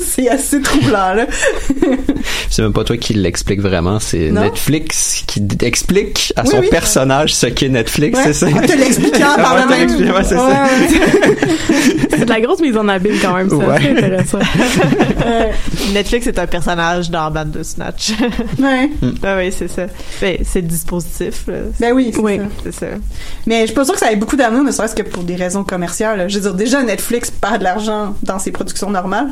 c'est 0.07 0.29
assez 0.29 0.61
troublant 0.61 1.13
là. 1.15 1.25
C'est 2.51 2.61
même 2.61 2.73
pas 2.73 2.83
toi 2.83 2.95
qui 2.97 3.13
l'explique 3.15 3.59
vraiment, 3.59 3.99
c'est 3.99 4.29
Non. 4.31 4.41
Netflix 4.41 5.23
qui 5.27 5.41
explique 5.61 6.31
à 6.35 6.43
Oui, 6.43 6.49
son 6.51 6.59
oui. 6.59 6.67
personnage 6.69 7.33
ce 7.33 7.47
qu'est 7.47 7.69
Netflix, 7.69 8.17
Ouais. 8.17 8.23
c'est 8.27 8.33
ça? 8.33 8.47
En 8.47 8.61
te 8.61 8.71
l'expliquant 8.77 9.35
par 9.35 9.55
la 9.55 9.65
même. 9.65 9.89
c'est 9.89 10.35
ça. 10.35 10.67
C'est 12.11 12.25
de 12.25 12.29
la 12.29 12.39
grosse 12.41 12.61
mise 12.61 12.77
en 12.77 12.87
abîme 12.87 13.17
quand 13.21 13.33
même, 13.35 13.49
ça. 13.49 13.55
Ouais. 13.57 13.77
C'est 13.81 13.89
intéressant. 13.91 14.39
Netflix 15.93 16.27
est 16.27 16.39
un 16.39 16.47
personnage 16.47 16.94
dans 17.03 17.29
Band 17.31 17.45
de 17.45 17.63
Snatch. 17.63 18.13
Ouais. 18.59 18.89
ah 19.23 19.37
oui, 19.37 19.51
c'est 19.51 19.67
ça. 19.67 19.87
Ben, 20.21 20.37
c'est 20.43 20.61
le 20.61 20.67
dispositif. 20.67 21.47
là. 21.47 21.55
Ben 21.79 21.93
oui, 21.93 22.11
c'est 22.13 22.19
Oui. 22.21 22.37
ça. 22.37 22.43
C'est 22.63 22.71
ça. 22.73 22.85
Mais 23.45 23.61
je 23.61 23.65
suis 23.67 23.75
pas 23.75 23.83
sûre 23.85 23.93
que 23.93 23.99
ça 23.99 24.11
ait 24.11 24.15
beaucoup 24.15 24.35
d'amour, 24.35 24.63
ne 24.63 24.71
serait-ce 24.71 24.95
que 24.95 25.01
pour 25.03 25.23
des 25.23 25.35
raisons 25.35 25.63
commerciales. 25.63 26.17
là. 26.17 26.27
Je 26.27 26.35
veux 26.35 26.41
dire, 26.41 26.53
déjà, 26.53 26.81
Netflix 26.83 27.29
perd 27.31 27.59
de 27.59 27.63
l'argent 27.63 28.15
dans 28.23 28.39
ses 28.39 28.51
productions 28.51 28.89
normales. 28.89 29.27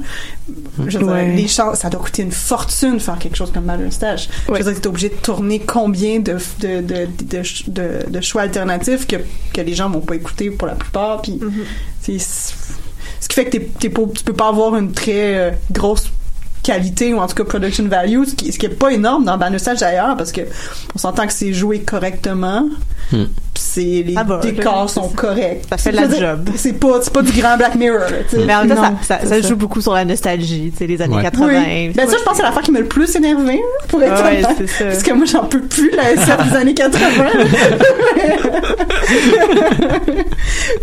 Je 0.88 0.98
veux 0.98 1.06
dire, 1.06 1.14
Ouais. 1.14 1.34
les 1.36 1.48
chances, 1.48 1.80
ça 1.80 1.90
doit 1.90 2.02
coûter 2.02 2.22
une 2.24 2.32
fortune 2.32 3.00
faire 3.00 3.18
quelque 3.20 3.36
chose 3.38 3.52
comme 3.52 3.66
Mother 3.66 3.92
Stage. 3.92 4.30
Ouais. 4.50 4.60
Je 4.60 4.64
veux 4.66 4.72
dire, 4.74 4.82
t'es 4.82 4.88
obligé 4.88 5.10
de 5.10 5.16
tourner 5.16 5.60
combien 5.60 6.20
de, 6.20 6.38
de, 6.60 6.82
de, 6.82 7.08
de, 7.24 7.42
de, 7.68 8.10
de 8.10 8.22
choix 8.22 8.42
alternatifs 8.44 9.08
que, 9.08 9.18
que 9.54 9.62
les 9.62 9.74
gens 9.74 9.90
vont 9.90 10.02
pas 10.02 10.16
écouter 10.16 10.50
pour 10.52 10.68
la 10.68 10.76
plupart. 10.76 11.22
Puis, 11.22 11.40
c'est- 12.02 12.20
ce 12.20 13.28
qui 13.30 13.36
fait 13.36 13.46
que 13.46 13.52
t'es, 13.58 13.70
tu 13.80 13.90
peux 13.90 14.34
pas 14.34 14.50
avoir 14.50 14.76
une 14.76 14.92
très 14.92 15.36
euh, 15.38 15.52
grosse 15.72 16.10
qualité 16.64 17.14
ou 17.14 17.20
en 17.20 17.28
tout 17.28 17.36
cas 17.36 17.44
production 17.44 17.88
value 17.88 18.24
ce 18.26 18.36
qui, 18.36 18.52
ce 18.52 18.66
est 18.66 18.70
pas 18.70 18.92
énorme 18.92 19.26
dans 19.26 19.38
Bandersnatch 19.38 19.80
d'ailleurs 19.80 20.16
parce 20.18 20.32
que 20.32 20.42
on 20.96 20.98
s'entend 20.98 21.28
que 21.28 21.34
c'est 21.34 21.54
joué 21.54 21.82
correctement 21.82 22.70
Hmm. 23.12 23.26
C'est 23.56 23.82
les 23.82 24.14
Ah 24.16 24.24
bah, 24.24 24.40
décors 24.42 24.82
là, 24.84 24.88
sont 24.88 25.10
corrects 25.10 25.64
ça 25.70 25.78
fait 25.78 25.92
la 25.92 26.10
job. 26.10 26.50
c'est 26.56 26.74
pas 26.74 27.00
c'est 27.02 27.14
pas 27.14 27.22
du 27.22 27.32
grand 27.40 27.56
Black 27.58 27.76
Mirror 27.76 28.00
là. 28.00 28.08
Mais 28.46 28.56
en 28.56 28.66
même 28.66 28.76
temps, 28.76 28.92
Non, 28.92 28.98
ça, 29.02 29.20
ça, 29.26 29.42
joue 29.42 29.56
beaucoup 29.56 29.82
sur 29.82 29.94
la 29.94 30.06
nostalgie, 30.06 30.72
tu 30.72 30.78
sais, 30.80 30.88
les 30.88 31.02
années 31.02 31.16
Ouais. 31.18 31.24
80. 31.24 31.48
oui. 31.48 31.90
Ben 31.90 32.08
ça, 32.10 32.18
je 32.18 32.24
pense 32.24 32.32
que 32.34 32.38
c'est 32.38 32.44
l'affaire 32.44 32.62
qui 32.64 32.72
m'a 32.72 32.80
le 32.80 32.88
plus 32.88 33.16
énervé, 33.16 33.54
là, 33.54 33.60
pour 33.88 34.02
être 34.04 34.24
Ouais, 34.24 34.44
honnête. 34.44 34.48
c'est 34.58 34.68
ça. 34.68 34.86
Parce 34.86 35.04
que 35.04 35.14
moi, 35.14 35.26
j'en 35.26 35.46
peux 35.46 35.62
plus, 35.62 35.92
la 35.92 36.12
SF 36.14 36.50
des 36.52 36.58
années 36.58 36.74
80. 36.74 37.24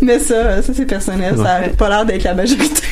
Mais 0.03 0.19
ça, 0.19 0.63
ça 0.63 0.73
c'est 0.75 0.87
personnel. 0.87 1.35
Ça 1.37 1.51
a 1.55 1.61
Ouais. 1.61 1.69
pas 1.71 1.89
l'air 1.89 2.05
d'être 2.07 2.25
la 2.25 2.35
majorité. 2.35 2.83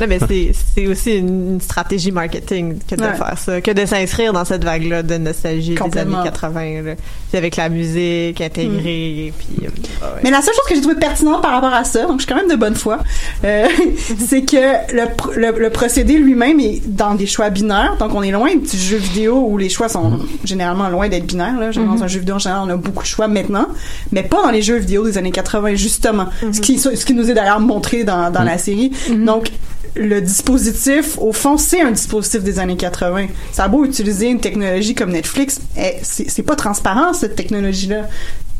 Non, 0.00 0.06
mais 0.08 0.18
c'est, 0.28 0.52
c'est 0.74 0.86
aussi 0.86 1.16
une, 1.16 1.54
une 1.54 1.60
stratégie 1.60 2.12
marketing 2.12 2.78
que 2.88 2.94
de 2.94 3.02
Ouais. 3.02 3.14
faire 3.14 3.34
ça, 3.38 3.60
que 3.60 3.70
de 3.70 3.86
s'inscrire 3.86 4.32
dans 4.32 4.44
cette 4.44 4.64
vague-là 4.64 5.02
de 5.02 5.16
nostalgie 5.16 5.74
des 5.74 5.98
années 5.98 6.14
80, 6.24 6.82
là. 6.82 6.94
Avec 7.34 7.56
la 7.56 7.68
musique 7.68 8.40
intégrée, 8.40 8.75
puis... 8.76 9.66
euh, 9.66 9.70
ah 10.02 10.06
ouais. 10.14 10.20
Mais 10.24 10.30
la 10.30 10.42
seule 10.42 10.54
chose 10.54 10.64
que 10.68 10.74
j'ai 10.74 10.80
trouvé 10.80 10.96
pertinente 10.96 11.42
par 11.42 11.52
rapport 11.52 11.72
à 11.72 11.84
ça, 11.84 12.02
donc 12.02 12.20
je 12.20 12.24
suis 12.24 12.32
quand 12.32 12.40
même 12.40 12.50
de 12.50 12.56
bonne 12.56 12.74
foi, 12.74 12.98
euh, 13.44 13.66
c'est 14.28 14.42
que 14.42 14.56
le, 14.94 15.02
pr- 15.14 15.34
le, 15.34 15.58
le 15.58 15.70
procédé 15.70 16.14
lui-même 16.18 16.60
est 16.60 16.82
dans 16.86 17.14
des 17.14 17.26
choix 17.26 17.50
binaires. 17.50 17.96
Donc 17.98 18.14
on 18.14 18.22
est 18.22 18.30
loin 18.30 18.50
du 18.56 18.76
jeu 18.76 18.96
vidéo 18.96 19.44
où 19.48 19.58
les 19.58 19.68
choix 19.68 19.88
sont 19.88 20.18
généralement 20.44 20.88
loin 20.88 21.08
d'être 21.08 21.26
binaires. 21.26 21.58
Là. 21.58 21.70
Dans 21.72 22.02
un 22.02 22.06
jeu 22.08 22.20
vidéo 22.20 22.36
en 22.36 22.38
général, 22.38 22.62
on 22.66 22.70
a 22.70 22.76
beaucoup 22.76 23.02
de 23.02 23.08
choix 23.08 23.28
maintenant, 23.28 23.66
mais 24.12 24.22
pas 24.22 24.42
dans 24.42 24.50
les 24.50 24.62
jeux 24.62 24.76
vidéo 24.76 25.04
des 25.04 25.18
années 25.18 25.30
80 25.32 25.74
justement. 25.76 26.26
Ce 26.52 26.60
qui 26.60 26.78
ce 26.78 26.88
qui 27.04 27.14
nous 27.14 27.30
est 27.30 27.34
d'ailleurs 27.34 27.60
montré 27.60 28.04
dans, 28.04 28.30
dans 28.30 28.42
la 28.42 28.58
série. 28.58 28.92
Donc 29.10 29.50
le 29.98 30.20
dispositif, 30.20 31.16
au 31.18 31.32
fond, 31.32 31.56
c'est 31.56 31.80
un 31.80 31.90
dispositif 31.90 32.42
des 32.42 32.58
années 32.58 32.76
80. 32.76 33.28
Ça 33.52 33.64
a 33.64 33.68
beau 33.68 33.84
utiliser 33.86 34.26
une 34.28 34.40
technologie 34.40 34.94
comme 34.94 35.10
Netflix, 35.10 35.58
eh, 35.78 35.94
c'est 36.02 36.42
pas 36.42 36.54
transparent 36.54 37.14
cette 37.14 37.34
technologie-là 37.34 38.02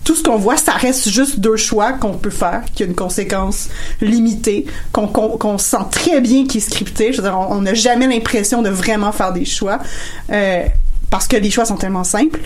tout 0.06 0.14
ce 0.14 0.22
qu'on 0.22 0.36
voit, 0.38 0.56
ça 0.56 0.72
reste 0.72 1.08
juste 1.10 1.40
deux 1.40 1.56
choix 1.56 1.92
qu'on 1.92 2.12
peut 2.14 2.30
faire, 2.30 2.62
qui 2.74 2.84
a 2.84 2.86
une 2.86 2.94
conséquence 2.94 3.68
limitée, 4.00 4.64
qu'on 4.92 5.58
sent 5.58 5.76
très 5.90 6.20
bien 6.22 6.46
qui 6.46 6.58
est 6.58 6.60
scripté. 6.60 7.12
Je 7.12 7.20
veux 7.20 7.28
dire, 7.28 7.36
on 7.50 7.60
n'a 7.60 7.74
jamais 7.74 8.06
l'impression 8.06 8.62
de 8.62 8.70
vraiment 8.70 9.12
faire 9.12 9.32
des 9.32 9.44
choix 9.44 9.78
euh, 10.32 10.62
parce 11.10 11.26
que 11.26 11.36
les 11.36 11.50
choix 11.50 11.64
sont 11.64 11.76
tellement 11.76 12.04
simples. 12.04 12.40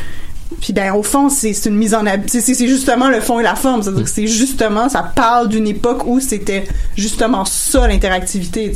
Puis 0.60 0.72
ben 0.72 0.92
au 0.94 1.04
fond, 1.04 1.28
c'est 1.28 1.52
une 1.66 1.76
mise 1.76 1.94
en 1.94 2.02
c'est 2.26 2.40
c'est- 2.40 2.66
justement 2.66 3.08
le 3.08 3.20
fond 3.20 3.38
et 3.38 3.42
la 3.44 3.54
forme, 3.54 3.82
c'est 4.04 4.26
justement 4.26 4.88
ça 4.88 5.02
parle 5.14 5.48
d'une 5.48 5.68
époque 5.68 6.02
où 6.06 6.18
c'était 6.18 6.64
justement 6.96 7.44
ça 7.44 7.86
l'interactivité, 7.86 8.72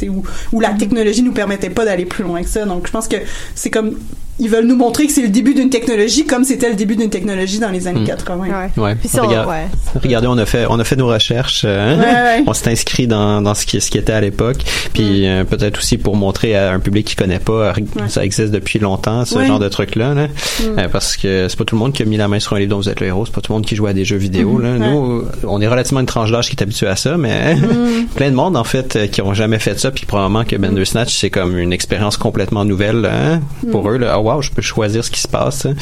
où 0.52 0.60
la 0.60 0.70
technologie 0.74 1.22
nous 1.22 1.32
permettait 1.32 1.70
pas 1.70 1.84
d'aller 1.84 2.04
plus 2.04 2.22
loin 2.22 2.42
que 2.42 2.48
ça. 2.48 2.64
Donc 2.64 2.86
je 2.86 2.92
pense 2.92 3.08
que 3.08 3.16
c'est 3.56 3.70
comme 3.70 3.98
ils 4.40 4.48
veulent 4.50 4.66
nous 4.66 4.76
montrer 4.76 5.06
que 5.06 5.12
c'est 5.12 5.22
le 5.22 5.28
début 5.28 5.54
d'une 5.54 5.70
technologie 5.70 6.24
comme 6.26 6.44
c'était 6.44 6.68
le 6.68 6.74
début 6.74 6.96
d'une 6.96 7.10
technologie 7.10 7.58
dans 7.58 7.70
les 7.70 7.86
années 7.86 8.00
Mm. 8.00 8.06
80. 8.06 8.44
Ouais. 8.76 8.82
Ouais. 8.82 8.94
Puis 8.96 9.08
si 9.08 9.20
on- 9.20 9.26
Regarde- 9.26 9.48
ouais. 9.48 9.66
Regardez, 10.02 10.26
on 10.26 10.36
a 10.38 10.46
fait, 10.46 10.66
on 10.68 10.78
a 10.80 10.84
fait 10.84 10.96
nos 10.96 11.06
recherches. 11.06 11.62
euh, 11.64 11.94
hein? 11.94 11.98
Ouais, 11.98 12.04
ouais. 12.40 12.44
On 12.48 12.52
s'est 12.54 12.70
inscrit 12.70 13.06
dans, 13.06 13.40
dans 13.42 13.54
ce 13.54 13.64
qui, 13.66 13.80
ce 13.80 13.90
qui 13.90 13.98
était 13.98 14.12
à 14.12 14.20
l'époque. 14.20 14.56
Puis 14.92 15.26
euh, 15.28 15.44
peut-être 15.44 15.78
aussi 15.78 15.98
pour 15.98 16.16
montrer 16.16 16.56
à 16.56 16.72
un 16.72 16.80
public 16.80 17.06
qui 17.06 17.14
connaît 17.16 17.38
pas, 17.38 17.72
ça 18.08 18.24
existe 18.24 18.50
depuis 18.52 18.78
longtemps, 18.78 19.24
ce 19.24 19.36
Ouais. 19.38 19.46
genre 19.46 19.58
de 19.58 19.68
truc-là. 19.68 20.14
Là. 20.14 20.26
Euh, 20.62 20.88
parce 20.90 21.16
que 21.16 21.46
c'est 21.48 21.56
pas 21.58 21.64
tout 21.64 21.76
le 21.76 21.80
monde 21.80 21.92
qui 21.92 22.02
a 22.02 22.06
mis 22.06 22.16
la 22.16 22.28
main 22.28 22.40
sur 22.40 22.54
un 22.54 22.58
livre 22.58 22.70
dont 22.70 22.76
vous 22.78 22.88
êtes 22.88 23.00
le 23.00 23.06
héros. 23.06 23.24
C'est 23.26 23.34
pas 23.34 23.40
tout 23.40 23.52
le 23.52 23.56
monde 23.58 23.66
qui 23.66 23.76
joue 23.76 23.86
à 23.86 23.92
des 23.92 24.04
jeux 24.04 24.16
vidéo. 24.16 24.58
Là. 24.58 24.70
Nous, 24.78 25.24
on 25.44 25.60
est 25.60 25.68
relativement 25.68 26.00
une 26.00 26.06
tranche 26.06 26.30
d'âge 26.32 26.48
qui 26.48 26.56
est 26.56 26.62
habitué 26.62 26.86
à 26.88 26.96
ça, 26.96 27.16
mais 27.16 27.56
plein 28.16 28.30
de 28.30 28.34
monde 28.36 28.56
en 28.56 28.64
fait 28.64 28.96
euh, 28.96 29.06
qui 29.06 29.22
ont 29.22 29.34
jamais 29.34 29.58
fait 29.58 29.78
ça. 29.78 29.90
Puis 29.90 30.06
probablement 30.06 30.44
que 30.44 30.56
Bandersnatch 30.56 31.14
c'est 31.16 31.30
comme 31.30 31.56
une 31.58 31.72
expérience 31.72 32.16
complètement 32.16 32.64
nouvelle 32.64 33.04
hein, 33.06 33.40
pour 33.70 33.88
eux. 33.90 33.98
Là. 33.98 34.18
Wow, 34.24 34.40
je 34.40 34.50
peux 34.50 34.62
choisir 34.62 35.04
ce 35.04 35.10
qui 35.10 35.20
se 35.20 35.28
passe. 35.28 35.66
hein. 35.66 35.74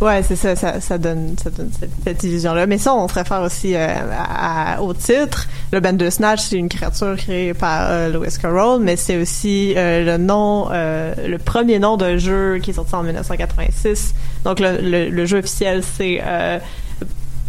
Ouais, 0.00 0.22
c'est 0.24 0.34
ça, 0.34 0.56
ça, 0.56 0.98
donne, 0.98 1.36
cette, 2.04 2.24
illusion-là. 2.24 2.66
Mais 2.66 2.78
ça, 2.78 2.92
on 2.94 3.06
se 3.06 3.14
réfère 3.14 3.42
aussi 3.42 3.74
euh, 3.76 3.88
au 4.80 4.94
titre. 4.94 5.48
Le 5.72 5.78
Bandersnatch, 5.80 6.40
c'est 6.40 6.56
une 6.56 6.68
créature 6.68 7.16
créée 7.16 7.54
par 7.54 7.86
euh, 7.88 8.08
Lewis 8.08 8.36
Carroll, 8.40 8.80
mais 8.82 8.96
c'est 8.96 9.16
aussi 9.16 9.74
euh, 9.76 10.04
le 10.04 10.18
nom, 10.18 10.68
euh, 10.72 11.14
le 11.28 11.38
premier 11.38 11.78
nom 11.78 11.96
d'un 11.96 12.16
jeu 12.16 12.58
qui 12.58 12.70
est 12.70 12.74
sorti 12.74 12.94
en 12.96 13.04
1986. 13.04 14.14
Donc 14.44 14.58
le, 14.58 15.08
le, 15.08 15.26
jeu 15.26 15.38
officiel, 15.38 15.82
c'est 15.84 16.20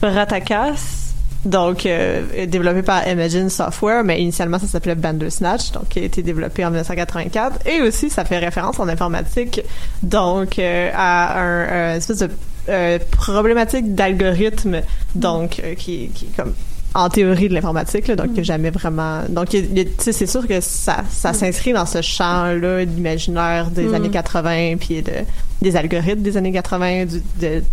Bratakas. 0.02 1.03
Donc, 1.46 1.86
euh, 1.86 2.46
développé 2.48 2.84
par 2.84 3.08
Imagine 3.08 3.50
Software, 3.50 4.04
mais 4.04 4.22
initialement 4.22 4.60
ça 4.60 4.68
s'appelait 4.68 4.96
Bandersnatch, 4.96 5.72
donc 5.72 5.90
qui 5.90 6.00
a 6.00 6.04
été 6.04 6.22
développé 6.24 6.64
en 6.64 6.70
1984. 6.70 7.68
Et 7.68 7.82
aussi, 7.82 8.10
ça 8.10 8.24
fait 8.24 8.40
référence 8.40 8.80
en 8.80 8.88
informatique, 8.88 9.62
donc 10.02 10.58
euh, 10.58 10.90
à 10.94 11.42
un, 11.42 11.92
un 11.92 11.96
espèce 11.96 12.20
de 12.20 12.30
euh, 12.70 12.98
problématique 13.12 13.94
d'algorithme, 13.94 14.82
donc 15.16 15.60
euh, 15.62 15.76
qui, 15.76 16.10
qui 16.14 16.26
est 16.26 16.36
comme 16.38 16.54
en 16.96 17.10
théorie 17.10 17.50
de 17.50 17.56
l'informatique, 17.56 18.08
là, 18.08 18.16
donc 18.16 18.38
a 18.38 18.44
jamais 18.44 18.70
vraiment. 18.70 19.24
Donc, 19.28 19.50
c'est 19.98 20.28
sûr 20.28 20.48
que 20.48 20.62
ça, 20.62 21.04
ça 21.10 21.34
s'inscrit 21.34 21.74
dans 21.74 21.88
ce 21.88 22.02
champ-là 22.02 22.86
d'imaginaire 22.86 23.70
des 23.72 23.86
Mm. 23.86 23.94
années 23.96 24.10
80, 24.12 24.76
puis 24.80 25.02
de, 25.02 25.12
des 25.62 25.76
algorithmes 25.76 26.22
des 26.22 26.38
années 26.38 26.52
80, 26.52 27.06
du, 27.06 27.24
de, 27.42 27.64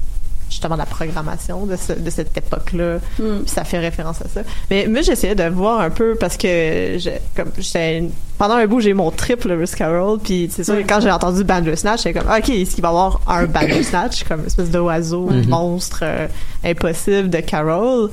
justement 0.50 0.76
la 0.76 0.84
programmation 0.84 1.64
de, 1.64 1.76
ce- 1.76 1.92
de 1.94 2.10
cette 2.10 2.36
époque-là. 2.36 2.98
Mm. 3.18 3.46
Ça 3.46 3.64
fait 3.64 3.78
référence 3.78 4.20
à 4.20 4.28
ça. 4.28 4.42
Mais 4.70 4.86
moi, 4.88 5.00
j'essayais 5.00 5.34
de 5.34 5.44
voir 5.44 5.80
un 5.80 5.90
peu 5.90 6.16
parce 6.20 6.36
que 6.36 6.98
je, 6.98 7.10
comme 7.34 7.50
j'étais 7.56 8.04
pendant 8.36 8.54
un 8.56 8.66
bout, 8.66 8.80
j'ai 8.80 8.90
eu 8.90 8.94
mon 8.94 9.10
triple 9.10 9.52
Risk 9.52 9.78
Carol. 9.78 10.18
Puis 10.18 10.50
c'est 10.52 10.64
sûr 10.64 10.76
que 10.76 10.86
quand 10.86 11.00
j'ai 11.00 11.10
entendu 11.10 11.44
Bandersnatch, 11.44 12.02
j'étais 12.02 12.18
comme, 12.20 12.28
OK, 12.30 12.48
est-ce 12.50 12.74
qu'il 12.74 12.82
va 12.82 12.88
y 12.88 12.90
avoir 12.90 13.20
un 13.28 13.44
Bandersnatch, 13.46 14.24
comme 14.24 14.40
une 14.40 14.46
espèce 14.46 14.70
d'oiseau, 14.70 15.30
Mm-hmm. 15.30 15.42
Mhm. 15.44 15.48
monstre 15.48 16.00
euh, 16.02 16.26
impossible 16.64 17.30
de 17.30 17.38
Carol? 17.40 18.10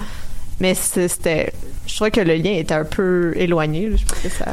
Mais 0.59 0.73
c'était, 0.73 1.53
je 1.85 1.95
trouvais 1.95 2.11
que 2.11 2.21
le 2.21 2.35
lien 2.35 2.51
était 2.53 2.73
un 2.73 2.83
peu 2.85 3.33
éloigné. 3.35 3.89
là. 3.89 3.95
Je 3.97 4.05
pense 4.05 4.19
que 4.19 4.29
ça. 4.29 4.45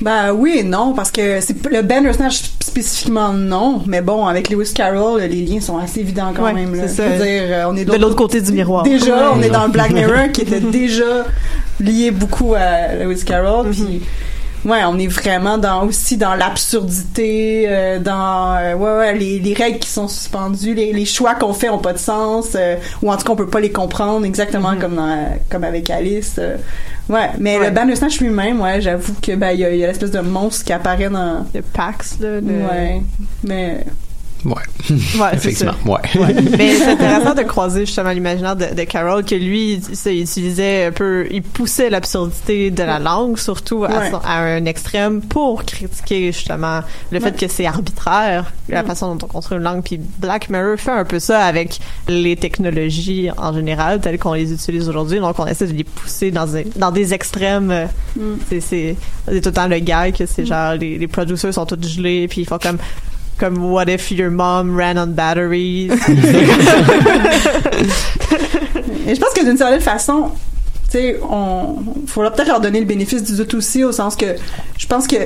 Ben 0.00 0.32
oui 0.32 0.56
et 0.58 0.62
non, 0.64 0.92
parce 0.92 1.10
que 1.10 1.40
c'est 1.40 1.54
le 1.70 1.82
Bandersnatch 1.82 2.42
spécifiquement 2.60 3.32
non, 3.32 3.82
mais 3.86 4.00
bon, 4.00 4.26
avec 4.26 4.50
Lewis 4.50 4.72
Carroll, 4.74 5.20
les 5.22 5.42
liens 5.46 5.60
sont 5.60 5.78
assez 5.78 6.00
évidents 6.00 6.32
quand 6.34 6.44
Ouais, 6.44 6.52
même. 6.52 6.74
là. 6.74 6.88
c'est 6.88 6.96
ça. 6.96 7.08
Dire, 7.10 7.42
euh, 7.46 7.64
on 7.68 7.76
est 7.76 7.84
De 7.84 7.96
l'autre 7.96 8.16
côté 8.16 8.40
du 8.40 8.52
miroir. 8.52 8.82
Déjà, 8.82 9.32
on 9.32 9.40
est 9.40 9.50
dans 9.50 9.64
le 9.64 9.70
Black 9.70 9.92
Mirror 9.92 10.28
qui 10.32 10.42
était 10.42 10.60
déjà 10.60 11.24
lié 11.80 12.10
beaucoup 12.10 12.54
à 12.54 12.94
Lewis 12.94 13.24
Carroll, 13.24 13.70
puis 13.70 14.02
ouais, 14.64 14.80
on 14.86 14.98
est 14.98 15.06
vraiment 15.06 15.58
dans 15.58 15.84
aussi 15.86 16.16
dans 16.16 16.34
l'absurdité, 16.34 17.66
euh, 17.68 17.98
dans 18.00 18.56
euh, 18.56 18.74
ouais 18.74 18.98
ouais 18.98 19.14
les, 19.14 19.38
les 19.38 19.54
règles 19.54 19.78
qui 19.78 19.88
sont 19.88 20.08
suspendues, 20.08 20.74
les, 20.74 20.92
les 20.92 21.04
choix 21.04 21.34
qu'on 21.34 21.52
fait 21.52 21.68
ont 21.68 21.78
pas 21.78 21.92
de 21.92 21.98
sens, 21.98 22.48
euh, 22.56 22.76
ou 23.02 23.10
en 23.12 23.16
tout 23.16 23.24
cas 23.24 23.32
on 23.32 23.36
peut 23.36 23.46
pas 23.48 23.60
les 23.60 23.72
comprendre 23.72 24.26
exactement 24.26 24.74
comme 24.80 24.96
dans 24.96 25.28
comme 25.50 25.64
avec 25.64 25.88
Alice. 25.90 26.40
Ouais, 27.08 27.30
mais 27.38 27.58
Ouais. 27.58 27.68
le 27.68 27.74
Bandersnatch 27.74 28.20
lui-même, 28.20 28.60
ouais, 28.60 28.80
j'avoue 28.80 29.14
que 29.22 29.34
ben 29.36 29.50
il 29.50 29.60
y 29.60 29.64
a, 29.64 29.70
l'espèce 29.70 30.10
de 30.10 30.20
monstre 30.20 30.64
qui 30.64 30.72
apparaît 30.72 31.08
dans 31.10 31.46
Le 31.54 31.62
Pax, 31.62 32.18
là. 32.20 32.40
le- 32.40 32.46
ouais, 32.46 33.02
mais 33.42 33.84
Ouais. 34.44 34.52
Ouais, 35.18 35.28
Effectivement. 35.32 35.72
ça. 35.86 35.90
Ouais. 36.20 36.34
Mais 36.58 36.74
c'est 36.74 36.90
intéressant 36.92 37.34
de 37.34 37.42
croiser 37.42 37.86
justement 37.86 38.10
l'imaginaire 38.10 38.56
de, 38.56 38.74
de 38.74 38.82
Carol 38.84 39.24
que 39.24 39.34
lui, 39.34 39.74
il, 39.74 40.12
il 40.12 40.20
utilisait 40.22 40.86
un 40.86 40.92
peu, 40.92 41.26
il 41.30 41.42
poussait 41.42 41.88
l'absurdité 41.88 42.70
de 42.70 42.82
la 42.82 42.98
langue 42.98 43.38
surtout 43.38 43.84
à, 43.84 43.88
Ouais. 43.88 44.10
son- 44.10 44.18
à 44.18 44.38
un 44.40 44.64
extrême 44.66 45.22
pour 45.22 45.64
critiquer 45.64 46.32
justement 46.32 46.80
le 47.10 47.20
fait 47.20 47.36
que 47.38 47.48
c'est 47.48 47.64
arbitraire 47.66 48.52
la 48.68 48.82
Mm. 48.82 48.86
façon 48.86 49.14
dont 49.14 49.24
on 49.26 49.28
construit 49.28 49.56
une 49.58 49.64
langue. 49.64 49.82
Puis 49.82 49.98
Black 50.18 50.50
Mirror 50.50 50.76
fait 50.78 50.90
un 50.90 51.04
peu 51.04 51.18
ça 51.18 51.40
avec 51.44 51.78
les 52.08 52.36
technologies 52.36 53.28
en 53.36 53.52
général 53.54 54.00
telles 54.00 54.18
qu'on 54.18 54.34
les 54.34 54.52
utilise 54.52 54.88
aujourd'hui. 54.88 55.20
Donc 55.20 55.38
on 55.38 55.46
essaie 55.46 55.66
de 55.66 55.72
les 55.72 55.84
pousser 55.84 56.30
dans 56.30 56.46
des, 56.46 56.66
dans 56.76 56.90
des 56.90 57.14
extrêmes. 57.14 57.88
Mm. 58.16 58.20
C'est 58.60 58.96
tout 59.26 59.32
le 59.32 59.52
temps 59.52 59.68
le 59.68 59.78
gars 59.78 60.12
que 60.12 60.26
c'est 60.26 60.44
genre 60.44 60.74
les, 60.74 60.98
les 60.98 61.08
producers 61.08 61.52
sont 61.54 61.64
tous 61.66 61.80
gelés 61.88 62.28
puis 62.28 62.42
ils 62.42 62.46
font 62.46 62.58
comme 62.58 62.78
comme 63.38 63.70
what 63.70 63.88
if 63.88 64.10
your 64.10 64.30
mom 64.30 64.76
ran 64.76 64.98
on 64.98 65.14
batteries? 65.14 65.90
Et 69.06 69.14
je 69.14 69.20
pense 69.20 69.34
que 69.34 69.44
d'une 69.44 69.58
certaine 69.58 69.80
façon, 69.80 70.32
tu 70.94 71.00
sais, 71.00 71.20
on 71.28 71.76
faudra 72.06 72.30
peut-être 72.30 72.46
leur 72.46 72.60
donner 72.60 72.78
le 72.78 72.86
bénéfice 72.86 73.24
du 73.24 73.34
doute 73.36 73.54
aussi, 73.54 73.82
au 73.82 73.90
sens 73.90 74.14
que 74.14 74.26
je 74.78 74.86
pense 74.86 75.08
que 75.08 75.16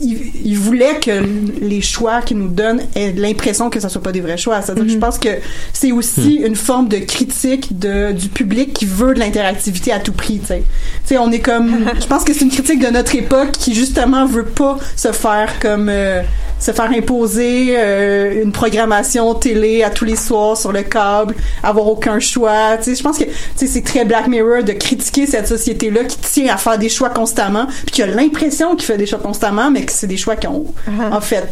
ils, 0.00 0.32
ils 0.42 0.56
voulaient 0.56 1.00
que 1.00 1.22
les 1.60 1.82
choix 1.82 2.22
qu'ils 2.22 2.38
nous 2.38 2.48
donnent 2.48 2.80
aient 2.94 3.12
l'impression 3.12 3.68
que 3.68 3.78
ça 3.78 3.90
soit 3.90 4.02
pas 4.02 4.12
des 4.12 4.22
vrais 4.22 4.38
choix. 4.38 4.62
C'est-à-dire 4.62 4.84
que 4.84 4.90
je 4.90 4.96
pense 4.96 5.18
que 5.18 5.28
c'est 5.74 5.92
aussi 5.92 6.36
une 6.36 6.56
forme 6.56 6.88
de 6.88 6.96
critique 6.96 7.78
de, 7.78 8.12
du 8.12 8.28
public 8.28 8.72
qui 8.72 8.86
veut 8.86 9.12
de 9.12 9.18
l'interactivité 9.18 9.92
à 9.92 9.98
tout 9.98 10.12
prix, 10.12 10.38
tu 10.38 10.46
sais. 10.46 10.62
Tu 11.06 11.14
sais, 11.14 11.18
on 11.18 11.30
est 11.30 11.40
comme, 11.40 11.90
je 12.00 12.06
pense 12.06 12.24
que 12.24 12.32
c'est 12.32 12.44
une 12.44 12.50
critique 12.50 12.80
de 12.80 12.90
notre 12.90 13.14
époque 13.14 13.52
qui 13.52 13.74
justement 13.74 14.24
veut 14.24 14.46
pas 14.46 14.78
se 14.96 15.12
faire 15.12 15.58
comme 15.60 15.90
euh, 15.90 16.22
se 16.58 16.72
faire 16.72 16.90
imposer 16.90 17.76
euh, 17.76 18.42
une 18.42 18.52
programmation 18.52 19.34
télé 19.34 19.82
à 19.82 19.90
tous 19.90 20.04
les 20.04 20.16
soirs 20.16 20.56
sur 20.56 20.72
le 20.72 20.82
câble, 20.82 21.34
avoir 21.62 21.86
aucun 21.86 22.18
choix. 22.18 22.76
Tu 22.78 22.84
sais, 22.84 22.94
je 22.94 23.02
pense 23.02 23.18
que 23.18 23.24
tu 23.24 23.30
sais, 23.56 23.66
c'est 23.66 23.82
très 23.82 24.04
Black 24.04 24.28
Mirror 24.28 24.62
de 24.62 24.72
critiquer 24.72 25.17
cette 25.26 25.48
société-là 25.48 26.04
qui 26.04 26.18
tient 26.18 26.54
à 26.54 26.56
faire 26.56 26.78
des 26.78 26.88
choix 26.88 27.10
constamment, 27.10 27.66
puis 27.66 27.92
qui 27.92 28.02
a 28.02 28.06
l'impression 28.06 28.76
qu'il 28.76 28.86
fait 28.86 28.98
des 28.98 29.06
choix 29.06 29.18
constamment, 29.18 29.70
mais 29.70 29.84
que 29.84 29.92
c'est 29.92 30.06
des 30.06 30.16
choix 30.16 30.36
qui 30.36 30.46
ont 30.46 30.66
en 31.10 31.20
fait 31.20 31.48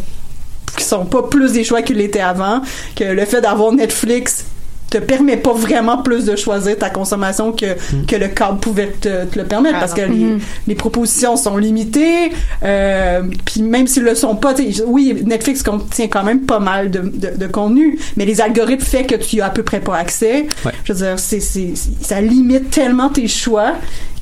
qui 0.76 0.84
sont 0.84 1.06
pas 1.06 1.22
plus 1.22 1.52
des 1.52 1.64
choix 1.64 1.82
qu'ils 1.82 1.96
l'étaient 1.96 2.20
avant, 2.20 2.60
que 2.94 3.04
le 3.04 3.24
fait 3.24 3.40
d'avoir 3.40 3.72
Netflix 3.72 4.44
te 4.90 4.98
permet 4.98 5.36
pas 5.36 5.52
vraiment 5.52 5.98
plus 5.98 6.24
de 6.24 6.36
choisir 6.36 6.78
ta 6.78 6.90
consommation 6.90 7.50
que, 7.52 7.66
que 8.06 8.14
le 8.16 8.28
câble 8.28 8.60
pouvait 8.60 8.86
te, 9.00 9.24
te 9.24 9.38
le 9.38 9.44
permettre 9.44 9.76
Ah 9.78 9.80
parce 9.80 9.94
que 9.94 10.02
non. 10.02 10.14
les, 10.14 10.24
Mhm. 10.24 10.40
les 10.68 10.74
propositions 10.76 11.36
sont 11.36 11.56
limitées 11.56 12.30
euh, 12.62 13.22
puis 13.44 13.62
même 13.62 13.86
s'ils 13.86 14.04
le 14.04 14.14
sont 14.14 14.36
pas 14.36 14.54
tu 14.54 14.72
sais, 14.72 14.84
oui 14.86 15.22
Netflix 15.24 15.62
contient 15.62 16.08
quand 16.08 16.22
même 16.24 16.42
pas 16.42 16.60
mal 16.60 16.90
de, 16.90 17.00
de, 17.00 17.36
de 17.36 17.46
contenu 17.48 17.98
mais 18.16 18.24
les 18.24 18.40
algorithmes 18.40 18.84
fait 18.84 19.04
que 19.04 19.16
tu 19.16 19.36
y 19.36 19.40
as 19.40 19.46
à 19.46 19.50
peu 19.50 19.62
près 19.62 19.80
pas 19.80 19.96
accès 19.96 20.46
Ouais. 20.64 20.72
je 20.84 20.92
veux 20.92 20.98
dire 21.00 21.18
c'est, 21.18 21.40
c'est, 21.40 21.72
c'est- 21.74 22.04
ça 22.04 22.20
limite 22.20 22.70
tellement 22.70 23.08
tes 23.08 23.28
choix 23.28 23.74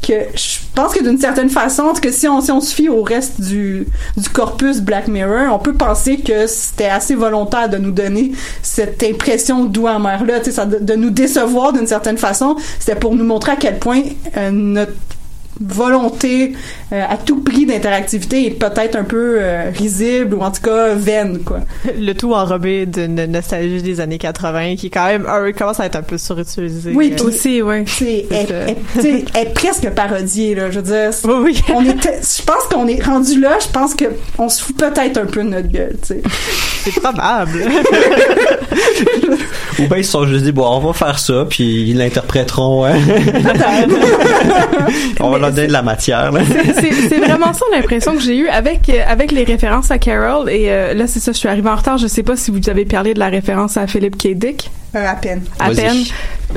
que 0.07 0.13
je 0.35 0.54
pense 0.75 0.93
que 0.95 1.03
d'une 1.03 1.19
certaine 1.19 1.51
façon, 1.51 1.93
cas, 2.01 2.11
si 2.13 2.27
on, 2.29 2.41
si 2.41 2.51
on 2.51 2.61
se 2.61 2.75
fie 2.75 2.89
au 2.89 3.03
reste 3.03 3.41
du, 3.41 3.87
du 4.17 4.29
corpus 4.29 4.81
Black 4.81 5.09
Mirror, 5.09 5.53
on 5.55 5.59
peut 5.59 5.75
penser 5.75 6.17
que 6.19 6.47
c'était 6.47 6.87
assez 6.87 7.15
volontaire 7.15 7.69
de 7.69 7.77
nous 7.79 7.91
donner 7.93 8.33
cette 8.63 9.03
impression 9.03 9.65
doux 9.65 9.87
amer-là, 9.87 10.39
tu 10.41 10.47
sais, 10.47 10.53
ça- 10.53 10.67
de, 10.67 10.79
de 10.79 10.95
nous 10.95 11.11
décevoir 11.11 11.73
d'une 11.73 11.87
certaine 11.87 12.19
façon. 12.19 12.57
C'était 12.79 12.99
pour 12.99 13.15
nous 13.15 13.25
montrer 13.25 13.53
à 13.53 13.57
quel 13.57 13.79
point 13.79 14.03
euh, 14.37 14.51
notre 14.51 14.93
volonté 15.61 16.55
euh, 16.93 17.03
à 17.09 17.17
tout 17.17 17.41
prix 17.43 17.67
d'interactivité 17.67 18.47
est 18.47 18.51
peut-être 18.51 18.97
un 18.97 19.05
peu 19.05 19.37
euh, 19.41 19.71
risible 19.77 20.35
ou 20.35 20.41
en 20.41 20.51
tout 20.51 20.63
cas 20.63 20.95
vaine, 20.95 21.41
quoi. 21.45 21.61
le 21.99 22.13
tout 22.15 22.33
enrobé 22.35 22.87
d'une 22.87 23.27
nostalgie 23.27 23.83
des 23.83 24.01
années 24.01 24.19
80 24.19 24.77
qui 24.77 24.91
quand 24.91 25.07
même 25.07 25.27
euh, 25.29 25.53
commence 25.53 25.81
à 25.81 25.87
être 25.87 25.97
un 25.97 26.03
peu 26.03 26.19
surutilisé. 26.19 26.93
Oui, 26.95 27.15
Euh, 27.19 27.25
Aussi, 27.25 27.63
ouais. 27.63 27.85
C'est 27.87 28.27
est 29.35 29.55
presque 29.55 29.89
parodiée 29.91 30.55
là. 30.55 30.71
Je 30.71 30.81
veux 30.81 30.83
dire, 30.85 31.11
Oui, 31.25 31.35
oui. 31.45 31.63
on 31.75 31.85
était, 31.85 32.21
je 32.21 32.43
pense 32.43 32.65
qu'on 32.71 32.87
est 32.89 33.03
rendu 33.03 33.41
là. 33.41 33.59
Je 33.61 33.69
pense 33.69 33.95
que 33.95 34.07
on 34.39 34.49
se 34.49 34.63
fout 34.63 34.77
peut-être 34.77 35.19
un 35.19 35.27
peu 35.27 35.43
de 35.43 35.49
notre 35.49 35.69
gueule. 35.69 35.97
Tu 36.03 36.15
sais. 36.15 36.23
c'est 36.85 37.01
probable. 37.01 37.65
Ou 39.81 39.87
bien 39.89 39.97
ils 39.99 40.05
se 40.05 40.13
sont 40.13 40.25
juste 40.27 40.45
dit, 40.45 40.53
bon, 40.53 40.67
on 40.69 40.79
va 40.79 40.93
faire 40.93 41.19
ça, 41.19 41.45
puis 41.49 41.91
ils 41.91 41.97
l'interpréteront. 41.97 42.85
hein. 42.85 42.95
on 45.21 45.31
va 45.31 45.39
leur 45.39 45.51
donner 45.53 45.67
de 45.67 45.73
la 45.73 45.83
matière. 45.83 46.31
C'est 47.09 47.19
vraiment 47.19 47.53
ça 47.53 47.65
l'impression 47.73 48.15
que 48.15 48.21
j'ai 48.23 48.37
eue 48.37 48.49
avec 48.49 48.89
euh, 48.89 49.01
avec 49.07 49.33
les 49.33 49.45
références 49.45 49.91
à 49.91 49.99
Carol 49.99 50.49
et 50.51 50.67
euh, 50.69 50.95
là 50.95 51.07
c'est 51.07 51.21
ça 51.21 51.33
je 51.33 51.39
suis 51.39 51.49
arrivée 51.49 51.69
en 51.71 51.77
retard 51.77 51.99
je 51.99 52.07
sais 52.07 52.23
pas 52.23 52.37
si 52.37 52.51
vous 52.51 52.69
avez 52.69 52.85
parlé 52.85 53.15
de 53.15 53.19
la 53.19 53.29
référence 53.29 53.77
à 53.77 53.87
Philip 53.87 54.17
K. 54.17 54.29
Dick 54.35 54.71
Euh, 54.95 55.07
à 55.07 55.15
peine. 55.15 55.43
à 55.59 55.71
peine 55.71 56.05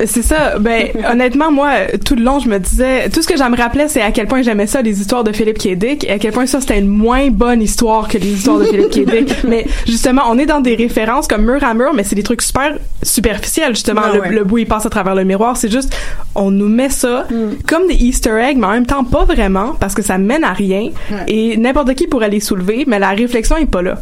c'est 0.06 0.22
ça 0.22 0.60
ben 0.60 0.90
honnêtement 1.12 1.52
moi 1.52 1.72
tout 2.06 2.14
le 2.16 2.22
long 2.22 2.38
je 2.40 2.48
me 2.48 2.60
disais 2.60 3.10
tout 3.10 3.22
ce 3.24 3.28
que 3.28 3.36
je 3.36 3.44
me 3.44 3.58
rappelais 3.58 3.88
c'est 3.88 4.02
à 4.02 4.12
quel 4.12 4.28
point 4.28 4.44
j'aimais 4.44 4.68
ça 4.68 4.82
les 4.84 5.00
histoires 5.02 5.24
de 5.24 5.32
Philip 5.32 5.58
K. 5.58 5.70
Dick 5.76 6.04
et 6.04 6.12
à 6.12 6.20
quel 6.20 6.34
point 6.34 6.46
ça 6.46 6.60
c'était 6.62 6.78
une 6.78 6.88
moins 6.90 7.30
bonne 7.32 7.64
histoire 7.64 8.08
que 8.08 8.18
les 8.20 8.28
histoires 8.34 8.60
de 8.60 8.66
Philip 8.66 8.90
K. 8.92 9.10
Dick 9.10 9.44
mais 9.44 9.66
justement 9.88 10.24
on 10.30 10.38
est 10.38 10.46
dans 10.46 10.60
des 10.60 10.76
références 10.76 11.28
comme 11.28 11.46
mur 11.46 11.64
à 11.64 11.74
mur 11.74 11.94
mais 11.96 12.04
c'est 12.04 12.16
des 12.16 12.22
trucs 12.22 12.44
super 12.44 12.78
superficiels 13.02 13.74
justement 13.76 14.02
Ah 14.06 14.14
le, 14.14 14.22
ouais. 14.22 14.30
le 14.32 14.44
bout 14.44 14.60
il 14.60 14.68
passe 14.68 14.86
à 14.86 14.90
travers 14.90 15.16
le 15.16 15.24
miroir 15.24 15.58
c'est 15.58 15.72
juste 15.72 15.96
on 16.36 16.52
nous 16.52 16.68
met 16.70 16.90
ça 16.90 17.26
comme 17.68 17.88
des 17.88 17.96
Easter 17.96 18.38
eggs 18.40 18.58
mais 18.58 18.68
en 18.68 18.72
même 18.72 18.86
temps 18.86 19.04
pas 19.04 19.26
vraiment 19.26 19.74
parce 19.80 19.96
que 19.96 20.04
ça 20.04 20.18
mène 20.20 20.44
à 20.44 20.54
rien 20.54 20.90
et 21.28 21.58
n'importe 21.58 21.96
qui 21.96 22.06
pourrait 22.08 22.30
les 22.30 22.40
soulever 22.42 22.84
mais 22.86 23.00
la 23.00 23.10
réflexion 23.12 23.58
est 23.58 23.66
pas 23.66 23.82
là 23.82 23.96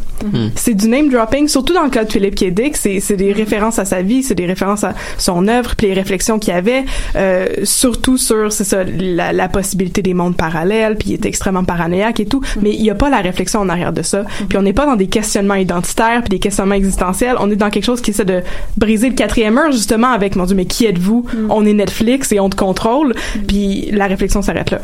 c'est 0.56 0.74
du 0.74 0.88
name 0.88 1.08
dropping 1.08 1.48
surtout 1.48 1.72
dans 1.72 1.84
le 1.84 1.90
cas 1.90 2.04
de 2.04 2.12
Philippe 2.12 2.34
K. 2.34 2.46
Dick 2.52 2.76
c'est 2.76 3.00
c'est 3.00 3.16
des 3.16 3.32
références 3.32 3.78
à 3.78 3.84
sa 3.86 4.02
vie 4.02 4.22
c'est 4.26 4.34
des 4.34 4.46
références 4.46 4.84
à 4.84 4.94
son 5.18 5.48
œuvre 5.48 5.74
puis 5.76 5.86
les 5.88 5.94
réflexions 5.94 6.38
qu'il 6.38 6.52
avait 6.52 6.84
euh, 7.16 7.46
surtout 7.64 8.18
sur 8.18 8.52
c'est 8.52 8.64
ça 8.64 8.84
la, 8.84 9.32
la 9.32 9.48
possibilité 9.48 10.02
des 10.02 10.14
mondes 10.14 10.36
parallèles 10.36 10.96
puis 10.96 11.10
il 11.10 11.14
est 11.14 11.26
extrêmement 11.26 11.64
paranoïaque 11.64 12.20
et 12.20 12.26
tout. 12.26 12.42
Mais 12.60 12.70
il 12.70 12.82
y 12.82 12.90
a 12.90 12.94
pas 12.94 13.10
la 13.10 13.20
réflexion 13.20 13.60
en 13.60 13.68
arrière 13.68 13.92
de 13.92 14.02
ça. 14.02 14.24
Puis 14.48 14.58
on 14.58 14.62
n'est 14.62 14.72
pas 14.72 14.86
dans 14.86 14.96
des 14.96 15.06
questionnements 15.06 15.54
identitaires 15.54 16.20
puis 16.20 16.30
des 16.30 16.38
questionnements 16.38 16.74
existentiels. 16.74 17.36
On 17.40 17.50
est 17.50 17.56
dans 17.56 17.70
quelque 17.70 17.84
chose 17.84 18.00
qui 18.00 18.10
essaie 18.10 18.24
de 18.24 18.42
briser 18.76 19.08
le 19.08 19.14
quatrième 19.14 19.54
mur 19.54 19.72
justement 19.72 20.10
avec 20.10 20.36
mon 20.36 20.44
dieu 20.44 20.56
mais 20.56 20.66
qui 20.66 20.86
êtes-vous? 20.86 21.26
On 21.48 21.64
est 21.64 21.72
Netflix 21.72 22.32
et 22.32 22.40
on 22.40 22.50
te 22.50 22.56
contrôle. 22.56 23.14
Puis 23.46 23.90
la 23.92 24.06
réflexion 24.06 24.42
s'arrête 24.42 24.70
là. 24.70 24.80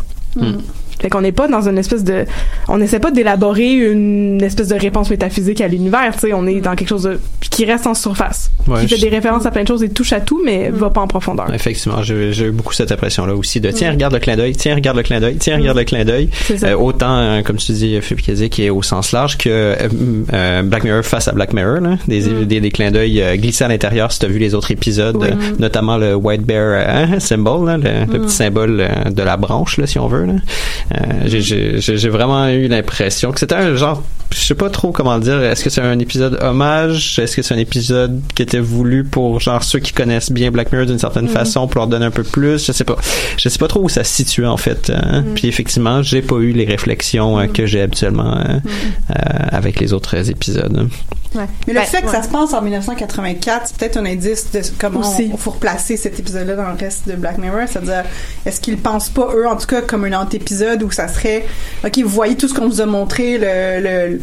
Fait 1.02 1.10
qu'on 1.10 1.20
n'est 1.20 1.32
pas 1.32 1.48
dans 1.48 1.68
une 1.68 1.78
espèce 1.78 2.04
de, 2.04 2.26
on 2.68 2.78
n'essaie 2.78 3.00
pas 3.00 3.10
d'élaborer 3.10 3.72
une 3.72 4.40
espèce 4.40 4.68
de 4.68 4.76
réponse 4.76 5.10
métaphysique 5.10 5.60
à 5.60 5.66
l'univers, 5.66 6.12
tu 6.14 6.28
sais, 6.28 6.32
on 6.32 6.46
est 6.46 6.60
dans 6.60 6.76
quelque 6.76 6.88
chose 6.88 7.02
de, 7.02 7.18
qui 7.52 7.64
reste 7.64 7.86
en 7.86 7.94
surface, 7.94 8.50
Ouais, 8.66 8.80
qui 8.80 8.88
fait 8.88 8.96
je- 8.96 9.02
des 9.02 9.08
références 9.10 9.46
à 9.46 9.50
plein 9.50 9.62
de 9.62 9.68
choses 9.68 9.82
et 9.84 9.88
touche 9.90 10.12
à 10.12 10.20
tout, 10.20 10.40
mais 10.44 10.70
va 10.70 10.90
pas 10.90 11.00
en 11.02 11.06
profondeur. 11.06 11.52
Effectivement, 11.54 12.02
j'ai 12.02 12.32
eu 12.46 12.50
beaucoup 12.50 12.72
cette 12.72 12.90
impression-là 12.90 13.34
aussi 13.34 13.60
de 13.60 13.70
tiens, 13.70 13.90
regarde 13.92 14.14
le 14.14 14.20
clin 14.20 14.36
d'œil, 14.36 14.56
tiens, 14.56 14.74
regarde 14.74 14.96
le 14.96 15.02
clin 15.04 15.20
d'œil, 15.20 15.36
tiens, 15.38 15.58
regarde 15.58 15.76
le 15.78 15.84
clin 15.84 16.04
d'œil. 16.04 16.28
C'est 16.46 16.58
ça. 16.58 16.68
Euh, 16.68 16.74
autant, 16.76 17.16
euh, 17.18 17.42
comme 17.42 17.56
tu 17.56 17.72
dis, 17.72 18.00
Philippe 18.00 18.50
qui 18.50 18.64
est 18.64 18.70
au 18.70 18.82
sens 18.82 19.12
large, 19.12 19.36
que 19.38 19.48
euh, 19.50 19.76
euh, 20.32 20.62
Black 20.62 20.84
Mirror 20.84 21.02
face 21.04 21.28
à 21.28 21.32
Black 21.32 21.52
Mirror, 21.52 21.80
là, 21.80 21.96
des, 22.08 22.44
des, 22.46 22.60
des 22.60 22.70
clins 22.70 22.90
d'œil 22.90 23.22
glissés 23.38 23.64
à 23.64 23.68
l'intérieur 23.68 24.10
si 24.12 24.18
tu 24.18 24.26
as 24.26 24.28
vu 24.28 24.38
les 24.38 24.54
autres 24.54 24.70
épisodes, 24.70 25.22
euh, 25.22 25.30
notamment 25.58 25.98
le 25.98 26.14
White 26.14 26.42
Bear 26.42 26.62
euh, 26.72 26.84
hein, 27.14 27.20
symbol, 27.20 27.66
là, 27.66 27.76
le, 27.76 28.10
le 28.12 28.20
petit 28.22 28.34
symbole 28.34 28.88
de 29.10 29.22
la 29.22 29.36
branche, 29.36 29.76
là, 29.76 29.86
si 29.86 29.98
on 29.98 30.08
veut. 30.08 30.26
Euh, 30.94 30.96
j'ai 31.26 32.08
vraiment 32.08 32.48
eu 32.48 32.68
l'impression 32.68 33.32
que 33.32 33.40
c'était 33.40 33.54
un 33.54 33.74
genre, 33.76 34.02
je 34.34 34.38
sais 34.40 34.54
pas 34.54 34.70
trop 34.70 34.92
comment 34.92 35.14
le 35.16 35.20
dire, 35.22 35.42
est-ce 35.42 35.62
que 35.64 35.70
c'est 35.70 35.80
un 35.82 35.98
épisode 35.98 36.38
hommage, 36.40 37.18
est-ce 37.18 37.36
que 37.36 37.41
que 37.42 37.48
c'est 37.48 37.54
un 37.54 37.58
épisode 37.58 38.20
qui 38.34 38.42
était 38.42 38.58
voulu 38.60 39.04
pour 39.04 39.40
genre 39.40 39.62
ceux 39.62 39.78
qui 39.80 39.92
connaissent 39.92 40.32
bien 40.32 40.50
Black 40.50 40.72
Mirror 40.72 40.86
d'une 40.86 40.98
certaine 40.98 41.26
Mhm. 41.26 41.30
façon 41.32 41.66
pour 41.66 41.80
leur 41.80 41.88
donner 41.88 42.06
un 42.06 42.10
peu 42.10 42.22
plus 42.22 42.64
je 42.66 42.72
sais 42.72 42.84
pas 42.84 42.96
je 43.36 43.48
sais 43.48 43.58
pas 43.58 43.68
trop 43.68 43.80
où 43.82 43.88
ça 43.88 44.04
se 44.04 44.14
situe 44.14 44.46
en 44.46 44.56
fait 44.56 44.90
hein. 44.94 45.22
Mhm. 45.22 45.34
puis 45.34 45.48
effectivement 45.48 46.02
j'ai 46.02 46.22
pas 46.22 46.36
eu 46.36 46.52
les 46.52 46.64
réflexions 46.64 47.38
euh, 47.38 47.46
que 47.46 47.66
j'ai 47.66 47.80
habituellement 47.82 48.36
euh, 48.38 48.42
euh, 49.10 49.14
avec 49.50 49.78
les 49.80 49.92
autres 49.92 50.30
épisodes 50.30 50.88
Ouais. 51.34 51.46
Mais 51.66 51.72
le 51.72 51.78
Ben, 51.80 51.86
fait 51.86 52.02
que 52.02 52.06
ouais. 52.08 52.12
ça 52.12 52.22
se 52.22 52.28
passe 52.28 52.52
en 52.52 52.60
1984, 52.60 53.62
c'est 53.68 53.76
peut-être 53.78 53.96
un 53.96 54.04
indice 54.04 54.50
de 54.52 54.60
comment 54.78 55.00
Aussi. 55.00 55.30
on, 55.32 55.38
faut 55.38 55.52
replacer 55.52 55.96
cet 55.96 56.20
épisode-là 56.20 56.56
dans 56.56 56.68
le 56.68 56.76
reste 56.78 57.08
de 57.08 57.14
Black 57.14 57.38
Mirror. 57.38 57.62
C'est-à-dire, 57.68 58.04
est-ce 58.44 58.60
qu'ils 58.60 58.76
pensent 58.76 59.08
pas, 59.08 59.30
eux, 59.34 59.48
en 59.48 59.56
tout 59.56 59.64
cas, 59.66 59.80
comme 59.80 60.04
un 60.04 60.12
antépisode 60.12 60.82
où 60.82 60.90
ça 60.90 61.08
serait, 61.08 61.46
OK, 61.86 61.98
vous 62.02 62.08
voyez 62.10 62.36
tout 62.36 62.48
ce 62.48 62.52
qu'on 62.52 62.68
vous 62.68 62.82
a 62.82 62.86
montré, 62.86 63.38
le, 63.38 63.80
le- 63.82 64.20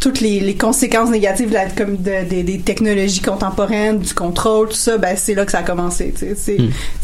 toutes 0.00 0.20
les, 0.20 0.38
les 0.40 0.54
conséquences 0.54 1.08
négatives 1.08 1.48
de 1.48 1.54
la- 1.54 1.66
comme 1.70 1.96
de- 1.96 2.24
des- 2.28 2.42
des 2.42 2.58
technologies 2.58 3.20
contemporaines, 3.22 3.98
du 4.00 4.12
contrôle, 4.12 4.68
tout 4.68 4.74
ça, 4.76 4.98
ben 4.98 5.16
c'est 5.16 5.34
là 5.34 5.46
que 5.46 5.52
ça 5.52 5.58
a 5.58 5.62
commencé. 5.62 6.12
tu 6.18 6.26
sais. 6.36 6.58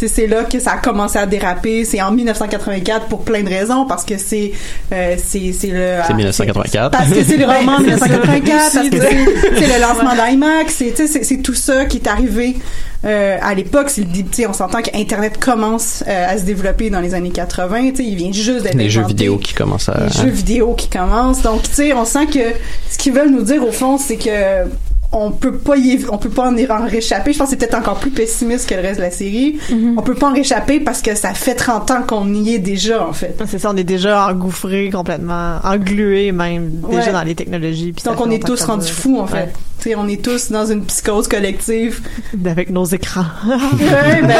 C'est 0.07 0.27
Mm. 0.27 0.31
là 0.31 0.45
que 0.45 0.59
ça 0.61 0.73
a 0.73 0.77
commencé 0.79 1.19
à 1.19 1.25
déraper. 1.27 1.85
C'est 1.87 2.03
en 2.03 2.11
1984 2.13 3.07
pour 3.07 3.23
plein 3.25 3.43
de 3.43 3.49
raisons, 3.49 3.87
parce 3.87 4.05
que 4.05 4.19
c'est 4.19 4.53
euh, 4.93 5.17
c'est 5.17 5.53
c'est 5.53 5.69
le 5.69 5.97
c'est 6.07 6.15
1984 6.15 6.91
parce 6.91 7.11
que 7.11 7.25
c'est 7.25 7.37
le 7.37 7.47
roman 7.47 7.79
de 7.79 7.85
1984, 7.87 8.73
parce 8.75 8.89
que 8.89 8.97
c'est 9.59 9.67
le 9.67 9.81
lancement 9.81 10.15
d'IMAX, 10.15 10.83
c'est 11.23 11.43
tout 11.43 11.55
ça 11.55 11.85
qui 11.87 11.99
est 11.99 12.07
arrivé 12.09 12.57
euh, 13.05 13.39
à 13.41 13.55
l'époque. 13.55 13.91
On 14.49 14.53
s'entend 14.53 14.83
qu'Internet 14.83 15.39
commence 15.39 16.05
euh, 16.07 16.27
à 16.29 16.39
se 16.39 16.45
développer 16.45 16.91
dans 16.91 17.01
les 17.01 17.15
années 17.15 17.31
80. 17.31 17.91
tu 17.91 17.97
sais, 17.97 18.05
Il 18.05 18.17
vient 18.17 18.33
juste 18.33 18.63
d'être 18.65 18.75
les 18.75 18.91
jeux 18.91 19.05
vidéo 19.07 19.39
qui 19.39 19.55
commencent 19.55 19.89
à 19.89 20.05
Les 20.07 20.11
jeux 20.23 20.29
vidéo 20.31 20.75
qui 20.75 20.89
commencent. 20.89 21.43
Donc, 21.43 21.63
tu 21.63 21.71
sais, 21.73 21.93
on 21.93 22.05
sent 22.05 22.27
que 22.27 22.41
ce 22.91 22.99
qu'ils 22.99 23.13
veulent 23.13 23.31
nous 23.31 23.43
dire 23.43 23.67
au 23.67 23.73
fond, 23.73 23.99
c'est 23.99 24.17
que 24.17 24.69
on 25.13 25.33
peut 25.33 25.55
pas 25.57 25.77
y, 25.77 26.05
on 26.13 26.19
peut 26.19 26.29
pas 26.31 26.49
en, 26.49 26.57
y- 26.57 26.71
en 26.71 26.87
réchapper. 26.87 27.33
Je 27.33 27.39
pense 27.39 27.49
que 27.49 27.51
c'est 27.51 27.57
peut-être 27.57 27.75
encore 27.77 27.99
plus 27.99 28.13
pessimiste 28.13 28.69
que 28.69 28.77
le 28.77 28.81
reste 28.83 28.99
de 28.99 29.05
la 29.05 29.11
série. 29.11 29.59
Mm-hmm. 29.69 29.95
On 29.99 30.03
peut 30.03 30.15
pas 30.15 30.29
en 30.31 30.33
réchapper 30.33 30.79
parce 30.79 31.03
que 31.03 31.17
ça 31.17 31.35
fait 31.35 31.57
30 31.57 31.91
ans 31.91 32.03
qu'on 32.07 32.33
y 32.33 32.55
est 32.55 32.59
déjà, 32.61 33.05
en 33.05 33.13
fait. 33.13 33.35
C'est 33.49 33.59
ça, 33.59 33.71
on 33.73 33.77
est 33.77 33.83
déjà 33.83 34.29
engouffrés 34.29 34.89
complètement, 34.91 35.59
englués 35.65 36.31
même 36.31 36.71
déjà 36.89 37.07
Ouais. 37.07 37.13
dans 37.13 37.23
les 37.25 37.35
technologies. 37.35 37.93
puis 37.93 38.05
Donc, 38.05 38.21
on 38.25 38.31
est 38.31 38.45
tous 38.47 38.63
rendus 38.63 38.93
fous, 38.93 39.19
en 39.19 39.27
fait. 39.27 39.37
Ouais. 39.37 39.53
On 39.97 40.09
est 40.09 40.23
tous 40.23 40.51
dans 40.51 40.67
une 40.67 40.85
psychose 40.85 41.29
collective. 41.29 42.01
Avec 42.47 42.71
nos 42.71 42.85
écrans. 42.85 43.25
ouais, 43.49 44.23
ben, 44.23 44.37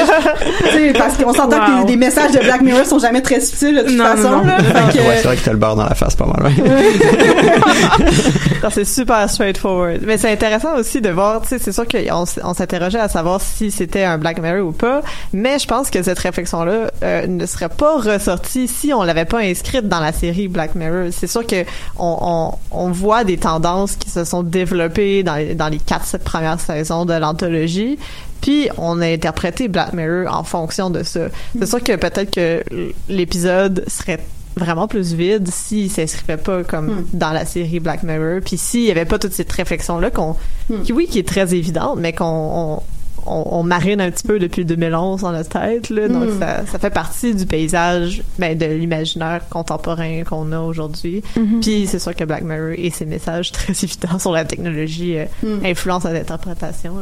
je- 0.73 0.99
parce 0.99 1.17
qu'on 1.17 1.33
s'entend 1.33 1.59
que 1.59 1.87
les, 1.87 1.93
les 1.93 1.97
messages 1.97 2.33
de 2.33 2.39
Black 2.39 2.63
Mirror 2.63 2.85
sont 2.87 2.99
jamais 2.99 3.23
très 3.23 3.41
subtils 3.41 3.75
de 3.75 3.83
toute 3.83 3.97
Non, 3.97 4.05
façon. 4.05 4.31
non. 4.31 4.45
Là, 4.45 4.59
Fait 4.63 4.99
que- 4.99 5.05
ouais, 5.05 5.17
c'est 5.17 5.25
vrai 5.29 5.37
que 5.37 5.45
t'as 5.45 5.53
le 5.53 5.59
beurre 5.59 5.77
dans 5.77 5.85
la 5.85 5.95
face 5.95 6.15
pas 6.15 6.27
mal 6.27 6.43
ouais. 6.45 6.53
Non, 8.63 8.69
c'est 8.71 8.85
super 8.85 9.29
straightforward. 9.31 10.01
Mais 10.05 10.19
c'est 10.19 10.31
intéressant 10.31 10.77
aussi 10.77 11.01
de 11.01 11.09
voir, 11.09 11.41
c'est 11.47 11.73
sûr 11.73 11.87
qu'on 11.89 12.25
on 12.45 12.55
s'interrogeait 12.55 12.99
à 13.01 13.09
savoir 13.09 13.41
si 13.41 13.71
c'était 13.71 14.05
un 14.05 14.19
Black 14.19 14.41
Mirror 14.41 14.69
ou 14.69 14.73
pas, 14.73 15.01
mais 15.33 15.59
je 15.59 15.67
pense 15.67 15.89
que 15.91 16.03
cette 16.03 16.19
réflexion-là 16.19 16.91
euh, 17.03 17.27
ne 17.27 17.47
serait 17.47 17.71
pas 17.71 17.97
ressortie 17.97 18.69
si 18.69 18.93
on 18.93 19.03
l'avait 19.03 19.25
pas 19.25 19.39
inscrite 19.39 19.89
dans 19.89 20.01
la 20.01 20.13
série 20.13 20.49
Black 20.49 20.75
Mirror. 20.75 21.09
C'est 21.11 21.27
sûr 21.27 21.47
que 21.47 21.65
on, 21.99 22.19
on, 22.21 22.53
on 22.87 22.91
voit 22.91 23.25
des 23.25 23.39
tendances 23.39 23.97
qui 23.97 24.11
se 24.11 24.25
sont 24.25 24.43
développées 24.43 25.23
dans 25.23 25.30
dans 25.55 25.69
les 25.69 25.79
quatre 25.79 26.19
premières 26.19 26.61
saisons 26.61 27.05
de 27.05 27.15
l'anthologie. 27.15 27.99
Puis 28.41 28.69
on 28.79 29.01
a 29.01 29.07
interprété 29.07 29.69
Black 29.69 29.93
Mirror 29.93 30.35
en 30.35 30.45
fonction 30.45 30.89
de 30.91 31.03
ça. 31.03 31.29
C'est 31.59 31.67
sûr 31.67 31.83
que 31.83 31.95
peut-être 31.97 32.31
que 32.35 32.63
l'épisode 33.09 33.85
serait 33.89 34.21
vraiment 34.57 34.89
plus 34.89 35.13
vide 35.15 35.49
s'il 35.49 35.91
s'inscrivait 35.91 36.37
pas 36.37 36.65
comme 36.65 36.87
Hmm. 36.89 37.05
dans 37.13 37.31
la 37.31 37.45
série 37.47 37.79
Black 37.81 38.03
Mirror 38.03 38.41
puis 38.45 38.57
s'il 38.59 38.83
y 38.83 38.91
avait 38.91 39.05
pas 39.05 39.19
toute 39.19 39.33
cette 39.33 39.53
réflexion 39.53 39.99
là 40.01 40.11
qu'on 40.11 40.35
Hmm. 40.69 40.83
qui 40.83 40.93
oui 40.93 41.07
qui 41.07 41.19
est 41.21 41.27
très 41.27 41.55
évidente 41.55 41.99
mais 41.99 42.13
qu'on 42.13 42.25
on, 42.27 42.83
on, 43.27 43.45
on 43.51 43.63
marine 43.63 44.01
un 44.01 44.11
petit 44.11 44.27
peu 44.27 44.39
depuis 44.39 44.65
2011 44.65 45.23
dans 45.23 45.33
notre 45.33 45.49
tête 45.49 45.91
là 45.91 46.09
donc 46.09 46.25
Hmm. 46.31 46.39
ça, 46.41 46.67
ça 46.71 46.79
fait 46.79 46.91
partie 46.91 47.35
du 47.35 47.47
paysage 47.47 48.23
ben, 48.39 48.57
de 48.57 48.67
l'imaginaire 48.67 49.43
contemporain 49.51 50.23
qu'on 50.25 50.53
a 50.53 50.59
aujourd'hui 50.61 51.23
puis 51.61 51.87
c'est 51.87 51.99
sûr 51.99 52.15
que 52.15 52.25
Black 52.25 52.43
Mirror 52.43 52.75
et 52.77 52.91
ses 52.91 53.07
messages 53.07 53.53
très 53.53 53.73
évidents 53.73 54.19
sur 54.19 54.33
la 54.33 54.45
technologie 54.45 55.19
euh, 55.19 55.25
Hmm. 55.43 55.65
influencent 55.65 56.11
l'interprétation 56.11 56.95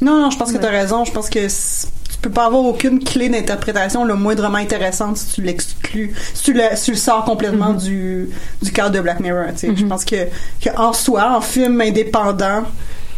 Non, 0.00 0.20
non, 0.22 0.30
je 0.30 0.36
pense 0.38 0.50
que 0.52 0.56
Ouais. 0.56 0.62
t'as 0.62 0.70
raison. 0.70 1.04
Je 1.04 1.12
pense 1.12 1.30
que 1.30 1.38
tu 1.48 2.18
peux 2.20 2.30
pas 2.30 2.46
avoir 2.46 2.64
aucune 2.64 3.02
clé 3.02 3.28
d'interprétation 3.28 4.04
le 4.04 4.14
moindrement 4.14 4.58
intéressante 4.58 5.16
si 5.16 5.34
tu 5.34 5.42
l'exclus, 5.42 6.14
si 6.34 6.42
tu 6.44 6.52
le, 6.52 6.62
si 6.74 6.84
tu 6.86 6.90
le 6.92 6.96
sors 6.96 7.24
complètement 7.24 7.72
Mm-hmm. 7.74 7.84
du, 7.84 8.28
du 8.62 8.72
cadre 8.72 8.94
de 8.94 9.00
Black 9.00 9.20
Mirror. 9.20 9.46
tu 9.52 9.58
sais. 9.68 9.76
Je 9.76 9.84
pense 9.86 10.04
que, 10.04 10.26
que 10.62 10.68
en 10.76 10.92
soi, 10.92 11.34
en 11.36 11.40
film 11.40 11.80
indépendant, 11.80 12.64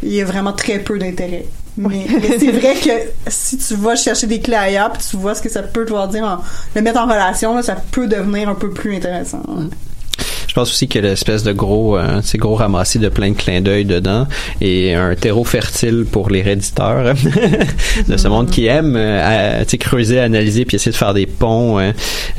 il 0.02 0.12
y 0.12 0.20
a 0.20 0.24
vraiment 0.24 0.52
très 0.52 0.78
peu 0.78 0.98
d'intérêt. 0.98 1.46
Mais, 1.76 2.06
mais 2.10 2.38
c'est 2.38 2.50
vrai 2.50 2.74
que 2.74 2.90
si 3.28 3.56
tu 3.56 3.74
vas 3.76 3.94
chercher 3.94 4.26
des 4.26 4.40
clés 4.40 4.56
ailleurs, 4.56 4.92
puis 4.92 5.02
tu 5.10 5.16
vois 5.16 5.34
ce 5.34 5.42
que 5.42 5.48
ça 5.48 5.62
peut 5.62 5.84
te 5.84 5.90
voir 5.90 6.08
dire, 6.08 6.24
en, 6.24 6.38
le 6.74 6.82
mettre 6.82 7.00
en 7.00 7.04
relation, 7.04 7.54
là, 7.54 7.62
ça 7.62 7.76
peut 7.76 8.08
devenir 8.08 8.48
un 8.48 8.56
peu 8.56 8.70
plus 8.70 8.96
intéressant. 8.96 9.42
Je 10.48 10.54
pense 10.54 10.70
aussi 10.70 10.88
qu'il 10.88 11.04
y 11.04 11.06
a 11.06 11.10
l'espèce 11.10 11.42
de 11.44 11.52
gros, 11.52 11.96
euh, 11.98 12.20
ces 12.22 12.38
gros 12.38 12.54
ramassis 12.56 12.98
de 12.98 13.08
plein 13.08 13.30
de 13.30 13.36
clins 13.36 13.60
d'œil 13.60 13.84
dedans 13.84 14.26
et 14.60 14.94
un 14.94 15.14
terreau 15.14 15.44
fertile 15.44 16.04
pour 16.10 16.30
les 16.30 16.42
réditeurs 16.42 17.14
de 18.08 18.16
ce 18.16 18.28
monde 18.28 18.50
qui 18.50 18.66
aime 18.66 18.96
euh, 18.96 19.58
à, 19.60 19.64
tu 19.64 19.72
sais, 19.72 19.78
creuser, 19.78 20.18
analyser 20.18 20.64
puis 20.64 20.76
essayer 20.76 20.90
de 20.90 20.96
faire 20.96 21.14
des 21.14 21.26
ponts. 21.26 21.78
euh, 21.78 21.92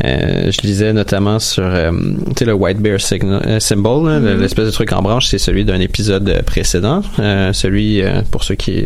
euh, 0.03 0.51
je 0.51 0.61
lisais 0.67 0.91
notamment 0.91 1.39
sur 1.39 1.63
euh, 1.63 1.91
tu 2.29 2.33
sais, 2.39 2.45
le 2.45 2.53
White 2.53 2.79
Bear 2.79 2.99
signal- 2.99 3.43
euh, 3.45 3.59
Symbol, 3.59 4.09
là, 4.09 4.19
l'espèce 4.35 4.65
de 4.65 4.71
truc 4.71 4.91
en 4.91 5.01
branche, 5.01 5.27
c'est 5.27 5.37
celui 5.37 5.63
d'un 5.63 5.79
épisode 5.79 6.41
précédent. 6.45 7.01
Euh, 7.19 7.53
celui, 7.53 8.01
euh, 8.01 8.21
pour 8.31 8.43
ceux 8.43 8.55
qui 8.55 8.83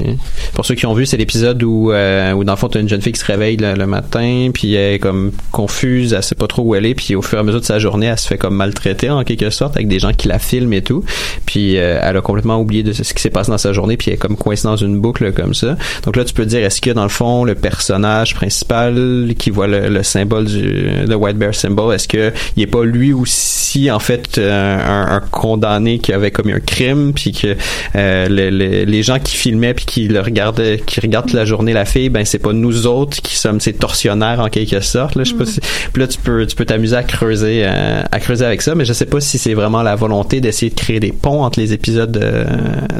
pour 0.53 0.65
ceux 0.65 0.75
qui 0.75 0.85
ont 0.85 0.93
vu, 0.93 1.05
c'est 1.05 1.17
l'épisode 1.17 1.63
où, 1.63 1.91
euh, 1.91 2.33
où 2.33 2.43
dans 2.43 2.53
le 2.53 2.57
fond, 2.57 2.67
t'as 2.67 2.79
une 2.81 2.89
jeune 2.89 3.01
fille 3.01 3.13
qui 3.13 3.19
se 3.21 3.25
réveille 3.25 3.57
le, 3.57 3.73
le 3.75 3.87
matin 3.87 4.49
puis 4.53 4.73
elle 4.75 4.95
est 4.95 4.99
comme 4.99 5.31
confuse, 5.51 6.13
elle 6.13 6.23
sait 6.23 6.35
pas 6.35 6.47
trop 6.47 6.63
où 6.63 6.75
elle 6.75 6.85
est 6.85 6.93
puis 6.95 7.15
au 7.15 7.21
fur 7.21 7.37
et 7.37 7.41
à 7.41 7.43
mesure 7.43 7.61
de 7.61 7.65
sa 7.65 7.79
journée, 7.79 8.07
elle 8.07 8.19
se 8.19 8.27
fait 8.27 8.37
comme 8.37 8.55
maltraiter 8.55 9.09
en 9.13 9.23
quelque 9.23 9.49
sorte 9.49 9.75
avec 9.75 9.87
des 9.87 9.99
gens 9.99 10.11
qui 10.13 10.27
la 10.27 10.39
filment 10.39 10.73
et 10.73 10.81
tout. 10.81 11.03
Puis 11.45 11.77
euh, 11.77 11.99
elle 12.01 12.17
a 12.17 12.21
complètement 12.21 12.59
oublié 12.59 12.83
de 12.83 12.93
ce 12.93 13.13
qui 13.13 13.21
s'est 13.21 13.29
passé 13.29 13.51
dans 13.51 13.57
sa 13.57 13.73
journée 13.73 13.97
puis 13.97 14.09
elle 14.09 14.15
est 14.15 14.17
comme 14.17 14.35
coincée 14.37 14.63
dans 14.63 14.75
une 14.77 14.99
boucle 14.99 15.31
comme 15.33 15.53
ça. 15.53 15.77
Donc 16.03 16.15
là 16.15 16.23
tu 16.25 16.33
peux 16.33 16.45
dire 16.45 16.63
est-ce 16.63 16.81
que 16.81 16.91
dans 16.91 17.03
le 17.03 17.09
fond 17.09 17.43
le 17.43 17.55
personnage 17.55 18.35
principal 18.35 19.33
qui 19.37 19.49
voit 19.49 19.67
le, 19.67 19.89
le 19.89 20.03
symbole 20.03 20.45
du 20.45 20.61
le 21.07 21.15
White 21.15 21.37
Bear 21.37 21.53
symbol, 21.55 21.93
est-ce 21.93 22.07
que 22.07 22.31
il 22.55 22.63
est 22.63 22.67
pas 22.67 22.83
lui 22.83 23.13
aussi 23.13 23.89
en 23.91 23.99
fait 23.99 24.37
euh, 24.37 24.77
un, 24.79 25.15
un 25.15 25.19
condamné 25.19 25.99
qui 25.99 26.13
avait 26.13 26.31
commis 26.31 26.53
un 26.53 26.59
crime 26.59 27.13
puis 27.13 27.31
que 27.31 27.55
euh, 27.95 28.27
le- 28.29 28.49
le- 28.49 28.83
les 28.85 29.03
gens 29.03 29.19
qui 29.19 29.35
filmaient 29.35 29.73
puis 29.73 29.85
qui 29.85 30.07
le 30.07 30.19
regardaient 30.21 30.81
qui 30.85 30.99
regardent 30.99 31.31
la 31.33 31.45
journée 31.45 31.73
la 31.73 31.85
fille 31.85 32.09
ben 32.09 32.25
c'est 32.25 32.39
pas 32.39 32.53
nous 32.53 32.87
autres 32.87 33.21
qui 33.21 33.35
sommes 33.35 33.59
ces 33.59 33.73
tortionnaires 33.73 34.39
en 34.39 34.49
quelque 34.49 34.79
sorte 34.79 35.15
là 35.15 35.23
je 35.23 35.31
sais 35.31 35.37
pas 35.37 35.45
si 35.45 35.59
puis 35.91 36.01
là 36.01 36.07
tu 36.07 36.17
peux 36.19 36.45
tu 36.45 36.55
peux 36.55 36.65
t'amuser 36.65 36.95
à 36.95 37.03
creuser 37.03 37.61
euh, 37.65 38.01
à 38.11 38.19
creuser 38.19 38.45
avec 38.45 38.61
ça 38.61 38.75
mais 38.75 38.85
je 38.85 38.93
sais 38.93 39.02
pas 39.05 39.19
si 39.21 39.37
c'est 39.37 39.53
vraiment 39.53 39.81
la 39.83 39.95
volonté 39.95 40.41
d'essayer 40.41 40.69
de 40.69 40.75
créer 40.75 40.99
des 40.99 41.11
ponts 41.11 41.43
entre 41.43 41.59
les 41.59 41.73
épisodes 41.73 42.11
de, 42.11 42.45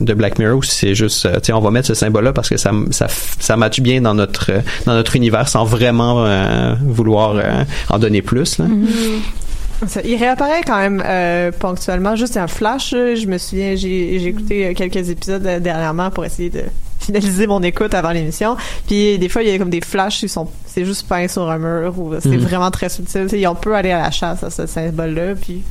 de 0.02 0.14
Black 0.14 0.40
Mirror 0.40 0.58
ou 0.58 0.64
si 0.64 0.76
c'est 0.76 0.96
juste 0.96 1.26
euh, 1.26 1.36
tu 1.36 1.46
sais 1.48 1.54
on 1.54 1.60
va 1.62 1.72
mettre 1.72 1.88
ce 1.88 1.94
symbole 1.94 2.24
là 2.26 2.34
parce 2.34 2.50
que 2.50 2.58
ça 2.58 2.72
ça 2.92 3.08
ça 3.40 3.58
matche 3.58 3.80
bien 3.82 4.02
dans 4.02 4.14
notre 4.14 4.52
euh, 4.52 4.60
dans 4.86 4.94
notre 4.94 5.16
univers 5.16 5.48
sans 5.48 5.64
vraiment 5.66 6.26
euh, 6.26 6.76
vouloir 6.86 7.36
euh, 7.36 7.64
en 7.90 8.00
donner 8.00 8.22
plus 8.22 8.58
là. 8.60 8.66
Ça, 9.88 10.00
il 10.06 10.16
réapparaît 10.16 10.62
quand 10.66 10.78
même 10.78 11.04
euh, 11.06 11.52
ponctuellement, 11.52 12.16
juste 12.16 12.38
un 12.38 12.48
flash. 12.48 12.92
Je 12.92 13.26
me 13.28 13.38
souviens, 13.38 13.76
j'ai 13.76 14.18
j'ai 14.20 14.28
écouté 14.28 14.74
quelques 14.76 15.10
épisodes 15.10 15.44
dernièrement 15.62 16.10
pour 16.10 16.24
essayer 16.24 16.50
de 16.50 16.62
finaliser 17.00 17.48
mon 17.48 17.62
écoute 17.64 17.94
avant 17.94 18.12
l'émission. 18.12 18.56
Puis 18.88 19.18
des 19.18 19.28
fois, 19.28 19.44
il 19.44 19.50
y 19.50 19.52
a 19.52 19.58
comme 19.58 19.70
des 19.70 19.82
flashs 19.82 20.20
qui 20.22 20.30
sont, 20.30 20.48
c'est 20.66 20.86
juste 20.86 21.06
peint 21.10 21.28
sur 21.28 21.50
un 21.52 21.58
mur 21.58 22.00
ou 22.00 22.14
c'est 22.22 22.30
Mhm. 22.30 22.38
vraiment 22.38 22.72
très 22.72 22.88
subtil. 22.88 23.24
Tu 23.30 23.40
sais, 23.42 23.48
on 23.48 23.56
peut 23.56 23.76
aller 23.76 23.92
à 23.92 24.04
la 24.04 24.12
chasse 24.12 24.42
à 24.44 24.50
ce 24.50 24.66
symbole-là, 24.68 25.36
puis 25.36 25.64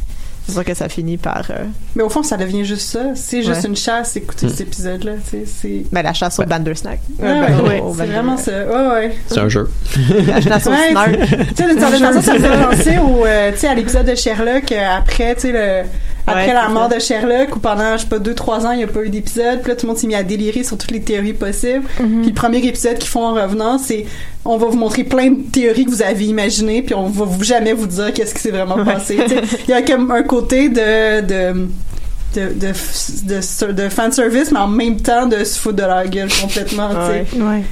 c'est 0.47 0.53
sûr 0.53 0.64
que 0.64 0.74
ça 0.74 0.88
finit 0.88 1.16
par 1.18 1.45
euh, 1.51 1.64
Mais 1.95 2.03
au 2.03 2.09
fond, 2.09 2.22
ça 2.22 2.36
devient 2.36 2.64
juste 2.64 2.88
ça. 2.90 3.01
C'est 3.14 3.43
juste 3.43 3.62
Ouais. 3.62 3.68
une 3.68 3.76
chasse, 3.76 4.16
écouter 4.16 4.47
Mm. 4.47 4.51
cet 4.51 4.61
épisode-là. 4.62 5.12
tu 5.24 5.38
sais, 5.38 5.45
C'est 5.47 5.84
ben, 5.93 6.03
la 6.03 6.12
chasse 6.12 6.38
au. 6.38 6.43
Ouais, 6.43 7.28
Euh, 7.28 7.40
ouais, 7.40 7.47
ben, 7.49 7.62
ouais, 7.62 7.82
c'est 7.97 8.07
vraiment 8.07 8.36
ça. 8.36 8.53
Ouais, 8.66 8.88
ouais. 8.95 9.16
C'est 9.26 9.38
un 9.38 9.49
jeu. 9.49 9.70
La 10.26 10.40
chasse 10.40 10.66
au 10.66 10.72
snark. 10.90 11.11
tu 11.18 11.55
sais, 11.55 11.68
d'une 11.68 11.78
certaine 11.78 12.01
façon, 12.12 12.20
ça 12.22 12.34
me 12.34 12.38
fait 12.38 12.64
penser 12.64 12.99
au, 12.99 13.24
euh, 13.24 13.53
tu 13.53 13.59
sais, 13.59 13.68
à 13.68 13.74
l'épisode 13.74 14.07
de 14.07 14.14
Sherlock, 14.14 14.72
euh, 14.72 14.97
après, 14.99 15.34
tu 15.36 15.43
sais, 15.43 15.53
le, 15.53 15.88
après 16.26 16.46
Ouais, 16.48 16.54
la 16.54 16.68
mort 16.68 16.88
ça. 16.88 16.96
de 16.96 17.00
Sherlock, 17.00 17.56
où 17.56 17.58
pendant, 17.58 17.96
je 17.96 18.02
sais 18.02 18.08
pas, 18.08 18.18
deux, 18.18 18.34
trois 18.34 18.64
ans, 18.66 18.72
il 18.72 18.78
n'y 18.78 18.84
a 18.84 18.88
pas 18.88 19.02
eu 19.02 19.08
d'épisode, 19.08 19.60
puis 19.60 19.70
là, 19.70 19.76
tout 19.76 19.86
le 19.86 19.88
monde 19.92 19.98
s'est 19.98 20.06
mis 20.06 20.14
à 20.14 20.22
délirer 20.22 20.62
sur 20.64 20.78
toutes 20.78 20.90
les 20.92 21.00
théories 21.00 21.32
possibles. 21.32 21.84
Puis 21.96 22.26
le 22.28 22.32
premier 22.34 22.58
épisode 22.58 22.98
qu'ils 22.98 23.08
font 23.10 23.24
en 23.26 23.34
revenant, 23.34 23.78
c'est, 23.78 24.06
on 24.44 24.56
va 24.56 24.66
vous 24.66 24.76
montrer 24.78 25.04
plein 25.04 25.30
de 25.30 25.42
théories 25.50 25.84
que 25.84 25.90
vous 25.90 26.02
avez 26.02 26.24
imaginées, 26.26 26.82
puis 26.82 26.94
on 26.94 27.08
va 27.08 27.24
vous, 27.24 27.42
jamais 27.42 27.72
vous 27.72 27.86
dire 27.86 28.12
qu'est-ce 28.12 28.34
qui 28.34 28.40
s'est 28.40 28.50
vraiment 28.50 28.84
passé. 28.84 29.18
Il 29.66 29.70
y 29.70 29.72
a 29.74 29.82
comme 29.82 30.10
un 30.10 30.22
côté 30.22 30.68
de, 30.68 31.20
de, 31.22 31.68
de, 32.35 32.49
de, 32.55 32.72
de, 32.72 33.66
de, 33.66 33.72
de 33.72 33.89
fan 33.89 34.12
service, 34.12 34.51
mais 34.53 34.59
en 34.61 34.68
même 34.68 35.01
temps 35.01 35.26
de 35.26 35.43
se 35.45 35.59
foutre 35.59 35.76
de 35.76 35.83
leur 35.83 36.07
gueule 36.09 36.28
complètement, 36.41 36.89
tu 36.91 36.97
sais. 37.12 37.37
Ouais. 37.39 37.43
Ouais. 37.45 37.62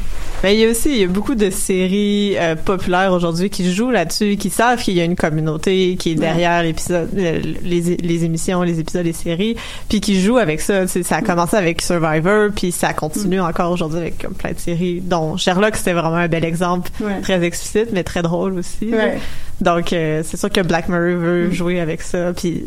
Mais 0.42 0.54
il 0.54 0.60
y 0.60 0.64
a 0.64 0.70
aussi 0.70 0.88
il 0.88 0.96
y 0.96 1.04
a 1.04 1.06
beaucoup 1.06 1.34
de 1.34 1.50
séries 1.50 2.34
euh, 2.38 2.56
populaires 2.56 3.12
aujourd'hui 3.12 3.50
qui 3.50 3.70
jouent 3.74 3.90
là-dessus, 3.90 4.38
qui 4.38 4.48
savent 4.48 4.80
qu'il 4.82 4.94
y 4.94 5.00
a 5.02 5.04
une 5.04 5.14
communauté 5.14 5.96
qui 5.98 6.12
est 6.12 6.14
derrière 6.14 6.62
l'épisode, 6.62 7.10
les, 7.14 7.42
les 7.82 8.24
émissions, 8.24 8.62
les 8.62 8.80
épisodes, 8.80 9.04
les 9.04 9.12
séries, 9.12 9.56
puis 9.90 10.00
qui 10.00 10.18
jouent 10.18 10.38
avec 10.38 10.62
ça. 10.62 10.82
Tu 10.86 10.88
sais, 10.88 11.02
ça 11.02 11.16
a 11.16 11.20
commencé 11.20 11.56
avec 11.58 11.82
Survivor, 11.82 12.48
puis 12.56 12.72
ça 12.72 12.94
continue 12.94 13.38
encore 13.40 13.70
aujourd'hui 13.70 13.98
avec 13.98 14.16
comme, 14.22 14.32
plein 14.32 14.52
de 14.52 14.58
séries, 14.58 15.02
dont 15.04 15.36
Sherlock 15.36 15.76
c'était 15.76 15.92
vraiment 15.92 16.16
un 16.16 16.28
bel 16.28 16.46
exemple, 16.46 16.90
Ouais. 17.02 17.20
très 17.20 17.42
explicite 17.44 17.90
mais 17.92 18.02
très 18.02 18.22
drôle 18.22 18.58
aussi. 18.58 18.88
Ouais. 18.90 19.18
Donc 19.60 19.92
euh, 19.92 20.22
c'est 20.24 20.38
sûr 20.38 20.48
que 20.48 20.62
Black 20.62 20.88
Mirror 20.88 21.20
veut 21.20 21.50
jouer 21.50 21.80
avec 21.80 22.00
ça, 22.00 22.32
puis 22.34 22.64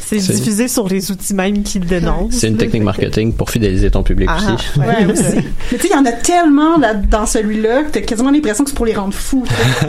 C'est- 0.00 0.18
diffusé 0.18 0.68
sur 0.68 0.86
les 0.86 1.10
outils 1.10 1.34
même 1.36 1.62
qu'ils 1.62 1.84
dénoncent. 1.86 2.34
C'est 2.34 2.48
une 2.48 2.56
technique 2.56 2.82
marketing 2.82 3.32
pour 3.32 3.50
fidéliser 3.50 3.90
ton 3.90 4.02
public 4.02 4.28
Ah, 4.32 4.38
aussi. 4.54 4.78
Ouais, 4.80 5.12
aussi. 5.12 5.22
Mais 5.36 5.78
tu 5.78 5.78
sais, 5.78 5.88
il 5.90 5.92
y 5.92 5.98
en 5.98 6.04
a 6.06 6.12
tellement 6.12 6.78
là, 6.78 6.94
dans 6.94 7.26
celui-là 7.26 7.82
que 7.84 7.90
t'as 7.92 8.00
quasiment 8.00 8.30
l'impression 8.30 8.64
que 8.64 8.70
c'est 8.70 8.76
pour 8.76 8.86
les 8.86 8.94
rendre 8.94 9.14
fous. 9.14 9.44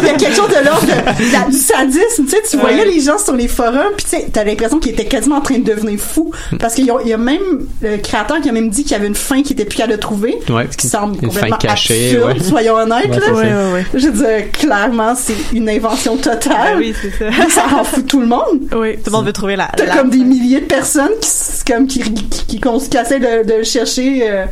Il 0.00 0.04
y 0.04 0.08
a 0.08 0.14
quelque 0.14 0.34
chose 0.36 0.48
de 0.48 0.64
l'ordre 0.64 0.86
de- 0.86 1.32
la- 1.32 1.48
du 1.48 1.56
sadisme. 1.56 2.24
Tu 2.24 2.28
sais, 2.30 2.42
tu 2.50 2.56
voyais 2.58 2.84
les 2.84 3.00
gens 3.00 3.18
sur 3.18 3.34
les 3.34 3.48
forums, 3.48 3.92
puis 3.96 4.06
tu 4.10 4.30
t'as 4.30 4.44
l'impression 4.44 4.78
qu'ils 4.78 4.92
étaient 4.92 5.04
quasiment 5.06 5.36
en 5.36 5.40
train 5.40 5.58
de 5.58 5.64
devenir 5.64 5.98
fous. 5.98 6.32
Parce 6.58 6.74
qu'il 6.74 6.86
y 6.86 6.90
a- 6.90 6.96
il 7.04 7.08
y 7.08 7.12
a 7.12 7.16
même 7.18 7.40
le 7.80 7.96
créateur 7.98 8.40
qui 8.40 8.48
a 8.48 8.52
même 8.52 8.70
dit 8.70 8.82
qu'il 8.82 8.92
y 8.92 8.94
avait 8.96 9.06
une 9.06 9.14
fin 9.14 9.42
qui 9.42 9.52
était 9.52 9.64
plus 9.64 9.76
capable 9.76 9.96
de 9.96 10.00
trouver. 10.00 10.36
Ouais. 10.50 10.66
Ce 10.70 10.76
qui 10.76 10.88
semble 10.88 11.14
Une 11.22 11.30
fin 11.30 11.40
complètement 11.40 11.56
cachée, 11.58 12.06
absurde, 12.16 12.36
ouais. 12.38 12.42
soyons 12.44 12.74
honnêtes. 12.74 13.04
Ouais, 13.10 13.16
là. 13.16 13.20
c'est 13.20 13.26
ça. 13.26 13.32
Ouais, 13.34 13.42
ouais, 13.44 13.72
ouais. 13.74 13.86
Je 13.94 14.08
veux 14.08 14.12
dire, 14.26 14.50
clairement, 14.52 15.14
c'est 15.14 15.34
une 15.52 15.68
invention 15.68 16.16
totale. 16.16 16.74
Ben 16.74 16.78
oui, 16.78 16.94
c'est 17.00 17.10
ça. 17.10 17.48
ça 17.48 17.62
rend 17.68 17.84
fou 17.84 18.02
tout 18.02 18.20
le 18.20 18.26
monde. 18.26 18.60
Oui, 18.76 18.96
tout 18.96 19.02
le 19.06 19.12
monde 19.12 19.26
veut 19.26 19.32
trouver 19.32 19.56
la. 19.56 19.70
T'as 19.76 19.86
la- 19.86 19.96
comme 19.96 20.10
des 20.10 20.18
milliers 20.18 20.60
de 20.60 20.66
personnes 20.66 20.87
qui, 21.20 21.64
comme, 21.72 21.86
qui, 21.86 22.00
qui, 22.00 22.28
qui, 22.46 22.60
qui 22.60 22.96
essaient 22.96 23.20
de, 23.20 23.46
de 23.48 23.54
le 23.54 23.64
chercher. 23.64 24.28
euh, 24.30 24.44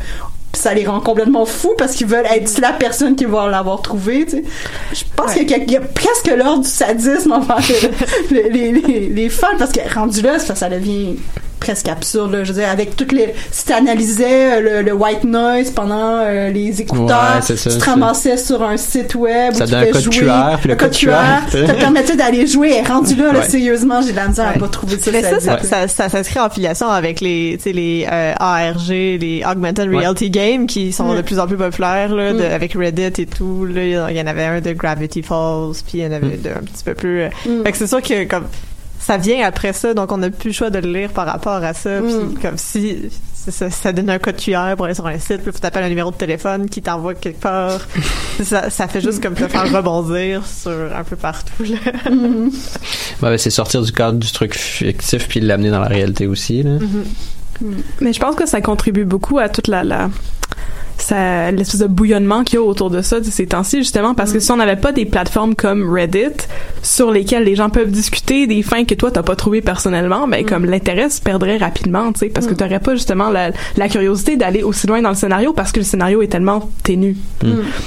ça 0.53 0.73
les 0.73 0.87
rend 0.87 1.01
complètement 1.01 1.45
fous 1.45 1.75
parce 1.77 1.93
qu'ils 1.93 2.07
veulent 2.07 2.25
être 2.33 2.57
la 2.59 2.71
personne 2.73 3.15
qui 3.15 3.25
va 3.25 3.47
l'avoir 3.47 3.81
trouvé. 3.83 4.25
Tu 4.25 4.37
sais. 4.37 4.43
Je 4.91 5.03
pense 5.15 5.33
qu'il 5.33 5.47
y, 5.47 5.53
a- 5.53 5.59
qu'il 5.59 5.71
y 5.71 5.77
a 5.77 5.81
presque 5.81 6.31
l'ordre 6.35 6.63
du 6.63 6.69
sadisme 6.69 7.33
envers 7.33 7.59
le- 8.31 8.49
les, 8.49 8.71
les, 8.71 9.09
les 9.09 9.29
fans 9.29 9.55
parce 9.59 9.71
que 9.71 9.81
rendu 9.93 10.21
là, 10.21 10.39
ça, 10.39 10.55
ça 10.55 10.67
devient 10.69 11.17
presque 11.59 11.87
absurde. 11.87 12.31
Là. 12.31 12.43
Je 12.43 12.53
veux 12.53 12.59
dire, 12.59 12.69
avec 12.69 12.95
toutes 12.95 13.11
les... 13.11 13.33
Si 13.51 13.65
t'analysais 13.65 14.57
euh, 14.57 14.81
le, 14.81 14.81
le 14.83 14.93
white 14.93 15.23
noise 15.23 15.71
pendant 15.71 16.19
euh, 16.21 16.49
les 16.49 16.81
écouteurs, 16.81 17.07
Ouais, 17.35 17.41
c'est 17.41 17.57
ça, 17.57 17.69
tu 17.71 17.77
te 17.77 17.85
ramassais 17.85 18.37
sur 18.37 18.63
un 18.63 18.77
site 18.77 19.15
web 19.15 19.53
Ça 19.53 19.63
où 19.63 19.67
tu 19.67 19.73
un 19.75 19.79
pouvais 19.79 19.91
code 19.91 20.01
jouer, 20.13 20.25
QR, 20.25 20.57
puis 20.59 20.69
le 20.69 20.75
code 20.75 20.91
QR, 20.91 21.11
ça 21.51 21.73
te 21.73 21.79
permettait 21.79 22.15
d'aller 22.15 22.47
jouer. 22.47 22.73
Et 22.77 22.81
rendu 22.87 23.15
là, 23.15 23.31
là, 23.33 23.39
Ouais. 23.39 23.49
sérieusement, 23.49 24.01
j'ai 24.01 24.11
de 24.11 24.15
la 24.17 24.27
misère 24.27 24.47
à 24.55 24.59
pas 24.59 24.67
trouver 24.67 24.97
ça 24.99 25.11
Mais 25.11 25.21
ça, 25.23 25.39
ça, 25.39 25.57
ça, 25.63 25.87
ça 25.87 26.09
s'inscrit 26.09 26.39
en 26.39 26.49
filiation 26.49 26.87
avec 26.89 27.21
les, 27.21 27.55
tu 27.57 27.63
sais, 27.63 27.71
les 27.73 28.07
euh, 28.11 28.33
ARG, 28.37 28.89
les 28.89 29.43
Augmented 29.49 29.89
Ouais. 29.89 29.97
Reality 29.99 30.29
Games, 30.29 30.65
qui 30.67 30.91
sont 30.93 31.13
de 31.13 31.21
plus 31.21 31.39
en 31.39 31.47
plus 31.47 31.57
populaires, 31.57 32.13
là, 32.13 32.33
de- 32.33 32.37
Mm. 32.39 32.51
avec 32.53 32.73
Reddit 32.73 33.21
et 33.21 33.25
tout. 33.25 33.65
Là, 33.65 34.09
il 34.11 34.17
y 34.17 34.21
en 34.21 34.27
avait 34.27 34.43
un 34.45 34.61
de 34.61 34.73
Gravity 34.73 35.21
Falls, 35.23 35.73
puis 35.87 35.99
il 35.99 36.03
y 36.03 36.05
en 36.05 36.11
avait 36.11 36.37
de, 36.37 36.49
un 36.49 36.63
petit 36.63 36.83
peu 36.83 36.93
plus. 36.93 37.21
euh, 37.21 37.29
Mm. 37.45 37.63
Fait 37.63 37.71
que 37.71 37.77
c'est 37.77 37.87
sûr 37.87 38.01
que 38.01 38.23
comme 38.25 38.45
ça 39.07 39.15
vient 39.15 39.45
après 39.47 39.71
ça, 39.71 39.93
donc 39.93 40.11
on 40.11 40.17
n'a 40.17 40.29
plus 40.29 40.49
le 40.49 40.53
choix 40.53 40.69
de 40.69 40.79
le 40.79 40.91
lire 40.91 41.11
par 41.11 41.25
rapport 41.25 41.63
à 41.63 41.73
ça. 41.73 42.01
Puis 42.01 42.13
Mm. 42.13 42.39
comme 42.41 42.57
si 42.57 42.97
c'est 43.33 43.51
ça, 43.51 43.69
ça 43.69 43.93
donne 43.93 44.09
un 44.09 44.19
code 44.19 44.35
QR 44.35 44.75
pour 44.75 44.83
aller 44.83 44.95
sur 44.95 45.07
un 45.07 45.17
site, 45.17 45.37
puis 45.43 45.53
faut 45.53 45.59
taper 45.59 45.79
un 45.79 45.87
numéro 45.87 46.11
de 46.11 46.17
téléphone 46.17 46.69
qui 46.69 46.81
t'envoie 46.81 47.15
quelque 47.15 47.39
part. 47.39 47.79
ça, 48.43 48.69
ça 48.69 48.89
fait 48.89 48.99
juste 48.99 49.23
comme 49.23 49.33
te 49.35 49.47
faire 49.47 49.71
rebondir 49.71 50.45
sur 50.45 50.73
un 50.93 51.05
peu 51.05 51.15
partout. 51.15 51.63
Là. 51.63 52.11
Mm. 52.11 52.47
Ouais, 52.47 52.51
ben, 53.21 53.37
c'est 53.37 53.49
sortir 53.49 53.81
du 53.81 53.93
cadre 53.93 54.19
du 54.19 54.29
truc 54.29 54.55
fictif 54.55 55.29
puis 55.29 55.39
l'amener 55.39 55.69
dans 55.69 55.79
la 55.79 55.87
réalité 55.87 56.27
aussi. 56.27 56.63
Là. 56.63 56.71
Mais 58.01 58.11
je 58.11 58.19
pense 58.19 58.35
que 58.35 58.45
ça 58.45 58.59
contribue 58.59 59.05
beaucoup 59.05 59.39
à 59.39 59.47
toute 59.47 59.69
la, 59.69 59.85
la 59.85 60.09
ça 60.97 61.51
l'espèce 61.51 61.79
de 61.79 61.87
bouillonnement 61.87 62.43
qu'il 62.43 62.55
y 62.55 62.57
a 62.57 62.63
autour 62.63 62.89
de 62.89 63.01
ça 63.01 63.19
de 63.19 63.25
ces 63.25 63.45
temps-ci 63.47 63.77
justement 63.79 64.13
parce 64.15 64.31
que 64.31 64.39
si 64.39 64.51
on 64.51 64.57
n'avait 64.57 64.75
pas 64.75 64.91
des 64.91 65.05
plateformes 65.05 65.55
comme 65.55 65.89
Reddit 65.93 66.47
sur 66.81 67.11
lesquelles 67.11 67.43
les 67.43 67.55
gens 67.55 67.69
peuvent 67.69 67.91
discuter 67.91 68.47
des 68.47 68.61
fins 68.63 68.83
que 68.83 68.95
toi 68.95 69.11
t'as 69.11 69.23
pas 69.23 69.35
trouvé 69.35 69.61
personnellement 69.61 70.27
ben 70.27 70.45
comme 70.45 70.65
l'intérêt 70.65 71.09
se 71.09 71.21
perdrait 71.21 71.57
rapidement 71.57 72.11
tu 72.13 72.19
sais 72.19 72.25
parce 72.27 72.47
que 72.47 72.53
t'aurais 72.53 72.79
pas 72.79 72.95
justement 72.95 73.29
la, 73.29 73.51
la 73.75 73.89
curiosité 73.89 74.37
d'aller 74.37 74.63
aussi 74.63 74.87
loin 74.87 75.01
dans 75.01 75.09
le 75.09 75.15
scénario 75.15 75.53
parce 75.53 75.71
que 75.71 75.79
le 75.79 75.85
scénario 75.85 76.21
est 76.21 76.27
tellement 76.27 76.69
ténu. 76.83 77.15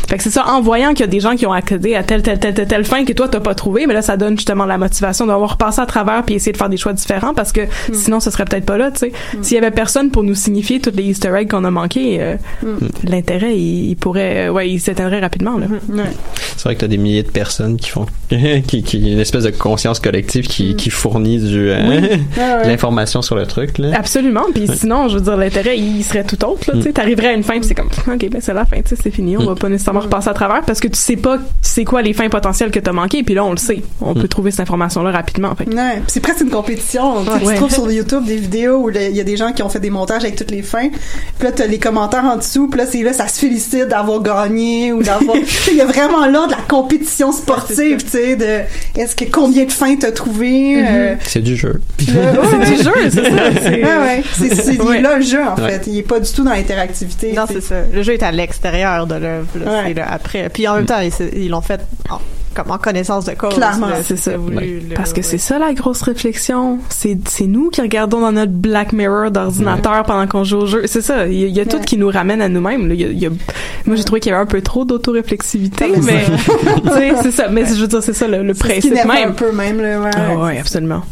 Fait 0.09 0.17
que 0.17 0.23
c'est 0.23 0.31
ça 0.31 0.47
en 0.49 0.61
voyant 0.61 0.91
qu'il 0.91 1.01
y 1.01 1.05
a 1.05 1.07
des 1.07 1.21
gens 1.21 1.35
qui 1.35 1.47
ont 1.47 1.53
accédé 1.53 1.95
à 1.95 2.03
telle 2.03 2.23
telle 2.23 2.39
telle 2.39 2.55
telle, 2.55 2.69
telle 2.69 2.85
fin 2.85 3.05
que 3.05 3.13
toi 3.13 3.29
t'as 3.29 3.41
pas 3.41 3.55
trouvé 3.55 3.87
mais 3.87 3.95
là 3.95 4.03
ça 4.03 4.17
donne 4.17 4.37
justement 4.37 4.67
la 4.67 4.79
motivation 4.79 5.27
d'avoir 5.27 5.53
repassé 5.53 5.81
à 5.81 5.87
travers 5.87 6.23
puis 6.25 6.37
essayer 6.37 6.53
de 6.53 6.57
faire 6.57 6.69
des 6.69 6.77
choix 6.77 6.93
différents 6.93 7.35
parce 7.35 7.53
que 7.53 7.63
sinon 7.93 8.21
ce 8.21 8.31
serait 8.31 8.45
peut-être 8.45 8.67
pas 8.67 8.79
là 8.79 8.91
tu 8.91 8.99
sais. 8.99 9.13
S'il 9.43 9.55
y 9.55 9.59
avait 9.59 9.71
personne 9.71 10.11
pour 10.11 10.23
nous 10.23 10.35
signifier 10.35 10.81
toutes 10.81 10.97
les 10.97 11.05
Easter 11.05 11.33
eggs 11.37 11.51
qu'on 11.51 11.65
a 11.65 11.71
manqué 11.71 12.19
euh, 12.21 12.37
l'intérêt 13.05 13.57
il, 13.57 13.91
il 13.91 13.97
pourrait 13.97 14.49
euh, 14.49 14.53
ouais 14.53 14.71
il 14.71 14.81
s'éteindrait 14.81 15.21
rapidement 15.21 15.59
là 15.59 15.67
Ouais. 15.89 16.05
C'est 16.57 16.65
vrai 16.65 16.75
que 16.75 16.81
t'as 16.81 16.89
des 16.89 16.99
milliers 16.99 17.23
de 17.23 17.31
personnes 17.31 17.77
qui 17.77 17.89
font 17.91 18.07
qui, 18.67 18.83
qui 18.83 19.13
une 19.13 19.19
espèce 19.19 19.45
de 19.45 19.51
conscience 19.51 19.99
collective 19.99 20.47
qui, 20.47 20.77
qui 20.77 20.91
fournit 20.91 21.39
du 21.39 21.71
euh, 21.71 22.01
ouais. 22.01 22.21
l'information 22.67 23.23
sur 23.23 23.35
le 23.37 23.47
truc 23.47 23.79
là. 23.79 23.97
Absolument. 23.97 24.45
Puis 24.55 24.69
sinon, 24.75 25.09
je 25.09 25.17
veux 25.17 25.23
dire, 25.23 25.37
l'intérêt, 25.37 25.79
il 25.79 26.03
serait 26.03 26.25
tout 26.25 26.43
autre. 26.45 26.71
Là, 26.71 26.75
tu 26.77 26.83
sais, 26.83 26.93
t'arriverais 26.93 27.29
à 27.29 27.33
une 27.33 27.43
fin, 27.43 27.55
puis 27.59 27.65
c'est 27.65 27.75
comme, 27.75 27.89
ok, 28.15 28.31
ben 28.31 28.41
c'est 28.41 28.55
la 28.55 28.65
fin, 28.65 28.81
tu 28.83 28.95
c'est 29.01 29.11
fini. 29.11 29.37
On 29.37 29.45
va 29.45 29.55
pas 29.55 29.69
nécessairement 29.69 30.01
repasser 30.01 30.29
à 30.29 30.35
travers 30.35 30.63
parce 30.63 30.81
que 30.81 30.89
tu 30.89 30.99
sais 30.99 31.17
pas, 31.17 31.39
c'est 31.63 31.85
quoi 31.85 32.03
les 32.03 32.13
fins 32.13 32.29
potentielles 32.29 32.71
que 32.71 32.79
t'as 32.79 32.93
manquées. 32.93 33.23
Puis 33.23 33.35
là, 33.35 33.45
on 33.45 33.53
le 33.53 33.57
sait. 33.57 33.83
On 34.01 34.15
peut 34.15 34.29
trouver 34.29 34.51
cette 34.51 34.61
information-là 34.61 35.11
rapidement. 35.11 35.55
C'est 36.07 36.21
presque 36.21 36.41
une 36.43 36.51
compétition. 36.51 37.25
Tu. 37.25 37.47
Tu 37.47 37.55
trouves 37.55 37.73
sur 37.73 37.91
YouTube 37.91 38.25
des 38.25 38.37
vidéos 38.37 38.85
où 38.85 38.91
il 38.91 39.17
y 39.17 39.21
a 39.21 39.25
des 39.25 39.37
gens 39.37 39.53
qui 39.53 39.63
ont 39.63 39.69
fait 39.69 39.81
des 39.81 39.91
montages 39.91 40.23
avec 40.25 40.37
toutes 40.37 40.51
les 40.51 40.63
fins. 40.63 40.89
Puis 41.39 41.49
là, 41.49 41.53
t'as 41.53 41.67
les 41.67 41.79
commentaires 41.79 42.25
en 42.25 42.37
dessous. 42.37 42.69
Puis 42.69 42.79
là, 42.79 42.87
c'est 42.91 43.03
là, 43.03 43.13
ça 43.13 43.29
se 43.29 43.39
félicite 43.41 43.89
d'avoir 43.89 44.21
gagné 44.23 44.93
ou 44.93 45.03
d'avoir. 45.03 45.37
Il 45.71 45.77
y 45.77 45.81
a 45.81 45.87
vraiment 45.87 46.27
là 46.27 46.47
de 46.47 46.51
la 46.53 46.59
compétition 46.69 47.33
sportive, 47.33 48.03
tu 48.05 48.11
sais, 48.11 48.37
de 48.37 48.61
est-ce 49.01 49.15
que 49.17 49.25
combien 49.25 49.65
de 49.65 49.73
fins 49.73 49.97
t'as 49.97 50.13
trouvé. 50.13 50.83
euh, 50.87 51.15
C'est 51.25 51.43
du 51.43 51.57
jeu. 51.57 51.81
C'est 51.99 52.07
du 52.13 52.83
jeu, 52.83 52.93
c'est 53.11 53.25
ça. 53.25 53.53
c'est- 53.63 53.71
Ouais, 53.71 53.85
ouais. 53.85 54.23
C'est, 54.33 54.81
Ouais. 54.83 55.01
là 55.01 55.17
le 55.17 55.23
jeu, 55.23 55.43
en 55.43 55.55
Ouais. 55.61 55.71
fait. 55.73 55.87
Il 55.87 55.99
est 55.99 56.03
pas 56.03 56.21
du 56.21 56.31
tout 56.31 56.43
dans 56.45 56.53
l'interactivité. 56.53 57.33
Non, 57.33 57.45
c'est 57.47 57.61
ça. 57.63 57.77
Le 57.93 58.03
jeu 58.03 58.15
est 58.15 58.23
à 58.23 58.33
l'extérieur 58.33 59.07
de 59.07 59.15
l'œuvre. 59.15 59.47
là. 59.65 59.71
Ouais. 59.71 59.83
C'est 59.89 59.95
là 59.95 60.07
après. 60.11 60.49
Puis 60.49 60.67
en 60.69 60.75
même 60.77 60.87
temps, 60.87 61.01
ils 61.37 61.49
l'ont 61.49 61.61
fait 61.61 61.81
comme 62.55 62.71
en 62.71 62.79
connaissance 62.79 63.25
de 63.27 63.33
cause. 63.33 63.55
Clairement, 63.55 63.89
c'est 64.03 64.17
ça. 64.17 64.33
Parce 64.97 65.13
que 65.13 65.23
c'est 65.23 65.39
ça 65.39 65.59
la 65.59 65.73
grosse 65.73 66.03
réflexion. 66.03 66.79
C'est 66.89 67.17
nous 67.47 67.71
qui 67.71 67.81
regardons 67.81 68.21
dans 68.21 68.33
notre 68.33 68.53
Black 68.53 68.93
Mirror 68.93 69.31
d'ordinateur 69.31 70.03
pendant 70.05 70.27
qu'on 70.27 70.45
joue 70.45 70.59
au 70.59 70.67
jeu. 70.67 70.83
C'est 70.87 71.01
ça. 71.03 71.27
Il 71.27 71.35
y 71.39 71.45
a, 71.45 71.47
il 71.47 71.55
y 71.57 71.61
a 71.61 71.67
tout 71.67 71.81
qui 71.81 71.97
nous 71.97 72.09
ramène 72.09 72.43
à 72.43 72.49
nous-mêmes. 72.49 72.89
Moi, 73.87 73.97
j'ai 73.97 74.05
trouvé 74.05 74.21
qu'il 74.21 74.31
y 74.31 74.35
avait 74.35 74.43
un 74.43 74.47
peu 74.47 74.61
trop 74.63 74.85
d'autoréflexivité, 74.85 75.93
Ah, 75.97 76.01
mais 76.05 77.15
c'est 77.23 77.31
ça. 77.31 77.49
Mais 77.49 77.65
je 77.67 77.81
veux 77.81 77.87
dire, 77.87 78.03
c'est 78.03 78.13
ça 78.13 78.27
le, 78.29 78.43
le 78.43 78.55
principe 78.55 78.93
énerve 78.93 79.11
un 79.11 79.15
même. 79.15 79.35
peu 79.35 79.53
même, 79.53 79.81
là. 79.81 80.01
Ouais. 80.01 80.11
Ah 80.17 80.37
ouais, 80.37 80.59
absolument. 80.59 81.03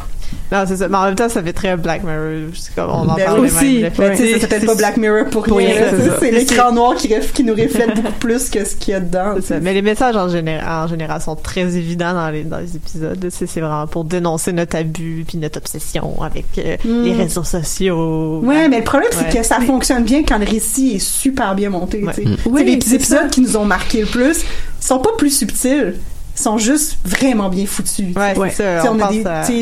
Non, 0.51 0.65
c'est 0.67 0.77
ça. 0.77 0.89
Mais 0.89 0.97
en 0.97 1.05
même 1.05 1.15
temps, 1.15 1.29
ça 1.29 1.43
fait 1.43 1.53
très 1.53 1.77
Black 1.77 2.03
Mirror. 2.05 2.51
Comme 2.75 2.91
on 2.91 3.09
en 3.11 3.15
Ben 3.17 3.25
parle 3.27 3.41
aussi, 3.41 3.81
même. 3.81 3.93
Ben, 3.99 4.17
C'est- 4.17 4.39
c'est 4.39 4.47
peut-être 4.49 4.61
c'est- 4.61 4.67
pas 4.67 4.75
Black 4.75 4.97
Mirror 4.97 5.25
pour 5.31 5.43
Pour 5.45 5.59
rien. 5.59 5.75
c'est 5.91 6.09
ça. 6.09 6.31
L'écran 6.31 6.73
noir 6.73 6.95
qui, 6.95 7.09
ref- 7.09 7.33
qui 7.33 7.45
nous 7.45 7.55
reflète 7.55 7.95
beaucoup 7.95 8.13
plus 8.19 8.49
que 8.49 8.65
ce 8.65 8.75
qu'il 8.75 8.93
y 8.93 8.95
a 8.95 9.01
dedans. 9.01 9.35
C'est 9.37 9.43
ça. 9.55 9.61
Mais 9.61 9.75
les 9.75 9.83
messages 9.83 10.17
en, 10.17 10.29
géné- 10.29 10.61
en 10.67 10.87
général 10.89 11.21
sont 11.21 11.37
très 11.37 11.77
évidents 11.77 12.15
dans 12.15 12.31
les, 12.31 12.45
dans 12.45 12.59
les 12.59 12.77
épisodes. 12.77 13.29
C'est 13.31 13.61
vraiment 13.61 13.87
pour 13.87 14.05
dénoncer 14.05 14.53
notre 14.53 14.77
abus 14.77 15.25
puis 15.29 15.37
notre 15.39 15.59
obsession 15.59 16.23
avec 16.23 16.47
euh, 16.59 16.77
Mm. 16.85 17.03
les 17.05 17.13
réseaux 17.13 17.45
sociaux. 17.45 18.41
Ouais, 18.43 18.69
mais 18.69 18.79
le 18.79 18.85
problème, 18.85 19.11
c'est 19.13 19.35
Ouais. 19.35 19.41
que 19.43 19.47
ça 19.47 19.61
fonctionne 19.61 20.05
bien 20.05 20.23
quand 20.27 20.39
le 20.39 20.47
récit 20.47 20.93
est 20.97 20.99
super 20.99 21.55
bien 21.55 21.71
monté. 21.71 22.03
Ouais. 22.03 22.13
Oui, 22.47 22.65
les 22.65 22.95
épisodes 22.95 23.29
qui 23.31 23.41
nous 23.43 23.57
ont 23.57 23.65
marqué 23.65 24.01
le 24.01 24.07
plus 24.07 24.45
sont 24.81 24.99
pas 24.99 25.11
plus 25.19 25.31
subtils. 25.37 25.95
Sont 26.39 26.59
juste 26.59 26.99
vraiment 27.05 27.49
bien 27.49 27.67
foutus. 27.67 28.15
Ouais, 28.17 28.35
c'est 28.51 28.63
ça. 28.63 28.83
À- 29.05 29.09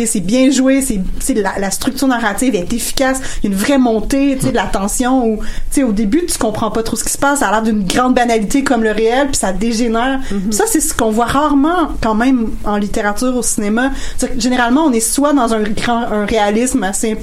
c'est 0.06 0.20
bien 0.20 0.50
joué, 0.50 0.82
c'est 0.82 1.34
la, 1.34 1.58
la 1.58 1.70
structure 1.70 2.06
narrative 2.06 2.54
est 2.54 2.72
efficace, 2.72 3.18
il 3.42 3.50
y 3.50 3.52
a 3.52 3.56
une 3.56 3.58
vraie 3.60 3.78
montée, 3.78 4.36
tu 4.36 4.46
sais, 4.46 4.50
de 4.50 4.56
la 4.56 4.66
tension 4.66 5.26
où 5.26 5.36
tu 5.38 5.42
sais 5.70 5.82
au 5.82 5.92
début 5.92 6.26
tu 6.26 6.36
comprends 6.38 6.70
pas 6.70 6.82
trop 6.82 6.96
ce 6.96 7.04
qui 7.04 7.12
se 7.12 7.18
passe, 7.18 7.40
ça 7.40 7.48
a 7.48 7.50
l'air 7.52 7.62
d'une 7.62 7.84
grande 7.84 8.14
banalité 8.14 8.62
comme 8.62 8.82
le 8.82 8.90
réel, 8.92 9.28
puis 9.28 9.36
ça 9.36 9.52
dégénère. 9.52 10.20
Mm-hmm. 10.32 10.52
Ça 10.52 10.64
c'est 10.66 10.80
ce 10.80 10.92
qu'on 10.94 11.10
voit 11.10 11.24
rarement 11.26 11.88
quand 12.02 12.14
même 12.14 12.50
en 12.64 12.76
littérature 12.76 13.36
au 13.36 13.42
cinéma. 13.42 13.90
Généralement, 14.36 14.82
on 14.84 14.92
est 14.92 15.00
soit 15.00 15.32
dans 15.32 15.54
un 15.54 15.62
grand 15.62 16.02
un 16.12 16.26
réalisme 16.26 16.82
assez 16.82 17.16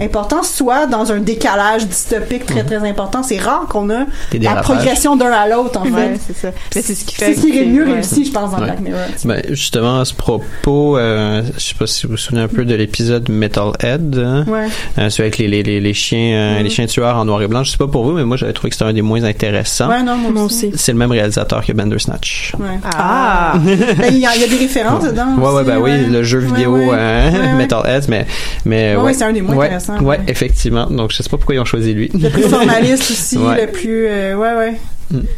important, 0.00 0.42
soit 0.42 0.86
dans 0.86 1.10
un 1.12 1.18
décalage 1.18 1.86
dystopique 1.86 2.46
très 2.46 2.62
très 2.64 2.76
important. 2.88 3.22
C'est 3.22 3.38
rare 3.38 3.66
qu'on 3.68 3.88
a 3.90 4.04
la 4.40 4.56
progression 4.56 5.16
d'un 5.16 5.30
à 5.32 5.48
l'autre 5.48 5.80
en 5.80 5.84
fait. 5.84 5.90
Ouais, 5.90 6.18
c'est 6.26 6.36
ça. 6.36 6.48
Mais 6.74 6.82
c'est 6.82 6.94
ce 6.94 7.04
qui 7.04 7.14
fait 7.14 7.34
C'est 7.34 7.40
ce 7.40 7.46
qui 7.46 7.58
est 7.58 7.64
le 7.64 7.70
mieux 7.72 7.86
ouais. 7.86 7.92
réussi, 7.94 8.24
je 8.26 8.32
pense, 8.32 8.50
dans 8.50 8.58
Ouais. 8.58 8.64
Black 8.64 8.80
Mirror. 8.80 9.00
Ben, 9.24 9.42
justement, 9.50 10.00
à 10.00 10.04
ce 10.04 10.14
propos, 10.14 10.96
euh, 10.98 11.42
je 11.56 11.60
sais 11.62 11.74
pas 11.78 11.86
si 11.86 12.06
vous 12.06 12.12
vous 12.12 12.16
souvenez 12.18 12.42
un 12.42 12.48
peu 12.48 12.64
de 12.64 12.74
l'épisode 12.74 13.28
Metalhead, 13.28 14.18
hein, 14.18 14.44
Ouais. 14.48 14.66
euh, 14.98 15.08
celui 15.10 15.22
avec 15.24 15.38
les, 15.38 15.48
les, 15.48 15.62
les, 15.62 15.80
les 15.80 15.94
chiens, 15.94 16.34
euh, 16.58 16.62
les 16.62 16.70
chiens 16.70 16.86
tueurs 16.86 17.16
en 17.16 17.24
noir 17.24 17.40
et 17.42 17.48
blanc. 17.48 17.64
Je 17.64 17.70
sais 17.72 17.76
pas 17.76 17.86
pour 17.88 18.04
vous, 18.04 18.12
mais 18.12 18.24
moi 18.24 18.36
j'avais 18.36 18.52
trouvé 18.52 18.70
que 18.70 18.76
c'était 18.76 18.88
un 18.88 18.92
des 18.92 19.02
moins 19.02 19.22
intéressants. 19.24 19.88
Ouais, 19.88 20.02
non, 20.02 20.16
moi, 20.16 20.30
Moi 20.30 20.44
aussi. 20.44 20.66
aussi. 20.68 20.78
C'est 20.78 20.92
le 20.92 20.98
même 20.98 21.10
réalisateur 21.10 21.64
que 21.64 21.72
Bandersnatch. 21.72 22.52
Ouais. 22.58 22.66
Ah! 22.96 23.54
Ben, 23.56 24.08
il 24.10 24.18
y, 24.18 24.26
a 24.26 24.34
il 24.34 24.40
y 24.40 24.44
a 24.44 24.48
des 24.48 24.56
références 24.58 25.04
dedans. 25.04 25.34
Ouais, 25.38 25.44
ouais, 25.46 25.52
aussi, 25.54 25.64
ben 25.64 25.78
oui, 25.78 26.04
le 26.06 26.22
jeu 26.22 26.38
vidéo 26.38 26.74
ouais. 26.76 26.88
euh, 26.92 27.30
Ouais, 27.30 27.38
ouais. 27.40 27.52
Metalhead, 27.54 28.04
mais 28.08 28.26
mais 28.64 28.90
Ouais, 28.94 28.96
ouais, 28.96 29.02
ouais, 29.06 29.14
c'est 29.14 29.24
un 29.24 29.32
des 29.32 29.42
moins 29.42 29.54
ouais, 29.56 29.66
intéressants. 29.66 29.85
Intéressant. 29.92 30.04
Ouais, 30.08 30.20
effectivement. 30.28 30.86
Donc, 30.86 31.10
je 31.12 31.22
sais 31.22 31.28
pas 31.28 31.36
pourquoi 31.36 31.54
ils 31.54 31.60
ont 31.60 31.64
choisi 31.64 31.92
lui. 31.94 32.10
Le 32.14 32.28
plus 32.30 32.42
formaliste 32.42 33.02
aussi, 33.10 33.38
Ouais. 33.38 33.66
le 33.66 33.72
plus, 33.72 34.06
euh, 34.08 34.34
ouais, 34.36 34.54
ouais. 34.54 34.74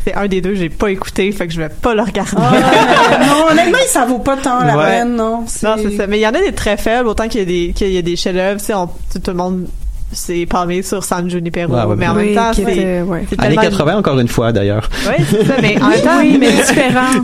C'est 0.07 0.14
un 0.14 0.26
des 0.28 0.40
deux, 0.40 0.55
j'ai 0.55 0.70
pas 0.70 0.88
écouté, 0.90 1.30
fait 1.30 1.46
que 1.46 1.53
je 1.53 1.61
vais 1.61 1.68
pas 1.68 1.94
le 1.94 2.01
regarder. 2.03 2.32
Ah, 2.38 2.53
euh, 2.55 3.26
non, 3.26 3.51
honnêtement, 3.53 3.78
ça 3.86 4.07
vaut 4.07 4.18
pas 4.18 4.36
tant 4.38 4.61
la 4.64 4.76
Ouais. 4.78 4.84
peine, 4.86 5.14
non. 5.16 5.40
Non, 5.62 5.76
c'est 5.76 5.96
ça. 5.96 6.07
Mais 6.07 6.18
il 6.18 6.22
y 6.22 6.26
en 6.26 6.32
a 6.34 6.40
des 6.40 6.53
très 6.53 6.76
faibles, 6.78 7.07
autant 7.09 7.28
qu'il 7.28 7.40
y 7.40 7.42
a 7.42 7.46
des, 7.46 7.72
qu'il 7.74 7.92
y 7.92 7.99
a 7.99 8.03
des 8.03 8.16
chefs-d'œuvre. 8.16 8.59
Tu 8.61 8.66
sais, 8.66 8.74
on- 8.74 8.86
tout 8.86 9.20
le 9.26 9.34
monde 9.34 9.66
s'est 10.12 10.46
palmé 10.46 10.82
sur 10.82 11.04
San 11.04 11.28
Junipero. 11.28 11.72
Ouais, 11.74 11.84
ouais, 11.84 11.96
mais 11.96 12.09
en 12.09 12.16
Oui, 12.16 12.26
même 12.26 12.34
temps, 12.34 12.50
c'est, 12.54 12.64
ouais. 13.02 13.26
c'est 13.28 13.40
Années 13.40 13.56
tellement- 13.56 13.62
80, 13.62 13.96
encore 13.98 14.18
une 14.18 14.28
fois, 14.28 14.52
d'ailleurs. 14.52 14.88
Ouais, 15.06 15.16
c'est 15.30 15.46
ça. 15.46 15.54
Mais 15.61 15.80
en 15.82 15.88
même 15.88 16.00
temps, 16.00 16.18
Oui, 16.20 16.36
mais 16.40 16.50
différent. 16.52 17.22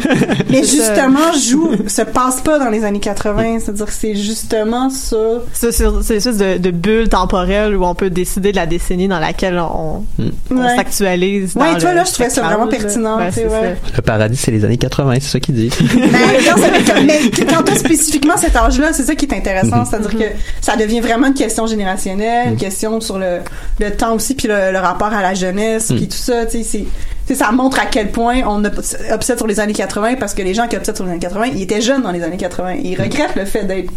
Mais 0.50 0.62
C'est 0.62 0.76
ça. 0.78 0.94
justement, 0.94 1.32
joue, 1.32 1.70
se 1.88 2.02
passe 2.02 2.40
pas 2.42 2.58
dans 2.58 2.68
les 2.70 2.84
années 2.84 3.00
80. 3.00 3.58
C'est-à-dire 3.60 3.86
que 3.86 3.92
c'est 3.92 4.14
justement 4.14 4.90
ça. 4.90 5.16
C'est 5.52 5.72
c'est 5.72 5.84
une 5.84 6.00
espèce 6.00 6.36
de, 6.38 6.58
de 6.58 6.70
bulle 6.70 7.08
temporelle 7.08 7.74
où 7.76 7.84
on 7.84 7.94
peut 7.94 8.10
décider 8.10 8.50
de 8.52 8.56
la 8.56 8.66
décennie 8.66 9.08
dans 9.08 9.18
laquelle 9.20 9.58
on, 9.58 10.04
on 10.50 10.56
Ouais. 10.56 10.76
s'actualise. 10.76 11.56
Ouais, 11.56 11.72
dans 11.72 11.78
toi, 11.78 11.94
là, 11.94 12.04
je 12.04 12.12
trouvais 12.12 12.30
ça 12.30 12.42
vraiment 12.42 12.66
pertinent, 12.68 13.16
Ouais, 13.18 13.30
c'est 13.32 13.46
ouais. 13.46 13.76
Le 13.96 14.02
paradis, 14.02 14.36
c'est 14.36 14.50
les 14.50 14.64
années 14.64 14.76
80, 14.76 15.14
c'est 15.14 15.20
ça 15.22 15.40
qu'il 15.40 15.54
dit. 15.54 15.70
Mais 15.94 16.08
quand, 16.46 16.60
ça- 16.60 17.00
mais 17.04 17.30
quand 17.48 17.62
t'as 17.64 17.76
spécifiquement 17.76 18.36
cet 18.36 18.54
âge-là, 18.56 18.92
c'est 18.92 19.04
ça 19.04 19.14
qui 19.14 19.24
est 19.26 19.34
intéressant. 19.34 19.84
C'est-à-dire 19.84 20.10
que 20.10 20.24
ça 20.60 20.76
devient 20.76 21.00
vraiment 21.00 21.28
une 21.28 21.34
question 21.34 21.66
générationnelle, 21.66 22.48
une 22.50 22.56
question 22.56 22.73
sur 23.02 23.18
le, 23.18 23.38
le 23.80 23.90
temps 23.96 24.14
aussi, 24.14 24.34
puis 24.34 24.48
le, 24.48 24.72
le 24.72 24.78
rapport 24.78 25.12
à 25.12 25.22
la 25.22 25.34
jeunesse, 25.34 25.90
puis 25.96 26.08
tout 26.08 26.16
ça. 26.16 26.46
Tu 26.46 26.62
sais, 26.62 26.86
c'est- 27.26 27.34
ça 27.34 27.50
montre 27.52 27.78
à 27.80 27.86
quel 27.86 28.10
point 28.10 28.42
on 28.46 28.62
ob- 28.64 28.80
obsède 29.12 29.38
sur 29.38 29.46
les 29.46 29.58
années 29.60 29.72
80 29.72 30.16
parce 30.16 30.34
que 30.34 30.42
les 30.42 30.52
gens 30.54 30.68
qui 30.68 30.76
obsèdent 30.76 30.96
sur 30.96 31.04
les 31.06 31.12
années 31.12 31.20
80, 31.20 31.46
ils 31.54 31.62
étaient 31.62 31.80
jeunes 31.80 32.02
dans 32.02 32.10
les 32.12 32.22
années 32.22 32.36
80. 32.36 32.74
Ils 32.82 33.00
regrettent 33.00 33.36
le 33.36 33.44
fait 33.46 33.64
d'être 33.64 33.90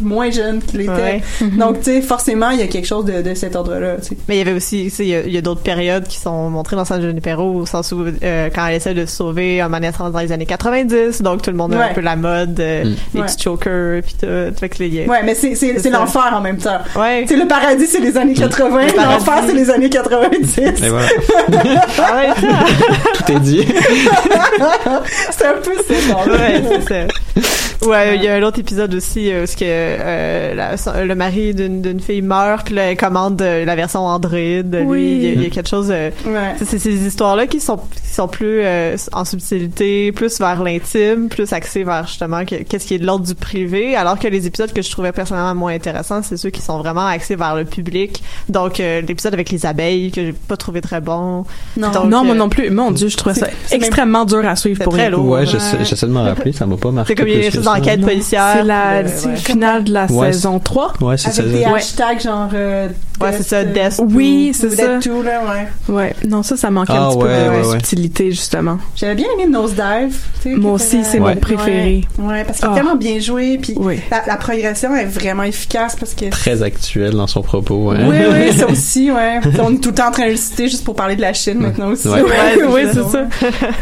moins 0.00 0.30
jeunes 0.30 0.60
qu'ils 0.62 0.82
étaient. 0.82 0.90
Ouais. 0.92 1.22
Donc, 1.58 1.78
tu 1.78 1.84
sais, 1.84 2.00
forcément, 2.02 2.50
il 2.50 2.58
y 2.60 2.62
a 2.62 2.66
quelque 2.66 2.86
chose 2.86 3.04
de, 3.04 3.22
de 3.22 3.34
cet 3.34 3.56
ordre-là. 3.56 3.96
Mais 4.28 4.36
il 4.36 4.38
y 4.38 4.40
avait 4.42 4.52
aussi, 4.52 4.84
tu 4.84 4.90
sais, 4.90 5.06
il 5.06 5.32
y 5.32 5.36
a, 5.38 5.40
d'autres 5.40 5.62
périodes 5.62 6.06
qui 6.06 6.18
sont 6.18 6.50
montrées 6.50 6.76
dans 6.76 6.84
San 6.84 7.00
Junipero, 7.00 7.54
au 7.54 7.66
sens 7.66 7.92
où, 7.92 8.04
euh, 8.22 8.48
quand 8.54 8.66
elle 8.66 8.76
essaie 8.76 8.94
de 8.94 9.06
se 9.06 9.16
sauver, 9.16 9.62
en 9.62 9.68
manière 9.68 9.92
dans 10.10 10.18
les 10.20 10.32
années 10.32 10.46
90, 10.46 11.22
donc 11.22 11.42
tout 11.42 11.50
le 11.50 11.56
monde 11.56 11.74
a 11.74 11.78
Ouais. 11.78 11.84
un 11.90 11.94
peu 11.94 12.00
la 12.00 12.16
mode, 12.16 12.58
euh, 12.60 12.84
Mm. 12.84 12.94
les 13.14 13.20
Ouais. 13.20 13.26
petits 13.26 13.42
chokers, 13.42 14.02
puis 14.02 14.14
tout. 14.20 14.26
Fait 14.58 14.68
que 14.68 14.82
les, 14.82 15.06
Ouais, 15.06 15.22
mais 15.24 15.34
c'est 15.34 15.54
c'est- 15.54 15.74
C'est 15.74 15.80
c'est 15.80 15.90
l'enfer 15.90 16.30
en 16.34 16.40
même 16.40 16.58
temps. 16.58 16.78
Ouais. 16.96 17.24
Le 17.24 17.46
paradis, 17.48 17.86
c'est 17.86 18.00
les 18.00 18.16
années 18.16 18.34
80, 18.34 18.86
Le 18.86 18.92
paradis. 18.92 19.14
l'enfer, 19.24 19.42
c'est 19.46 19.54
les 19.54 19.70
années 19.70 19.90
90. 19.90 20.58
Et 20.58 20.88
voilà. 20.88 21.08
Ah. 21.98 22.34
Tout 23.14 23.32
est 23.32 23.40
dit. 23.40 23.66
c'est 25.30 25.46
un 25.46 25.54
peu 25.62 25.72
ça. 25.86 26.26
ouais, 26.26 26.62
c'est 26.86 26.88
ça. 26.88 27.42
Ouais, 27.86 28.16
il 28.16 28.24
y 28.24 28.28
a 28.28 28.34
un 28.34 28.42
autre 28.42 28.58
épisode 28.58 28.92
aussi 28.94 29.30
euh, 29.32 29.44
où 29.44 29.46
ce 29.46 29.56
que 29.56 29.64
euh, 29.64 30.54
la- 30.54 31.04
le 31.04 31.14
mari 31.14 31.54
d'une 31.54 31.80
d'une 31.80 32.00
fille 32.00 32.22
meurt, 32.22 32.66
puis 32.66 32.74
là, 32.74 32.90
elle 32.90 32.96
commande 32.96 33.40
euh, 33.40 33.64
la 33.64 33.76
version 33.76 34.04
Android. 34.06 34.36
Lui, 34.36 34.84
Oui. 34.84 35.02
il 35.02 35.22
y, 35.22 35.28
a- 35.28 35.32
il 35.34 35.42
y 35.42 35.46
a 35.46 35.50
quelque 35.50 35.68
chose. 35.68 35.88
euh, 35.90 36.10
Ouais. 36.26 36.54
c'est 36.58 36.64
c'est 36.64 36.78
ces 36.80 37.06
histoires-là 37.06 37.46
qui 37.46 37.60
sont 37.60 37.76
qui 37.76 38.12
sont 38.14 38.26
plus 38.26 38.60
euh, 38.64 38.96
en 39.12 39.24
subtilité, 39.24 40.10
plus 40.12 40.40
vers 40.40 40.62
l'intime, 40.62 41.28
plus 41.28 41.52
axées 41.52 41.84
vers 41.84 42.06
justement 42.08 42.44
que- 42.44 42.62
qu'est-ce 42.64 42.86
qui 42.86 42.94
est 42.94 42.98
de 42.98 43.06
l'ordre 43.06 43.24
du 43.26 43.34
privé, 43.36 43.94
alors 43.94 44.18
que 44.18 44.26
les 44.28 44.46
épisodes 44.46 44.72
que 44.72 44.82
je 44.82 44.90
trouvais 44.90 45.12
personnellement 45.12 45.54
moins 45.54 45.72
intéressants, 45.74 46.22
c'est 46.22 46.36
ceux 46.36 46.50
qui 46.50 46.60
sont 46.62 46.78
vraiment 46.78 47.06
axés 47.06 47.36
vers 47.36 47.54
le 47.54 47.64
public. 47.64 48.22
Donc 48.48 48.80
euh, 48.80 49.00
l'épisode 49.02 49.34
avec 49.34 49.50
les 49.50 49.66
abeilles 49.66 50.10
que 50.10 50.20
j'ai 50.24 50.32
pas 50.32 50.56
trouvé 50.56 50.80
très 50.80 51.00
bon. 51.00 51.44
Non. 51.76 51.90
Donc, 51.92 52.04
non, 52.10 52.24
moi 52.24 52.34
euh, 52.34 52.38
non 52.38 52.48
plus. 52.48 52.70
Mon 52.70 52.90
Dieu, 52.90 53.08
je 53.08 53.16
trouvais 53.16 53.34
ça 53.36 53.46
extrêmement 53.70 54.24
dur 54.24 54.44
à 54.46 54.56
suivre 54.56 54.82
pour 54.82 54.94
très 54.94 55.02
elle. 55.04 55.12
lourd. 55.12 55.26
Ouais, 55.26 55.40
Ouais. 55.40 55.46
j'essaie 55.46 55.84
j'essaie 55.84 56.06
de 56.06 56.12
m'en 56.12 56.24
rappeler, 56.24 56.52
ça 56.52 56.66
m'a 56.66 56.76
pas 56.76 56.90
marqué. 56.90 57.08
C'est 57.12 57.14
comme 57.14 57.28
il 57.28 57.34
y 57.34 57.36
a 57.36 57.38
plus 57.38 57.44
des 57.44 57.50
que 57.50 57.54
choses 57.56 57.67
ça. 57.72 57.78
d'enquête 57.78 58.00
policière. 58.02 58.52
C'est 58.58 58.62
la 58.64 58.90
euh, 58.90 59.02
c'est 59.06 59.26
ouais. 59.26 59.32
le 59.32 59.38
final 59.38 59.84
de 59.84 59.92
la 59.92 60.06
Ouais, 60.06 60.32
saison 60.32 60.58
3. 60.58 60.92
Ouais, 61.00 61.16
c'est 61.16 61.30
ça. 61.30 61.42
Avec 61.42 61.52
des 61.54 61.58
Ouais. 61.64 61.74
hashtags 61.74 62.20
genre. 62.20 62.48
euh, 62.54 62.88
Ouais, 63.20 63.32
c'est 63.36 63.42
ça, 63.42 63.64
Death, 63.64 63.74
Death. 63.74 64.00
Oui, 64.14 64.50
ou 64.52 64.56
c'est 64.56 64.68
Death 64.68 64.78
ça. 64.78 64.98
Too, 65.02 65.22
là, 65.22 65.40
ouais. 65.88 65.92
Ouais, 65.92 66.14
non, 66.28 66.44
ça, 66.44 66.56
ça 66.56 66.70
manquait 66.70 66.92
Ah, 66.94 67.06
un 67.06 67.10
petit 67.10 67.18
peu 67.18 67.24
de 67.24 67.30
ouais, 67.32 67.48
ouais. 67.66 67.72
subtilité, 67.72 68.30
justement. 68.30 68.78
J'avais 68.94 69.16
bien 69.16 69.26
aimé 69.34 69.50
Nosedive. 69.50 70.16
tu 70.40 70.50
sais, 70.52 70.54
Moi 70.54 70.70
aussi, 70.74 71.02
c'est 71.02 71.18
Ouais. 71.18 71.34
mon 71.34 71.40
préféré. 71.40 72.02
Ouais, 72.16 72.26
ouais, 72.28 72.44
parce 72.44 72.58
qu'il 72.60 72.68
est 72.68 72.72
Ah. 72.72 72.76
tellement 72.76 72.94
bien 72.94 73.18
joué, 73.18 73.58
puis 73.60 73.74
Oui. 73.76 73.98
la, 74.12 74.22
la 74.24 74.36
progression 74.36 74.94
est 74.94 75.04
vraiment 75.06 75.42
efficace 75.42 75.96
parce 75.98 76.14
que. 76.14 76.26
Très 76.30 76.62
actuel 76.62 77.14
dans 77.14 77.26
son 77.26 77.42
propos. 77.42 77.90
hein. 77.90 78.06
Oui, 78.08 78.16
oui, 78.30 78.56
ça 78.56 78.66
aussi, 78.70 79.10
ouais. 79.10 79.40
On 79.60 79.74
est 79.74 79.78
tout 79.78 79.88
le 79.88 79.94
temps 79.96 80.08
en 80.08 80.12
train 80.12 80.26
de 80.26 80.30
le 80.30 80.36
citer 80.36 80.68
juste 80.68 80.84
pour 80.84 80.94
parler 80.94 81.16
de 81.16 81.20
la 81.22 81.32
Chine 81.32 81.58
maintenant 81.58 81.88
aussi. 81.88 82.06
Ouais. 82.06 82.22
Ouais, 82.22 82.64
ouais, 82.66 82.86
c'est 82.92 83.02
ça. 83.02 83.24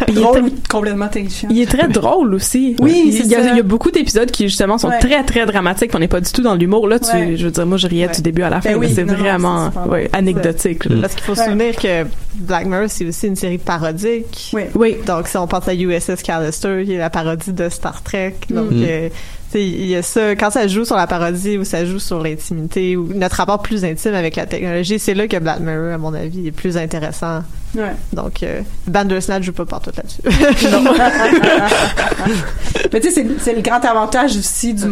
Puis 0.06 0.14
il 0.14 0.18
est 0.18 0.20
Drôle 0.22 0.50
complètement 0.70 1.08
terrifiant. 1.08 1.50
Il 1.52 1.60
est 1.60 1.66
très 1.70 1.88
drôle 1.88 2.32
aussi. 2.32 2.74
Oui, 2.80 3.02
il, 3.08 3.26
y 3.26 3.34
a, 3.34 3.42
ça. 3.44 3.52
Il 3.76 3.76
y 3.76 3.78
a 3.78 3.78
beaucoup 3.78 3.90
d'épisodes 3.90 4.30
qui 4.30 4.44
justement 4.48 4.78
sont 4.78 4.88
Ouais. 4.88 4.98
très 5.00 5.22
très 5.24 5.44
dramatiques. 5.44 5.90
On 5.94 5.98
n'est 5.98 6.08
pas 6.08 6.20
du 6.20 6.30
tout 6.32 6.40
dans 6.42 6.54
l'humour 6.54 6.88
là. 6.88 6.98
Tu, 6.98 7.10
Ouais. 7.10 7.36
je 7.36 7.44
veux 7.46 7.50
dire, 7.50 7.66
moi 7.66 7.76
je 7.76 7.86
riais 7.86 8.06
Ouais. 8.06 8.14
du 8.14 8.22
début 8.22 8.42
à 8.42 8.48
la 8.50 8.60
fin. 8.60 8.70
Ben 8.70 8.78
mais 8.80 8.86
oui, 8.86 8.92
c'est 8.94 9.02
vraiment 9.04 9.70
anecdotique. 10.12 10.84
là. 10.86 10.96
Parce 11.02 11.14
qu'il 11.14 11.24
faut 11.24 11.34
se 11.34 11.40
Ouais. 11.40 11.46
souvenir 11.46 11.76
que 11.76 12.04
Black 12.36 12.66
Mirror, 12.66 12.86
c'est 12.88 13.06
aussi 13.06 13.26
une 13.26 13.36
série 13.36 13.58
parodique. 13.58 14.50
Oui. 14.54 14.62
Oui. 14.74 14.96
Donc, 15.06 15.28
si 15.28 15.36
on 15.36 15.46
pense 15.46 15.68
à 15.68 15.74
USS 15.74 16.22
Callister, 16.22 16.82
qui 16.84 16.94
est 16.94 16.98
la 16.98 17.10
parodie 17.10 17.52
de 17.52 17.68
Star 17.68 18.02
Trek, 18.02 18.34
donc, 18.50 18.70
Mhm. 18.70 18.84
euh, 18.88 19.08
il 19.54 19.86
y 19.86 19.96
a 19.96 20.02
ça, 20.02 20.32
quand 20.36 20.50
ça 20.50 20.68
joue 20.68 20.84
sur 20.84 20.96
la 20.96 21.06
parodie 21.06 21.56
ou 21.56 21.64
ça 21.64 21.84
joue 21.86 21.98
sur 21.98 22.22
l'intimité 22.22 22.96
ou 22.96 23.08
notre 23.14 23.36
rapport 23.36 23.62
plus 23.62 23.84
intime 23.84 24.14
avec 24.14 24.36
la 24.36 24.44
technologie, 24.46 24.98
c'est 24.98 25.14
là 25.14 25.26
que 25.28 25.38
Black 25.38 25.60
Mirror, 25.60 25.92
à 25.94 25.98
mon 25.98 26.12
avis, 26.14 26.48
est 26.48 26.52
plus 26.52 26.76
intéressant. 26.76 27.42
Ouais. 27.74 27.92
Donc, 28.12 28.42
euh, 28.42 28.60
Bandersnatch 28.86 29.42
joue 29.44 29.52
pas 29.52 29.64
partout 29.66 29.90
là-dessus. 29.96 30.22
Mais 32.92 33.00
tu 33.00 33.10
sais, 33.10 33.26
c'est- 33.40 33.54
le 33.54 33.62
grand 33.62 33.84
avantage 33.84 34.36
aussi 34.36 34.74
du, 34.74 34.84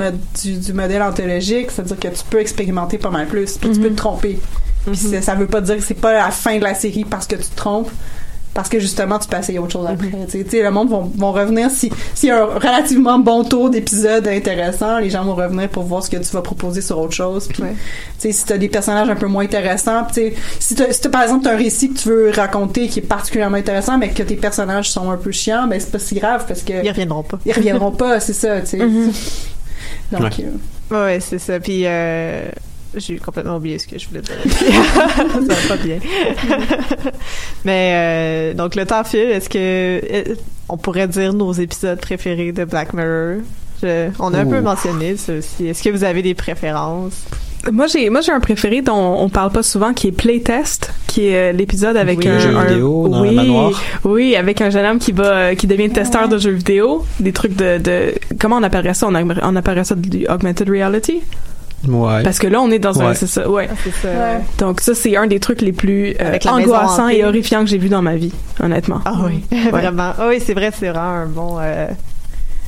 du, 0.42 0.56
du 0.58 0.72
modèle 0.72 1.02
anthologique, 1.02 1.70
c'est-à-dire 1.70 1.98
que 1.98 2.08
tu 2.08 2.24
peux 2.30 2.40
expérimenter 2.40 2.98
pas 2.98 3.10
mal 3.10 3.26
plus, 3.26 3.56
puis 3.58 3.70
tu 3.70 3.80
peux 3.80 3.90
te 3.90 3.94
tromper. 3.96 4.40
Puis 4.86 4.96
c'est- 4.96 5.22
ça 5.22 5.34
veut 5.34 5.46
pas 5.46 5.60
dire 5.60 5.76
que 5.76 5.82
c'est 5.82 5.94
pas 5.94 6.12
la 6.12 6.30
fin 6.30 6.58
de 6.58 6.62
la 6.64 6.74
série 6.74 7.04
parce 7.04 7.26
que 7.26 7.36
tu 7.36 7.44
te 7.48 7.56
trompes, 7.56 7.90
parce 8.54 8.68
que 8.68 8.78
justement 8.78 9.18
tu 9.18 9.28
peux 9.28 9.36
essayer 9.36 9.58
autre 9.58 9.72
chose 9.72 9.86
après. 9.86 10.08
Tu 10.26 10.30
sais, 10.38 10.44
Tu 10.44 10.50
sais, 10.50 10.62
le 10.62 10.70
monde 10.70 10.88
vont, 10.88 11.10
vont 11.16 11.32
revenir 11.32 11.70
si 11.70 11.90
s'il 12.14 12.28
y 12.28 12.32
a 12.32 12.42
un 12.42 12.46
relativement 12.46 13.18
bon 13.18 13.44
tour 13.44 13.68
d'épisodes 13.68 14.26
intéressants, 14.28 14.98
les 15.00 15.10
gens 15.10 15.24
vont 15.24 15.34
revenir 15.34 15.68
pour 15.68 15.82
voir 15.82 16.02
ce 16.04 16.08
que 16.10 16.16
tu 16.16 16.30
vas 16.32 16.40
proposer 16.42 16.80
sur 16.80 16.98
autre 16.98 17.12
chose. 17.12 17.48
Puis 17.48 17.62
Ouais. 17.62 17.74
tu 18.18 18.28
sais, 18.28 18.32
si 18.32 18.44
t'as 18.46 18.56
des 18.56 18.68
personnages 18.68 19.08
un 19.10 19.16
peu 19.16 19.26
moins 19.26 19.44
intéressants, 19.44 20.04
tu 20.06 20.14
sais, 20.14 20.34
si 20.60 20.74
t'as, 20.74 20.92
si 20.92 21.08
par 21.08 21.22
exemple 21.24 21.44
t'as 21.44 21.54
un 21.54 21.56
récit 21.58 21.92
que 21.92 21.98
tu 21.98 22.08
veux 22.08 22.30
raconter 22.30 22.88
qui 22.88 23.00
est 23.00 23.02
particulièrement 23.02 23.56
intéressant, 23.56 23.98
mais 23.98 24.10
que 24.10 24.22
tes 24.22 24.36
personnages 24.36 24.90
sont 24.90 25.10
un 25.10 25.16
peu 25.16 25.32
chiants, 25.32 25.66
ben 25.66 25.78
c'est 25.80 25.90
pas 25.90 25.98
si 25.98 26.14
grave 26.14 26.44
parce 26.46 26.62
que 26.62 26.82
Ils 26.84 26.88
reviendront 26.90 27.22
pas. 27.24 27.38
ils 27.44 27.52
reviendront 27.52 27.90
pas, 27.90 28.20
c'est 28.20 28.32
ça, 28.32 28.60
tu 28.60 28.66
sais. 28.66 28.78
Donc, 30.12 30.20
Ouais. 30.22 30.30
euh, 30.40 31.04
Ouais, 31.06 31.18
c'est 31.20 31.38
ça. 31.38 31.58
Puis, 31.60 31.82
euh, 31.86 32.42
j'ai 32.96 33.16
complètement 33.16 33.56
oublié 33.56 33.78
ce 33.78 33.86
que 33.86 33.98
je 33.98 34.08
voulais 34.08 34.20
dire. 34.22 34.34
ça 35.16 35.54
va 35.54 35.76
pas 35.76 35.82
bien. 35.82 35.98
Mais, 37.64 37.92
euh, 37.94 38.54
donc, 38.54 38.74
le 38.74 38.86
temps 38.86 39.04
file. 39.04 39.20
Est-ce 39.30 39.48
que 39.48 39.58
euh, 39.58 40.34
on 40.68 40.76
pourrait 40.76 41.08
dire 41.08 41.32
nos 41.32 41.52
épisodes 41.52 42.00
préférés 42.00 42.52
de 42.52 42.64
Black 42.64 42.92
Mirror? 42.92 43.38
Je- 43.82 44.08
on 44.18 44.32
a 44.34 44.38
un 44.40 44.46
peu 44.46 44.60
mentionné 44.60 45.16
ça 45.16 45.34
aussi. 45.34 45.66
Est-ce 45.66 45.82
que 45.82 45.90
vous 45.90 46.04
avez 46.04 46.22
des 46.22 46.34
préférences? 46.34 47.24
Moi 47.72 47.86
j'ai 47.86 48.10
moi 48.10 48.20
j'ai 48.20 48.30
un 48.30 48.40
préféré 48.40 48.82
dont 48.82 49.16
on 49.18 49.30
parle 49.30 49.50
pas 49.50 49.62
souvent 49.62 49.94
qui 49.94 50.08
est 50.08 50.12
Playtest, 50.12 50.92
qui 51.06 51.28
est 51.28 51.50
euh, 51.50 51.52
l'épisode 51.52 51.96
avec 51.96 52.18
Oui. 52.18 52.28
un, 52.28 52.38
jeu 52.38 52.54
un- 52.54 52.64
vidéo 52.66 53.08
dans 53.08 53.22
oui, 53.22 53.28
un 53.30 53.32
manoir. 53.32 53.82
Oui, 54.04 54.36
avec 54.36 54.60
un 54.60 54.68
jeune 54.68 54.84
homme 54.84 54.98
qui 54.98 55.12
va 55.12 55.54
qui 55.54 55.66
devient 55.66 55.88
testeur 55.88 56.28
de 56.28 56.36
jeux 56.36 56.50
vidéo, 56.50 57.06
des 57.20 57.32
trucs 57.32 57.56
de, 57.56 57.78
de 57.78 58.14
comment 58.38 58.56
on 58.58 58.62
appellerait 58.62 58.92
ça? 58.92 59.06
On, 59.08 59.14
a- 59.14 59.22
on 59.48 59.56
appellerait 59.56 59.84
ça 59.84 59.94
du 59.94 60.26
augmented 60.28 60.68
reality? 60.68 61.22
Ouais. 61.88 62.22
parce 62.22 62.38
que 62.38 62.46
là 62.46 62.60
on 62.60 62.70
est 62.70 62.78
dans 62.78 63.00
un 63.02 63.08
Ouais. 63.08 63.14
c'est 63.14 63.26
ça 63.26 63.48
ouais. 63.48 63.68
C'est 63.82 63.92
ça. 63.92 64.08
Ouais. 64.08 64.40
Donc 64.58 64.80
ça 64.80 64.94
c'est 64.94 65.16
un 65.16 65.26
des 65.26 65.40
trucs 65.40 65.60
les 65.62 65.72
plus 65.72 66.14
euh, 66.20 66.38
angoissants 66.46 67.08
et 67.08 67.24
horrifiants 67.24 67.60
que 67.64 67.70
j'ai 67.70 67.78
vu 67.78 67.88
dans 67.88 68.02
ma 68.02 68.16
vie, 68.16 68.32
honnêtement. 68.62 69.00
Ah 69.04 69.14
oui, 69.26 69.44
vraiment. 69.70 70.12
Ah 70.18 70.26
oui, 70.28 70.40
c'est 70.44 70.54
vrai, 70.54 70.70
c'est 70.78 70.88
vraiment 70.88 71.10
un 71.10 71.26
bon. 71.26 71.56
euh, 71.60 71.86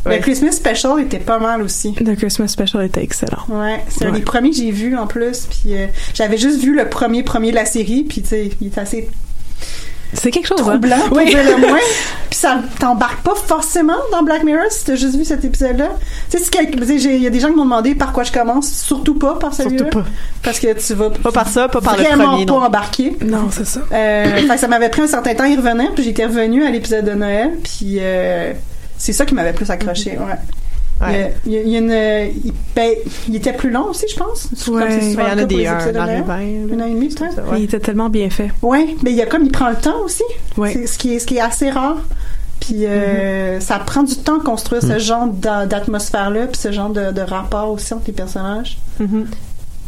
Le. 0.04 0.18
Christmas 0.18 0.52
Special 0.52 1.00
était 1.00 1.18
pas 1.18 1.38
mal 1.38 1.62
aussi. 1.62 1.92
The 1.94 2.14
Christmas 2.16 2.48
Special 2.48 2.84
était 2.84 3.02
excellent. 3.02 3.42
Ouais, 3.48 3.80
c'est 3.88 4.06
un 4.06 4.12
des 4.12 4.20
premiers 4.20 4.50
que 4.50 4.56
j'ai 4.56 4.70
vu 4.70 4.96
en 4.96 5.06
plus. 5.06 5.46
Puis 5.50 5.74
euh, 5.76 5.86
j'avais 6.14 6.38
juste 6.38 6.60
vu 6.62 6.76
le 6.76 6.88
premier 6.88 7.22
premier 7.24 7.50
de 7.50 7.56
la 7.56 7.64
série, 7.64 8.04
puis 8.04 8.22
tu 8.22 8.28
sais, 8.28 8.50
il 8.60 8.68
est 8.68 8.78
assez 8.78 9.08
C'est 10.12 10.30
quelque 10.30 10.46
chose. 10.46 10.60
hein? 10.60 10.70
troublant 10.70 10.98
pour 11.08 11.16
Oui. 11.18 11.32
le 11.34 11.56
moins. 11.66 11.78
Puis 12.30 12.38
ça 12.40 12.58
t'embarque 12.80 13.22
pas 13.22 13.34
forcément 13.34 13.94
dans 14.12 14.22
Black 14.22 14.42
Mirror 14.44 14.64
si 14.70 14.84
t'as 14.84 14.94
juste 14.96 15.16
vu 15.16 15.24
cet 15.24 15.44
épisode-là. 15.44 15.90
Tu 16.30 16.38
sais, 16.38 16.50
il 17.14 17.22
y 17.22 17.26
a 17.26 17.30
des 17.30 17.40
gens 17.40 17.48
qui 17.48 17.54
m'ont 17.54 17.64
demandé 17.64 17.94
par 17.94 18.12
quoi 18.12 18.24
je 18.24 18.32
commence, 18.32 18.68
surtout 18.70 19.14
pas 19.14 19.34
par 19.36 19.54
celui-là. 19.54 19.78
Surtout 19.84 19.98
pas. 20.00 20.04
Parce 20.42 20.58
que 20.58 20.72
tu 20.74 20.94
vas 20.94 21.10
Pas 21.10 21.32
par 21.32 21.48
ça, 21.48 21.68
pas 21.68 21.80
par 21.80 21.96
le 21.96 22.02
vraiment 22.04 22.30
premier. 22.30 22.46
pas 22.46 22.52
non. 22.52 22.62
embarquer. 22.64 23.16
Non, 23.24 23.48
c'est 23.50 23.66
ça. 23.66 23.80
Euh, 23.92 24.36
fait 24.36 24.46
que 24.48 24.56
ça 24.58 24.68
m'avait 24.68 24.88
pris 24.90 25.02
un 25.02 25.06
certain 25.06 25.34
temps 25.34 25.44
à 25.44 25.48
y 25.48 25.56
revenir, 25.56 25.92
puis 25.94 26.02
j'étais 26.04 26.26
revenue 26.26 26.64
à 26.64 26.70
l'épisode 26.70 27.04
de 27.04 27.12
Noël, 27.14 27.50
puis 27.62 27.96
euh, 28.00 28.52
c'est 28.98 29.12
ça 29.12 29.24
qui 29.24 29.34
m'avait 29.34 29.52
plus 29.52 29.70
accroché, 29.70 30.10
ouais. 30.12 30.34
Ouais. 31.00 31.34
Il, 31.44 31.52
y 31.52 31.56
a, 31.58 31.60
il 31.62 31.68
y 31.68 31.76
a 31.76 31.78
une, 31.78 32.32
il, 32.44 32.52
ben, 32.74 32.90
il 33.28 33.36
était 33.36 33.52
plus 33.52 33.70
long 33.70 33.88
aussi, 33.90 34.06
je 34.10 34.16
pense. 34.16 34.48
Ouais. 34.68 34.80
Comme 34.80 34.82
Ouais, 34.82 34.98
Il 35.02 35.12
y 35.12 35.16
en 35.18 35.20
a 35.38 35.44
des 35.44 35.56
les 35.56 35.64
de 35.64 35.92
dans 35.92 36.06
Noël. 36.06 36.24
le 36.66 36.72
Une 36.72 36.80
heure 36.80 36.86
et 36.88 36.90
demie, 36.94 37.10
c'est 37.10 37.18
ça? 37.32 37.42
Il 37.56 37.64
était 37.64 37.80
tellement 37.80 38.08
bien 38.08 38.30
fait. 38.30 38.50
Ouais, 38.62 38.96
mais 39.02 39.10
il 39.10 39.16
y 39.16 39.22
a 39.22 39.26
comme 39.26 39.44
il 39.44 39.52
prend 39.52 39.68
le 39.68 39.76
temps 39.76 40.00
aussi. 40.04 40.22
Ouais. 40.56 40.72
C'est 40.72 40.86
ce 40.86 40.98
qui 40.98 41.14
est 41.14 41.18
ce 41.18 41.26
qui 41.26 41.36
est 41.36 41.40
assez 41.40 41.68
rare. 41.70 41.98
Puis 42.60 42.86
euh, 42.86 43.60
ça 43.60 43.78
prend 43.78 44.02
du 44.02 44.16
temps 44.16 44.38
de 44.38 44.42
construire 44.42 44.82
ce 44.82 44.98
genre 44.98 45.26
d'a- 45.28 45.66
d'atmosphère 45.66 46.30
là, 46.30 46.46
puis 46.46 46.58
ce 46.58 46.72
genre 46.72 46.88
de, 46.88 47.12
de 47.12 47.20
rapport 47.20 47.70
aussi 47.70 47.92
entre 47.92 48.04
les 48.06 48.12
personnages. 48.14 48.78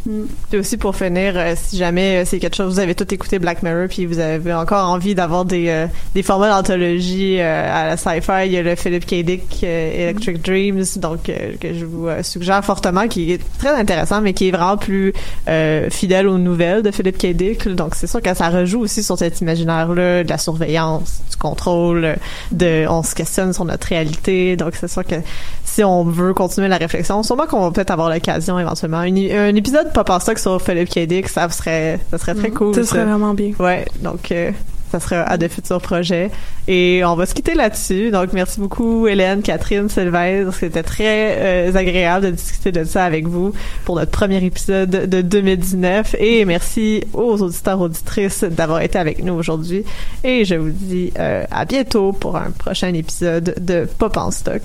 Mhm. 0.08 0.26
Puis 0.48 0.58
aussi 0.58 0.78
pour 0.78 0.96
finir, 0.96 1.34
euh, 1.36 1.52
si 1.54 1.76
jamais 1.76 2.16
euh, 2.16 2.24
c'est 2.24 2.38
quelque 2.38 2.56
chose, 2.56 2.72
vous 2.72 2.80
avez 2.80 2.94
tout 2.94 3.12
écouté 3.12 3.38
Black 3.38 3.62
Mirror, 3.62 3.88
puis 3.88 4.06
vous 4.06 4.18
avez 4.18 4.54
encore 4.54 4.88
envie 4.88 5.14
d'avoir 5.14 5.44
des 5.44 5.68
euh, 5.68 5.86
des 6.14 6.22
formats 6.22 6.48
d'anthologie 6.48 7.36
euh, 7.38 7.68
à 7.70 7.86
la 7.88 7.96
sci-fi, 7.98 8.46
il 8.46 8.52
y 8.52 8.56
a 8.56 8.62
le 8.62 8.74
Philip 8.74 9.04
K. 9.04 9.16
Dick 9.22 9.62
Electric 9.62 10.42
Dreams, 10.42 10.82
donc 10.96 11.24
que 11.24 11.74
je 11.74 11.84
vous 11.84 12.08
suggère 12.22 12.64
fortement, 12.64 13.06
qui 13.06 13.32
est 13.32 13.40
très 13.58 13.74
intéressant, 13.74 14.22
mais 14.22 14.32
qui 14.32 14.48
est 14.48 14.50
vraiment 14.50 14.78
plus 14.78 15.12
euh, 15.46 15.90
fidèle 15.90 16.26
aux 16.26 16.38
nouvelles 16.38 16.82
de 16.82 16.90
Philip 16.90 17.18
K. 17.18 17.26
Dick. 17.34 17.68
Donc 17.68 17.94
c'est 17.94 18.06
sûr 18.06 18.22
que 18.22 18.32
ça 18.34 18.48
rejoue 18.48 18.80
aussi 18.80 19.02
sur 19.02 19.18
cet 19.18 19.42
imaginaire-là 19.42 20.24
de 20.24 20.28
la 20.30 20.38
surveillance, 20.38 21.20
du 21.30 21.36
contrôle, 21.36 22.16
de 22.50 22.86
on 22.88 23.02
se 23.02 23.14
questionne 23.14 23.52
sur 23.52 23.66
notre 23.66 23.86
réalité. 23.88 24.56
Donc 24.56 24.74
c'est 24.80 24.88
sûr 24.88 25.04
que 25.04 25.16
si 25.64 25.84
on 25.84 26.02
veut 26.04 26.32
continuer 26.32 26.68
la 26.68 26.78
réflexion, 26.78 27.22
sûrement 27.22 27.46
qu'on 27.46 27.60
va 27.60 27.70
peut-être 27.70 27.90
avoir 27.90 28.08
l'occasion 28.08 28.58
éventuellement. 28.58 29.02
Une- 29.02 29.18
un 29.30 29.54
épisode 29.54 29.92
pop 29.98 30.10
en 30.10 30.20
stock 30.20 30.38
sur 30.38 30.62
Philip 30.62 30.88
K. 30.88 31.00
Dick, 31.08 31.28
ça 31.28 31.48
serait, 31.48 31.98
ça 32.12 32.18
serait 32.18 32.34
très 32.36 32.50
cool. 32.50 32.72
Ce 32.72 32.84
serait 32.84 33.04
vraiment 33.04 33.34
bien. 33.34 33.50
Ouais, 33.58 33.84
donc 34.00 34.30
euh, 34.30 34.52
ça 34.92 35.00
serait 35.00 35.24
à 35.26 35.36
de 35.36 35.48
futurs 35.48 35.80
projets. 35.80 36.30
Et 36.68 37.02
on 37.04 37.16
va 37.16 37.26
se 37.26 37.34
quitter 37.34 37.54
là-dessus. 37.54 38.12
Donc 38.12 38.32
merci 38.32 38.60
beaucoup 38.60 39.08
Hélène, 39.08 39.42
Catherine, 39.42 39.88
Sylvestre. 39.88 40.54
C'était 40.54 40.84
très 40.84 41.36
euh, 41.38 41.74
agréable 41.74 42.26
de 42.26 42.30
discuter 42.30 42.70
de 42.70 42.84
ça 42.84 43.04
avec 43.04 43.26
vous 43.26 43.52
pour 43.84 43.96
notre 43.96 44.12
premier 44.12 44.44
épisode 44.44 44.90
de 44.90 45.20
2019. 45.20 46.14
Et 46.20 46.44
merci 46.44 47.02
aux 47.12 47.42
auditeurs 47.42 47.80
auditrices 47.80 48.44
d'avoir 48.44 48.82
été 48.82 49.00
avec 49.00 49.24
nous 49.24 49.34
aujourd'hui. 49.34 49.82
Et 50.22 50.44
je 50.44 50.54
vous 50.54 50.70
dis 50.70 51.12
euh, 51.18 51.42
à 51.50 51.64
bientôt 51.64 52.12
pour 52.12 52.36
un 52.36 52.52
prochain 52.52 52.94
épisode 52.94 53.56
de 53.58 53.88
Pop 53.98 54.16
en 54.16 54.30
stock. 54.30 54.62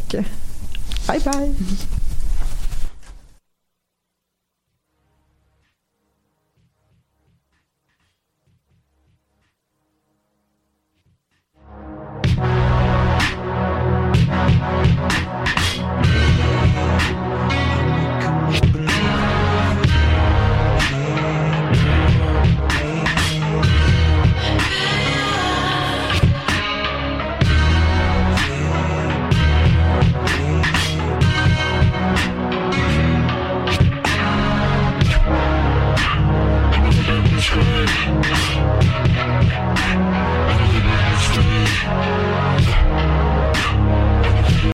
Bye 1.08 1.20
bye. 1.26 1.52